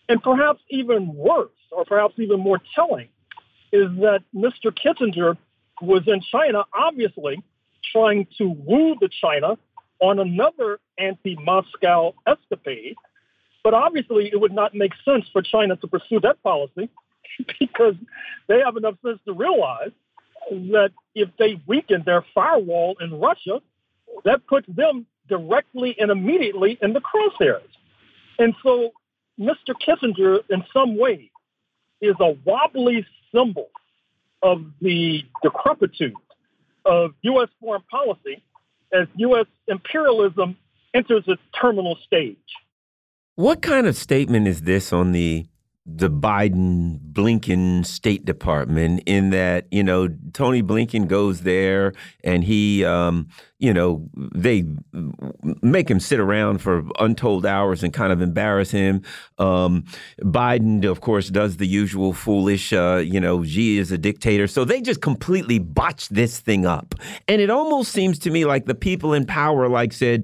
And 0.08 0.22
perhaps 0.22 0.60
even 0.70 1.12
worse, 1.16 1.50
or 1.72 1.86
perhaps 1.86 2.14
even 2.20 2.40
more 2.40 2.62
telling, 2.76 3.08
is 3.74 3.88
that 4.02 4.20
Mr. 4.36 4.72
Kissinger 4.72 5.36
was 5.82 6.04
in 6.06 6.22
China, 6.32 6.66
obviously 6.72 7.42
trying 7.92 8.28
to 8.38 8.46
woo 8.46 8.96
the 9.02 9.10
China 9.20 9.58
on 10.00 10.20
another 10.20 10.80
anti 11.00 11.36
Moscow 11.44 12.14
escapade. 12.28 12.94
But 13.64 13.74
obviously, 13.74 14.30
it 14.32 14.40
would 14.40 14.54
not 14.54 14.76
make 14.76 14.92
sense 15.04 15.26
for 15.34 15.42
China 15.42 15.78
to 15.78 15.88
pursue 15.88 16.20
that 16.20 16.44
policy 16.44 16.92
because 17.60 17.96
they 18.48 18.60
have 18.64 18.78
enough 18.78 18.98
sense 19.04 19.18
to 19.26 19.34
realize 19.34 19.90
that 20.50 20.92
if 21.14 21.30
they 21.38 21.60
weaken 21.68 22.04
their 22.06 22.26
firewall 22.34 22.96
in 23.00 23.20
Russia, 23.20 23.62
that 24.24 24.46
puts 24.48 24.68
them 24.68 25.06
directly 25.28 25.96
and 26.00 26.12
immediately 26.12 26.78
in 26.82 26.94
the 26.94 27.02
crosshairs. 27.02 27.68
And 28.38 28.54
so 28.64 28.92
Mr. 29.40 29.74
Kissinger, 29.86 30.40
in 30.50 30.64
some 30.74 30.98
way, 30.98 31.32
is 32.02 32.16
a 32.20 32.36
wobbly 32.46 33.06
symbol 33.34 33.70
of 34.42 34.64
the 34.82 35.24
decrepitude 35.42 36.14
of 36.86 37.12
U.S. 37.24 37.50
foreign 37.60 37.82
policy 37.90 38.44
as 38.94 39.08
U.S. 39.16 39.48
imperialism 39.68 40.58
enters 40.94 41.24
its 41.28 41.42
terminal 41.60 41.98
stage. 42.06 42.38
What 43.36 43.62
kind 43.62 43.88
of 43.88 43.96
statement 43.96 44.48
is 44.48 44.62
this 44.62 44.94
on 44.94 45.12
the 45.12 45.46
the 45.86 46.10
Biden 46.10 47.00
Blinken 47.14 47.86
State 47.86 48.26
Department 48.26 49.04
in 49.06 49.30
that 49.30 49.68
you 49.70 49.84
know 49.84 50.10
Tony 50.34 50.64
Blinken 50.64 51.08
goes 51.08 51.42
there 51.42 51.94
and 52.24 52.44
he 52.44 52.84
um, 52.84 53.28
you 53.60 53.72
know 53.72 54.10
they 54.14 54.66
make 55.62 55.90
him 55.90 56.00
sit 56.00 56.20
around 56.20 56.58
for 56.58 56.84
untold 56.98 57.46
hours 57.46 57.84
and 57.84 57.94
kind 57.94 58.12
of 58.12 58.20
embarrass 58.22 58.72
him. 58.72 59.04
Um, 59.38 59.86
Biden, 60.22 60.90
of 60.90 61.02
course, 61.02 61.30
does 61.30 61.58
the 61.58 61.68
usual 61.68 62.14
foolish 62.14 62.74
uh, 62.74 63.04
you 63.06 63.20
know 63.20 63.44
Xi 63.44 63.78
is 63.78 63.92
a 63.92 63.98
dictator, 63.98 64.48
so 64.48 64.66
they 64.66 64.82
just 64.82 65.02
completely 65.02 65.60
botched 65.60 66.16
this 66.16 66.40
thing 66.40 66.66
up, 66.66 66.96
and 67.28 67.40
it 67.42 67.52
almost 67.52 67.92
seems 67.92 68.18
to 68.20 68.32
me 68.32 68.44
like 68.44 68.66
the 68.66 68.76
people 68.76 69.14
in 69.14 69.26
power 69.28 69.70
like 69.70 69.94
said 69.94 70.24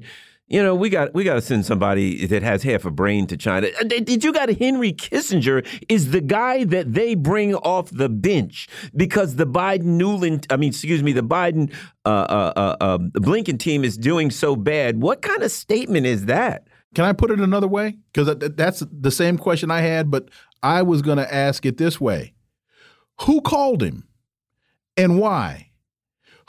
you 0.51 0.61
know, 0.61 0.75
we 0.75 0.89
got 0.89 1.13
we 1.13 1.23
got 1.23 1.35
to 1.35 1.41
send 1.41 1.65
somebody 1.65 2.25
that 2.25 2.43
has 2.43 2.61
half 2.63 2.83
a 2.83 2.91
brain 2.91 3.25
to 3.27 3.37
China. 3.37 3.69
Uh, 3.79 3.85
did 3.85 4.21
you 4.21 4.33
got 4.33 4.49
Henry 4.49 4.91
Kissinger 4.91 5.65
is 5.87 6.11
the 6.11 6.19
guy 6.19 6.65
that 6.65 6.93
they 6.93 7.15
bring 7.15 7.55
off 7.55 7.89
the 7.89 8.09
bench 8.09 8.67
because 8.93 9.37
the 9.37 9.47
Biden 9.47 9.97
Nuland, 9.97 10.45
I 10.49 10.57
mean, 10.57 10.71
excuse 10.71 11.01
me, 11.01 11.13
the 11.13 11.23
Biden 11.23 11.73
uh, 12.03 12.09
uh, 12.09 12.53
uh, 12.57 12.75
um, 12.81 13.11
Blinken 13.11 13.59
team 13.59 13.85
is 13.85 13.97
doing 13.97 14.29
so 14.29 14.57
bad. 14.57 15.01
What 15.01 15.21
kind 15.21 15.41
of 15.41 15.51
statement 15.51 16.05
is 16.05 16.25
that? 16.25 16.67
Can 16.95 17.05
I 17.05 17.13
put 17.13 17.31
it 17.31 17.39
another 17.39 17.69
way? 17.69 17.97
Because 18.11 18.35
that's 18.57 18.83
the 18.91 19.11
same 19.11 19.37
question 19.37 19.71
I 19.71 19.79
had, 19.79 20.11
but 20.11 20.27
I 20.61 20.81
was 20.81 21.01
going 21.01 21.17
to 21.17 21.33
ask 21.33 21.65
it 21.65 21.77
this 21.77 22.01
way: 22.01 22.33
Who 23.21 23.39
called 23.39 23.81
him, 23.81 24.05
and 24.97 25.17
why? 25.17 25.70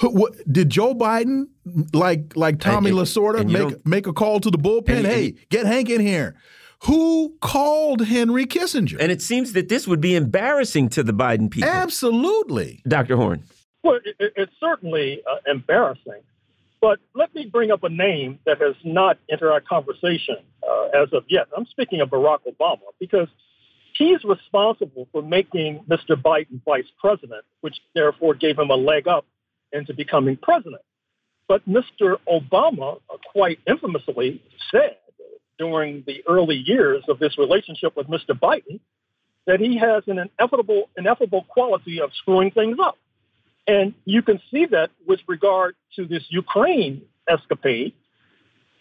What, 0.03 0.35
did 0.53 0.71
Joe 0.71 0.95
Biden, 0.95 1.47
like 1.93 2.37
like 2.37 2.59
Tommy 2.61 2.91
and, 2.91 2.99
Lasorda, 2.99 3.41
and 3.41 3.53
make 3.53 3.87
make 3.87 4.07
a 4.07 4.13
call 4.13 4.41
to 4.41 4.51
the 4.51 4.59
bullpen? 4.59 4.99
And, 4.99 5.07
hey, 5.07 5.35
get 5.51 5.67
Hank 5.67 5.91
in 5.91 6.01
here. 6.01 6.35
Who 6.85 7.37
called 7.41 8.07
Henry 8.07 8.45
Kissinger? 8.45 8.97
And 8.99 9.13
it 9.13 9.23
seems 9.23 9.53
that 9.53 9.69
this 9.69 9.87
would 9.87 10.01
be 10.01 10.17
embarrassing 10.17 10.89
to 10.91 11.05
the 11.05 11.13
Biden 11.13 11.49
people. 11.51 11.71
Absolutely, 11.71 12.83
Dr. 12.89 13.17
Horne. 13.17 13.45
Well, 13.85 14.01
it, 14.05 14.33
it's 14.37 14.53
certainly 14.59 15.23
uh, 15.31 15.37
embarrassing. 15.47 16.23
But 16.81 16.99
let 17.15 17.33
me 17.33 17.47
bring 17.47 17.71
up 17.71 17.85
a 17.85 17.89
name 17.89 18.41
that 18.45 18.61
has 18.61 18.75
not 18.83 19.19
entered 19.31 19.53
our 19.53 19.61
conversation 19.61 20.39
uh, 20.69 21.03
as 21.03 21.13
of 21.13 21.23
yet. 21.29 21.47
I'm 21.57 21.67
speaking 21.67 22.01
of 22.01 22.11
Barack 22.11 22.41
Obama 22.49 22.81
because 22.99 23.29
He's 23.97 24.25
responsible 24.25 25.09
for 25.13 25.23
making 25.23 25.85
Mr. 25.89 26.21
Biden 26.21 26.61
vice 26.65 26.91
president, 26.99 27.45
which 27.61 27.77
therefore 27.95 28.35
gave 28.35 28.59
him 28.59 28.71
a 28.71 28.75
leg 28.75 29.07
up 29.07 29.27
into 29.73 29.95
becoming 29.95 30.37
president. 30.37 30.83
But 31.49 31.69
Mr. 31.69 32.17
Obama 32.29 33.01
quite 33.33 33.59
infamously 33.67 34.43
said 34.71 34.97
during 35.59 36.03
the 36.07 36.23
early 36.29 36.57
years 36.57 37.05
of 37.09 37.19
this 37.19 37.37
relationship 37.39 37.97
with 37.97 38.09
Mr. 38.09 38.31
Biden 38.31 38.81
that 39.47 39.61
he 39.61 39.77
has 39.79 40.03
an 40.07 40.19
inevitable, 40.19 40.89
ineffable 40.97 41.45
quality 41.49 42.01
of 42.01 42.11
screwing 42.15 42.51
things 42.53 42.79
up. 42.83 42.97
And 43.67 43.95
you 44.05 44.23
can 44.23 44.41
see 44.51 44.67
that 44.67 44.91
with 45.07 45.21
regard 45.29 45.75
to 45.97 46.07
this 46.07 46.25
Ukraine 46.29 47.03
escapade, 47.29 47.93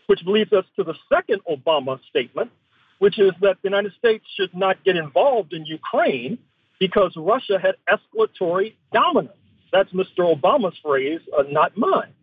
which 0.08 0.22
leads 0.26 0.52
us 0.54 0.66
to 0.76 0.84
the 0.84 0.96
second 1.12 1.42
Obama 1.50 2.00
statement, 2.10 2.52
which 3.00 3.20
is 3.20 3.32
that 3.42 3.58
the 3.62 3.70
United 3.70 3.94
States 3.98 4.26
should 4.36 4.56
not 4.56 4.84
get 4.84 4.96
involved 4.96 5.54
in 5.54 5.66
Ukraine 5.66 6.38
because 6.80 7.14
Russia 7.16 7.60
had 7.60 7.76
escalatory 7.88 8.74
dominance. 8.92 9.36
That's 9.72 9.92
Mr. 9.94 10.20
Obama's 10.20 10.78
phrase, 10.84 11.22
uh, 11.38 11.44
not 11.50 11.78
mine. 11.78 12.14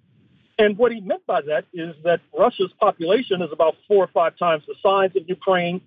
And 0.59 0.77
what 0.77 0.93
he 0.93 1.01
meant 1.01 1.25
by 1.27 1.41
that 1.43 1.65
is 1.73 1.95
that 2.05 2.21
Russia's 2.37 2.73
population 2.81 3.43
is 3.43 3.51
about 3.53 3.77
four 3.87 4.05
or 4.05 4.09
five 4.09 4.37
times 4.37 4.65
the 4.67 4.75
size 4.83 5.11
of 5.17 5.29
Ukraine. 5.29 5.81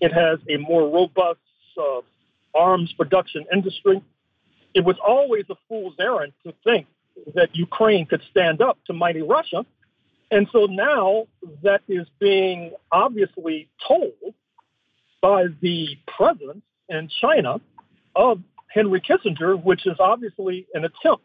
It 0.00 0.12
has 0.12 0.38
a 0.48 0.56
more 0.56 0.88
robust 0.88 1.40
uh, 1.78 2.00
arms 2.54 2.92
production 2.94 3.44
industry. 3.52 4.02
It 4.74 4.84
was 4.84 4.96
always 5.06 5.44
a 5.50 5.54
fool's 5.68 5.94
errand 6.00 6.32
to 6.44 6.54
think 6.64 6.86
that 7.34 7.54
Ukraine 7.54 8.06
could 8.06 8.22
stand 8.30 8.60
up 8.60 8.78
to 8.86 8.92
mighty 8.92 9.22
Russia. 9.22 9.64
And 10.30 10.48
so 10.50 10.66
now 10.66 11.26
that 11.62 11.82
is 11.88 12.06
being 12.18 12.72
obviously 12.90 13.68
told 13.86 14.34
by 15.20 15.46
the 15.60 15.96
president 16.06 16.62
in 16.88 17.08
China 17.20 17.60
of 18.14 18.40
Henry 18.76 19.00
Kissinger, 19.00 19.60
which 19.60 19.86
is 19.86 19.96
obviously 19.98 20.66
an 20.74 20.84
attempt 20.84 21.24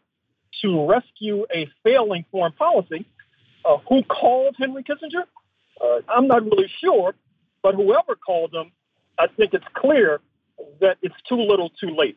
to 0.62 0.86
rescue 0.86 1.44
a 1.54 1.68
failing 1.84 2.24
foreign 2.32 2.52
policy. 2.54 3.06
Uh, 3.64 3.76
who 3.88 4.02
called 4.04 4.56
Henry 4.58 4.82
Kissinger? 4.82 5.24
Uh, 5.80 6.00
I'm 6.08 6.26
not 6.26 6.44
really 6.44 6.68
sure, 6.80 7.14
but 7.62 7.74
whoever 7.74 8.16
called 8.16 8.54
him, 8.54 8.72
I 9.18 9.26
think 9.28 9.52
it's 9.52 9.66
clear 9.74 10.20
that 10.80 10.96
it's 11.02 11.14
too 11.28 11.36
little 11.36 11.68
too 11.68 11.94
late. 11.94 12.16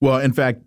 Well, 0.00 0.18
in 0.18 0.32
fact, 0.32 0.62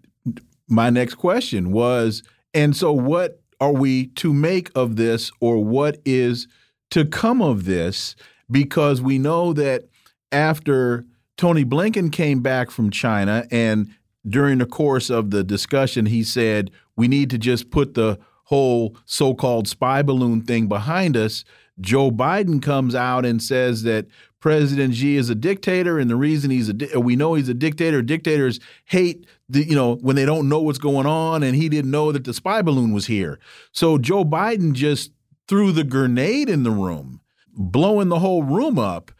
my 0.69 0.89
next 0.89 1.15
question 1.15 1.71
was 1.71 2.23
and 2.53 2.75
so 2.75 2.91
what 2.91 3.41
are 3.59 3.71
we 3.71 4.07
to 4.07 4.34
make 4.34 4.71
of 4.75 4.95
this 4.95 5.31
or 5.39 5.63
what 5.63 5.99
is 6.05 6.47
to 6.91 7.05
come 7.05 7.41
of 7.41 7.65
this? 7.65 8.15
Because 8.49 9.01
we 9.01 9.17
know 9.17 9.53
that 9.53 9.89
after 10.31 11.05
Tony 11.38 11.64
Blinken 11.64 12.11
came 12.11 12.41
back 12.41 12.72
from 12.72 12.89
China 12.89 13.45
and 13.51 13.93
during 14.27 14.57
the 14.57 14.65
course 14.65 15.09
of 15.09 15.31
the 15.31 15.43
discussion, 15.43 16.07
he 16.07 16.23
said, 16.23 16.72
we 16.95 17.07
need 17.07 17.30
to 17.30 17.38
just 17.38 17.72
put 17.72 17.93
the 17.93 18.19
whole 18.45 18.97
so 19.05 19.34
called 19.34 19.68
spy 19.68 20.01
balloon 20.01 20.41
thing 20.41 20.68
behind 20.68 21.15
us. 21.15 21.43
Joe 21.80 22.11
Biden 22.11 22.61
comes 22.61 22.95
out 22.95 23.26
and 23.26 23.41
says 23.41 23.84
that 23.84 24.07
President 24.39 24.95
Xi 24.95 25.18
is 25.18 25.30
a 25.30 25.35
dictator, 25.35 25.99
and 25.99 26.09
the 26.09 26.15
reason 26.15 26.51
he's 26.51 26.69
a 26.69 26.99
we 26.99 27.15
know 27.15 27.34
he's 27.34 27.49
a 27.49 27.53
dictator. 27.53 28.01
Dictators 28.01 28.59
hate 28.85 29.26
the 29.49 29.64
you 29.64 29.76
know 29.76 29.95
when 29.95 30.15
they 30.15 30.26
don't 30.26 30.47
know 30.47 30.61
what's 30.61 30.77
going 30.77 31.05
on, 31.05 31.43
and 31.43 31.55
he 31.55 31.69
didn't 31.69 31.91
know 31.91 32.11
that 32.11 32.23
the 32.23 32.34
spy 32.34 32.61
balloon 32.61 32.93
was 32.93 33.07
here. 33.07 33.39
So 33.72 33.97
Joe 33.97 34.23
Biden 34.23 34.73
just 34.73 35.11
threw 35.47 35.72
the 35.72 35.84
grenade 35.84 36.49
in 36.49 36.64
the 36.64 36.72
room, 36.72 37.22
blowing 37.53 38.09
the 38.09 38.19
whole 38.19 38.43
room 38.43 38.77
up, 38.77 39.11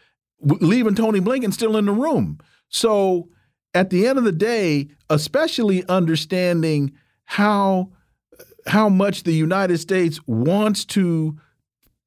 leaving 0.42 0.96
Tony 0.96 1.20
Blinken 1.20 1.54
still 1.54 1.78
in 1.78 1.86
the 1.86 1.92
room. 1.92 2.40
So 2.70 3.30
at 3.74 3.90
the 3.90 4.08
end 4.08 4.18
of 4.18 4.24
the 4.24 4.32
day, 4.32 4.90
especially 5.10 5.86
understanding 5.88 6.94
how 7.26 7.92
how 8.66 8.90
much 8.90 9.24
the 9.24 9.34
United 9.34 9.78
States 9.78 10.20
wants 10.28 10.84
to 10.84 11.38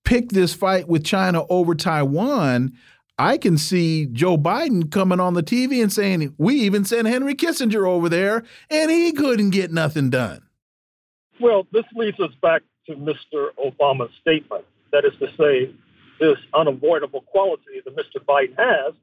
pick 0.04 0.30
this 0.30 0.52
fight 0.52 0.88
with 0.88 1.04
China 1.04 1.46
over 1.48 1.74
Taiwan, 1.74 2.76
I 3.18 3.38
can 3.38 3.56
see 3.58 4.06
Joe 4.06 4.36
Biden 4.36 4.90
coming 4.90 5.20
on 5.20 5.34
the 5.34 5.42
TV 5.42 5.82
and 5.82 5.92
saying, 5.92 6.34
We 6.38 6.54
even 6.56 6.84
sent 6.84 7.06
Henry 7.06 7.34
Kissinger 7.34 7.86
over 7.86 8.08
there 8.08 8.44
and 8.70 8.90
he 8.90 9.12
couldn't 9.12 9.50
get 9.50 9.72
nothing 9.72 10.10
done. 10.10 10.42
Well, 11.40 11.66
this 11.72 11.84
leads 11.94 12.20
us 12.20 12.32
back 12.42 12.62
to 12.86 12.96
Mr. 12.96 13.48
Obama's 13.64 14.12
statement. 14.20 14.64
That 14.92 15.04
is 15.04 15.12
to 15.20 15.28
say, 15.36 15.72
this 16.20 16.38
unavoidable 16.54 17.22
quality 17.22 17.82
that 17.84 17.96
Mr. 17.96 18.24
Biden 18.24 18.56
has 18.58 18.94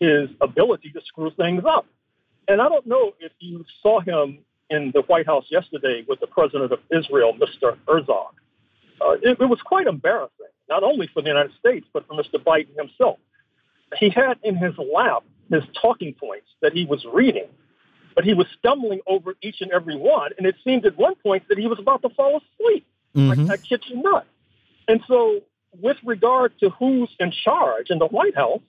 his 0.00 0.30
ability 0.40 0.90
to 0.90 1.00
screw 1.06 1.30
things 1.30 1.62
up. 1.66 1.86
And 2.48 2.60
I 2.62 2.68
don't 2.68 2.86
know 2.86 3.12
if 3.20 3.32
you 3.38 3.64
saw 3.82 4.00
him 4.00 4.38
in 4.70 4.90
the 4.94 5.02
White 5.02 5.26
House 5.26 5.44
yesterday 5.50 6.04
with 6.08 6.20
the 6.20 6.26
president 6.26 6.72
of 6.72 6.80
Israel, 6.90 7.34
Mr. 7.34 7.76
Herzog. 7.86 8.34
Uh, 9.00 9.12
it, 9.22 9.38
it 9.40 9.48
was 9.48 9.60
quite 9.64 9.86
embarrassing, 9.86 10.46
not 10.68 10.82
only 10.82 11.08
for 11.12 11.22
the 11.22 11.28
United 11.28 11.52
States, 11.58 11.86
but 11.92 12.06
for 12.08 12.14
Mr. 12.14 12.42
Biden 12.42 12.76
himself 12.76 13.18
he 13.96 14.10
had 14.10 14.38
in 14.42 14.56
his 14.56 14.74
lap 14.78 15.24
his 15.50 15.62
talking 15.80 16.14
points 16.14 16.46
that 16.60 16.72
he 16.72 16.84
was 16.84 17.04
reading, 17.10 17.46
but 18.14 18.24
he 18.24 18.34
was 18.34 18.46
stumbling 18.58 19.00
over 19.06 19.34
each 19.42 19.60
and 19.60 19.70
every 19.70 19.96
one. 19.96 20.32
And 20.36 20.46
it 20.46 20.56
seemed 20.62 20.84
at 20.84 20.96
one 20.98 21.14
point 21.16 21.44
that 21.48 21.58
he 21.58 21.66
was 21.66 21.78
about 21.78 22.02
to 22.02 22.10
fall 22.10 22.40
asleep. 22.40 22.86
Mm-hmm. 23.16 23.50
I, 23.50 23.54
I 23.54 23.56
kid 23.56 23.82
you 23.88 24.02
not. 24.02 24.26
And 24.86 25.00
so, 25.08 25.40
with 25.80 25.96
regard 26.04 26.52
to 26.60 26.70
who's 26.70 27.10
in 27.18 27.32
charge 27.44 27.90
in 27.90 27.98
the 27.98 28.06
White 28.06 28.36
House, 28.36 28.60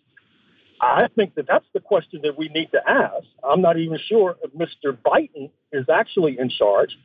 I 0.81 1.07
think 1.15 1.36
that 1.36 1.48
that's 1.48 1.65
the 1.73 1.80
question 1.80 2.22
that 2.23 2.38
we 2.38 2.48
need 2.49 2.72
to 2.72 2.81
ask. 2.90 3.26
I'm 3.44 3.61
not 3.61 3.77
even 3.77 3.99
sure 4.07 4.38
if 4.44 4.52
Mr. 4.53 4.98
Biden 4.98 5.52
is 5.72 5.90
actually 5.90 6.40
in 6.40 6.49
charge. 6.49 6.98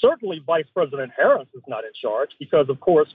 Certainly, 0.00 0.42
Vice 0.46 0.66
President 0.74 1.12
Harris 1.16 1.48
is 1.54 1.62
not 1.66 1.84
in 1.84 1.90
charge 2.00 2.30
because, 2.38 2.68
of 2.68 2.80
course, 2.80 3.08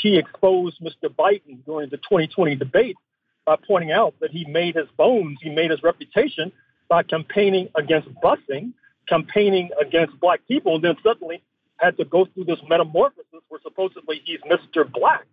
she 0.00 0.16
exposed 0.16 0.78
Mr. 0.80 1.08
Biden 1.08 1.64
during 1.64 1.90
the 1.90 1.96
2020 1.96 2.54
debate 2.56 2.96
by 3.44 3.56
pointing 3.66 3.90
out 3.90 4.14
that 4.20 4.30
he 4.30 4.44
made 4.44 4.76
his 4.76 4.86
bones, 4.96 5.38
he 5.42 5.50
made 5.50 5.70
his 5.70 5.82
reputation 5.82 6.52
by 6.88 7.02
campaigning 7.02 7.68
against 7.74 8.08
busing, 8.22 8.72
campaigning 9.08 9.70
against 9.80 10.18
black 10.20 10.40
people, 10.46 10.76
and 10.76 10.84
then 10.84 10.96
suddenly 11.02 11.42
had 11.78 11.96
to 11.96 12.04
go 12.04 12.26
through 12.26 12.44
this 12.44 12.60
metamorphosis 12.68 13.24
where 13.48 13.60
supposedly 13.62 14.20
he's 14.24 14.40
Mr. 14.42 14.90
Black, 14.90 15.26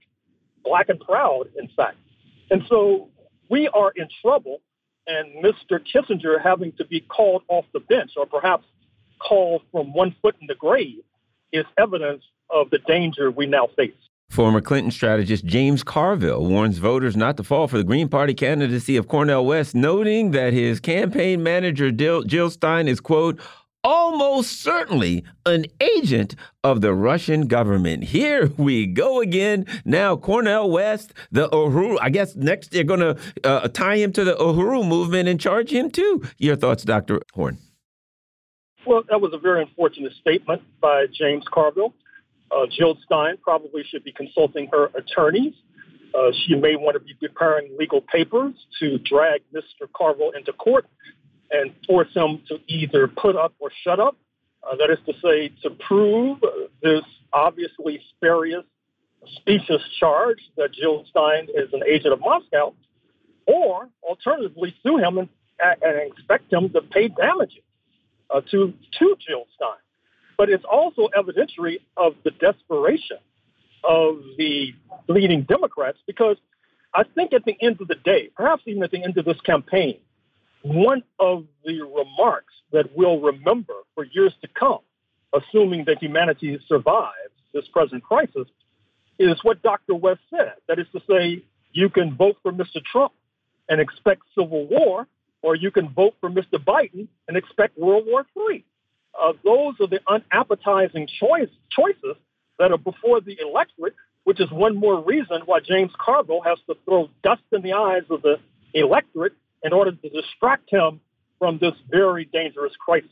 black 0.67 0.89
and 0.89 0.99
proud, 0.99 1.45
in 1.57 1.69
fact. 1.75 1.97
And 2.49 2.63
so 2.67 3.09
we 3.49 3.67
are 3.69 3.91
in 3.95 4.07
trouble, 4.21 4.61
and 5.05 5.43
Mr. 5.43 5.79
Kissinger 5.79 6.41
having 6.41 6.73
to 6.73 6.85
be 6.85 7.01
called 7.01 7.43
off 7.47 7.65
the 7.73 7.79
bench 7.79 8.11
or 8.17 8.25
perhaps 8.25 8.65
called 9.19 9.61
from 9.71 9.93
one 9.93 10.15
foot 10.21 10.35
in 10.41 10.47
the 10.47 10.55
grave 10.55 11.03
is 11.51 11.65
evidence 11.77 12.23
of 12.49 12.69
the 12.69 12.79
danger 12.79 13.31
we 13.31 13.45
now 13.45 13.67
face. 13.75 13.93
Former 14.29 14.59
Clinton 14.59 14.91
strategist 14.91 15.45
James 15.45 15.83
Carville 15.83 16.45
warns 16.45 16.79
voters 16.79 17.15
not 17.15 17.37
to 17.37 17.43
fall 17.43 17.67
for 17.69 17.77
the 17.77 17.83
Green 17.83 18.09
Party 18.09 18.33
candidacy 18.33 18.97
of 18.97 19.07
Cornel 19.07 19.45
West, 19.45 19.73
noting 19.73 20.31
that 20.31 20.51
his 20.51 20.81
campaign 20.81 21.41
manager, 21.41 21.91
Jill 21.91 22.49
Stein, 22.49 22.89
is, 22.89 22.99
quote, 22.99 23.39
almost 23.87 24.61
certainly 24.61 25.23
an 25.45 25.65
agent 25.79 26.35
of 26.61 26.81
the 26.81 26.93
Russian 26.93 27.47
government. 27.47 28.03
Here 28.03 28.51
we 28.57 28.85
go 28.85 29.21
again. 29.21 29.65
Now, 29.85 30.17
Cornel 30.17 30.69
West, 30.69 31.13
the 31.31 31.47
Uhuru, 31.47 31.97
I 32.01 32.09
guess 32.09 32.35
next 32.35 32.71
they're 32.71 32.83
going 32.83 32.99
to 32.99 33.17
uh, 33.45 33.69
tie 33.69 33.95
him 33.95 34.11
to 34.11 34.25
the 34.25 34.35
Uhuru 34.35 34.85
movement 34.85 35.29
and 35.29 35.39
charge 35.39 35.71
him 35.71 35.89
too. 35.89 36.21
Your 36.37 36.57
thoughts, 36.57 36.83
Dr. 36.83 37.21
Horne? 37.33 37.59
Well, 38.85 39.03
that 39.09 39.21
was 39.21 39.31
a 39.33 39.37
very 39.37 39.61
unfortunate 39.61 40.11
statement 40.19 40.63
by 40.81 41.05
James 41.17 41.45
Carville. 41.49 41.93
Uh, 42.51 42.65
Jill 42.69 42.97
Stein 43.05 43.37
probably 43.41 43.83
should 43.89 44.03
be 44.03 44.11
consulting 44.11 44.67
her 44.73 44.89
attorneys. 44.95 45.53
Uh, 46.13 46.31
she 46.45 46.55
may 46.55 46.75
want 46.75 46.95
to 46.95 46.99
be 46.99 47.13
preparing 47.13 47.73
legal 47.77 48.01
papers 48.01 48.53
to 48.81 48.97
drag 48.99 49.41
Mr. 49.53 49.87
Carville 49.95 50.31
into 50.31 50.51
court 50.51 50.85
and 51.51 51.71
force 51.85 52.13
him 52.13 52.41
to 52.47 52.59
either 52.67 53.07
put 53.07 53.35
up 53.35 53.53
or 53.59 53.71
shut 53.83 53.99
up. 53.99 54.17
Uh, 54.63 54.75
that 54.75 54.89
is 54.89 54.97
to 55.05 55.13
say, 55.21 55.49
to 55.63 55.69
prove 55.69 56.39
this 56.81 57.03
obviously 57.31 58.01
spurious, 58.09 58.63
specious 59.37 59.81
charge 59.99 60.39
that 60.57 60.73
Jill 60.73 61.05
Stein 61.09 61.47
is 61.53 61.71
an 61.73 61.81
agent 61.87 62.13
of 62.13 62.19
Moscow, 62.19 62.73
or 63.45 63.89
alternatively 64.03 64.75
sue 64.83 64.97
him 64.97 65.17
and, 65.17 65.29
and 65.59 66.11
expect 66.11 66.51
him 66.51 66.69
to 66.69 66.81
pay 66.81 67.07
damages 67.07 67.63
uh, 68.29 68.41
to, 68.51 68.73
to 68.99 69.15
Jill 69.25 69.45
Stein 69.55 69.77
but 70.37 70.49
it's 70.49 70.63
also 70.71 71.09
evidentiary 71.17 71.79
of 71.97 72.13
the 72.23 72.31
desperation 72.31 73.17
of 73.83 74.17
the 74.37 74.73
leading 75.07 75.41
Democrats 75.43 75.97
because 76.05 76.37
I 76.93 77.03
think 77.15 77.33
at 77.33 77.43
the 77.43 77.57
end 77.61 77.81
of 77.81 77.87
the 77.87 77.95
day, 77.95 78.29
perhaps 78.35 78.63
even 78.65 78.83
at 78.83 78.91
the 78.91 79.03
end 79.03 79.17
of 79.17 79.25
this 79.25 79.41
campaign, 79.41 79.97
one 80.67 81.03
of 81.19 81.45
the 81.65 81.81
remarks 81.81 82.53
that 82.71 82.95
we'll 82.95 83.19
remember 83.19 83.73
for 83.95 84.05
years 84.05 84.33
to 84.41 84.47
come, 84.47 84.79
assuming 85.33 85.85
that 85.85 85.99
humanity 85.99 86.59
survives 86.67 87.33
this 87.53 87.65
present 87.71 88.03
crisis, 88.03 88.47
is 89.19 89.37
what 89.43 89.61
Dr. 89.61 89.95
West 89.95 90.21
said. 90.29 90.53
That 90.67 90.79
is 90.79 90.87
to 90.93 91.01
say, 91.09 91.43
you 91.71 91.89
can 91.89 92.15
vote 92.15 92.37
for 92.43 92.51
Mr. 92.51 92.83
Trump 92.91 93.13
and 93.69 93.81
expect 93.81 94.21
civil 94.37 94.67
war, 94.67 95.07
or 95.41 95.55
you 95.55 95.71
can 95.71 95.89
vote 95.89 96.15
for 96.19 96.29
Mr. 96.29 96.53
Biden 96.55 97.07
and 97.27 97.37
expect 97.37 97.77
World 97.77 98.05
War 98.07 98.25
III. 98.35 98.63
Uh, 99.19 99.33
those 99.43 99.75
are 99.81 99.87
the 99.87 99.99
unappetizing 100.07 101.07
choice, 101.19 101.49
choices 101.69 102.15
that 102.59 102.71
are 102.71 102.77
before 102.77 103.21
the 103.21 103.37
electorate, 103.39 103.95
which 104.23 104.39
is 104.39 104.51
one 104.51 104.75
more 104.75 105.01
reason 105.01 105.41
why 105.45 105.59
James 105.59 105.91
Carville 105.97 106.41
has 106.41 106.57
to 106.67 106.75
throw 106.85 107.09
dust 107.23 107.41
in 107.51 107.61
the 107.61 107.73
eyes 107.73 108.03
of 108.09 108.21
the 108.21 108.37
electorate 108.73 109.33
in 109.67 109.73
order 109.73 109.91
to 109.91 110.09
distract 110.09 110.71
him 110.71 111.01
from 111.39 111.59
this 111.59 111.73
very 111.91 112.25
dangerous 112.25 112.73
crisis. 112.83 113.11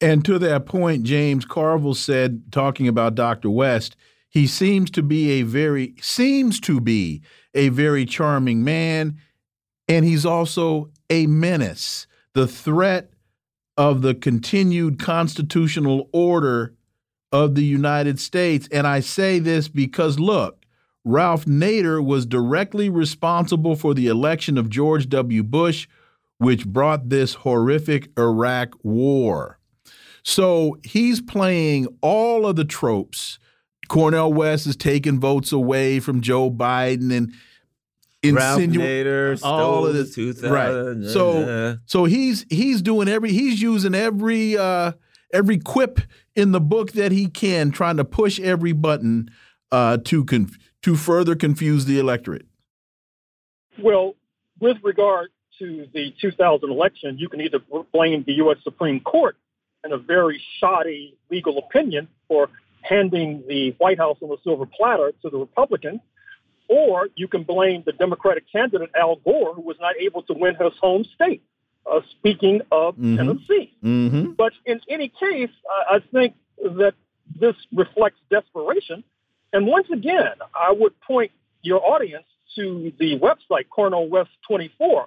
And 0.00 0.24
to 0.24 0.38
that 0.40 0.66
point, 0.66 1.04
James 1.04 1.44
Carville 1.44 1.94
said, 1.94 2.52
talking 2.52 2.88
about 2.88 3.14
Dr. 3.14 3.48
West, 3.48 3.96
he 4.28 4.48
seems 4.48 4.90
to 4.90 5.02
be 5.02 5.30
a 5.30 5.42
very 5.42 5.94
seems 6.02 6.58
to 6.60 6.80
be 6.80 7.22
a 7.54 7.68
very 7.68 8.04
charming 8.04 8.64
man, 8.64 9.20
and 9.86 10.04
he's 10.04 10.26
also 10.26 10.90
a 11.08 11.28
menace. 11.28 12.08
The 12.32 12.48
threat 12.48 13.12
of 13.76 14.02
the 14.02 14.14
continued 14.14 14.98
constitutional 14.98 16.10
order 16.12 16.74
of 17.30 17.54
the 17.54 17.64
United 17.64 18.18
States. 18.18 18.68
And 18.72 18.86
I 18.86 19.00
say 19.00 19.38
this 19.38 19.68
because 19.68 20.18
look, 20.18 20.63
Ralph 21.04 21.44
Nader 21.44 22.04
was 22.04 22.24
directly 22.24 22.88
responsible 22.88 23.76
for 23.76 23.92
the 23.94 24.06
election 24.06 24.56
of 24.56 24.70
George 24.70 25.08
W. 25.08 25.42
Bush, 25.42 25.86
which 26.38 26.66
brought 26.66 27.10
this 27.10 27.34
horrific 27.34 28.08
Iraq 28.18 28.74
war. 28.82 29.58
So 30.22 30.78
he's 30.82 31.20
playing 31.20 31.88
all 32.00 32.46
of 32.46 32.56
the 32.56 32.64
tropes. 32.64 33.38
Cornel 33.88 34.32
West 34.32 34.66
is 34.66 34.76
taking 34.76 35.20
votes 35.20 35.52
away 35.52 36.00
from 36.00 36.22
Joe 36.22 36.50
Biden 36.50 37.14
and 37.14 37.34
insinuating 38.22 39.38
all 39.42 39.86
of 39.86 39.92
this. 39.94 40.16
Right. 40.42 41.04
So 41.10 41.78
so 41.84 42.04
he's 42.06 42.46
he's 42.48 42.80
doing 42.80 43.08
every 43.08 43.30
he's 43.32 43.60
using 43.60 43.94
every 43.94 44.56
uh 44.56 44.92
every 45.34 45.58
quip 45.58 46.00
in 46.34 46.52
the 46.52 46.60
book 46.60 46.92
that 46.92 47.12
he 47.12 47.28
can, 47.28 47.70
trying 47.70 47.98
to 47.98 48.04
push 48.04 48.40
every 48.40 48.72
button 48.72 49.28
uh, 49.70 49.98
to 50.04 50.24
to 50.84 50.96
further 50.96 51.34
confuse 51.34 51.86
the 51.86 51.98
electorate. 51.98 52.46
Well, 53.82 54.14
with 54.60 54.76
regard 54.82 55.30
to 55.58 55.88
the 55.94 56.12
2000 56.20 56.70
election, 56.70 57.18
you 57.18 57.28
can 57.30 57.40
either 57.40 57.58
blame 57.92 58.22
the 58.26 58.34
U.S. 58.34 58.58
Supreme 58.62 59.00
Court 59.00 59.36
and 59.82 59.94
a 59.94 59.98
very 59.98 60.42
shoddy 60.58 61.16
legal 61.30 61.58
opinion 61.58 62.08
for 62.28 62.50
handing 62.82 63.44
the 63.48 63.74
White 63.78 63.98
House 63.98 64.18
on 64.20 64.30
a 64.30 64.36
silver 64.42 64.66
platter 64.66 65.12
to 65.22 65.30
the 65.30 65.38
Republicans, 65.38 66.00
or 66.68 67.08
you 67.14 67.28
can 67.28 67.44
blame 67.44 67.82
the 67.86 67.92
Democratic 67.92 68.44
candidate 68.52 68.90
Al 68.94 69.16
Gore, 69.16 69.54
who 69.54 69.62
was 69.62 69.76
not 69.80 69.96
able 69.98 70.22
to 70.24 70.34
win 70.34 70.54
his 70.54 70.72
home 70.80 71.04
state. 71.14 71.42
Uh, 71.90 72.00
speaking 72.18 72.60
of 72.72 72.94
mm-hmm. 72.94 73.16
Tennessee, 73.16 73.74
mm-hmm. 73.82 74.32
but 74.32 74.52
in 74.64 74.80
any 74.88 75.08
case, 75.08 75.50
I 75.90 75.98
think 76.12 76.34
that 76.62 76.94
this 77.38 77.54
reflects 77.74 78.18
desperation. 78.30 79.04
And 79.54 79.68
once 79.68 79.86
again, 79.90 80.34
I 80.52 80.72
would 80.72 81.00
point 81.00 81.30
your 81.62 81.80
audience 81.80 82.24
to 82.56 82.92
the 82.98 83.20
website 83.20 83.68
Cornel 83.70 84.08
West 84.08 84.30
24 84.48 85.06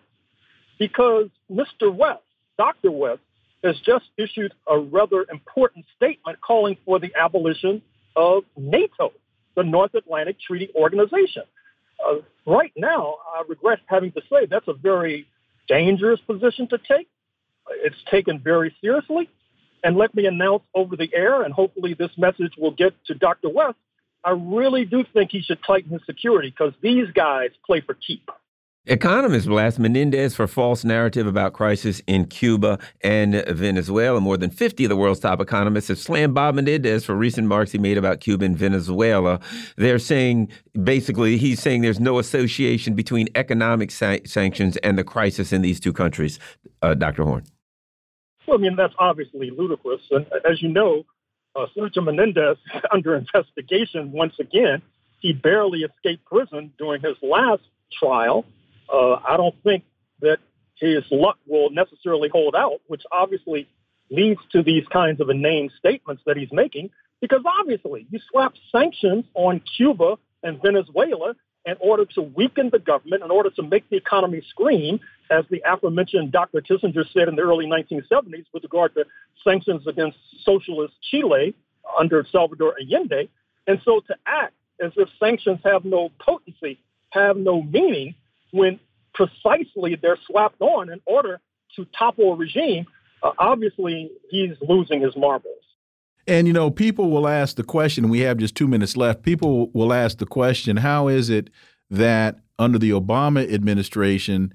because 0.79 1.27
Mr. 1.51 1.93
West, 1.93 2.23
Dr. 2.57 2.89
West, 2.89 3.19
has 3.61 3.75
just 3.85 4.05
issued 4.17 4.53
a 4.65 4.79
rather 4.79 5.25
important 5.29 5.85
statement 5.97 6.39
calling 6.39 6.77
for 6.85 6.97
the 6.97 7.11
abolition 7.19 7.81
of 8.15 8.43
NATO, 8.55 9.11
the 9.57 9.63
North 9.63 9.93
Atlantic 9.95 10.37
Treaty 10.39 10.69
Organization. 10.73 11.43
Uh, 12.03 12.19
right 12.45 12.71
now, 12.77 13.17
I 13.35 13.43
regret 13.49 13.79
having 13.87 14.13
to 14.13 14.21
say 14.31 14.45
that's 14.49 14.69
a 14.69 14.73
very 14.73 15.27
dangerous 15.67 16.21
position 16.21 16.69
to 16.69 16.77
take. 16.77 17.09
It's 17.69 17.97
taken 18.09 18.39
very 18.39 18.73
seriously. 18.79 19.29
And 19.83 19.97
let 19.97 20.15
me 20.15 20.25
announce 20.25 20.63
over 20.73 20.95
the 20.95 21.09
air, 21.13 21.41
and 21.43 21.53
hopefully 21.53 21.95
this 21.95 22.11
message 22.17 22.53
will 22.57 22.71
get 22.71 22.93
to 23.07 23.13
Dr. 23.13 23.49
West. 23.49 23.75
I 24.27 24.31
really 24.31 24.83
do 24.83 25.05
think 25.13 25.31
he 25.31 25.41
should 25.41 25.59
tighten 25.65 25.89
his 25.89 26.01
security 26.05 26.49
because 26.49 26.73
these 26.81 27.09
guys 27.15 27.51
play 27.65 27.79
for 27.79 27.93
keep. 27.93 28.29
Economists 28.85 29.45
blast 29.45 29.79
Menendez 29.79 30.35
for 30.35 30.47
false 30.47 30.83
narrative 30.83 31.27
about 31.27 31.53
crisis 31.53 32.01
in 32.07 32.25
Cuba 32.25 32.77
and 32.99 33.45
Venezuela. 33.47 34.19
More 34.19 34.35
than 34.35 34.49
50 34.49 34.83
of 34.83 34.89
the 34.89 34.97
world's 34.97 35.21
top 35.21 35.39
economists 35.39 35.87
have 35.87 35.97
slammed 35.97 36.33
Bob 36.33 36.55
Menendez 36.55 37.05
for 37.05 37.15
recent 37.15 37.45
remarks 37.45 37.71
he 37.71 37.77
made 37.77 37.97
about 37.97 38.19
Cuba 38.19 38.43
and 38.43 38.57
Venezuela. 38.57 39.39
They're 39.77 39.97
saying, 39.97 40.49
basically, 40.83 41.37
he's 41.37 41.61
saying 41.61 41.81
there's 41.81 42.01
no 42.01 42.19
association 42.19 42.95
between 42.95 43.29
economic 43.35 43.91
sa 43.91 44.17
sanctions 44.25 44.75
and 44.77 44.97
the 44.97 45.05
crisis 45.05 45.53
in 45.53 45.61
these 45.61 45.79
two 45.79 45.93
countries. 45.93 46.37
Uh, 46.81 46.95
Dr. 46.95 47.23
Horne. 47.23 47.45
Well, 48.45 48.57
I 48.57 48.61
mean, 48.61 48.75
that's 48.75 48.93
obviously 48.99 49.51
ludicrous. 49.51 50.01
And 50.11 50.25
as 50.49 50.61
you 50.61 50.67
know, 50.67 51.05
uh, 51.57 51.65
Senator 51.73 52.01
Menendez 52.01 52.57
under 52.93 53.15
investigation 53.15 54.11
once 54.11 54.33
again. 54.39 54.81
He 55.19 55.33
barely 55.33 55.79
escaped 55.79 56.25
prison 56.25 56.71
during 56.77 57.01
his 57.01 57.15
last 57.21 57.63
trial 57.99 58.45
uh, 58.91 59.19
I 59.27 59.37
don't 59.37 59.55
think 59.63 59.83
that 60.21 60.37
his 60.75 61.03
luck 61.11 61.37
will 61.47 61.69
necessarily 61.69 62.29
hold 62.29 62.55
out, 62.55 62.81
which 62.87 63.03
obviously 63.11 63.67
leads 64.09 64.39
to 64.51 64.63
these 64.63 64.83
kinds 64.91 65.19
of 65.19 65.29
inane 65.29 65.69
statements 65.77 66.23
that 66.25 66.37
he's 66.37 66.51
making. 66.51 66.89
Because 67.19 67.41
obviously, 67.59 68.05
you 68.11 68.19
slap 68.31 68.53
sanctions 68.71 69.25
on 69.33 69.61
Cuba 69.75 70.17
and 70.43 70.61
Venezuela 70.61 71.35
in 71.67 71.75
order 71.81 72.05
to 72.05 72.21
weaken 72.21 72.69
the 72.71 72.79
government, 72.79 73.23
in 73.23 73.29
order 73.29 73.49
to 73.51 73.61
make 73.61 73.87
the 73.89 73.97
economy 73.97 74.41
scream, 74.49 74.99
as 75.29 75.43
the 75.51 75.61
aforementioned 75.65 76.31
Dr. 76.31 76.61
Kissinger 76.61 77.03
said 77.13 77.27
in 77.27 77.35
the 77.35 77.41
early 77.41 77.65
1970s 77.65 78.45
with 78.53 78.63
regard 78.63 78.93
to 78.95 79.03
sanctions 79.43 79.85
against 79.85 80.17
socialist 80.43 80.93
Chile 81.11 81.53
under 81.99 82.25
Salvador 82.31 82.73
Allende. 82.81 83.29
And 83.67 83.79
so 83.83 83.99
to 84.07 84.15
act 84.25 84.53
as 84.81 84.93
if 84.95 85.09
sanctions 85.19 85.59
have 85.65 85.83
no 85.83 86.09
potency, 86.19 86.79
have 87.09 87.35
no 87.35 87.61
meaning, 87.61 88.15
when 88.51 88.79
precisely 89.13 89.97
they're 90.01 90.19
slapped 90.25 90.61
on 90.61 90.89
in 90.89 91.01
order 91.05 91.41
to 91.75 91.85
topple 91.97 92.33
a 92.33 92.35
regime, 92.37 92.85
uh, 93.23 93.31
obviously 93.37 94.09
he's 94.29 94.55
losing 94.61 95.01
his 95.01 95.15
marbles. 95.17 95.66
And 96.27 96.45
you 96.45 96.53
know, 96.53 96.69
people 96.69 97.09
will 97.09 97.27
ask 97.27 97.55
the 97.55 97.63
question. 97.63 98.09
We 98.09 98.19
have 98.19 98.37
just 98.37 98.55
two 98.55 98.67
minutes 98.67 98.97
left. 98.97 99.23
People 99.23 99.69
will 99.71 99.93
ask 99.93 100.17
the 100.17 100.25
question: 100.25 100.77
How 100.77 101.07
is 101.07 101.29
it 101.29 101.49
that 101.89 102.39
under 102.59 102.77
the 102.77 102.91
Obama 102.91 103.51
administration, 103.51 104.53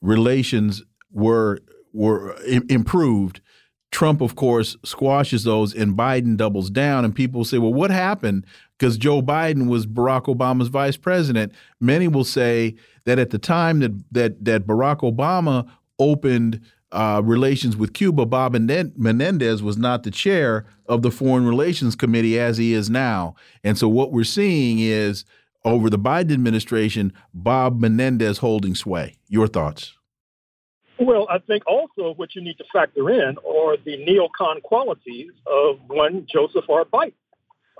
relations 0.00 0.82
were 1.10 1.60
were 1.92 2.36
improved? 2.68 3.40
Trump, 3.92 4.22
of 4.22 4.34
course, 4.36 4.76
squashes 4.84 5.44
those, 5.44 5.74
and 5.74 5.94
Biden 5.94 6.36
doubles 6.36 6.70
down. 6.70 7.04
And 7.04 7.14
people 7.14 7.44
say, 7.44 7.58
"Well, 7.58 7.74
what 7.74 7.90
happened?" 7.90 8.44
Because 8.78 8.96
Joe 8.96 9.22
Biden 9.22 9.68
was 9.68 9.86
Barack 9.86 10.24
Obama's 10.24 10.68
vice 10.68 10.96
president. 10.96 11.52
Many 11.78 12.08
will 12.08 12.24
say 12.24 12.74
that 13.04 13.20
at 13.20 13.30
the 13.30 13.38
time 13.38 13.78
that 13.80 13.92
that 14.10 14.44
that 14.44 14.66
Barack 14.66 15.00
Obama 15.00 15.68
opened 16.00 16.60
uh, 16.92 17.22
relations 17.24 17.76
with 17.76 17.94
Cuba, 17.94 18.26
Bob 18.26 18.52
Menendez 18.52 19.62
was 19.62 19.76
not 19.76 20.02
the 20.02 20.10
chair 20.10 20.66
of 20.86 21.02
the 21.02 21.10
Foreign 21.10 21.46
Relations 21.46 21.96
Committee 21.96 22.38
as 22.38 22.58
he 22.58 22.74
is 22.74 22.90
now. 22.90 23.34
And 23.64 23.78
so 23.78 23.88
what 23.88 24.12
we're 24.12 24.24
seeing 24.24 24.78
is 24.78 25.24
over 25.64 25.88
the 25.88 25.98
Biden 25.98 26.32
administration, 26.32 27.12
Bob 27.32 27.80
Menendez 27.80 28.38
holding 28.38 28.74
sway. 28.74 29.16
Your 29.28 29.46
thoughts? 29.46 29.94
Well, 30.98 31.26
I 31.30 31.38
think 31.38 31.66
also 31.66 32.14
what 32.14 32.34
you 32.34 32.42
need 32.42 32.58
to 32.58 32.64
factor 32.72 33.10
in 33.10 33.36
are 33.38 33.76
the 33.76 34.04
neocon 34.06 34.62
qualities 34.62 35.32
of 35.46 35.80
one 35.88 36.26
Joseph 36.30 36.68
R. 36.68 36.84
Biden. 36.84 37.14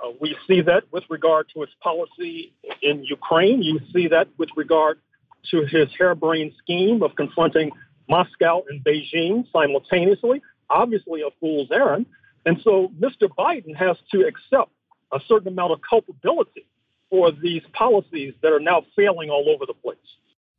Uh, 0.03 0.11
we 0.19 0.35
see 0.47 0.61
that 0.61 0.83
with 0.91 1.03
regard 1.09 1.47
to 1.53 1.61
his 1.61 1.69
policy 1.81 2.53
in 2.81 3.03
Ukraine. 3.03 3.61
You 3.61 3.79
see 3.93 4.07
that 4.07 4.27
with 4.37 4.49
regard 4.57 4.99
to 5.51 5.65
his 5.65 5.89
harebrained 5.97 6.53
scheme 6.57 7.03
of 7.03 7.15
confronting 7.15 7.71
Moscow 8.09 8.63
and 8.69 8.83
Beijing 8.83 9.45
simultaneously, 9.51 10.41
obviously 10.69 11.21
a 11.21 11.29
fool's 11.39 11.69
errand. 11.71 12.05
And 12.45 12.59
so 12.63 12.91
Mr. 12.99 13.27
Biden 13.29 13.75
has 13.75 13.97
to 14.11 14.27
accept 14.27 14.71
a 15.11 15.19
certain 15.27 15.47
amount 15.47 15.73
of 15.73 15.79
culpability 15.87 16.65
for 17.09 17.31
these 17.31 17.61
policies 17.73 18.33
that 18.41 18.51
are 18.51 18.59
now 18.59 18.83
failing 18.95 19.29
all 19.29 19.47
over 19.49 19.65
the 19.65 19.73
place. 19.73 19.97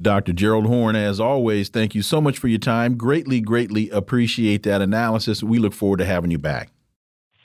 Dr. 0.00 0.32
Gerald 0.32 0.66
Horne, 0.66 0.96
as 0.96 1.20
always, 1.20 1.68
thank 1.68 1.94
you 1.94 2.02
so 2.02 2.20
much 2.20 2.38
for 2.38 2.48
your 2.48 2.58
time. 2.58 2.96
Greatly, 2.96 3.40
greatly 3.40 3.90
appreciate 3.90 4.62
that 4.64 4.82
analysis. 4.82 5.42
We 5.42 5.58
look 5.58 5.72
forward 5.72 5.98
to 5.98 6.04
having 6.04 6.30
you 6.30 6.38
back. 6.38 6.70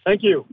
Thank 0.05 0.23
you. 0.23 0.45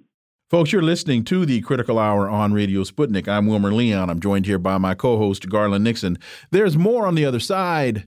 Folks, 0.49 0.73
you're 0.73 0.83
listening 0.83 1.25
to 1.25 1.45
the 1.45 1.61
Critical 1.63 1.99
Hour 1.99 2.29
on 2.29 2.53
Radio 2.53 2.83
Sputnik. 2.83 3.27
I'm 3.27 3.47
Wilmer 3.47 3.73
Leon. 3.73 4.09
I'm 4.09 4.21
joined 4.21 4.47
here 4.47 4.59
by 4.59 4.79
my 4.79 4.95
co 4.95 5.19
host, 5.19 5.49
Garland 5.49 5.83
Nixon. 5.83 6.19
There's 6.51 6.77
more 6.77 7.07
on 7.07 7.15
the 7.17 7.25
other 7.25 7.41
side. 7.41 8.07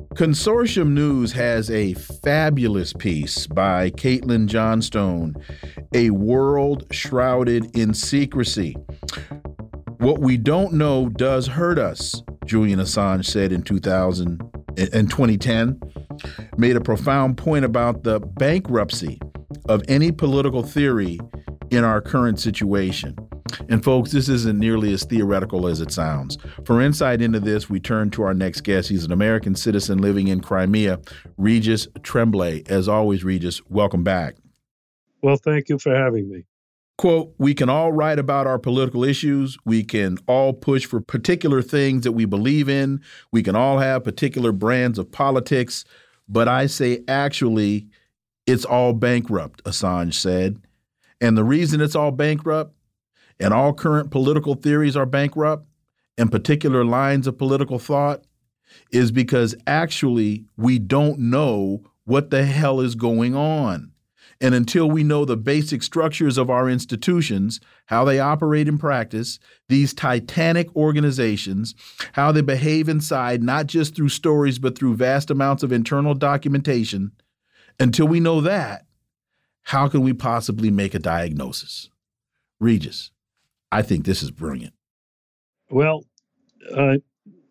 Consortium 0.15 0.89
News 0.89 1.31
has 1.31 1.71
a 1.71 1.93
fabulous 1.93 2.91
piece 2.91 3.47
by 3.47 3.89
Caitlin 3.91 4.47
Johnstone, 4.47 5.35
A 5.93 6.09
World 6.09 6.85
Shrouded 6.91 7.75
in 7.77 7.93
Secrecy. 7.93 8.75
What 9.99 10.19
we 10.19 10.35
don't 10.35 10.73
know 10.73 11.07
does 11.07 11.47
hurt 11.47 11.79
us, 11.79 12.21
Julian 12.45 12.79
Assange 12.79 13.25
said 13.25 13.53
in 13.53 13.63
2000 13.63 14.41
in 14.77 15.07
2010, 15.07 15.79
made 16.57 16.75
a 16.75 16.81
profound 16.81 17.37
point 17.37 17.63
about 17.63 18.03
the 18.03 18.19
bankruptcy 18.19 19.19
of 19.69 19.81
any 19.87 20.11
political 20.11 20.61
theory 20.61 21.19
in 21.69 21.85
our 21.85 22.01
current 22.01 22.37
situation. 22.37 23.15
And 23.69 23.83
folks, 23.83 24.11
this 24.11 24.29
isn't 24.29 24.59
nearly 24.59 24.93
as 24.93 25.03
theoretical 25.03 25.67
as 25.67 25.81
it 25.81 25.91
sounds. 25.91 26.37
For 26.65 26.81
insight 26.81 27.21
into 27.21 27.39
this, 27.39 27.69
we 27.69 27.79
turn 27.79 28.09
to 28.11 28.23
our 28.23 28.33
next 28.33 28.61
guest. 28.61 28.89
He's 28.89 29.05
an 29.05 29.11
American 29.11 29.55
citizen 29.55 29.99
living 29.99 30.27
in 30.27 30.41
Crimea, 30.41 30.99
Regis 31.37 31.87
Tremblay. 32.03 32.63
As 32.67 32.87
always, 32.87 33.23
Regis, 33.23 33.61
welcome 33.69 34.03
back. 34.03 34.35
Well, 35.21 35.37
thank 35.37 35.69
you 35.69 35.77
for 35.77 35.95
having 35.95 36.29
me. 36.29 36.43
Quote, 36.97 37.33
we 37.39 37.53
can 37.53 37.67
all 37.67 37.91
write 37.91 38.19
about 38.19 38.45
our 38.45 38.59
political 38.59 39.03
issues. 39.03 39.57
We 39.65 39.83
can 39.83 40.17
all 40.27 40.53
push 40.53 40.85
for 40.85 41.01
particular 41.01 41.61
things 41.61 42.03
that 42.03 42.11
we 42.11 42.25
believe 42.25 42.69
in. 42.69 43.01
We 43.31 43.41
can 43.41 43.55
all 43.55 43.79
have 43.79 44.03
particular 44.03 44.51
brands 44.51 44.99
of 44.99 45.11
politics. 45.11 45.83
But 46.29 46.47
I 46.47 46.67
say, 46.67 47.03
actually, 47.07 47.87
it's 48.45 48.65
all 48.65 48.93
bankrupt, 48.93 49.63
Assange 49.63 50.13
said. 50.13 50.61
And 51.19 51.37
the 51.37 51.43
reason 51.43 51.81
it's 51.81 51.95
all 51.95 52.11
bankrupt 52.11 52.75
and 53.41 53.53
all 53.53 53.73
current 53.73 54.11
political 54.11 54.53
theories 54.53 54.95
are 54.95 55.05
bankrupt 55.05 55.67
and 56.17 56.31
particular 56.31 56.85
lines 56.85 57.27
of 57.27 57.37
political 57.37 57.79
thought 57.79 58.23
is 58.91 59.11
because 59.11 59.55
actually 59.65 60.45
we 60.55 60.79
don't 60.79 61.19
know 61.19 61.81
what 62.05 62.29
the 62.29 62.45
hell 62.45 62.79
is 62.79 62.95
going 62.95 63.35
on. 63.35 63.91
And 64.39 64.55
until 64.55 64.89
we 64.89 65.03
know 65.03 65.23
the 65.23 65.37
basic 65.37 65.83
structures 65.83 66.37
of 66.37 66.49
our 66.49 66.67
institutions, 66.69 67.59
how 67.85 68.05
they 68.05 68.19
operate 68.19 68.67
in 68.67 68.77
practice, 68.77 69.39
these 69.69 69.93
titanic 69.93 70.75
organizations, 70.75 71.75
how 72.13 72.31
they 72.31 72.41
behave 72.41 72.89
inside, 72.89 73.43
not 73.43 73.67
just 73.67 73.95
through 73.95 74.09
stories, 74.09 74.57
but 74.57 74.77
through 74.77 74.95
vast 74.95 75.29
amounts 75.29 75.61
of 75.61 75.71
internal 75.71 76.15
documentation, 76.15 77.11
until 77.79 78.07
we 78.07 78.19
know 78.19 78.41
that, 78.41 78.85
how 79.63 79.87
can 79.87 80.01
we 80.01 80.13
possibly 80.13 80.71
make 80.71 80.95
a 80.95 80.99
diagnosis? 80.99 81.89
Regis, 82.59 83.11
I 83.71 83.81
think 83.81 84.05
this 84.05 84.21
is 84.21 84.31
brilliant. 84.31 84.73
Well, 85.69 86.03
uh, 86.75 86.97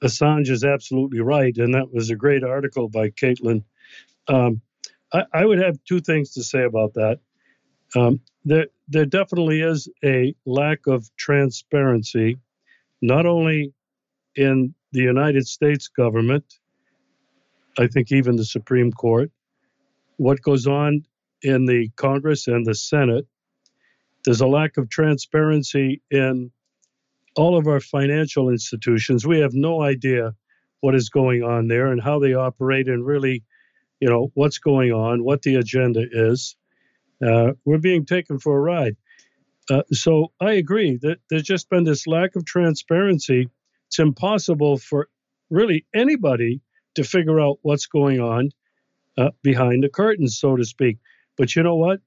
Assange 0.02 0.50
is 0.50 0.64
absolutely 0.64 1.20
right, 1.20 1.56
and 1.56 1.74
that 1.74 1.92
was 1.92 2.10
a 2.10 2.16
great 2.16 2.44
article 2.44 2.88
by 2.88 3.10
Caitlin. 3.10 3.64
Um, 4.28 4.60
I, 5.12 5.24
I, 5.32 5.44
would 5.44 5.58
have 5.58 5.78
two 5.84 6.00
things 6.00 6.32
to 6.34 6.42
say 6.42 6.62
about 6.64 6.94
that. 6.94 7.18
Um, 7.96 8.20
there, 8.44 8.66
there 8.88 9.06
definitely 9.06 9.62
is 9.62 9.88
a 10.04 10.34
lack 10.46 10.86
of 10.86 11.10
transparency, 11.16 12.38
not 13.02 13.26
only 13.26 13.72
in 14.36 14.74
the 14.92 15.00
United 15.00 15.46
States 15.46 15.88
government, 15.88 16.44
I 17.78 17.86
think 17.86 18.12
even 18.12 18.36
the 18.36 18.44
Supreme 18.44 18.92
Court, 18.92 19.30
what 20.16 20.42
goes 20.42 20.66
on 20.66 21.04
in 21.42 21.66
the 21.66 21.88
Congress 21.96 22.46
and 22.46 22.66
the 22.66 22.74
Senate. 22.74 23.26
There's 24.24 24.40
a 24.40 24.46
lack 24.46 24.76
of 24.76 24.88
transparency 24.88 26.02
in 26.10 26.50
all 27.36 27.56
of 27.56 27.66
our 27.66 27.80
financial 27.80 28.50
institutions. 28.50 29.26
We 29.26 29.40
have 29.40 29.54
no 29.54 29.82
idea 29.82 30.34
what 30.80 30.94
is 30.94 31.08
going 31.10 31.42
on 31.42 31.68
there 31.68 31.88
and 31.88 32.02
how 32.02 32.18
they 32.18 32.34
operate 32.34 32.88
and 32.88 33.04
really, 33.04 33.44
you 34.00 34.08
know, 34.08 34.30
what's 34.34 34.58
going 34.58 34.92
on, 34.92 35.24
what 35.24 35.42
the 35.42 35.56
agenda 35.56 36.04
is. 36.10 36.56
Uh, 37.24 37.52
we're 37.64 37.78
being 37.78 38.06
taken 38.06 38.38
for 38.38 38.56
a 38.56 38.60
ride. 38.60 38.96
Uh, 39.70 39.82
so 39.92 40.32
I 40.40 40.52
agree 40.52 40.98
that 41.02 41.18
there's 41.28 41.42
just 41.42 41.68
been 41.68 41.84
this 41.84 42.06
lack 42.06 42.34
of 42.34 42.44
transparency. 42.44 43.48
It's 43.88 43.98
impossible 43.98 44.78
for 44.78 45.08
really 45.50 45.86
anybody 45.94 46.60
to 46.94 47.04
figure 47.04 47.40
out 47.40 47.58
what's 47.62 47.86
going 47.86 48.20
on 48.20 48.50
uh, 49.16 49.30
behind 49.42 49.84
the 49.84 49.88
curtains, 49.88 50.38
so 50.38 50.56
to 50.56 50.64
speak. 50.64 50.98
But 51.36 51.54
you 51.54 51.62
know 51.62 51.76
what? 51.76 52.00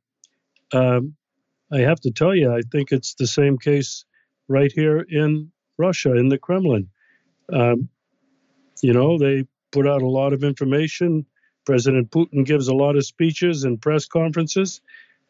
Um, 0.74 1.16
I 1.72 1.80
have 1.80 2.00
to 2.02 2.12
tell 2.12 2.36
you, 2.36 2.54
I 2.54 2.62
think 2.72 2.92
it's 2.92 3.16
the 3.16 3.28
same 3.28 3.58
case 3.58 4.06
right 4.48 4.72
here 4.72 5.00
in 5.00 5.52
Russia, 5.78 6.16
in 6.16 6.30
the 6.30 6.38
Kremlin. 6.38 6.90
Um, 7.52 7.90
you 8.82 8.94
know, 8.94 9.18
they 9.18 9.46
put 9.72 9.88
out 9.88 10.02
a 10.02 10.08
lot 10.08 10.34
of 10.34 10.44
information. 10.44 11.26
President 11.66 12.12
Putin 12.12 12.46
gives 12.46 12.68
a 12.68 12.76
lot 12.76 12.96
of 12.96 13.06
speeches 13.06 13.64
and 13.64 13.82
press 13.82 14.06
conferences, 14.06 14.82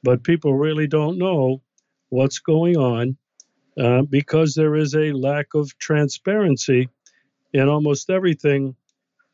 but 0.01 0.23
people 0.23 0.55
really 0.55 0.88
don't 0.88 1.18
know 1.18 1.61
what's 2.10 2.39
going 2.39 2.77
on 2.77 3.18
uh, 3.77 4.01
because 4.03 4.53
there 4.53 4.76
is 4.76 4.95
a 4.95 5.11
lack 5.11 5.53
of 5.53 5.77
transparency 5.77 6.89
in 7.53 7.69
almost 7.69 8.10
everything 8.10 8.76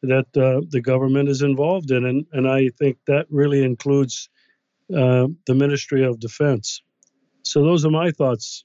that 0.01 0.27
uh, 0.37 0.61
the 0.69 0.81
government 0.81 1.29
is 1.29 1.41
involved 1.41 1.91
in. 1.91 2.05
And, 2.05 2.25
and 2.31 2.47
I 2.47 2.69
think 2.69 2.97
that 3.07 3.25
really 3.29 3.63
includes 3.63 4.29
uh, 4.95 5.27
the 5.45 5.55
Ministry 5.55 6.03
of 6.03 6.19
Defense. 6.19 6.81
So 7.49 7.63
those 7.63 7.83
are 7.83 7.89
my 7.89 8.11
thoughts 8.11 8.63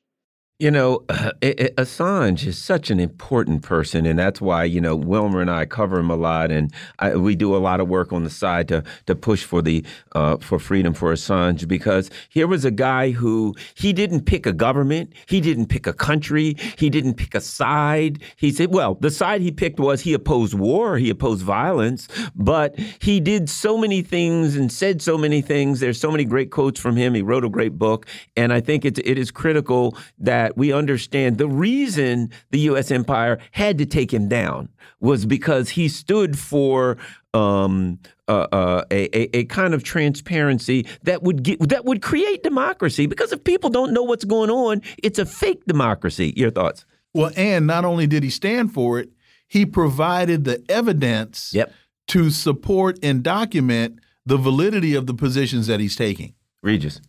you 0.61 0.71
know, 0.71 1.01
Assange 1.09 2.47
is 2.47 2.57
such 2.57 2.89
an 2.89 3.01
important 3.01 3.63
person, 3.63 4.07
and 4.07 4.17
that's 4.17 4.41
why 4.41 4.63
you 4.63 4.81
know 4.81 4.95
Wilmer 4.95 5.41
and 5.41 5.51
I 5.51 5.67
cover 5.67 5.99
him 5.99 6.11
a 6.11 6.17
lot, 6.17 6.53
and 6.53 6.73
I, 7.01 7.17
we 7.17 7.35
do 7.35 7.57
a 7.57 7.59
lot 7.59 7.81
of 7.81 7.89
work 7.89 8.13
on 8.13 8.23
the 8.23 8.31
side 8.31 8.69
to 8.69 8.85
to 9.07 9.17
push 9.17 9.43
for 9.43 9.63
the 9.63 9.85
uh, 10.13 10.37
for 10.37 10.61
freedom 10.61 10.95
for 10.95 11.13
Assange 11.13 11.67
because 11.67 12.09
here 12.29 12.47
was 12.47 12.65
a 12.65 12.71
guy 12.71 13.11
who 13.11 13.55
he 13.75 13.93
didn't 13.93 14.27
pick 14.27 14.47
a 14.47 14.53
government, 14.53 15.13
he 15.27 15.41
didn't 15.41 15.67
pick 15.67 15.89
a 15.89 15.93
country, 15.93 16.57
he 16.79 16.89
didn't 16.89 17.15
pick 17.15 17.35
a 17.35 17.41
side. 17.41 18.23
He 18.37 18.53
said, 18.53 18.73
well, 18.73 18.95
the 19.01 19.11
side 19.11 19.41
he 19.41 19.51
picked 19.51 19.81
was 19.81 20.03
he 20.03 20.13
opposed 20.15 20.55
war, 20.55 20.99
he 20.99 21.11
opposed 21.11 21.43
violence, 21.43 22.07
but 22.37 22.79
he 23.01 23.19
did 23.19 23.51
so 23.51 23.77
many 23.77 24.03
things 24.03 24.55
and 24.55 24.71
said 24.71 25.03
so 25.03 25.19
many 25.19 25.43
things. 25.43 25.81
There's 25.81 26.01
so 26.01 26.13
many 26.13 26.25
great 26.25 26.53
quotes 26.53 26.79
from 26.79 26.95
him. 26.97 27.15
He 27.15 27.23
wrote 27.23 27.45
a 27.45 27.49
great 27.49 27.77
book, 27.77 28.07
and 28.37 28.53
I 28.53 28.61
think 28.61 28.85
it 28.85 29.01
it 29.05 29.19
is 29.19 29.33
critical 29.33 29.97
that 30.19 30.44
that 30.45 30.59
we 30.59 30.75
understand 30.75 31.39
the 31.39 31.49
reason 31.49 32.31
the 32.51 32.59
U.S. 32.61 32.91
empire 32.91 33.39
had 33.53 33.79
to 33.79 33.87
take 33.87 34.13
him 34.13 34.29
down 34.29 34.69
was 35.01 35.25
because 35.25 35.71
he 35.71 35.89
stood 35.89 36.39
for 36.39 36.99
um, 37.33 37.99
uh, 38.29 38.47
uh, 38.53 38.85
a, 38.91 39.37
a, 39.37 39.45
kind 39.47 39.73
of 39.73 39.83
transparency 39.83 40.87
that 41.05 41.23
would 41.23 41.43
get, 41.43 41.67
that 41.67 41.87
would 41.87 42.03
create 42.03 42.43
democracy. 42.43 43.07
Because 43.07 43.33
if 43.33 43.43
people 43.43 43.71
don't 43.71 43.95
know 43.95 44.03
what's 44.03 44.27
going 44.27 44.51
on, 44.51 44.83
it's 45.03 45.19
a 45.19 45.25
fake 45.25 45.65
democracy. 45.65 46.35
Your 46.37 46.51
thoughts? 46.51 46.85
Well, 47.15 47.31
and 47.37 47.67
not 47.67 47.87
only 47.87 48.07
did 48.07 48.23
he 48.23 48.29
stand 48.29 48.75
for 48.75 48.99
it, 48.99 49.09
he 49.49 49.65
provided 49.65 50.45
the 50.45 50.63
evidence 50.69 51.55
yep. 51.55 51.73
to 52.09 52.29
support 52.29 52.99
and 53.03 53.23
document 53.23 53.99
the 54.27 54.37
validity 54.37 54.95
of 54.95 55.07
the 55.07 55.15
positions 55.15 55.69
that 55.69 55.81
he's 55.81 55.97
taking. 55.97 56.35
Regis. 56.63 57.01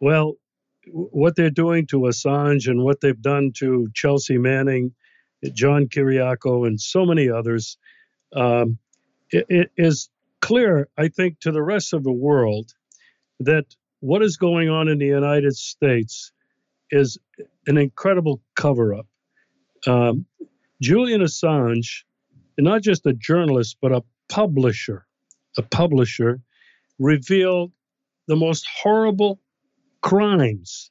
Well, 0.00 0.34
what 0.86 1.36
they're 1.36 1.50
doing 1.50 1.86
to 1.88 2.00
Assange 2.00 2.68
and 2.68 2.82
what 2.82 3.00
they've 3.00 3.20
done 3.20 3.52
to 3.56 3.88
Chelsea 3.94 4.38
Manning, 4.38 4.94
John 5.52 5.86
Kiriakou, 5.86 6.66
and 6.66 6.80
so 6.80 7.04
many 7.04 7.30
others, 7.30 7.76
um, 8.34 8.78
it, 9.30 9.46
it 9.48 9.70
is 9.76 10.08
clear, 10.40 10.88
I 10.98 11.08
think, 11.08 11.40
to 11.40 11.52
the 11.52 11.62
rest 11.62 11.92
of 11.92 12.04
the 12.04 12.12
world 12.12 12.72
that 13.40 13.66
what 14.00 14.22
is 14.22 14.36
going 14.36 14.68
on 14.68 14.88
in 14.88 14.98
the 14.98 15.06
United 15.06 15.56
States 15.56 16.32
is 16.90 17.18
an 17.66 17.78
incredible 17.78 18.42
cover 18.54 18.94
up. 18.94 19.06
Um, 19.86 20.26
Julian 20.80 21.20
Assange, 21.20 22.02
not 22.58 22.82
just 22.82 23.06
a 23.06 23.12
journalist, 23.12 23.76
but 23.80 23.92
a 23.92 24.02
publisher, 24.28 25.06
a 25.56 25.62
publisher, 25.62 26.40
revealed 26.98 27.72
the 28.26 28.36
most 28.36 28.66
horrible 28.82 29.40
crimes, 30.02 30.90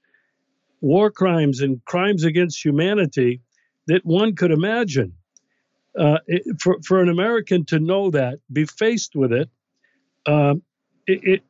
war 0.81 1.11
crimes, 1.11 1.61
and 1.61 1.83
crimes 1.85 2.23
against 2.23 2.63
humanity 2.63 3.41
that 3.87 4.05
one 4.05 4.35
could 4.35 4.51
imagine. 4.51 5.13
Uh, 5.97 6.19
it, 6.25 6.43
for, 6.61 6.77
for 6.85 7.01
an 7.01 7.09
American 7.09 7.65
to 7.65 7.79
know 7.79 8.09
that, 8.11 8.39
be 8.51 8.65
faced 8.65 9.15
with 9.15 9.33
it, 9.33 9.49
uh, 10.25 10.55
it, 11.05 11.41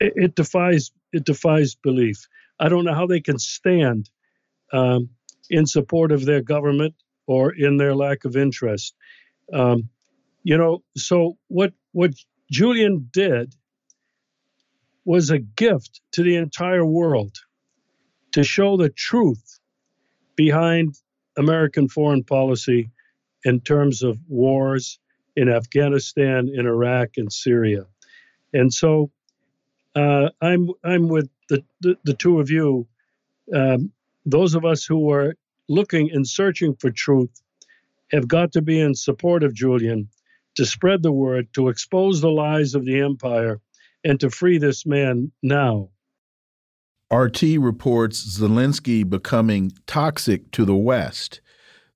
it, 0.00 0.12
it, 0.16 0.34
defies 0.34 0.90
it 1.12 1.24
defies 1.24 1.74
belief. 1.74 2.28
I 2.58 2.68
don't 2.68 2.84
know 2.84 2.94
how 2.94 3.06
they 3.06 3.20
can 3.20 3.38
stand 3.38 4.10
um, 4.72 5.08
in 5.48 5.66
support 5.66 6.12
of 6.12 6.26
their 6.26 6.42
government 6.42 6.94
or 7.26 7.52
in 7.54 7.78
their 7.78 7.94
lack 7.94 8.24
of 8.24 8.36
interest. 8.36 8.94
Um, 9.52 9.88
you 10.42 10.56
know, 10.56 10.82
so 10.96 11.38
what 11.48 11.72
what 11.92 12.12
Julian 12.50 13.08
did 13.12 13.54
was 15.04 15.30
a 15.30 15.38
gift 15.38 16.00
to 16.12 16.22
the 16.22 16.36
entire 16.36 16.84
world. 16.86 17.36
to 18.32 18.44
show 18.44 18.76
the 18.76 18.90
truth 18.90 19.60
behind 20.36 20.94
American 21.38 21.88
foreign 21.88 22.24
policy 22.24 22.90
in 23.44 23.60
terms 23.60 24.02
of 24.02 24.18
wars 24.28 24.98
in 25.36 25.48
Afghanistan, 25.48 26.50
in 26.52 26.66
Iraq, 26.66 27.10
and 27.16 27.32
Syria. 27.32 27.84
And 28.52 28.72
so 28.72 29.10
uh, 29.96 30.30
I'm 30.40 30.70
I'm 30.84 31.08
with 31.08 31.30
the, 31.48 31.64
the, 31.80 31.96
the 32.04 32.14
two 32.14 32.40
of 32.40 32.50
you. 32.50 32.86
Um, 33.54 33.92
those 34.26 34.54
of 34.54 34.64
us 34.64 34.84
who 34.84 35.12
are 35.12 35.34
looking 35.68 36.10
and 36.12 36.26
searching 36.28 36.74
for 36.76 36.90
truth 36.90 37.42
have 38.12 38.28
got 38.28 38.52
to 38.52 38.62
be 38.62 38.80
in 38.80 38.94
support 38.94 39.42
of 39.42 39.54
Julian 39.54 40.08
to 40.56 40.66
spread 40.66 41.02
the 41.02 41.12
word, 41.12 41.48
to 41.54 41.68
expose 41.68 42.20
the 42.20 42.30
lies 42.30 42.74
of 42.74 42.84
the 42.84 43.00
empire, 43.00 43.60
and 44.04 44.20
to 44.20 44.30
free 44.30 44.58
this 44.58 44.86
man 44.86 45.32
now. 45.42 45.90
RT 47.12 47.42
reports 47.58 48.38
Zelensky 48.38 49.08
becoming 49.08 49.72
toxic 49.86 50.50
to 50.52 50.64
the 50.64 50.76
West. 50.76 51.40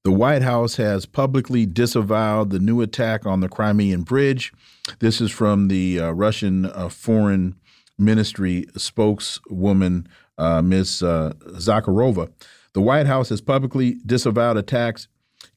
The 0.02 0.10
White 0.10 0.42
House 0.42 0.76
has 0.76 1.06
publicly 1.06 1.64
disavowed 1.64 2.50
the 2.50 2.58
new 2.58 2.82
attack 2.82 3.24
on 3.24 3.40
the 3.40 3.48
Crimean 3.48 4.02
Bridge. 4.02 4.52
This 4.98 5.20
is 5.20 5.30
from 5.30 5.68
the 5.68 6.00
uh, 6.00 6.10
Russian 6.10 6.66
uh, 6.66 6.88
Foreign 6.88 7.54
Ministry 7.96 8.66
spokeswoman, 8.76 10.08
uh, 10.36 10.60
Ms. 10.60 11.02
Uh, 11.02 11.32
Zakharova. 11.52 12.30
The 12.74 12.82
White 12.82 13.06
House 13.06 13.28
has 13.28 13.40
publicly 13.40 13.98
disavowed 14.04 14.56
attacks 14.56 15.06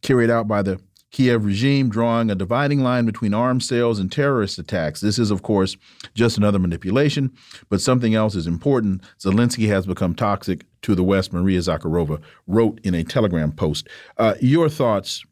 carried 0.02 0.30
out 0.30 0.48
by 0.48 0.62
the 0.62 0.80
Kiev 1.12 1.46
regime, 1.46 1.90
drawing 1.90 2.30
a 2.30 2.36
dividing 2.36 2.82
line 2.82 3.06
between 3.06 3.34
arms 3.34 3.68
sales 3.68 3.98
and 3.98 4.12
terrorist 4.12 4.60
attacks. 4.60 5.00
This 5.00 5.18
is, 5.18 5.32
of 5.32 5.42
course, 5.42 5.78
just 6.14 6.38
another 6.38 6.60
manipulation, 6.60 7.32
but 7.70 7.82
something 7.82 8.14
else 8.14 8.36
is 8.36 8.46
important. 8.46 9.02
Zelensky 9.20 9.68
has 9.70 9.86
become 9.86 10.14
toxic 10.14 10.66
to 10.82 10.96
the 10.96 11.04
West, 11.04 11.32
Maria 11.32 11.60
Zakharova 11.60 12.22
wrote 12.46 12.80
in 12.84 12.94
a 12.94 13.04
Telegram 13.04 13.52
post. 13.52 13.88
Uh, 14.18 14.36
your 14.42 14.70
thoughts, 14.70 15.24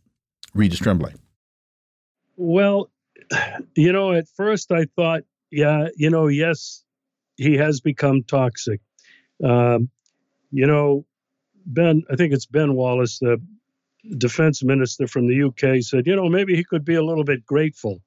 Regis 0.53 0.79
Tremblay? 0.79 1.13
Well, 2.37 2.89
you 3.75 3.91
know, 3.91 4.13
at 4.13 4.27
first 4.29 4.71
I 4.71 4.85
thought, 4.95 5.23
yeah, 5.51 5.89
you 5.95 6.09
know, 6.09 6.27
yes, 6.27 6.83
he 7.37 7.55
has 7.55 7.81
become 7.81 8.23
toxic. 8.23 8.81
Um, 9.43 9.89
you 10.51 10.65
know, 10.65 11.05
Ben, 11.65 12.03
I 12.09 12.15
think 12.15 12.33
it's 12.33 12.45
Ben 12.45 12.75
Wallace, 12.75 13.19
the 13.19 13.41
defense 14.17 14.63
minister 14.63 15.07
from 15.07 15.27
the 15.27 15.43
UK, 15.43 15.81
said, 15.81 16.07
you 16.07 16.15
know, 16.15 16.29
maybe 16.29 16.55
he 16.55 16.63
could 16.63 16.85
be 16.85 16.95
a 16.95 17.03
little 17.03 17.23
bit 17.23 17.45
grateful. 17.45 18.01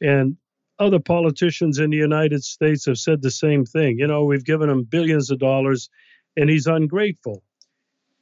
And 0.00 0.36
other 0.78 0.98
politicians 0.98 1.78
in 1.78 1.90
the 1.90 1.96
United 1.96 2.42
States 2.42 2.86
have 2.86 2.98
said 2.98 3.22
the 3.22 3.30
same 3.30 3.64
thing. 3.64 3.98
You 3.98 4.06
know, 4.06 4.24
we've 4.24 4.44
given 4.44 4.68
him 4.68 4.84
billions 4.84 5.30
of 5.30 5.38
dollars 5.38 5.88
and 6.36 6.50
he's 6.50 6.66
ungrateful. 6.66 7.42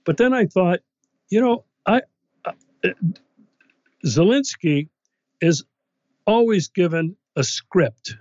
But 0.05 0.17
then 0.17 0.33
I 0.33 0.47
thought, 0.47 0.81
you 1.29 1.41
know, 1.41 1.65
I, 1.87 2.03
I 2.45 2.53
Zelensky 4.05 4.89
is 5.41 5.65
always 6.27 6.69
given 6.69 7.17
a 7.37 7.45
script. 7.45 8.17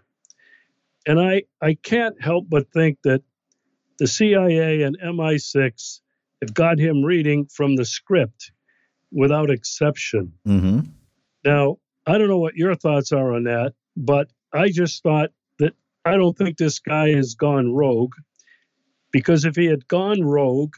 And 1.06 1.20
I, 1.20 1.44
I 1.62 1.76
can't 1.76 2.22
help 2.22 2.46
but 2.50 2.72
think 2.72 3.00
that 3.04 3.24
the 3.98 4.08
CIA 4.08 4.84
and 4.84 4.98
MI6 5.00 6.02
have 6.42 6.54
got 6.54 6.80
him 6.80 7.04
reading 7.04 7.46
from 7.46 7.76
the 7.76 7.86
script 7.86 8.52
without 9.12 9.50
exception. 9.50 10.34
Mm-hmm. 10.48 10.80
Now, 11.46 11.78
I 12.06 12.18
don't 12.18 12.28
know 12.28 12.40
what 12.40 12.56
your 12.56 12.76
thoughts 12.76 13.12
are 13.12 13.34
on 13.34 13.44
that, 13.44 13.74
but 13.96 14.30
I 14.54 14.70
just 14.70 15.04
thought 15.04 15.30
that 15.60 15.74
I 16.06 16.18
don't 16.18 16.38
think 16.38 16.58
this 16.58 16.80
guy 16.80 17.12
has 17.12 17.36
gone 17.36 17.74
rogue 17.74 18.14
because 19.12 19.46
if 19.46 19.56
he 19.56 19.66
had 19.66 19.88
gone 19.88 20.24
rogue, 20.24 20.76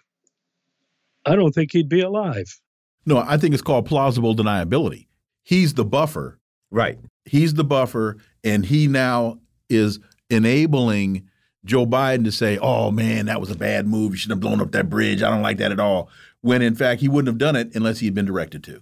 I 1.26 1.36
don't 1.36 1.54
think 1.54 1.72
he'd 1.72 1.90
be 1.90 2.02
alive. 2.02 2.60
No, 3.06 3.18
I 3.20 3.38
think 3.38 3.54
it's 3.54 3.64
called 3.64 3.86
plausible 3.86 4.36
deniability. 4.36 5.08
He's 5.44 5.74
the 5.74 5.86
buffer. 5.86 6.40
Right. 6.70 7.00
He's 7.26 7.54
the 7.54 7.64
buffer, 7.64 8.18
and 8.44 8.66
he 8.66 8.88
now 8.88 9.40
is 9.70 10.00
enabling 10.30 11.28
Joe 11.64 11.86
Biden 11.86 12.24
to 12.26 12.32
say, 12.32 12.58
oh 12.58 12.92
man, 12.92 13.28
that 13.28 13.40
was 13.40 13.52
a 13.52 13.56
bad 13.56 13.88
move. 13.88 14.12
You 14.12 14.18
shouldn't 14.18 14.38
have 14.38 14.42
blown 14.42 14.62
up 14.62 14.72
that 14.72 14.90
bridge. 14.90 15.22
I 15.22 15.30
don't 15.30 15.44
like 15.44 15.58
that 15.58 15.72
at 15.72 15.80
all. 15.80 16.10
When 16.42 16.62
in 16.62 16.76
fact, 16.76 17.02
he 17.02 17.08
wouldn't 17.08 17.28
have 17.28 17.38
done 17.38 17.56
it 17.56 17.76
unless 17.76 18.00
he 18.00 18.08
had 18.08 18.16
been 18.16 18.26
directed 18.26 18.64
to. 18.66 18.82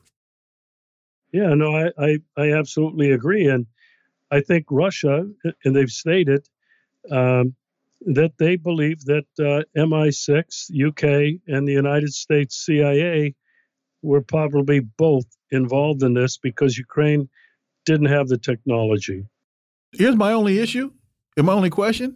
Yeah, 1.31 1.53
no, 1.53 1.75
I, 1.75 1.91
I, 1.97 2.19
I 2.37 2.53
absolutely 2.53 3.11
agree. 3.11 3.47
And 3.47 3.67
I 4.31 4.41
think 4.41 4.65
Russia, 4.71 5.27
and 5.63 5.75
they've 5.75 5.89
stated 5.89 6.47
um, 7.11 7.55
that 8.01 8.31
they 8.37 8.55
believe 8.55 9.03
that 9.05 9.25
uh, 9.39 9.63
MI6, 9.77 10.71
UK, 10.87 11.39
and 11.47 11.67
the 11.67 11.73
United 11.73 12.13
States 12.13 12.65
CIA 12.65 13.35
were 14.01 14.21
probably 14.21 14.79
both 14.79 15.25
involved 15.51 16.01
in 16.03 16.13
this 16.13 16.37
because 16.37 16.77
Ukraine 16.77 17.29
didn't 17.85 18.07
have 18.07 18.27
the 18.27 18.37
technology. 18.37 19.25
Here's 19.91 20.15
my 20.15 20.31
only 20.31 20.59
issue, 20.59 20.91
and 21.35 21.45
my 21.45 21.53
only 21.53 21.69
question 21.69 22.15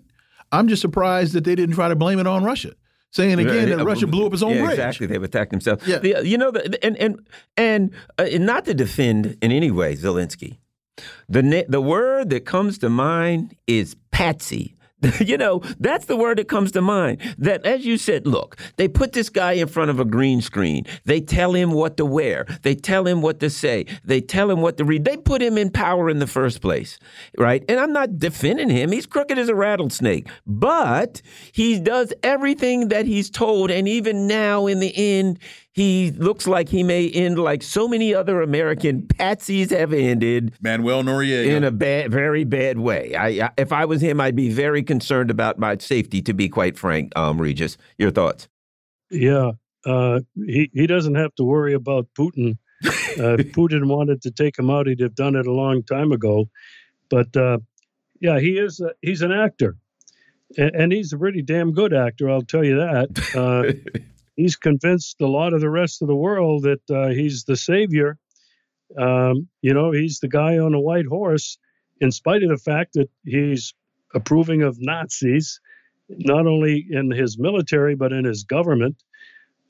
I'm 0.51 0.67
just 0.67 0.81
surprised 0.81 1.33
that 1.33 1.43
they 1.43 1.55
didn't 1.55 1.75
try 1.75 1.87
to 1.87 1.95
blame 1.95 2.19
it 2.19 2.27
on 2.27 2.43
Russia. 2.43 2.73
Saying 3.11 3.39
again 3.39 3.69
that 3.69 3.85
Russia 3.85 4.07
blew 4.07 4.25
up 4.25 4.33
its 4.33 4.41
own 4.41 4.55
yeah, 4.55 4.61
bridge. 4.61 4.71
Exactly, 4.71 5.05
they've 5.05 5.21
attacked 5.21 5.51
themselves. 5.51 5.87
Yeah. 5.87 5.99
The, 5.99 6.27
you 6.27 6.35
know, 6.35 6.49
the, 6.49 6.83
and 6.83 6.97
and 6.97 7.27
and 7.55 7.91
uh, 8.17 8.25
not 8.33 8.65
to 8.65 8.73
defend 8.73 9.37
in 9.39 9.51
any 9.51 9.69
way 9.69 9.95
Zelensky. 9.95 10.57
The 11.29 11.65
the 11.69 11.79
word 11.81 12.31
that 12.31 12.45
comes 12.45 12.79
to 12.79 12.89
mind 12.89 13.55
is 13.67 13.95
patsy. 14.09 14.75
you 15.19 15.37
know, 15.37 15.61
that's 15.79 16.05
the 16.05 16.15
word 16.15 16.37
that 16.37 16.47
comes 16.47 16.71
to 16.73 16.81
mind. 16.81 17.19
That, 17.37 17.65
as 17.65 17.85
you 17.85 17.97
said, 17.97 18.25
look, 18.27 18.57
they 18.77 18.87
put 18.87 19.13
this 19.13 19.29
guy 19.29 19.53
in 19.53 19.67
front 19.67 19.89
of 19.89 19.99
a 19.99 20.05
green 20.05 20.41
screen. 20.41 20.85
They 21.05 21.21
tell 21.21 21.53
him 21.53 21.71
what 21.71 21.97
to 21.97 22.05
wear. 22.05 22.45
They 22.61 22.75
tell 22.75 23.05
him 23.07 23.21
what 23.21 23.39
to 23.41 23.49
say. 23.49 23.85
They 24.03 24.21
tell 24.21 24.49
him 24.49 24.61
what 24.61 24.77
to 24.77 24.85
read. 24.85 25.05
They 25.05 25.17
put 25.17 25.41
him 25.41 25.57
in 25.57 25.71
power 25.71 26.09
in 26.09 26.19
the 26.19 26.27
first 26.27 26.61
place, 26.61 26.99
right? 27.37 27.63
And 27.67 27.79
I'm 27.79 27.93
not 27.93 28.17
defending 28.17 28.69
him. 28.69 28.91
He's 28.91 29.05
crooked 29.05 29.37
as 29.37 29.49
a 29.49 29.55
rattlesnake, 29.55 30.29
but 30.45 31.21
he 31.51 31.79
does 31.79 32.13
everything 32.23 32.89
that 32.89 33.05
he's 33.05 33.29
told. 33.29 33.71
And 33.71 33.87
even 33.87 34.27
now, 34.27 34.67
in 34.67 34.79
the 34.79 34.95
end, 34.95 35.39
he 35.73 36.11
looks 36.11 36.45
like 36.45 36.69
he 36.69 36.83
may 36.83 37.09
end 37.09 37.39
like 37.39 37.63
so 37.63 37.87
many 37.87 38.13
other 38.13 38.41
American 38.41 39.01
patsies 39.01 39.71
have 39.71 39.91
ended. 39.91 40.53
Manuel 40.61 41.03
Noriega. 41.03 41.47
In 41.47 41.63
a 41.63 41.71
bad, 41.71 42.11
very 42.11 42.43
bad 42.43 42.77
way. 42.77 43.15
I, 43.15 43.45
I, 43.45 43.49
if 43.57 43.73
I 43.73 43.85
was 43.85 43.99
him, 44.01 44.21
I'd 44.21 44.35
be 44.35 44.49
very 44.49 44.83
concerned 44.83 45.31
about 45.31 45.57
my 45.57 45.75
safety, 45.79 46.21
to 46.21 46.33
be 46.33 46.47
quite 46.47 46.77
frank, 46.77 47.11
um, 47.15 47.41
Regis. 47.41 47.77
Your 47.97 48.11
thoughts? 48.11 48.47
Yeah. 49.09 49.53
Uh, 49.83 50.19
he, 50.35 50.69
he 50.73 50.85
doesn't 50.85 51.15
have 51.15 51.33
to 51.35 51.43
worry 51.43 51.73
about 51.73 52.07
Putin. 52.17 52.57
Uh, 52.85 53.37
if 53.39 53.51
Putin 53.51 53.87
wanted 53.87 54.21
to 54.21 54.31
take 54.31 54.57
him 54.57 54.69
out, 54.69 54.85
he'd 54.85 54.99
have 54.99 55.15
done 55.15 55.35
it 55.35 55.47
a 55.47 55.51
long 55.51 55.81
time 55.81 56.11
ago. 56.11 56.49
But 57.09 57.35
uh, 57.35 57.57
yeah, 58.19 58.39
he 58.39 58.59
is. 58.59 58.79
A, 58.79 58.91
he's 59.01 59.23
an 59.23 59.31
actor, 59.31 59.75
and, 60.57 60.75
and, 60.75 60.91
he's 60.93 61.13
a 61.13 61.17
pretty 61.17 61.41
damn 61.41 61.73
good 61.73 61.93
actor. 61.93 62.29
I'll 62.29 62.41
tell 62.41 62.63
you 62.63 62.77
that. 62.77 63.35
Uh, 63.35 63.99
he's 64.35 64.55
convinced 64.55 65.21
a 65.21 65.27
lot 65.27 65.53
of 65.53 65.61
the 65.61 65.69
rest 65.69 66.01
of 66.01 66.07
the 66.07 66.15
world 66.15 66.63
that 66.63 66.81
uh, 66.89 67.09
he's 67.09 67.43
the 67.43 67.55
savior. 67.55 68.17
Um, 68.97 69.47
you 69.61 69.73
know, 69.73 69.91
he's 69.91 70.19
the 70.19 70.27
guy 70.27 70.57
on 70.57 70.73
a 70.73 70.81
white 70.81 71.05
horse, 71.05 71.57
in 71.99 72.11
spite 72.11 72.43
of 72.43 72.49
the 72.49 72.57
fact 72.57 72.93
that 72.93 73.09
he's 73.25 73.73
approving 74.13 74.61
of 74.61 74.77
Nazis, 74.79 75.59
not 76.09 76.45
only 76.45 76.85
in 76.89 77.09
his 77.11 77.37
military 77.39 77.95
but 77.95 78.11
in 78.11 78.25
his 78.25 78.43
government. 78.43 79.01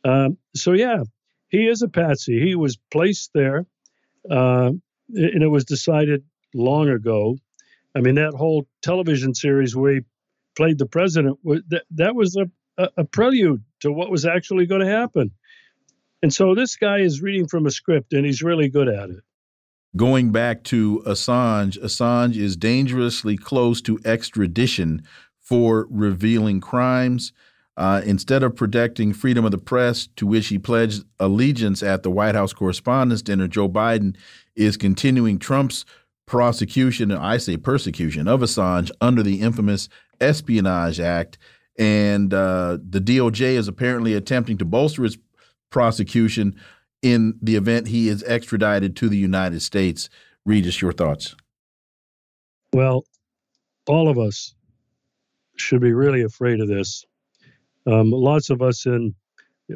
Um, 0.03 0.38
so 0.56 0.73
yeah, 0.73 1.03
he 1.49 1.68
is 1.68 1.81
a 1.81 1.88
patsy. 1.88 2.40
He 2.40 2.56
was 2.56 2.77
placed 2.91 3.31
there, 3.34 3.65
uh, 4.30 4.72
and 5.10 5.44
it 5.44 5.48
was 5.49 5.64
decided 5.64 6.23
long 6.53 6.90
ago. 6.90 7.38
I 7.95 8.02
mean, 8.02 8.15
that 8.15 8.34
whole 8.34 8.68
television 8.81 9.35
series 9.35 9.76
where 9.76 9.94
he 9.94 9.99
played 10.57 10.77
the 10.77 10.85
president 10.85 11.40
that 11.69 11.84
that 11.91 12.15
was 12.15 12.35
a 12.35 12.49
a, 12.77 12.90
a 12.98 13.03
prelude 13.03 13.64
to 13.84 13.91
what 13.91 14.10
was 14.10 14.26
actually 14.26 14.65
going 14.65 14.81
to 14.81 14.88
happen. 14.88 15.31
And 16.22 16.34
so 16.34 16.55
this 16.55 16.76
guy 16.76 16.99
is 16.99 17.22
reading 17.22 17.47
from 17.47 17.65
a 17.65 17.72
script 17.72 18.14
and 18.14 18.26
he's 18.26 18.41
really 18.41 18.69
good 18.69 18.88
at 18.88 19.10
it. 19.10 19.23
Going 19.95 20.31
back 20.31 20.64
to 20.65 21.03
Assange, 21.05 21.77
Assange 21.84 22.35
is 22.35 22.55
dangerously 22.55 23.38
close 23.38 23.81
to 23.84 23.99
extradition 24.03 25.03
for 25.39 25.88
revealing 25.91 26.61
crimes. 26.61 27.31
Uh, 27.76 28.01
instead 28.05 28.43
of 28.43 28.55
protecting 28.55 29.14
freedom 29.14 29.45
of 29.45 29.51
the 29.51 29.57
press, 29.57 30.07
to 30.15 30.27
which 30.27 30.47
he 30.47 30.60
pledged 30.60 31.03
allegiance 31.19 31.81
at 31.81 32.03
the 32.03 32.11
White 32.11 32.35
House 32.35 32.53
Correspondents' 32.53 33.23
Dinner, 33.23 33.47
Joe 33.47 33.68
Biden 33.68 34.15
is 34.55 34.77
continuing 34.77 35.39
Trump's 35.39 35.84
prosecution, 36.26 37.11
I 37.11 37.38
say 37.38 37.57
persecution, 37.57 38.27
of 38.27 38.41
Assange 38.41 38.91
under 39.01 39.23
the 39.23 39.41
infamous 39.41 39.89
Espionage 40.22 40.99
Act 40.99 41.38
and 41.78 42.34
uh, 42.34 42.78
the 42.88 43.00
DOJ 43.00 43.56
is 43.56 43.68
apparently 43.68 44.14
attempting 44.14 44.58
to 44.58 44.66
bolster 44.66 45.06
its 45.06 45.18
prosecution 45.70 46.56
in 47.02 47.38
the 47.41 47.56
event 47.56 47.88
he 47.88 48.08
is 48.08 48.24
extradited 48.24 48.95
to 48.95 49.10
the 49.10 49.18
United 49.18 49.62
States. 49.62 50.10
Regis, 50.45 50.82
your 50.82 50.94
thoughts? 50.94 51.36
Well, 52.72 53.06
all 53.88 54.10
of 54.10 54.18
us 54.18 54.56
should 55.58 55.82
be 55.82 55.94
really 55.94 56.22
afraid 56.22 56.60
of 56.60 56.68
this. 56.68 57.06
Um, 57.86 58.12
lots 58.12 58.50
of 58.50 58.62
us 58.62 58.86
in 58.86 59.16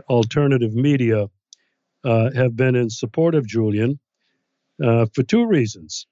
alternative 0.10 0.74
media 0.74 1.28
uh, 2.03 2.32
have 2.34 2.56
been 2.56 2.76
in 2.76 2.90
support 2.90 3.36
of 3.36 3.45
Julian 3.45 3.99
uh, 4.84 5.07
for 5.14 5.24
two 5.24 5.45
reasons. 5.45 6.07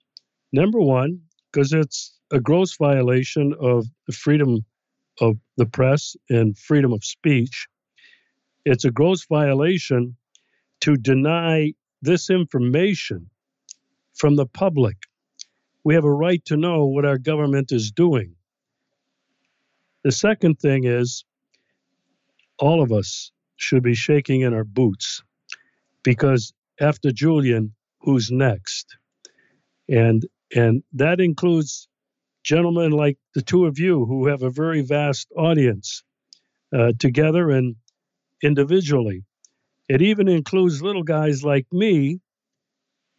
Number 0.52 0.80
one, 0.80 1.22
because 1.52 1.74
it's 1.74 2.18
a 2.32 2.40
gross 2.40 2.76
violation 2.76 3.54
of 3.60 3.86
the 4.08 4.14
freedom 4.14 4.66
of 5.22 5.38
the 5.58 5.66
press 5.66 6.16
and 6.30 6.58
freedom 6.58 6.94
of 6.94 7.04
speech. 7.04 7.68
It's 8.66 8.86
a 8.86 8.92
gross 8.92 9.26
violation 9.26 10.16
to 10.82 10.98
deny 10.98 11.74
this 12.02 12.30
information 12.30 13.30
from 14.14 14.36
the 14.36 14.46
public. 14.46 14.98
We 15.84 15.94
have 15.96 16.06
a 16.06 16.12
right 16.12 16.44
to 16.46 16.58
know 16.58 16.86
what 16.86 17.06
our 17.06 17.18
government 17.18 17.72
is 17.72 17.92
doing. 17.92 18.36
The 20.04 20.12
second 20.12 20.60
thing 20.60 20.86
is 20.86 21.26
all 22.60 22.82
of 22.82 22.92
us 22.92 23.32
should 23.58 23.84
be 23.84 23.96
shaking 23.96 24.42
in 24.42 24.54
our 24.54 24.64
boots 24.64 25.24
because 26.04 26.54
after 26.80 27.12
Julian, 27.12 27.74
who's 28.00 28.32
next? 28.32 28.98
And 29.90 30.26
and 30.56 30.84
that 30.94 31.20
includes 31.20 31.88
gentlemen 32.46 32.92
like 32.92 33.18
the 33.34 33.42
two 33.42 33.66
of 33.66 33.80
you 33.80 34.06
who 34.06 34.28
have 34.28 34.44
a 34.44 34.52
very 34.52 34.82
vast 34.82 35.28
audience 35.36 36.04
uh, 36.74 36.94
together 37.00 37.50
and 37.50 37.76
individually. 38.44 39.24
It 39.90 40.02
even 40.02 40.28
includes 40.28 40.82
little 40.82 41.04
guys 41.04 41.44
like 41.44 41.66
me 41.72 42.20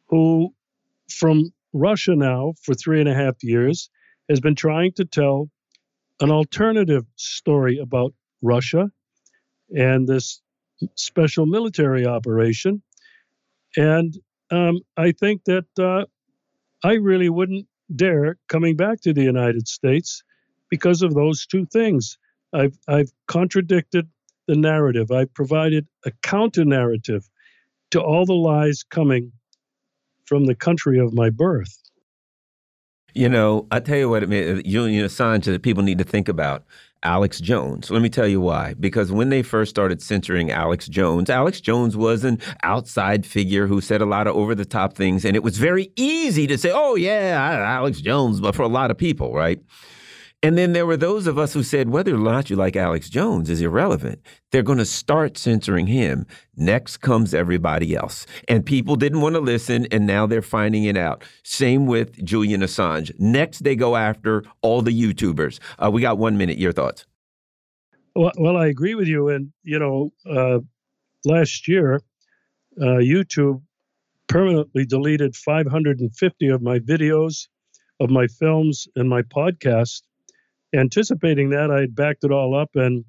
who, 0.08 0.54
from 1.10 1.52
Russia 1.72 2.14
now 2.14 2.54
for 2.62 2.74
three 2.74 3.00
and 3.00 3.08
a 3.08 3.14
half 3.14 3.34
years, 3.42 3.90
has 4.28 4.40
been 4.40 4.54
trying 4.54 4.92
to 4.92 5.04
tell 5.04 5.50
an 6.20 6.30
alternative 6.30 7.04
story 7.16 7.78
about 7.78 8.14
Russia 8.42 8.90
and 9.70 10.06
this 10.06 10.40
special 10.94 11.46
military 11.46 12.06
operation. 12.06 12.82
And 13.76 14.16
um, 14.50 14.80
I 14.96 15.12
think 15.12 15.42
that 15.44 15.66
uh, 15.78 16.06
I 16.86 16.94
really 16.94 17.28
wouldn't 17.28 17.66
dare 17.94 18.36
coming 18.48 18.76
back 18.76 19.00
to 19.02 19.12
the 19.12 19.22
United 19.22 19.68
States 19.68 20.22
because 20.70 21.02
of 21.02 21.14
those 21.14 21.46
two 21.46 21.66
things. 21.66 22.18
I've, 22.52 22.78
I've 22.88 23.12
contradicted 23.26 24.08
the 24.46 24.56
narrative, 24.56 25.10
I've 25.10 25.34
provided 25.34 25.86
a 26.04 26.12
counter 26.22 26.64
narrative 26.64 27.28
to 27.90 28.00
all 28.00 28.24
the 28.24 28.34
lies 28.34 28.84
coming 28.84 29.32
from 30.24 30.46
the 30.46 30.54
country 30.54 30.98
of 30.98 31.12
my 31.12 31.30
birth. 31.30 31.78
You 33.16 33.30
know, 33.30 33.66
I 33.70 33.80
tell 33.80 33.96
you 33.96 34.10
what, 34.10 34.28
Julian 34.28 35.06
Assange 35.06 35.48
uh, 35.48 35.52
that 35.52 35.62
people 35.62 35.82
need 35.82 35.96
to 35.96 36.04
think 36.04 36.28
about. 36.28 36.64
Alex 37.02 37.40
Jones. 37.40 37.90
Let 37.90 38.02
me 38.02 38.10
tell 38.10 38.26
you 38.26 38.42
why. 38.42 38.74
Because 38.74 39.10
when 39.10 39.30
they 39.30 39.42
first 39.42 39.70
started 39.70 40.02
censoring 40.02 40.50
Alex 40.50 40.86
Jones, 40.86 41.30
Alex 41.30 41.62
Jones 41.62 41.96
was 41.96 42.24
an 42.24 42.38
outside 42.62 43.24
figure 43.24 43.66
who 43.66 43.80
said 43.80 44.02
a 44.02 44.04
lot 44.04 44.26
of 44.26 44.36
over 44.36 44.54
the 44.54 44.66
top 44.66 44.92
things. 44.92 45.24
And 45.24 45.34
it 45.34 45.42
was 45.42 45.56
very 45.56 45.90
easy 45.96 46.46
to 46.46 46.58
say, 46.58 46.70
oh, 46.74 46.94
yeah, 46.94 47.38
Alex 47.66 48.02
Jones, 48.02 48.38
but 48.38 48.54
for 48.54 48.64
a 48.64 48.68
lot 48.68 48.90
of 48.90 48.98
people, 48.98 49.32
right? 49.32 49.60
And 50.42 50.56
then 50.56 50.74
there 50.74 50.86
were 50.86 50.98
those 50.98 51.26
of 51.26 51.38
us 51.38 51.54
who 51.54 51.62
said 51.62 51.88
whether 51.88 52.14
or 52.14 52.18
not 52.18 52.50
you 52.50 52.56
like 52.56 52.76
Alex 52.76 53.08
Jones 53.08 53.48
is 53.48 53.62
irrelevant. 53.62 54.20
They're 54.52 54.62
going 54.62 54.78
to 54.78 54.84
start 54.84 55.38
censoring 55.38 55.86
him. 55.86 56.26
Next 56.56 56.98
comes 56.98 57.32
everybody 57.32 57.96
else. 57.96 58.26
And 58.46 58.64
people 58.64 58.96
didn't 58.96 59.22
want 59.22 59.34
to 59.34 59.40
listen, 59.40 59.86
and 59.90 60.06
now 60.06 60.26
they're 60.26 60.42
finding 60.42 60.84
it 60.84 60.96
out. 60.96 61.24
Same 61.42 61.86
with 61.86 62.22
Julian 62.24 62.60
Assange. 62.60 63.18
Next, 63.18 63.64
they 63.64 63.74
go 63.74 63.96
after 63.96 64.44
all 64.60 64.82
the 64.82 64.92
YouTubers. 64.92 65.58
Uh, 65.78 65.90
we 65.90 66.02
got 66.02 66.18
one 66.18 66.36
minute. 66.36 66.58
Your 66.58 66.72
thoughts? 66.72 67.06
Well, 68.14 68.32
well 68.36 68.56
I 68.56 68.66
agree 68.66 68.94
with 68.94 69.08
you. 69.08 69.28
And, 69.30 69.52
you 69.62 69.78
know, 69.78 70.12
uh, 70.30 70.60
last 71.24 71.66
year, 71.66 72.02
uh, 72.80 73.00
YouTube 73.00 73.62
permanently 74.28 74.84
deleted 74.84 75.34
550 75.34 76.48
of 76.48 76.60
my 76.60 76.78
videos, 76.78 77.48
of 78.00 78.10
my 78.10 78.26
films, 78.26 78.86
and 78.96 79.08
my 79.08 79.22
podcast 79.22 80.02
anticipating 80.74 81.50
that, 81.50 81.70
I 81.70 81.86
backed 81.86 82.24
it 82.24 82.32
all 82.32 82.58
up, 82.58 82.70
and 82.74 83.04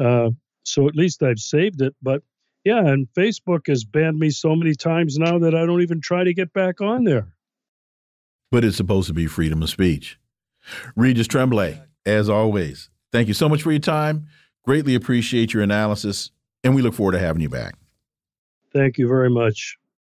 uh, 0.00 0.30
so 0.64 0.88
at 0.88 0.94
least 0.94 1.22
I've 1.22 1.38
saved 1.38 1.80
it. 1.82 1.94
But 2.02 2.22
yeah, 2.64 2.86
and 2.86 3.08
Facebook 3.16 3.68
has 3.68 3.84
banned 3.84 4.18
me 4.18 4.30
so 4.30 4.54
many 4.54 4.74
times 4.74 5.18
now 5.18 5.38
that 5.38 5.54
I 5.54 5.64
don't 5.66 5.82
even 5.82 6.00
try 6.00 6.24
to 6.24 6.34
get 6.34 6.52
back 6.52 6.80
on 6.80 7.04
there. 7.04 7.28
But 8.50 8.64
it's 8.64 8.76
supposed 8.76 9.08
to 9.08 9.14
be 9.14 9.26
freedom 9.26 9.62
of 9.62 9.70
speech. 9.70 10.18
Regis 10.96 11.26
Tremblay, 11.26 11.80
as 12.04 12.28
always, 12.28 12.90
thank 13.12 13.28
you 13.28 13.34
so 13.34 13.48
much 13.48 13.62
for 13.62 13.70
your 13.70 13.80
time. 13.80 14.26
Greatly 14.64 14.94
appreciate 14.94 15.54
your 15.54 15.62
analysis, 15.62 16.30
and 16.62 16.74
we 16.74 16.82
look 16.82 16.94
forward 16.94 17.12
to 17.12 17.18
having 17.18 17.40
you 17.40 17.48
back. 17.48 17.74
Thank 18.72 18.98
you 18.98 19.08
very 19.08 19.30
much. 19.30 19.79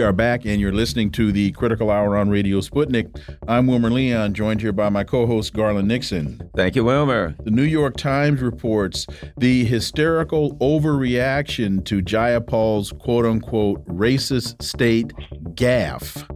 We 0.00 0.06
are 0.06 0.14
back, 0.14 0.46
and 0.46 0.58
you're 0.58 0.72
listening 0.72 1.10
to 1.10 1.30
the 1.30 1.52
Critical 1.52 1.90
Hour 1.90 2.16
on 2.16 2.30
Radio 2.30 2.60
Sputnik. 2.60 3.20
I'm 3.46 3.66
Wilmer 3.66 3.90
Leon, 3.90 4.32
joined 4.32 4.62
here 4.62 4.72
by 4.72 4.88
my 4.88 5.04
co 5.04 5.26
host, 5.26 5.52
Garland 5.52 5.88
Nixon. 5.88 6.40
Thank 6.56 6.74
you, 6.74 6.84
Wilmer. 6.84 7.34
The 7.44 7.50
New 7.50 7.64
York 7.64 7.98
Times 7.98 8.40
reports 8.40 9.06
the 9.36 9.66
hysterical 9.66 10.56
overreaction 10.56 11.84
to 11.84 12.00
Jayapal's 12.00 12.92
quote 12.92 13.26
unquote 13.26 13.86
racist 13.88 14.62
state 14.62 15.12
gaffe. 15.54 16.26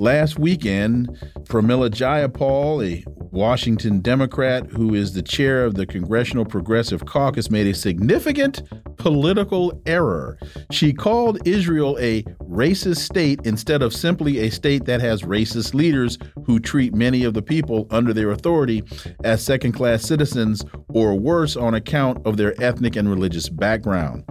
Last 0.00 0.40
weekend, 0.40 1.16
Pramila 1.44 1.90
Jayapal, 1.90 2.84
a 2.84 3.04
Washington 3.30 4.00
Democrat 4.00 4.66
who 4.66 4.94
is 4.94 5.14
the 5.14 5.22
chair 5.22 5.64
of 5.64 5.74
the 5.74 5.86
Congressional 5.86 6.44
Progressive 6.44 7.06
Caucus, 7.06 7.50
made 7.50 7.68
a 7.68 7.74
significant 7.74 8.62
political 8.96 9.80
error. 9.86 10.38
She 10.70 10.92
called 10.92 11.38
Israel 11.46 11.96
a 12.00 12.22
racist 12.40 13.11
state 13.12 13.40
instead 13.44 13.82
of 13.82 13.92
simply 13.92 14.38
a 14.38 14.50
state 14.50 14.86
that 14.86 15.02
has 15.02 15.20
racist 15.20 15.74
leaders 15.74 16.16
who 16.46 16.58
treat 16.58 16.94
many 16.94 17.24
of 17.24 17.34
the 17.34 17.42
people 17.42 17.86
under 17.90 18.14
their 18.14 18.30
authority 18.30 18.82
as 19.22 19.44
second 19.44 19.72
class 19.72 20.02
citizens 20.02 20.64
or 20.88 21.14
worse 21.14 21.54
on 21.54 21.74
account 21.74 22.26
of 22.26 22.38
their 22.38 22.54
ethnic 22.62 22.96
and 22.96 23.10
religious 23.10 23.50
background. 23.50 24.24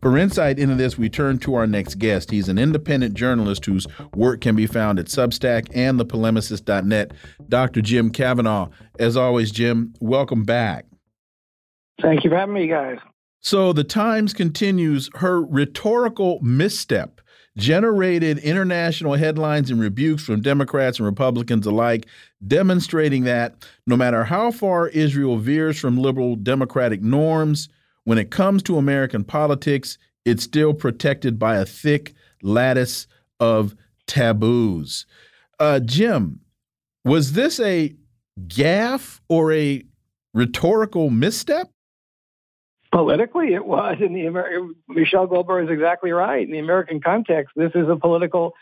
For 0.00 0.16
insight 0.16 0.60
into 0.60 0.76
this, 0.76 0.96
we 0.96 1.08
turn 1.08 1.38
to 1.40 1.56
our 1.56 1.66
next 1.66 1.96
guest. 1.96 2.30
He's 2.30 2.48
an 2.48 2.56
independent 2.56 3.14
journalist 3.14 3.66
whose 3.66 3.88
work 4.14 4.40
can 4.40 4.54
be 4.54 4.68
found 4.68 5.00
at 5.00 5.06
Substack 5.06 5.66
and 5.74 5.98
thepolemicist.net, 5.98 7.12
Dr. 7.48 7.82
Jim 7.82 8.10
Kavanagh. 8.10 8.68
As 9.00 9.16
always, 9.16 9.50
Jim, 9.50 9.92
welcome 10.00 10.44
back. 10.44 10.86
Thank 12.00 12.22
you 12.22 12.30
for 12.30 12.36
having 12.36 12.54
me, 12.54 12.68
guys. 12.68 12.98
So 13.40 13.72
the 13.72 13.82
Times 13.82 14.32
continues 14.32 15.10
her 15.16 15.42
rhetorical 15.42 16.38
misstep 16.42 17.20
generated 17.56 18.38
international 18.38 19.14
headlines 19.14 19.70
and 19.70 19.80
rebukes 19.80 20.22
from 20.22 20.40
Democrats 20.40 20.98
and 20.98 21.06
Republicans 21.06 21.66
alike, 21.66 22.06
demonstrating 22.46 23.24
that 23.24 23.54
no 23.86 23.96
matter 23.96 24.24
how 24.24 24.50
far 24.50 24.88
Israel 24.88 25.36
veers 25.36 25.78
from 25.78 25.98
liberal 25.98 26.36
democratic 26.36 27.02
norms, 27.02 27.68
when 28.04 28.18
it 28.18 28.30
comes 28.30 28.62
to 28.62 28.78
American 28.78 29.24
politics, 29.24 29.98
it's 30.24 30.44
still 30.44 30.74
protected 30.74 31.38
by 31.38 31.56
a 31.56 31.66
thick 31.66 32.14
lattice 32.42 33.06
of 33.40 33.74
taboos. 34.06 35.06
Uh, 35.58 35.80
Jim, 35.80 36.40
was 37.04 37.32
this 37.32 37.60
a 37.60 37.94
gaffe 38.46 39.20
or 39.28 39.52
a 39.52 39.82
rhetorical 40.34 41.10
misstep? 41.10 41.70
Politically, 42.92 43.54
it 43.54 43.64
was. 43.64 43.98
In 44.00 44.14
the 44.14 44.26
Amer 44.26 44.68
Michelle 44.88 45.26
Goldberg 45.26 45.66
is 45.66 45.70
exactly 45.70 46.10
right. 46.10 46.42
In 46.42 46.50
the 46.50 46.58
American 46.58 47.00
context, 47.00 47.52
this 47.54 47.72
is 47.74 47.88
a 47.88 47.96
political 47.96 48.54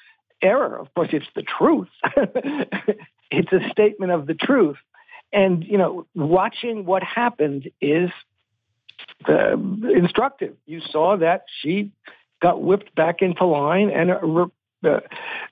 error. 0.42 0.78
Of 0.78 0.92
course, 0.94 1.08
it's 1.12 1.26
the 1.34 1.42
truth. 1.42 1.88
it's 3.30 3.52
a 3.52 3.70
statement 3.70 4.12
of 4.12 4.26
the 4.26 4.34
truth. 4.34 4.76
And 5.32 5.64
you 5.64 5.78
know, 5.78 6.06
watching 6.14 6.84
what 6.84 7.02
happened 7.02 7.70
is 7.80 8.10
uh, 9.28 9.56
instructive. 9.56 10.56
You 10.66 10.80
saw 10.80 11.16
that 11.16 11.44
she 11.60 11.92
got 12.40 12.62
whipped 12.62 12.94
back 12.94 13.22
into 13.22 13.44
line 13.44 13.90
and 13.90 14.10
uh, 14.10 14.46
uh, 14.84 15.00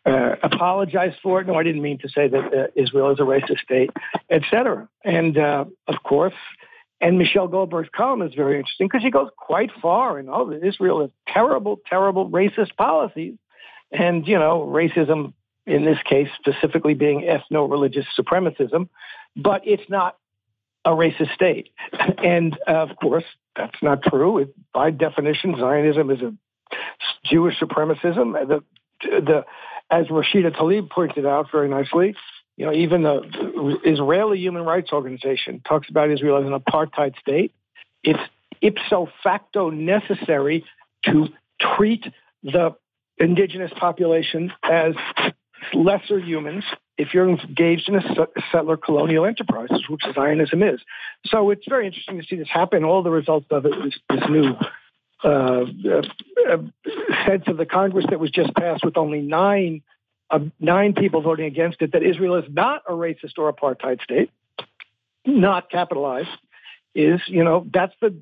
uh, 0.05 0.36
apologized 0.43 1.16
for 1.23 1.40
it. 1.40 1.47
No, 1.47 1.55
I 1.55 1.62
didn't 1.62 1.82
mean 1.82 1.98
to 1.98 2.09
say 2.09 2.28
that 2.28 2.44
uh, 2.44 2.66
Israel 2.77 3.11
is 3.11 3.19
a 3.19 3.23
racist 3.23 3.59
state, 3.61 3.90
etc. 4.31 4.89
And 5.05 5.36
uh, 5.36 5.65
of 5.89 6.03
course, 6.05 6.35
And 7.01 7.18
Michelle 7.18 7.48
Goldberg's 7.48 7.90
column 7.94 8.23
is 8.23 8.35
very 8.35 8.56
interesting 8.59 8.89
because 8.89 9.02
she 9.02 9.10
goes 9.10 9.28
quite 9.36 9.70
far 9.82 10.18
in 10.18 10.28
all 10.28 10.47
that 10.47 10.64
Israel 10.64 11.02
has 11.02 11.10
terrible, 11.28 11.78
terrible 11.89 12.31
racist 12.31 12.74
policies. 12.77 13.35
And, 13.93 14.27
you 14.27 14.39
know, 14.39 14.66
racism 14.66 15.35
in 15.66 15.85
this 15.85 15.98
case 16.09 16.28
specifically 16.39 16.94
being 16.94 17.23
ethno-religious 17.23 18.06
supremacism, 18.18 18.89
but 19.35 19.62
it's 19.66 19.89
not 19.89 20.16
a 20.85 20.90
racist 20.90 21.35
state. 21.35 21.70
And 22.18 22.56
uh, 22.66 22.73
of 22.73 22.97
course, 22.97 23.24
that's 23.55 23.82
not 23.82 24.02
true. 24.02 24.39
It, 24.39 24.55
by 24.73 24.90
definition, 24.90 25.56
Zionism 25.56 26.10
is 26.10 26.23
a 26.23 26.35
Jewish 27.24 27.59
supremacism. 27.59 28.32
The, 28.48 28.64
the, 29.02 29.44
as 29.90 30.06
Rashida 30.06 30.56
Tlaib 30.56 30.90
pointed 30.90 31.27
out 31.27 31.51
very 31.52 31.68
nicely, 31.68 32.14
you 32.57 32.65
know, 32.65 32.73
even 32.73 33.03
the 33.03 33.81
Israeli 33.85 34.39
Human 34.39 34.65
Rights 34.65 34.93
Organization 34.93 35.61
talks 35.66 35.89
about 35.91 36.11
Israel 36.11 36.39
as 36.39 36.47
an 36.47 36.59
apartheid 36.59 37.19
state. 37.19 37.53
It's 38.03 38.20
ipso 38.62 39.09
facto 39.23 39.70
necessary 39.70 40.65
to 41.05 41.28
treat 41.61 42.05
the 42.43 42.74
indigenous 43.19 43.73
population 43.78 44.53
as 44.62 44.95
lesser 45.74 46.19
humans 46.19 46.65
if 46.99 47.12
you're 47.12 47.28
engaged 47.28 47.89
in 47.89 47.97
a 47.97 48.27
settler 48.51 48.77
colonial 48.78 49.27
enterprise, 49.27 49.69
which 49.89 50.03
Zionism 50.15 50.62
is. 50.62 50.81
So 51.27 51.51
it's 51.51 51.66
very 51.69 51.87
interesting 51.87 52.19
to 52.19 52.27
see 52.27 52.37
this 52.37 52.49
happen. 52.51 52.85
All 52.85 53.03
the 53.03 53.11
results 53.11 53.47
of 53.51 53.66
it 53.66 53.74
is 53.87 53.95
this 54.09 54.23
new 54.31 54.55
uh, 55.23 55.28
uh, 55.28 56.03
uh, 56.51 56.57
sense 57.27 57.45
of 57.49 57.59
the 57.59 57.66
Congress 57.66 58.07
that 58.09 58.20
was 58.20 58.31
just 58.31 58.55
passed 58.55 58.85
with 58.85 58.97
only 58.97 59.20
nine 59.20 59.83
nine 60.59 60.94
people 60.94 61.23
voting 61.23 61.47
against 61.47 61.82
it. 61.82 61.93
That 61.93 62.03
Israel 62.03 62.36
is 62.36 62.44
not 62.51 62.82
a 62.89 62.93
racist 62.93 63.39
or 63.39 63.53
apartheid 63.53 64.03
state, 64.03 64.31
not 65.24 65.70
capitalized. 65.70 66.28
Is 66.94 67.20
you 67.27 67.44
know 67.44 67.66
that's 67.73 67.94
the 68.01 68.15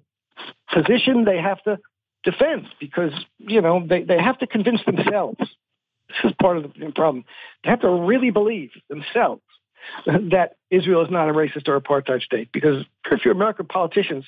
position 0.72 1.24
they 1.24 1.38
have 1.38 1.62
to 1.62 1.78
defend 2.24 2.66
because 2.80 3.12
you 3.38 3.60
know 3.60 3.86
they, 3.86 4.02
they 4.02 4.18
have 4.18 4.38
to 4.38 4.46
convince 4.46 4.84
themselves 4.84 5.38
this 6.08 6.30
is 6.30 6.36
part 6.40 6.56
of 6.56 6.72
the 6.74 6.92
problem. 6.94 7.24
They 7.62 7.70
have 7.70 7.80
to 7.80 7.90
really 7.90 8.30
believe 8.30 8.70
themselves 8.88 9.42
that 10.06 10.56
Israel 10.70 11.04
is 11.04 11.10
not 11.10 11.28
a 11.28 11.32
racist 11.32 11.68
or 11.68 11.78
apartheid 11.80 12.22
state 12.22 12.50
because 12.52 12.84
very 13.08 13.20
few 13.20 13.30
American 13.30 13.66
politicians 13.66 14.24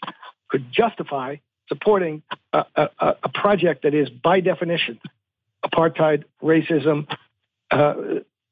could 0.48 0.70
justify 0.70 1.36
supporting 1.68 2.22
a, 2.52 2.64
a, 2.76 2.88
a 3.24 3.28
project 3.28 3.82
that 3.82 3.94
is, 3.94 4.08
by 4.08 4.40
definition, 4.40 5.00
apartheid, 5.64 6.24
racism, 6.42 7.06
uh, 7.70 7.94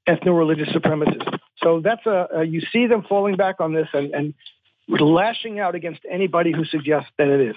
ethno-religious 0.08 0.68
supremacism. 0.68 1.38
So 1.62 1.80
that's 1.80 2.04
a, 2.06 2.28
a, 2.36 2.44
you 2.44 2.60
see 2.72 2.86
them 2.86 3.04
falling 3.08 3.36
back 3.36 3.60
on 3.60 3.72
this 3.72 3.88
and, 3.92 4.12
and 4.14 4.34
lashing 4.88 5.60
out 5.60 5.74
against 5.74 6.00
anybody 6.10 6.52
who 6.52 6.64
suggests 6.64 7.10
that 7.18 7.28
it 7.28 7.40
is. 7.40 7.56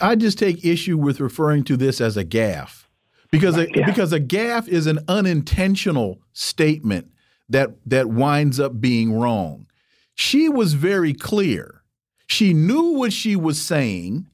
I 0.00 0.14
just 0.16 0.38
take 0.38 0.64
issue 0.64 0.98
with 0.98 1.20
referring 1.20 1.64
to 1.64 1.76
this 1.76 2.00
as 2.00 2.16
a 2.16 2.24
gaffe 2.24 2.84
because 3.30 3.56
a, 3.56 3.66
yeah. 3.74 3.86
because 3.86 4.12
a 4.12 4.20
gaffe 4.20 4.68
is 4.68 4.86
an 4.86 5.00
unintentional 5.08 6.20
statement 6.32 7.10
that 7.48 7.70
that 7.86 8.08
winds 8.08 8.60
up 8.60 8.80
being 8.80 9.12
wrong. 9.18 9.66
She 10.14 10.48
was 10.48 10.74
very 10.74 11.14
clear. 11.14 11.82
She 12.26 12.52
knew 12.52 12.92
what 12.92 13.12
she 13.12 13.34
was 13.34 13.60
saying. 13.60 14.26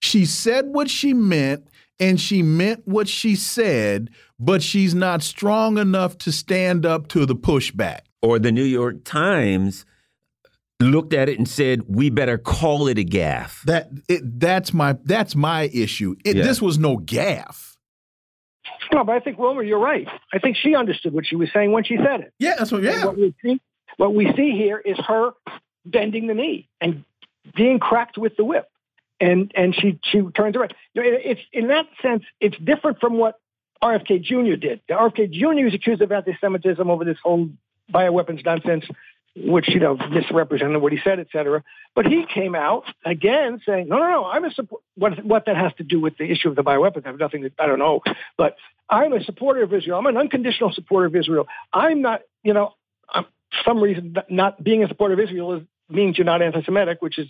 She 0.00 0.26
said 0.26 0.66
what 0.66 0.90
she 0.90 1.14
meant 1.14 1.66
and 1.98 2.20
she 2.20 2.42
meant 2.42 2.86
what 2.86 3.08
she 3.08 3.34
said, 3.34 4.10
but 4.38 4.62
she's 4.62 4.94
not 4.94 5.22
strong 5.22 5.78
enough 5.78 6.18
to 6.18 6.32
stand 6.32 6.86
up 6.86 7.08
to 7.08 7.26
the 7.26 7.36
pushback. 7.36 8.00
Or 8.22 8.38
the 8.38 8.50
New 8.50 8.64
York 8.64 9.04
Times 9.04 9.84
looked 10.80 11.12
at 11.12 11.28
it 11.28 11.38
and 11.38 11.48
said, 11.48 11.82
"We 11.88 12.10
better 12.10 12.38
call 12.38 12.88
it 12.88 12.98
a 12.98 13.04
gaffe." 13.04 13.62
That 13.62 13.90
it, 14.08 14.40
that's 14.40 14.72
my 14.74 14.96
that's 15.04 15.36
my 15.36 15.70
issue. 15.72 16.16
It, 16.24 16.36
yeah. 16.36 16.42
This 16.42 16.60
was 16.60 16.78
no 16.78 16.98
gaffe. 16.98 17.76
No, 18.92 19.04
but 19.04 19.12
I 19.12 19.20
think 19.20 19.38
Wilmer, 19.38 19.62
you're 19.62 19.78
right. 19.78 20.08
I 20.32 20.38
think 20.38 20.56
she 20.56 20.74
understood 20.74 21.12
what 21.12 21.26
she 21.26 21.36
was 21.36 21.50
saying 21.52 21.72
when 21.72 21.84
she 21.84 21.96
said 21.96 22.20
it. 22.20 22.32
Yeah, 22.38 22.54
that's 22.58 22.72
what. 22.72 22.82
Yeah. 22.82 23.04
what 23.04 23.16
we 23.16 23.34
see, 23.42 23.60
what 23.96 24.14
we 24.14 24.32
see 24.34 24.52
here 24.52 24.78
is 24.78 24.98
her 25.06 25.32
bending 25.84 26.26
the 26.26 26.34
knee 26.34 26.68
and 26.80 27.04
being 27.54 27.78
cracked 27.78 28.18
with 28.18 28.36
the 28.36 28.44
whip, 28.44 28.68
and 29.20 29.52
and 29.54 29.74
she 29.74 29.98
she 30.04 30.22
turns 30.34 30.56
around. 30.56 30.74
It's 30.94 31.40
in 31.52 31.68
that 31.68 31.86
sense, 32.02 32.24
it's 32.40 32.56
different 32.58 33.00
from 33.00 33.18
what 33.18 33.36
RFK 33.82 34.22
Jr. 34.22 34.56
did. 34.56 34.80
RFK 34.88 35.30
Jr. 35.30 35.64
was 35.64 35.74
accused 35.74 36.02
of 36.02 36.10
anti-Semitism 36.10 36.90
over 36.90 37.04
this 37.04 37.18
whole 37.22 37.48
bioweapons 37.92 38.44
nonsense 38.44 38.84
which 39.44 39.68
you 39.68 39.80
know 39.80 39.96
misrepresented 40.10 40.80
what 40.82 40.92
he 40.92 40.98
said, 41.02 41.20
et 41.20 41.28
cetera. 41.32 41.62
But 41.94 42.06
he 42.06 42.24
came 42.26 42.54
out 42.54 42.84
again 43.04 43.60
saying, 43.64 43.88
"No, 43.88 43.98
no, 43.98 44.10
no, 44.10 44.24
I'm 44.24 44.44
a 44.44 44.50
support." 44.52 44.82
What 44.96 45.24
what 45.24 45.46
that 45.46 45.56
has 45.56 45.72
to 45.78 45.84
do 45.84 46.00
with 46.00 46.16
the 46.18 46.24
issue 46.24 46.48
of 46.48 46.56
the 46.56 46.62
bioweapons? 46.62 47.04
I 47.04 47.10
have 47.10 47.18
nothing. 47.18 47.42
To, 47.42 47.50
I 47.58 47.66
don't 47.66 47.78
know, 47.78 48.02
but 48.36 48.56
I'm 48.88 49.12
a 49.12 49.22
supporter 49.22 49.62
of 49.62 49.72
Israel. 49.72 49.98
I'm 49.98 50.06
an 50.06 50.16
unconditional 50.16 50.72
supporter 50.72 51.06
of 51.06 51.16
Israel. 51.16 51.46
I'm 51.72 52.02
not, 52.02 52.22
you 52.42 52.54
know, 52.54 52.74
I'm, 53.08 53.26
some 53.64 53.80
reason 53.80 54.16
not 54.28 54.62
being 54.62 54.82
a 54.82 54.88
supporter 54.88 55.14
of 55.14 55.20
Israel 55.20 55.54
is, 55.54 55.62
means 55.88 56.18
you're 56.18 56.24
not 56.24 56.42
anti-Semitic, 56.42 57.00
which 57.00 57.18
is 57.18 57.28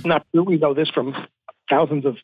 not 0.04 0.26
true. 0.32 0.42
We 0.42 0.56
know 0.56 0.74
this 0.74 0.90
from 0.90 1.14
thousands 1.70 2.04
of 2.04 2.16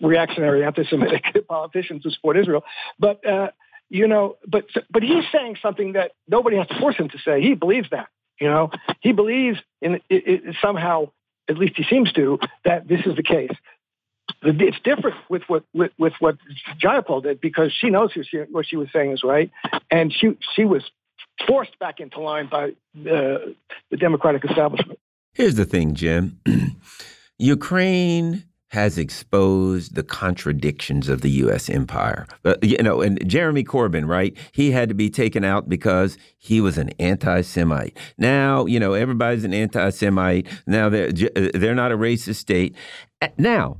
reactionary 0.00 0.64
anti-Semitic 0.64 1.24
politicians 1.48 2.02
who 2.04 2.10
support 2.10 2.36
Israel, 2.36 2.64
but. 2.98 3.26
Uh, 3.26 3.48
you 3.90 4.08
know, 4.08 4.38
but 4.48 4.64
but 4.90 5.02
he's 5.02 5.24
saying 5.30 5.56
something 5.60 5.92
that 5.92 6.12
nobody 6.26 6.56
has 6.56 6.66
to 6.68 6.80
force 6.80 6.96
him 6.96 7.10
to 7.10 7.18
say. 7.18 7.42
He 7.42 7.54
believes 7.54 7.88
that. 7.90 8.08
You 8.40 8.48
know, 8.48 8.70
he 9.00 9.12
believes 9.12 9.58
in 9.80 9.94
it, 9.94 10.02
it, 10.08 10.56
somehow, 10.60 11.10
at 11.48 11.58
least 11.58 11.74
he 11.76 11.84
seems 11.84 12.12
to, 12.14 12.38
that 12.64 12.88
this 12.88 13.00
is 13.06 13.14
the 13.14 13.22
case. 13.22 13.52
It's 14.42 14.76
different 14.82 15.16
with 15.28 15.42
what 15.46 15.64
with, 15.72 15.92
with 15.98 16.14
what 16.18 16.36
Jayapal 16.82 17.22
did 17.22 17.40
because 17.40 17.72
she 17.78 17.90
knows 17.90 18.10
she, 18.12 18.38
what 18.50 18.66
she 18.66 18.76
was 18.76 18.88
saying 18.92 19.12
is 19.12 19.22
right, 19.22 19.50
and 19.90 20.12
she 20.12 20.36
she 20.56 20.64
was 20.64 20.82
forced 21.46 21.78
back 21.78 22.00
into 22.00 22.20
line 22.20 22.48
by 22.50 22.70
uh, 22.70 22.70
the 23.90 23.96
Democratic 23.96 24.44
establishment. 24.44 24.98
Here's 25.32 25.54
the 25.54 25.64
thing, 25.64 25.94
Jim. 25.94 26.40
Ukraine 27.38 28.44
has 28.74 28.98
exposed 28.98 29.94
the 29.94 30.02
contradictions 30.02 31.08
of 31.08 31.20
the 31.20 31.30
U.S. 31.30 31.70
empire. 31.70 32.26
Uh, 32.44 32.56
you 32.60 32.76
know, 32.78 33.02
and 33.02 33.24
Jeremy 33.24 33.62
Corbyn, 33.62 34.08
right? 34.08 34.36
He 34.50 34.72
had 34.72 34.88
to 34.88 34.96
be 34.96 35.08
taken 35.08 35.44
out 35.44 35.68
because 35.68 36.18
he 36.38 36.60
was 36.60 36.76
an 36.76 36.90
anti-Semite. 36.98 37.96
Now, 38.18 38.66
you 38.66 38.80
know, 38.80 38.94
everybody's 38.94 39.44
an 39.44 39.54
anti-Semite. 39.54 40.48
Now 40.66 40.88
they're 40.88 41.10
uh, 41.36 41.50
they're 41.54 41.76
not 41.76 41.92
a 41.92 41.96
racist 41.96 42.34
state. 42.34 42.74
Now, 43.38 43.78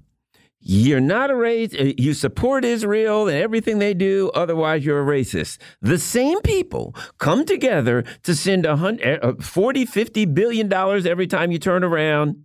you're 0.60 1.00
not 1.00 1.28
a 1.28 1.34
race. 1.34 1.74
Uh, 1.74 1.92
you 1.98 2.14
support 2.14 2.64
Israel 2.64 3.26
and 3.26 3.36
everything 3.36 3.80
they 3.80 3.94
do. 3.94 4.30
Otherwise, 4.32 4.84
you're 4.84 5.02
a 5.02 5.04
racist. 5.04 5.58
The 5.82 5.98
same 5.98 6.40
people 6.42 6.94
come 7.18 7.44
together 7.44 8.04
to 8.22 8.36
send 8.36 8.64
hundred, 8.64 9.42
40, 9.42 9.86
50 9.86 10.24
billion 10.26 10.68
dollars 10.68 11.04
every 11.04 11.26
time 11.26 11.50
you 11.50 11.58
turn 11.58 11.82
around 11.82 12.44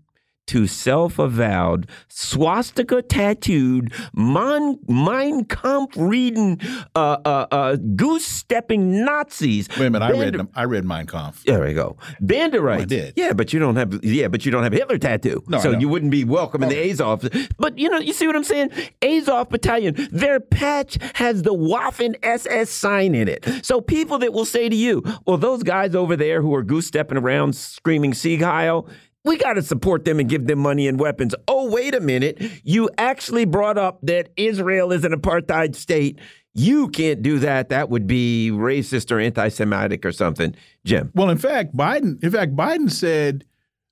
to 0.49 0.65
self-avowed, 0.65 1.87
swastika 2.07 3.03
tattooed, 3.03 3.93
Mein, 4.13 4.79
Mein 4.87 5.45
Kampf 5.45 5.95
reading, 5.95 6.59
uh, 6.95 7.17
uh, 7.23 7.45
uh, 7.51 7.75
goose 7.95 8.25
stepping 8.25 9.05
Nazis. 9.05 9.69
Wait 9.69 9.85
a 9.85 9.89
minute, 9.91 9.99
Band 9.99 10.15
I 10.15 10.19
read 10.19 10.33
them. 10.33 10.49
I 10.55 10.63
read 10.63 10.85
Mein 10.85 11.05
Kampf. 11.05 11.43
There 11.43 11.61
we 11.61 11.73
go. 11.73 11.97
Banderites. 12.19 12.79
Oh, 12.79 12.81
I 12.81 12.85
did. 12.85 13.13
Yeah, 13.15 13.33
but 13.33 13.53
you 13.53 13.59
don't 13.59 13.75
have. 13.75 14.03
Yeah, 14.03 14.27
but 14.27 14.43
you 14.43 14.51
don't 14.51 14.63
have 14.63 14.73
Hitler 14.73 14.97
tattoo. 14.97 15.43
No, 15.47 15.59
so 15.59 15.77
you 15.77 15.87
wouldn't 15.87 16.11
be 16.11 16.23
welcome 16.23 16.63
in 16.63 16.69
the 16.69 16.89
Azov. 16.89 17.29
But 17.59 17.77
you 17.77 17.89
know, 17.89 17.99
you 17.99 18.13
see 18.13 18.25
what 18.25 18.35
I'm 18.35 18.43
saying? 18.43 18.71
Azov 19.03 19.49
Battalion. 19.49 19.95
Their 20.11 20.39
patch 20.39 20.97
has 21.13 21.43
the 21.43 21.53
Waffen 21.53 22.15
SS 22.23 22.71
sign 22.71 23.13
in 23.13 23.27
it. 23.27 23.45
So 23.61 23.81
people 23.81 24.17
that 24.19 24.33
will 24.33 24.45
say 24.45 24.67
to 24.67 24.75
you, 24.75 25.03
"Well, 25.25 25.37
those 25.37 25.61
guys 25.61 25.93
over 25.93 26.15
there 26.15 26.41
who 26.41 26.55
are 26.55 26.63
goose 26.63 26.87
stepping 26.87 27.19
around 27.19 27.55
screaming 27.55 28.15
Sieg 28.15 28.41
Heil." 28.41 28.87
We 29.25 29.37
got 29.37 29.53
to 29.53 29.61
support 29.61 30.05
them 30.05 30.19
and 30.19 30.29
give 30.29 30.47
them 30.47 30.59
money 30.59 30.87
and 30.87 30.99
weapons. 30.99 31.35
Oh, 31.47 31.69
wait 31.69 31.93
a 31.93 31.99
minute. 31.99 32.41
You 32.63 32.89
actually 32.97 33.45
brought 33.45 33.77
up 33.77 33.99
that 34.03 34.29
Israel 34.37 34.91
is 34.91 35.03
an 35.03 35.11
apartheid 35.11 35.75
state. 35.75 36.19
You 36.53 36.87
can't 36.89 37.21
do 37.21 37.39
that. 37.39 37.69
That 37.69 37.89
would 37.89 38.07
be 38.07 38.49
racist 38.51 39.11
or 39.11 39.19
anti 39.19 39.49
Semitic 39.49 40.05
or 40.05 40.11
something. 40.11 40.55
Jim. 40.85 41.11
Well, 41.13 41.29
in 41.29 41.37
fact, 41.37 41.75
Biden, 41.75 42.23
in 42.23 42.31
fact, 42.31 42.55
Biden 42.55 42.89
said 42.89 43.45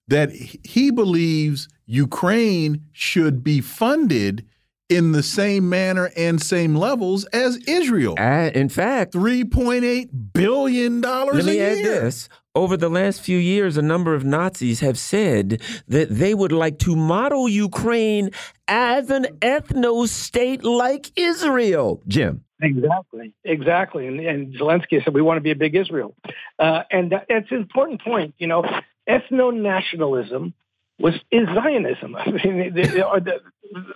that 0.07 0.31
he 0.31 0.91
believes 0.91 1.67
Ukraine 1.85 2.83
should 2.93 3.43
be 3.43 3.61
funded 3.61 4.45
in 4.89 5.11
the 5.11 5.23
same 5.23 5.67
manner 5.69 6.11
and 6.15 6.41
same 6.41 6.73
levels 6.75 7.25
as 7.25 7.57
Israel. 7.67 8.15
Uh, 8.17 8.51
in 8.53 8.69
fact, 8.69 9.13
$3.8 9.13 10.09
billion 10.33 11.01
Let 11.01 11.45
me 11.45 11.55
year. 11.55 11.71
add 11.71 11.77
this. 11.77 12.29
Over 12.57 12.75
the 12.75 12.89
last 12.89 13.21
few 13.21 13.37
years, 13.37 13.77
a 13.77 13.83
number 13.83 14.15
of 14.15 14.25
Nazis 14.25 14.79
have 14.79 14.97
said 14.97 15.61
that 15.87 16.09
they 16.09 16.33
would 16.33 16.51
like 16.51 16.79
to 16.79 16.95
model 16.95 17.47
Ukraine 17.47 18.31
as 18.67 19.11
an 19.11 19.27
ethno 19.41 20.07
state 20.07 20.63
like 20.63 21.11
Israel. 21.15 22.01
Jim. 22.07 22.43
Exactly, 22.59 23.31
exactly. 23.43 24.07
And, 24.07 24.19
and 24.19 24.55
Zelensky 24.55 25.03
said 25.03 25.13
we 25.13 25.21
want 25.21 25.37
to 25.37 25.41
be 25.41 25.51
a 25.51 25.55
big 25.55 25.75
Israel. 25.75 26.15
Uh, 26.57 26.81
and 26.89 27.11
that, 27.11 27.27
that's 27.29 27.51
an 27.51 27.57
important 27.57 28.01
point. 28.01 28.33
You 28.39 28.47
know, 28.47 28.63
ethno 29.07 29.55
nationalism 29.55 30.55
was 30.97 31.13
is 31.29 31.47
Zionism. 31.53 32.15
I 32.19 32.31
mean, 32.31 32.73
the, 32.73 32.81
the, 32.81 33.39
the, 33.71 33.93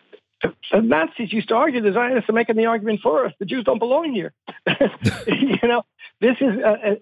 Nazis 0.73 1.31
used 1.31 1.49
to 1.49 1.55
argue 1.55 1.81
the 1.81 1.93
Zionists 1.93 2.29
are 2.29 2.33
making 2.33 2.55
the 2.55 2.65
argument 2.65 3.01
for 3.01 3.25
us. 3.25 3.33
The 3.39 3.45
Jews 3.45 3.63
don't 3.63 3.79
belong 3.79 4.13
here. 4.13 4.33
you 5.27 5.67
know, 5.67 5.83
this 6.19 6.37
is 6.39 6.59
uh, 6.63 6.95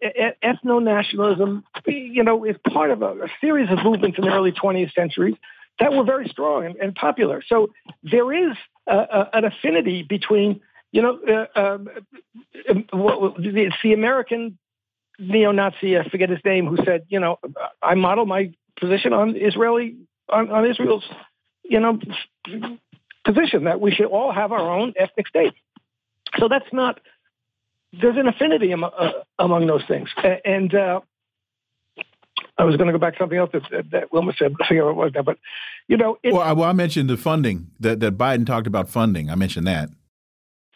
ethno 0.43 0.81
nationalism. 0.83 1.63
You 1.85 2.23
know, 2.23 2.43
is 2.45 2.55
part 2.71 2.91
of 2.91 3.01
a, 3.01 3.11
a, 3.11 3.27
series 3.41 3.69
of 3.69 3.79
movements 3.83 4.17
in 4.17 4.25
the 4.25 4.31
early 4.31 4.51
20th 4.51 4.93
century 4.93 5.39
that 5.79 5.93
were 5.93 6.03
very 6.03 6.27
strong 6.27 6.65
and, 6.65 6.75
and 6.77 6.95
popular. 6.95 7.41
So 7.47 7.69
there 8.03 8.31
is 8.33 8.55
an 8.87 9.45
affinity 9.45 10.03
between. 10.03 10.61
You 10.91 11.03
know, 11.03 11.19
uh, 11.55 11.59
um, 11.59 11.87
it's 12.55 13.75
the 13.83 13.93
American 13.93 14.57
neo-Nazi, 15.19 15.99
I 15.99 16.09
forget 16.09 16.29
his 16.29 16.39
name, 16.43 16.65
who 16.65 16.77
said, 16.83 17.05
you 17.09 17.19
know, 17.19 17.37
I 17.79 17.93
model 17.93 18.25
my 18.25 18.53
position 18.79 19.13
on 19.13 19.35
Israeli 19.35 19.97
on, 20.29 20.49
on 20.49 20.65
Israel's, 20.65 21.03
you 21.63 21.79
know, 21.79 21.99
position 23.25 23.65
that 23.65 23.79
we 23.81 23.91
should 23.91 24.07
all 24.07 24.31
have 24.31 24.51
our 24.51 24.71
own 24.71 24.93
ethnic 24.97 25.27
state. 25.27 25.53
So 26.37 26.47
that's 26.47 26.71
not. 26.71 26.99
There's 27.91 28.17
an 28.17 28.27
affinity 28.27 28.71
am, 28.71 28.83
uh, 28.83 28.89
among 29.39 29.65
those 29.65 29.83
things, 29.87 30.09
and 30.45 30.73
uh, 30.75 30.99
I 32.57 32.65
was 32.65 32.75
going 32.75 32.87
to 32.87 32.93
go 32.93 32.99
back 32.99 33.13
to 33.13 33.19
something 33.19 33.37
else 33.37 33.49
that, 33.53 33.89
that 33.91 34.13
Wilmer 34.13 34.33
said. 34.37 34.53
I 34.61 34.67
forget 34.67 34.83
what 34.83 34.91
it 34.91 34.95
was 34.95 35.11
now, 35.15 35.23
but 35.23 35.39
you 35.87 35.97
know. 35.97 36.17
well, 36.23 36.41
I, 36.41 36.53
well, 36.53 36.69
I 36.69 36.73
mentioned 36.73 37.09
the 37.09 37.17
funding 37.17 37.71
that 37.79 37.99
that 38.01 38.17
Biden 38.17 38.45
talked 38.45 38.67
about 38.67 38.89
funding. 38.89 39.29
I 39.29 39.35
mentioned 39.35 39.65
that. 39.67 39.89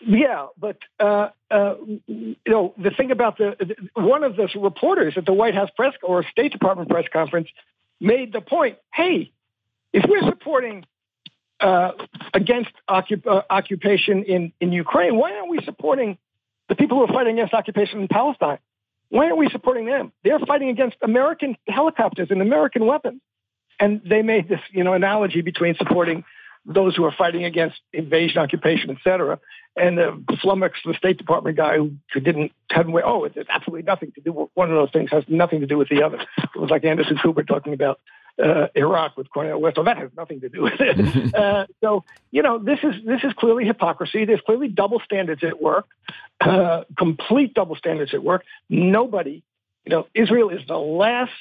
Yeah, 0.06 0.48
but 0.58 0.78
uh, 1.00 1.30
uh, 1.52 1.76
you 2.08 2.36
know 2.48 2.74
the 2.78 2.92
thing 2.92 3.12
about 3.12 3.38
the 3.38 3.76
one 3.94 4.24
of 4.24 4.36
the 4.36 4.50
reporters 4.56 5.14
at 5.18 5.26
the 5.26 5.34
White 5.34 5.56
House 5.56 5.70
press 5.76 5.94
or 6.02 6.24
State 6.24 6.52
Department 6.52 6.90
press 6.90 7.06
conference 7.12 7.50
made 8.02 8.34
the 8.34 8.42
point: 8.42 8.78
Hey, 8.94 9.32
if 9.94 10.04
we're 10.10 10.28
supporting 10.28 10.86
uh, 11.64 11.94
against 12.34 12.72
occup- 12.90 13.26
uh, 13.26 13.42
occupation 13.50 14.24
in 14.24 14.52
in 14.60 14.72
Ukraine, 14.72 15.16
why 15.16 15.32
aren't 15.32 15.50
we 15.50 15.60
supporting 15.64 16.18
the 16.68 16.76
people 16.76 16.98
who 16.98 17.06
are 17.06 17.14
fighting 17.14 17.34
against 17.40 17.54
occupation 17.54 18.02
in 18.02 18.08
Palestine? 18.08 18.60
Why 19.10 19.26
aren't 19.26 19.38
we 19.38 19.50
supporting 19.50 19.86
them? 19.86 20.12
They're 20.24 20.40
fighting 20.40 20.70
against 20.70 20.98
American 21.02 21.56
helicopters 21.68 22.28
and 22.32 22.42
American 22.42 22.86
weapons, 22.86 23.22
and 23.80 24.02
they 24.06 24.22
made 24.22 24.50
this 24.50 24.60
you 24.72 24.84
know 24.84 24.94
analogy 24.94 25.42
between 25.42 25.76
supporting 25.76 26.26
those 26.66 26.96
who 26.96 27.04
are 27.06 27.12
fighting 27.18 27.44
against 27.44 27.78
invasion, 27.92 28.38
occupation, 28.38 28.90
et 28.90 28.98
cetera, 29.04 29.40
and 29.76 29.98
the 29.98 30.24
flummox, 30.44 30.72
the 30.86 30.94
State 30.94 31.18
Department 31.18 31.58
guy 31.58 31.76
who, 31.78 31.92
who 32.14 32.20
didn't 32.20 32.52
have 32.72 32.88
oh, 33.06 33.26
it's 33.26 33.38
absolutely 33.50 33.84
nothing 33.84 34.12
to 34.14 34.22
do 34.22 34.32
with 34.34 34.50
one 34.54 34.70
of 34.70 34.76
those 34.76 34.92
things 34.92 35.12
has 35.12 35.24
nothing 35.28 35.62
to 35.62 35.68
do 35.68 35.78
with 35.78 35.90
the 35.90 36.04
other. 36.04 36.20
It 36.38 36.60
was 36.60 36.70
like 36.70 36.84
Anderson 36.86 37.18
Cooper 37.22 37.44
talking 37.44 37.74
about 37.74 38.00
uh, 38.42 38.68
Iraq 38.76 39.18
with 39.18 39.30
Cornel 39.30 39.60
West. 39.60 39.78
Well, 39.78 39.86
that 39.86 39.98
has 39.98 40.10
nothing 40.16 40.42
to 40.42 40.50
do 40.50 40.64
with 40.64 40.80
it. 40.80 41.36
uh, 41.36 41.66
so 41.82 42.04
you 42.32 42.42
know, 42.42 42.60
this 42.60 42.80
is 42.84 42.96
this 43.06 43.24
is 43.24 43.34
clearly 43.34 43.66
hypocrisy. 43.66 44.26
There's 44.26 44.42
clearly 44.42 44.68
double 44.68 45.00
standards 45.00 45.44
at 45.44 45.62
work, 45.62 45.88
uh, 46.42 46.84
complete 46.98 47.54
double 47.54 47.76
standards 47.76 48.14
at 48.14 48.24
work. 48.24 48.44
Nobody, 48.70 49.44
you 49.86 49.90
know, 49.90 50.08
Israel 50.14 50.50
is 50.50 50.62
the 50.68 50.78
last 50.78 51.32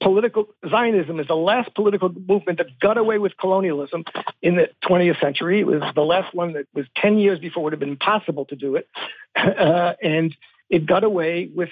political 0.00 0.48
Zionism 0.68 1.20
is 1.20 1.26
the 1.26 1.36
last 1.36 1.74
political 1.74 2.10
movement 2.10 2.58
that 2.58 2.78
got 2.80 2.98
away 2.98 3.18
with 3.18 3.36
colonialism 3.36 4.04
in 4.42 4.56
the 4.56 4.68
20th 4.84 5.20
century. 5.20 5.60
It 5.60 5.66
was 5.66 5.82
the 5.94 6.02
last 6.02 6.34
one 6.34 6.54
that 6.54 6.66
was 6.74 6.86
10 6.96 7.18
years 7.18 7.38
before 7.38 7.60
it 7.60 7.64
would 7.64 7.72
have 7.74 7.80
been 7.80 7.90
impossible 7.90 8.44
to 8.46 8.56
do 8.56 8.76
it. 8.76 8.88
Uh, 9.36 9.94
and 10.02 10.34
it 10.70 10.86
got 10.86 11.04
away 11.04 11.50
with 11.54 11.68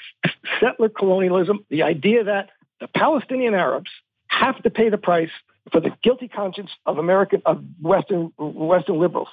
settler 0.60 0.88
colonialism, 0.88 1.64
the 1.70 1.82
idea 1.82 2.24
that 2.24 2.50
the 2.80 2.88
Palestinian 2.88 3.54
Arabs 3.54 3.90
have 4.42 4.62
to 4.62 4.70
pay 4.70 4.88
the 4.88 4.98
price 4.98 5.30
for 5.70 5.80
the 5.80 5.90
guilty 6.02 6.28
conscience 6.28 6.70
of 6.86 6.98
American 6.98 7.42
of 7.46 7.62
Western 7.80 8.32
Western 8.38 8.98
liberals 8.98 9.28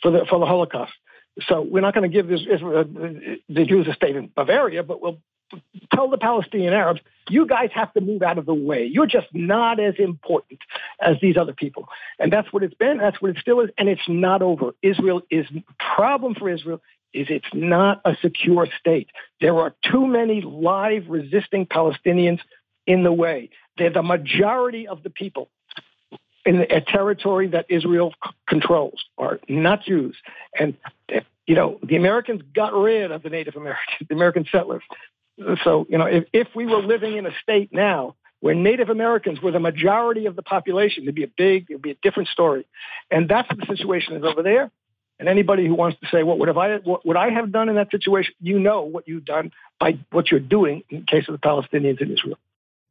for 0.00 0.10
the 0.10 0.26
for 0.28 0.38
the 0.38 0.46
Holocaust. 0.46 0.92
So 1.48 1.62
we're 1.62 1.80
not 1.80 1.94
going 1.94 2.08
to 2.08 2.14
give 2.14 2.28
this, 2.28 2.42
uh, 2.62 2.84
the 3.48 3.64
Jews 3.64 3.88
a 3.88 3.94
state 3.94 4.14
in 4.14 4.30
Bavaria, 4.36 4.84
but 4.84 5.02
we'll 5.02 5.18
tell 5.92 6.08
the 6.08 6.16
Palestinian 6.16 6.72
Arabs, 6.72 7.00
you 7.28 7.44
guys 7.46 7.70
have 7.74 7.92
to 7.94 8.00
move 8.00 8.22
out 8.22 8.38
of 8.38 8.46
the 8.46 8.54
way. 8.54 8.84
You're 8.84 9.06
just 9.06 9.26
not 9.32 9.80
as 9.80 9.94
important 9.98 10.60
as 11.00 11.16
these 11.20 11.36
other 11.36 11.52
people. 11.52 11.88
And 12.20 12.32
that's 12.32 12.52
what 12.52 12.62
it's 12.62 12.74
been. 12.74 12.98
That's 12.98 13.20
what 13.20 13.32
it 13.32 13.38
still 13.40 13.60
is. 13.60 13.70
And 13.78 13.88
it's 13.88 14.08
not 14.08 14.42
over. 14.42 14.74
Israel 14.82 15.22
is 15.30 15.46
problem 15.96 16.34
for 16.34 16.48
Israel 16.48 16.80
is 17.12 17.26
it's 17.30 17.52
not 17.52 18.00
a 18.04 18.16
secure 18.22 18.68
state. 18.78 19.08
There 19.40 19.56
are 19.58 19.74
too 19.90 20.06
many 20.06 20.40
live 20.40 21.04
resisting 21.08 21.66
Palestinians 21.66 22.40
in 22.86 23.02
the 23.02 23.12
way. 23.12 23.50
They're 23.78 23.90
the 23.90 24.02
majority 24.02 24.86
of 24.86 25.02
the 25.02 25.10
people 25.10 25.48
in 26.44 26.60
a 26.60 26.80
territory 26.80 27.48
that 27.48 27.66
Israel 27.68 28.14
controls 28.46 29.04
are 29.16 29.40
not 29.48 29.82
Jews. 29.84 30.16
And, 30.58 30.76
eh, 31.08 31.20
you 31.46 31.54
know, 31.54 31.78
the 31.82 31.96
Americans 31.96 32.42
got 32.54 32.74
rid 32.74 33.10
of 33.10 33.22
the 33.22 33.30
Native 33.30 33.56
Americans, 33.56 33.96
the 34.08 34.14
American 34.14 34.44
settlers. 34.50 34.82
So, 35.64 35.86
you 35.88 35.98
know, 35.98 36.06
if, 36.06 36.24
if 36.32 36.48
we 36.54 36.66
were 36.66 36.82
living 36.82 37.16
in 37.16 37.26
a 37.26 37.32
state 37.42 37.70
now 37.72 38.14
where 38.40 38.54
Native 38.54 38.90
Americans 38.90 39.40
were 39.40 39.50
the 39.50 39.60
majority 39.60 40.26
of 40.26 40.36
the 40.36 40.42
population, 40.42 41.04
it'd 41.04 41.14
be 41.14 41.24
a 41.24 41.30
big, 41.36 41.66
it'd 41.70 41.82
be 41.82 41.90
a 41.90 41.96
different 42.02 42.28
story. 42.28 42.66
And 43.10 43.28
that's 43.28 43.48
the 43.48 43.66
situation 43.66 44.16
is 44.16 44.22
over 44.22 44.42
there. 44.42 44.70
And 45.18 45.28
anybody 45.28 45.66
who 45.66 45.74
wants 45.74 45.98
to 46.00 46.08
say, 46.08 46.24
"What 46.24 46.38
would 46.38 46.48
I? 46.48 46.76
What 46.78 47.06
would 47.06 47.16
I 47.16 47.30
have 47.30 47.52
done 47.52 47.68
in 47.68 47.76
that 47.76 47.90
situation?" 47.92 48.34
You 48.40 48.58
know 48.58 48.82
what 48.82 49.06
you've 49.06 49.24
done 49.24 49.52
by 49.78 49.98
what 50.10 50.30
you're 50.30 50.40
doing 50.40 50.82
in 50.90 51.00
the 51.00 51.06
case 51.06 51.28
of 51.28 51.32
the 51.32 51.38
Palestinians 51.38 52.00
in 52.00 52.10
Israel. 52.10 52.38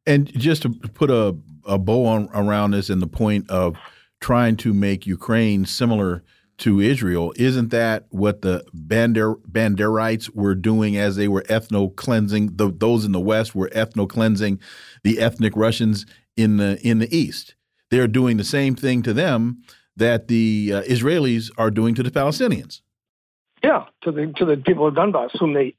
And 0.06 0.32
just 0.34 0.64
to 0.64 0.70
put 0.70 1.10
a, 1.10 1.36
a 1.66 1.78
bow 1.78 2.06
on, 2.06 2.30
around 2.34 2.72
this, 2.72 2.90
and 2.90 3.02
the 3.02 3.08
point 3.08 3.50
of 3.50 3.78
trying 4.20 4.58
to 4.58 4.74
make 4.74 5.06
Ukraine 5.06 5.66
similar 5.66 6.24
to 6.60 6.80
Israel. 6.80 7.34
Isn't 7.36 7.70
that 7.70 8.06
what 8.10 8.42
the 8.42 8.64
Bander 8.76 9.36
Banderites 9.52 10.34
were 10.34 10.56
doing 10.56 10.98
as 10.98 11.16
they 11.16 11.28
were 11.28 11.42
ethno 11.44 11.96
cleansing? 11.96 12.56
The, 12.56 12.72
those 12.72 13.06
in 13.06 13.12
the 13.12 13.20
West 13.20 13.56
were 13.56 13.70
ethno 13.70 14.08
cleansing 14.08 14.60
the 15.04 15.20
ethnic 15.20 15.56
Russians 15.56 16.06
in 16.38 16.58
the 16.58 16.80
in 16.82 17.00
the 17.00 17.16
East. 17.16 17.56
They're 17.92 18.08
doing 18.08 18.38
the 18.38 18.44
same 18.44 18.76
thing 18.76 19.04
to 19.04 19.14
them 19.14 19.62
that 19.96 20.28
the 20.28 20.72
uh, 20.74 20.82
Israelis 20.84 21.52
are 21.58 21.70
doing 21.70 21.96
to 21.96 22.04
the 22.04 22.12
Palestinians. 22.12 22.82
Yeah, 23.64 23.86
to 24.04 24.12
the 24.12 24.34
to 24.38 24.46
the 24.46 24.58
people 24.58 24.88
of 24.88 24.94
Donbass, 24.94 25.38
whom 25.40 25.54
they 25.54 25.76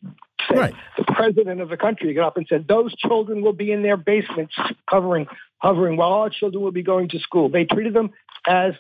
said 0.49 0.59
right. 0.59 0.75
the 0.97 1.05
president 1.05 1.61
of 1.61 1.69
the 1.69 1.77
country 1.77 2.13
got 2.15 2.27
up 2.27 2.37
and 2.37 2.47
said 2.49 2.67
those 2.69 2.95
children 2.97 3.43
will 3.43 3.53
be 3.53 3.73
in 3.73 3.83
their 3.83 3.97
basements, 3.97 4.55
covering 4.89 5.27
hovering 5.59 5.97
while 5.97 6.13
our 6.13 6.31
children 6.31 6.63
will 6.63 6.73
be 6.73 6.83
going 6.83 7.09
to 7.09 7.19
school. 7.19 7.49
They 7.49 7.65
treated 7.65 7.95
them 7.95 8.11
as 8.47 8.75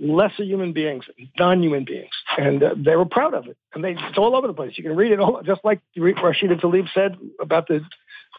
lesser 0.00 0.44
human 0.44 0.72
beings, 0.72 1.04
non-human 1.38 1.84
beings, 1.84 2.10
and 2.36 2.62
uh, 2.62 2.74
they 2.76 2.96
were 2.96 3.06
proud 3.06 3.34
of 3.34 3.46
it. 3.46 3.56
And 3.74 3.82
they, 3.82 3.92
it's 3.92 4.18
all 4.18 4.36
over 4.36 4.46
the 4.46 4.52
place. 4.52 4.72
You 4.76 4.84
can 4.84 4.96
read 4.96 5.12
it 5.12 5.20
all, 5.20 5.42
just 5.42 5.64
like 5.64 5.80
Rashida 5.96 6.60
Tlaib 6.60 6.88
said 6.92 7.16
about 7.40 7.68
the 7.68 7.80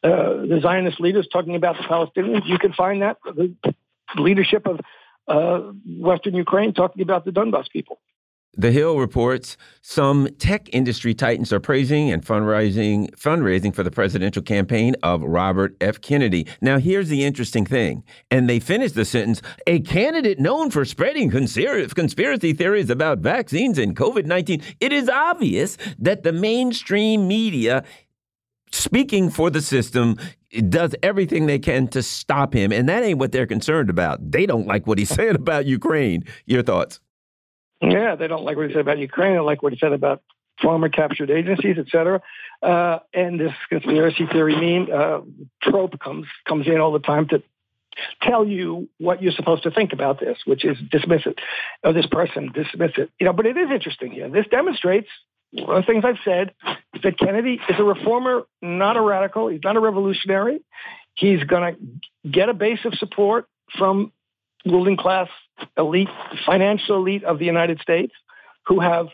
uh, 0.02 0.48
the 0.48 0.60
Zionist 0.62 1.02
leaders 1.02 1.28
talking 1.32 1.56
about 1.56 1.76
the 1.78 1.84
Palestinians. 1.84 2.48
You 2.48 2.58
can 2.58 2.74
find 2.74 3.02
that 3.02 3.18
the 3.26 3.54
leadership 4.16 4.66
of 4.66 4.80
uh, 5.28 5.72
Western 5.86 6.36
Ukraine 6.36 6.74
talking 6.74 7.02
about 7.02 7.26
the 7.26 7.32
Donbass 7.32 7.70
people. 7.70 8.00
The 8.58 8.72
Hill 8.72 8.98
reports 8.98 9.58
some 9.82 10.28
tech 10.40 10.70
industry 10.74 11.14
titans 11.14 11.54
are 11.54 11.60
praising 11.60 12.12
and 12.12 12.26
fundraising 12.26 13.10
fundraising 13.16 13.74
for 13.74 13.84
the 13.84 13.92
presidential 13.92 14.42
campaign 14.42 14.96
of 15.04 15.22
Robert 15.22 15.78
F. 15.80 16.02
Kennedy. 16.02 16.48
Now, 16.60 16.80
here's 16.80 17.10
the 17.10 17.24
interesting 17.24 17.66
thing, 17.66 18.04
and 18.32 18.50
they 18.50 18.60
finish 18.60 18.94
the 18.94 19.06
sentence: 19.06 19.42
a 19.68 19.82
candidate 19.82 20.40
known 20.40 20.72
for 20.72 20.84
spreading 20.84 21.30
conspiracy 21.30 22.54
theories 22.54 22.90
about 22.90 23.20
vaccines 23.20 23.78
and 23.78 23.96
COVID 23.96 24.26
nineteen. 24.26 24.64
It 24.80 24.92
is 24.92 25.10
obvious 25.10 25.78
that 26.00 26.24
the 26.24 26.34
mainstream 26.34 27.28
media. 27.28 27.84
Speaking 28.72 29.32
for 29.32 29.50
the 29.50 29.64
system, 29.64 30.16
does 30.70 30.94
everything 31.02 31.48
they 31.48 31.58
can 31.58 31.88
to 31.88 32.04
stop 32.04 32.54
him, 32.54 32.72
and 32.72 32.88
that 32.88 33.04
ain't 33.04 33.18
what 33.18 33.32
they're 33.32 33.48
concerned 33.48 33.90
about. 33.90 34.32
They 34.32 34.46
don't 34.46 34.68
like 34.68 34.86
what 34.86 35.00
he 35.00 35.06
said 35.18 35.36
about 35.36 35.66
Ukraine. 35.66 36.24
Your 36.46 36.62
thoughts? 36.62 37.00
Yeah, 37.82 38.16
they 38.16 38.28
don't 38.28 38.44
like 38.44 38.58
what 38.58 38.68
he 38.68 38.74
said 38.74 38.82
about 38.82 38.98
Ukraine. 38.98 39.34
They 39.34 39.40
like 39.40 39.64
what 39.64 39.74
he 39.74 39.80
said 39.80 39.94
about 39.94 40.22
former 40.62 40.90
captured 40.90 41.32
agencies, 41.32 41.78
et 41.78 41.86
cetera. 41.92 42.22
Uh, 42.62 43.00
and 43.14 43.40
this 43.40 43.54
conspiracy 43.70 44.26
theory 44.32 44.56
meme 44.56 44.90
uh, 44.94 45.22
trope 45.62 46.00
comes 46.00 46.28
comes 46.48 46.68
in 46.68 46.80
all 46.80 46.92
the 46.92 47.00
time 47.00 47.28
to 47.30 47.42
tell 48.22 48.46
you 48.46 48.90
what 48.98 49.22
you're 49.22 49.32
supposed 49.32 49.64
to 49.64 49.72
think 49.72 49.94
about 49.94 50.20
this, 50.20 50.38
which 50.46 50.66
is 50.66 50.78
dismiss 50.92 51.22
it, 51.26 51.40
or 51.84 51.94
this 51.94 52.06
person 52.06 52.52
dismiss 52.54 52.92
it. 52.98 53.10
You 53.20 53.26
know, 53.28 53.34
but 53.34 53.46
it 53.46 53.58
is 53.58 53.70
interesting 53.72 54.12
here. 54.12 54.30
This 54.30 54.46
demonstrates 54.52 55.08
one 55.52 55.78
of 55.78 55.86
the 55.86 55.92
things 55.92 56.04
I've 56.06 56.20
said 56.24 56.54
is 56.94 57.02
that 57.04 57.18
Kennedy 57.18 57.60
is 57.70 57.76
a 57.80 57.84
reformer, 57.84 58.44
not 58.62 58.98
a 58.98 59.02
radical. 59.02 59.48
He's 59.48 59.62
not 59.64 59.76
a 59.76 59.80
revolutionary. 59.80 60.62
He's 61.16 61.44
going 61.44 61.76
to 61.76 62.30
get 62.30 62.50
a 62.50 62.54
base 62.54 62.80
of 62.86 62.94
support 62.96 63.48
from 63.78 64.12
ruling 64.66 64.98
class 64.98 65.30
elite, 65.78 66.10
financial 66.46 66.98
elite 66.98 67.24
of 67.24 67.40
the 67.40 67.46
United 67.46 67.80
States 67.82 68.14
who 68.66 68.80
have 68.80 69.08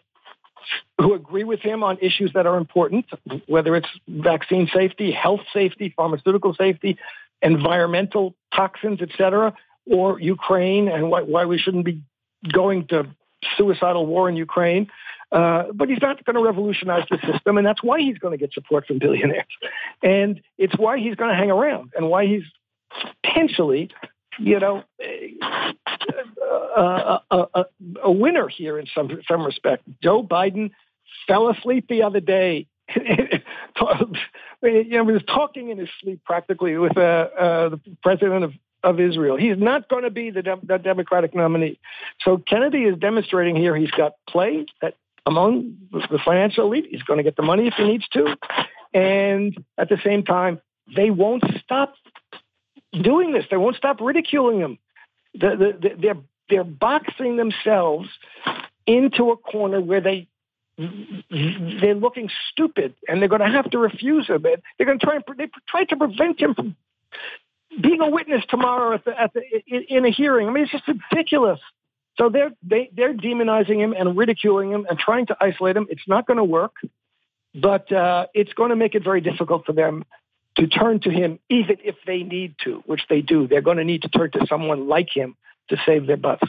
who 1.00 1.14
agree 1.14 1.44
with 1.44 1.60
him 1.60 1.84
on 1.84 1.98
issues 2.02 2.32
that 2.34 2.48
are 2.48 2.58
important, 2.58 3.06
whether 3.46 3.76
it's 3.76 3.88
vaccine 4.08 4.68
safety, 4.74 5.12
health 5.12 5.42
safety, 5.54 5.94
pharmaceutical 5.96 6.56
safety, 6.56 6.98
environmental 7.42 8.34
toxins, 8.54 9.00
et 9.02 9.10
cetera, 9.16 9.54
or 9.86 10.20
Ukraine 10.20 10.88
and 10.88 11.12
why, 11.12 11.22
why 11.22 11.46
we 11.46 11.60
shouldn't 11.60 11.86
be 11.86 12.02
going 12.52 12.88
to 12.88 13.08
suicidal 13.58 14.06
war 14.08 14.28
in 14.28 14.36
Ukraine. 14.36 14.88
Uh, 15.32 15.66
but 15.74 15.90
he's 15.90 16.02
not 16.02 16.24
going 16.26 16.36
to 16.36 16.44
revolutionize 16.44 17.06
the 17.10 17.20
system, 17.32 17.58
and 17.58 17.68
that's 17.68 17.84
why 17.84 18.00
he's 18.00 18.18
going 18.18 18.32
to 18.32 18.38
get 18.38 18.54
support 18.54 18.88
from 18.88 19.00
billionaires. 19.00 19.46
And 20.02 20.42
it's 20.58 20.78
why 20.78 20.98
he's 20.98 21.16
going 21.16 21.30
to 21.30 21.36
hang 21.36 21.52
around 21.52 21.94
and 21.96 22.10
why 22.10 22.26
he's 22.26 22.44
potentially, 23.24 23.90
you 24.40 24.60
know, 24.60 24.84
a, 26.78 27.20
a, 27.32 27.48
a, 27.54 27.66
a 28.04 28.12
winner 28.12 28.48
here 28.48 28.80
in 28.80 28.88
some 28.94 29.10
some 29.28 29.46
respect. 29.46 29.84
Joe 30.02 30.24
Biden 30.24 30.72
fell 31.28 31.50
asleep 31.50 31.88
the 31.88 32.04
other 32.04 32.20
day. 32.20 32.68
you 32.96 33.04
know, 34.62 35.06
he 35.06 35.12
was 35.12 35.24
talking 35.28 35.70
in 35.70 35.78
his 35.78 35.90
sleep 36.02 36.24
practically 36.24 36.78
with 36.78 36.98
uh, 36.98 37.02
uh, 37.02 37.70
the 37.70 37.82
president 38.04 38.44
of, 38.44 38.54
of 38.84 39.00
Israel. 39.00 39.38
He's 39.38 39.58
not 39.58 39.90
going 39.90 40.04
to 40.04 40.12
be 40.12 40.30
the, 40.30 40.60
the 40.64 40.78
Democratic 40.78 41.34
nominee. 41.34 41.80
So 42.22 42.38
Kennedy 42.38 42.84
is 42.84 42.98
demonstrating 42.98 43.56
here 43.56 43.76
he's 43.76 43.92
got 43.92 44.14
play 44.30 44.66
that 44.82 44.96
among 45.26 45.76
the 45.92 46.20
financial 46.24 46.66
elite. 46.66 46.88
He's 46.92 47.02
going 47.02 47.18
to 47.18 47.24
get 47.24 47.36
the 47.36 47.44
money 47.44 47.68
if 47.68 47.74
he 47.76 47.84
needs 47.86 48.08
to. 48.10 48.38
And 48.94 49.58
at 49.78 49.90
the 49.90 49.98
same 50.04 50.24
time, 50.24 50.62
they 50.96 51.10
won't 51.10 51.44
stop 51.64 51.96
doing 52.92 53.34
this. 53.34 53.46
They 53.50 53.58
won't 53.58 53.76
stop 53.76 54.00
ridiculing 54.00 54.60
him. 54.60 54.78
The, 55.40 55.50
the, 55.50 55.90
the, 55.90 55.96
they're, 56.00 56.18
they're 56.50 56.64
boxing 56.64 57.38
themselves 57.38 58.08
into 58.86 59.32
a 59.32 59.38
corner 59.38 59.82
where 59.82 60.02
they 60.02 60.28
they're 60.78 61.96
looking 61.96 62.30
stupid 62.52 62.96
and 63.08 63.22
they're 63.22 63.30
going 63.30 63.42
to 63.42 63.48
have 63.48 63.70
to 63.72 63.78
refuse 63.78 64.28
him. 64.28 64.42
They're 64.42 64.86
going 64.86 65.00
to 65.00 65.06
try 65.06 65.16
and 65.16 65.24
they 65.38 65.50
try 65.68 65.86
to 65.86 65.96
prevent 65.96 66.42
him 66.42 66.54
from 66.54 66.76
being 67.82 68.02
a 68.02 68.10
witness 68.10 68.44
tomorrow 68.50 68.94
at 68.94 69.06
the, 69.06 69.20
at 69.20 69.34
the 69.34 69.42
in 69.88 70.06
a 70.06 70.12
hearing. 70.12 70.48
I 70.48 70.52
mean, 70.52 70.64
it's 70.64 70.72
just 70.72 70.84
ridiculous. 71.12 71.60
So 72.18 72.30
they're 72.30 72.52
they, 72.62 72.90
they're 72.94 73.14
demonizing 73.14 73.80
him 73.80 73.94
and 73.98 74.18
ridiculing 74.18 74.72
him 74.72 74.86
and 74.90 75.00
trying 75.00 75.28
to 75.28 75.38
isolate 75.40 75.78
him. 75.78 75.88
It's 75.90 76.08
not 76.08 76.28
going 76.28 76.38
to 76.38 76.44
work, 76.44 76.76
but 77.54 77.90
uh, 77.92 78.28
it's 78.34 78.54
going 78.54 78.70
to 78.70 78.76
make 78.76 78.96
it 78.96 79.04
very 79.04 79.22
difficult 79.22 79.66
for 79.66 79.74
them 79.74 80.04
to 80.58 80.68
turn 80.68 81.00
to 81.02 81.10
him, 81.10 81.40
even 81.50 81.78
if 81.84 81.96
they 82.06 82.24
need 82.24 82.56
to, 82.64 82.82
which 82.86 83.02
they 83.10 83.22
do. 83.22 83.48
They're 83.48 83.62
going 83.62 83.78
to 83.78 83.84
need 83.84 84.04
to 84.04 84.10
turn 84.10 84.32
to 84.32 84.46
someone 84.48 84.88
like 84.88 85.10
him 85.16 85.36
to 85.70 85.78
save 85.86 86.08
their 86.08 86.18
butts. 86.18 86.48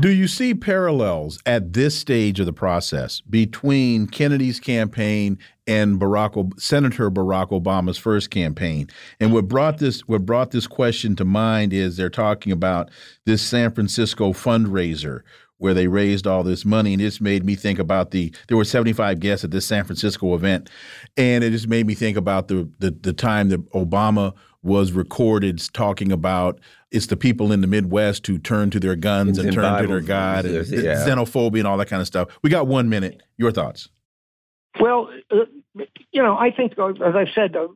Do 0.00 0.08
you 0.08 0.26
see 0.26 0.54
parallels 0.54 1.38
at 1.44 1.74
this 1.74 1.94
stage 1.94 2.40
of 2.40 2.46
the 2.46 2.52
process 2.52 3.20
between 3.20 4.06
Kennedy's 4.06 4.58
campaign 4.58 5.38
and 5.66 6.00
Barack 6.00 6.58
Senator 6.58 7.10
Barack 7.10 7.50
Obama's 7.50 7.98
first 7.98 8.30
campaign? 8.30 8.88
And 9.20 9.34
what 9.34 9.48
brought 9.48 9.78
this 9.78 10.00
what 10.08 10.24
brought 10.24 10.50
this 10.50 10.66
question 10.66 11.14
to 11.16 11.26
mind 11.26 11.74
is 11.74 11.98
they're 11.98 12.08
talking 12.08 12.52
about 12.52 12.90
this 13.26 13.42
San 13.42 13.70
Francisco 13.70 14.32
fundraiser 14.32 15.20
where 15.62 15.74
they 15.74 15.86
raised 15.86 16.26
all 16.26 16.42
this 16.42 16.64
money, 16.64 16.92
and 16.92 17.00
it 17.00 17.06
just 17.06 17.20
made 17.20 17.44
me 17.44 17.54
think 17.54 17.78
about 17.78 18.10
the 18.10 18.32
there 18.48 18.56
were 18.56 18.64
75 18.64 19.20
guests 19.20 19.44
at 19.44 19.52
this 19.52 19.64
San 19.64 19.84
Francisco 19.84 20.34
event, 20.34 20.68
and 21.16 21.44
it 21.44 21.50
just 21.50 21.68
made 21.68 21.86
me 21.86 21.94
think 21.94 22.16
about 22.16 22.48
the 22.48 22.68
the, 22.80 22.90
the 22.90 23.12
time 23.12 23.48
that 23.50 23.70
Obama 23.70 24.34
was 24.62 24.92
recorded 24.92 25.60
talking 25.72 26.12
about 26.12 26.60
it's 26.90 27.06
the 27.06 27.16
people 27.16 27.52
in 27.52 27.62
the 27.62 27.66
Midwest 27.66 28.26
who 28.26 28.38
turn 28.38 28.70
to 28.70 28.78
their 28.78 28.96
guns 28.96 29.38
and 29.38 29.52
turn 29.52 29.80
to 29.80 29.88
their 29.88 30.00
God, 30.00 30.44
and 30.44 30.66
yeah. 30.68 31.06
xenophobia 31.06 31.60
and 31.60 31.66
all 31.66 31.78
that 31.78 31.88
kind 31.88 32.00
of 32.00 32.06
stuff. 32.06 32.28
We 32.42 32.50
got 32.50 32.66
one 32.66 32.88
minute. 32.88 33.22
Your 33.38 33.50
thoughts? 33.50 33.88
Well, 34.80 35.08
uh, 35.30 35.84
you 36.10 36.22
know, 36.22 36.36
I 36.36 36.50
think, 36.50 36.74
uh, 36.78 36.88
as 36.88 37.14
I 37.14 37.24
said, 37.34 37.56
uh, 37.56 37.68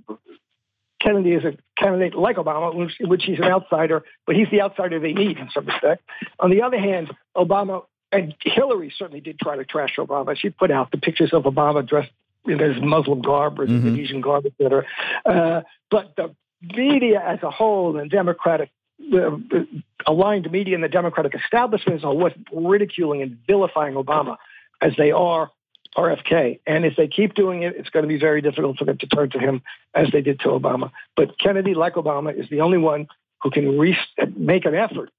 Kennedy 1.06 1.32
is 1.34 1.44
a 1.44 1.56
candidate 1.80 2.16
like 2.16 2.36
Obama, 2.36 2.74
which, 2.74 2.96
which 3.00 3.22
he's 3.24 3.38
an 3.38 3.44
outsider, 3.44 4.02
but 4.26 4.34
he's 4.34 4.48
the 4.50 4.60
outsider 4.60 4.98
they 4.98 5.12
need 5.12 5.38
in 5.38 5.48
some 5.54 5.64
respect. 5.66 6.02
On 6.40 6.50
the 6.50 6.62
other 6.62 6.78
hand, 6.78 7.12
Obama 7.36 7.84
and 8.10 8.34
Hillary 8.42 8.92
certainly 8.96 9.20
did 9.20 9.38
try 9.38 9.56
to 9.56 9.64
trash 9.64 9.94
Obama. 9.98 10.36
She 10.36 10.50
put 10.50 10.72
out 10.72 10.90
the 10.90 10.98
pictures 10.98 11.30
of 11.32 11.44
Obama 11.44 11.86
dressed 11.86 12.10
in 12.44 12.58
his 12.58 12.82
Muslim 12.82 13.22
garb 13.22 13.60
or 13.60 13.66
his 13.66 13.70
mm-hmm. 13.70 13.86
Indonesian 13.86 14.20
garb, 14.20 14.46
et 14.46 14.52
cetera. 14.60 14.84
Uh, 15.24 15.62
but 15.92 16.14
the 16.16 16.34
media 16.60 17.22
as 17.24 17.38
a 17.42 17.50
whole 17.50 17.98
and 17.98 18.10
Democratic 18.10 18.70
the, 18.98 19.66
aligned 20.06 20.50
media 20.50 20.74
and 20.74 20.82
the 20.82 20.88
Democratic 20.88 21.34
establishment 21.34 21.98
as 21.98 22.02
a 22.02 22.06
whole 22.06 22.16
was 22.16 22.32
ridiculing 22.52 23.22
and 23.22 23.38
vilifying 23.46 23.94
Obama 23.94 24.36
as 24.80 24.92
they 24.96 25.10
are 25.12 25.50
RFK. 25.96 26.60
And 26.66 26.84
if 26.84 26.96
they 26.96 27.08
keep 27.08 27.34
doing 27.34 27.62
it, 27.62 27.74
it's 27.76 27.88
going 27.88 28.02
to 28.02 28.08
be 28.08 28.18
very 28.18 28.40
difficult 28.42 28.78
for 28.78 28.84
them 28.84 28.98
to 28.98 29.06
turn 29.06 29.30
to 29.30 29.38
him 29.38 29.62
as 29.94 30.08
they 30.12 30.20
did 30.20 30.40
to 30.40 30.48
Obama. 30.48 30.90
But 31.16 31.38
Kennedy, 31.38 31.74
like 31.74 31.94
Obama, 31.94 32.38
is 32.38 32.48
the 32.50 32.60
only 32.60 32.78
one 32.78 33.08
who 33.42 33.50
can 33.50 33.78
re- 33.78 33.98
make 34.36 34.64
an 34.64 34.74
effort 34.74 35.10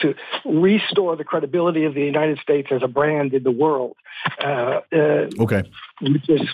to 0.00 0.14
restore 0.44 1.16
the 1.16 1.24
credibility 1.24 1.84
of 1.84 1.94
the 1.94 2.02
United 2.02 2.38
States 2.38 2.68
as 2.70 2.82
a 2.82 2.88
brand 2.88 3.34
in 3.34 3.42
the 3.42 3.50
world. 3.50 3.96
Uh, 4.42 4.80
uh, 4.92 5.28
okay. 5.40 5.64
Is 6.02 6.48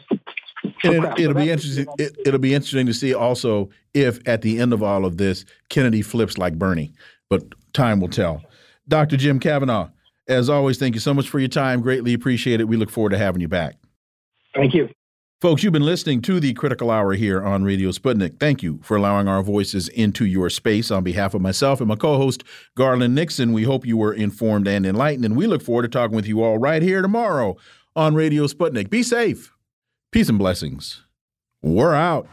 it, 0.82 1.28
will 1.28 1.34
be 1.34 1.50
interesting. 1.50 1.86
It, 1.98 2.16
it'll 2.24 2.40
be 2.40 2.54
interesting 2.54 2.86
to 2.86 2.94
see 2.94 3.14
also 3.14 3.70
if 3.94 4.26
at 4.26 4.42
the 4.42 4.58
end 4.58 4.72
of 4.72 4.82
all 4.82 5.04
of 5.04 5.16
this, 5.16 5.44
Kennedy 5.68 6.02
flips 6.02 6.38
like 6.38 6.58
Bernie. 6.58 6.92
But 7.28 7.44
time 7.72 8.00
will 8.00 8.08
tell. 8.08 8.42
Dr. 8.88 9.16
Jim 9.16 9.40
Kavanagh, 9.40 9.88
as 10.28 10.48
always, 10.48 10.78
thank 10.78 10.94
you 10.94 11.00
so 11.00 11.14
much 11.14 11.28
for 11.28 11.38
your 11.38 11.48
time. 11.48 11.80
Greatly 11.80 12.14
appreciate 12.14 12.60
it. 12.60 12.68
We 12.68 12.76
look 12.76 12.90
forward 12.90 13.10
to 13.10 13.18
having 13.18 13.40
you 13.40 13.48
back. 13.48 13.76
Thank 14.54 14.74
you. 14.74 14.88
Folks, 15.42 15.62
you've 15.62 15.72
been 15.72 15.84
listening 15.84 16.22
to 16.22 16.40
the 16.40 16.54
Critical 16.54 16.90
Hour 16.90 17.12
here 17.12 17.44
on 17.44 17.62
Radio 17.62 17.90
Sputnik. 17.90 18.40
Thank 18.40 18.62
you 18.62 18.80
for 18.82 18.96
allowing 18.96 19.28
our 19.28 19.42
voices 19.42 19.86
into 19.88 20.24
your 20.24 20.48
space. 20.48 20.90
On 20.90 21.04
behalf 21.04 21.34
of 21.34 21.42
myself 21.42 21.80
and 21.80 21.88
my 21.88 21.94
co 21.94 22.16
host, 22.16 22.42
Garland 22.74 23.14
Nixon, 23.14 23.52
we 23.52 23.64
hope 23.64 23.84
you 23.86 23.98
were 23.98 24.14
informed 24.14 24.66
and 24.66 24.86
enlightened, 24.86 25.26
and 25.26 25.36
we 25.36 25.46
look 25.46 25.62
forward 25.62 25.82
to 25.82 25.88
talking 25.88 26.16
with 26.16 26.26
you 26.26 26.42
all 26.42 26.56
right 26.56 26.80
here 26.80 27.02
tomorrow 27.02 27.54
on 27.94 28.14
Radio 28.14 28.46
Sputnik. 28.46 28.88
Be 28.88 29.02
safe. 29.02 29.52
Peace 30.10 30.30
and 30.30 30.38
blessings. 30.38 31.02
We're 31.60 31.94
out. 31.94 32.26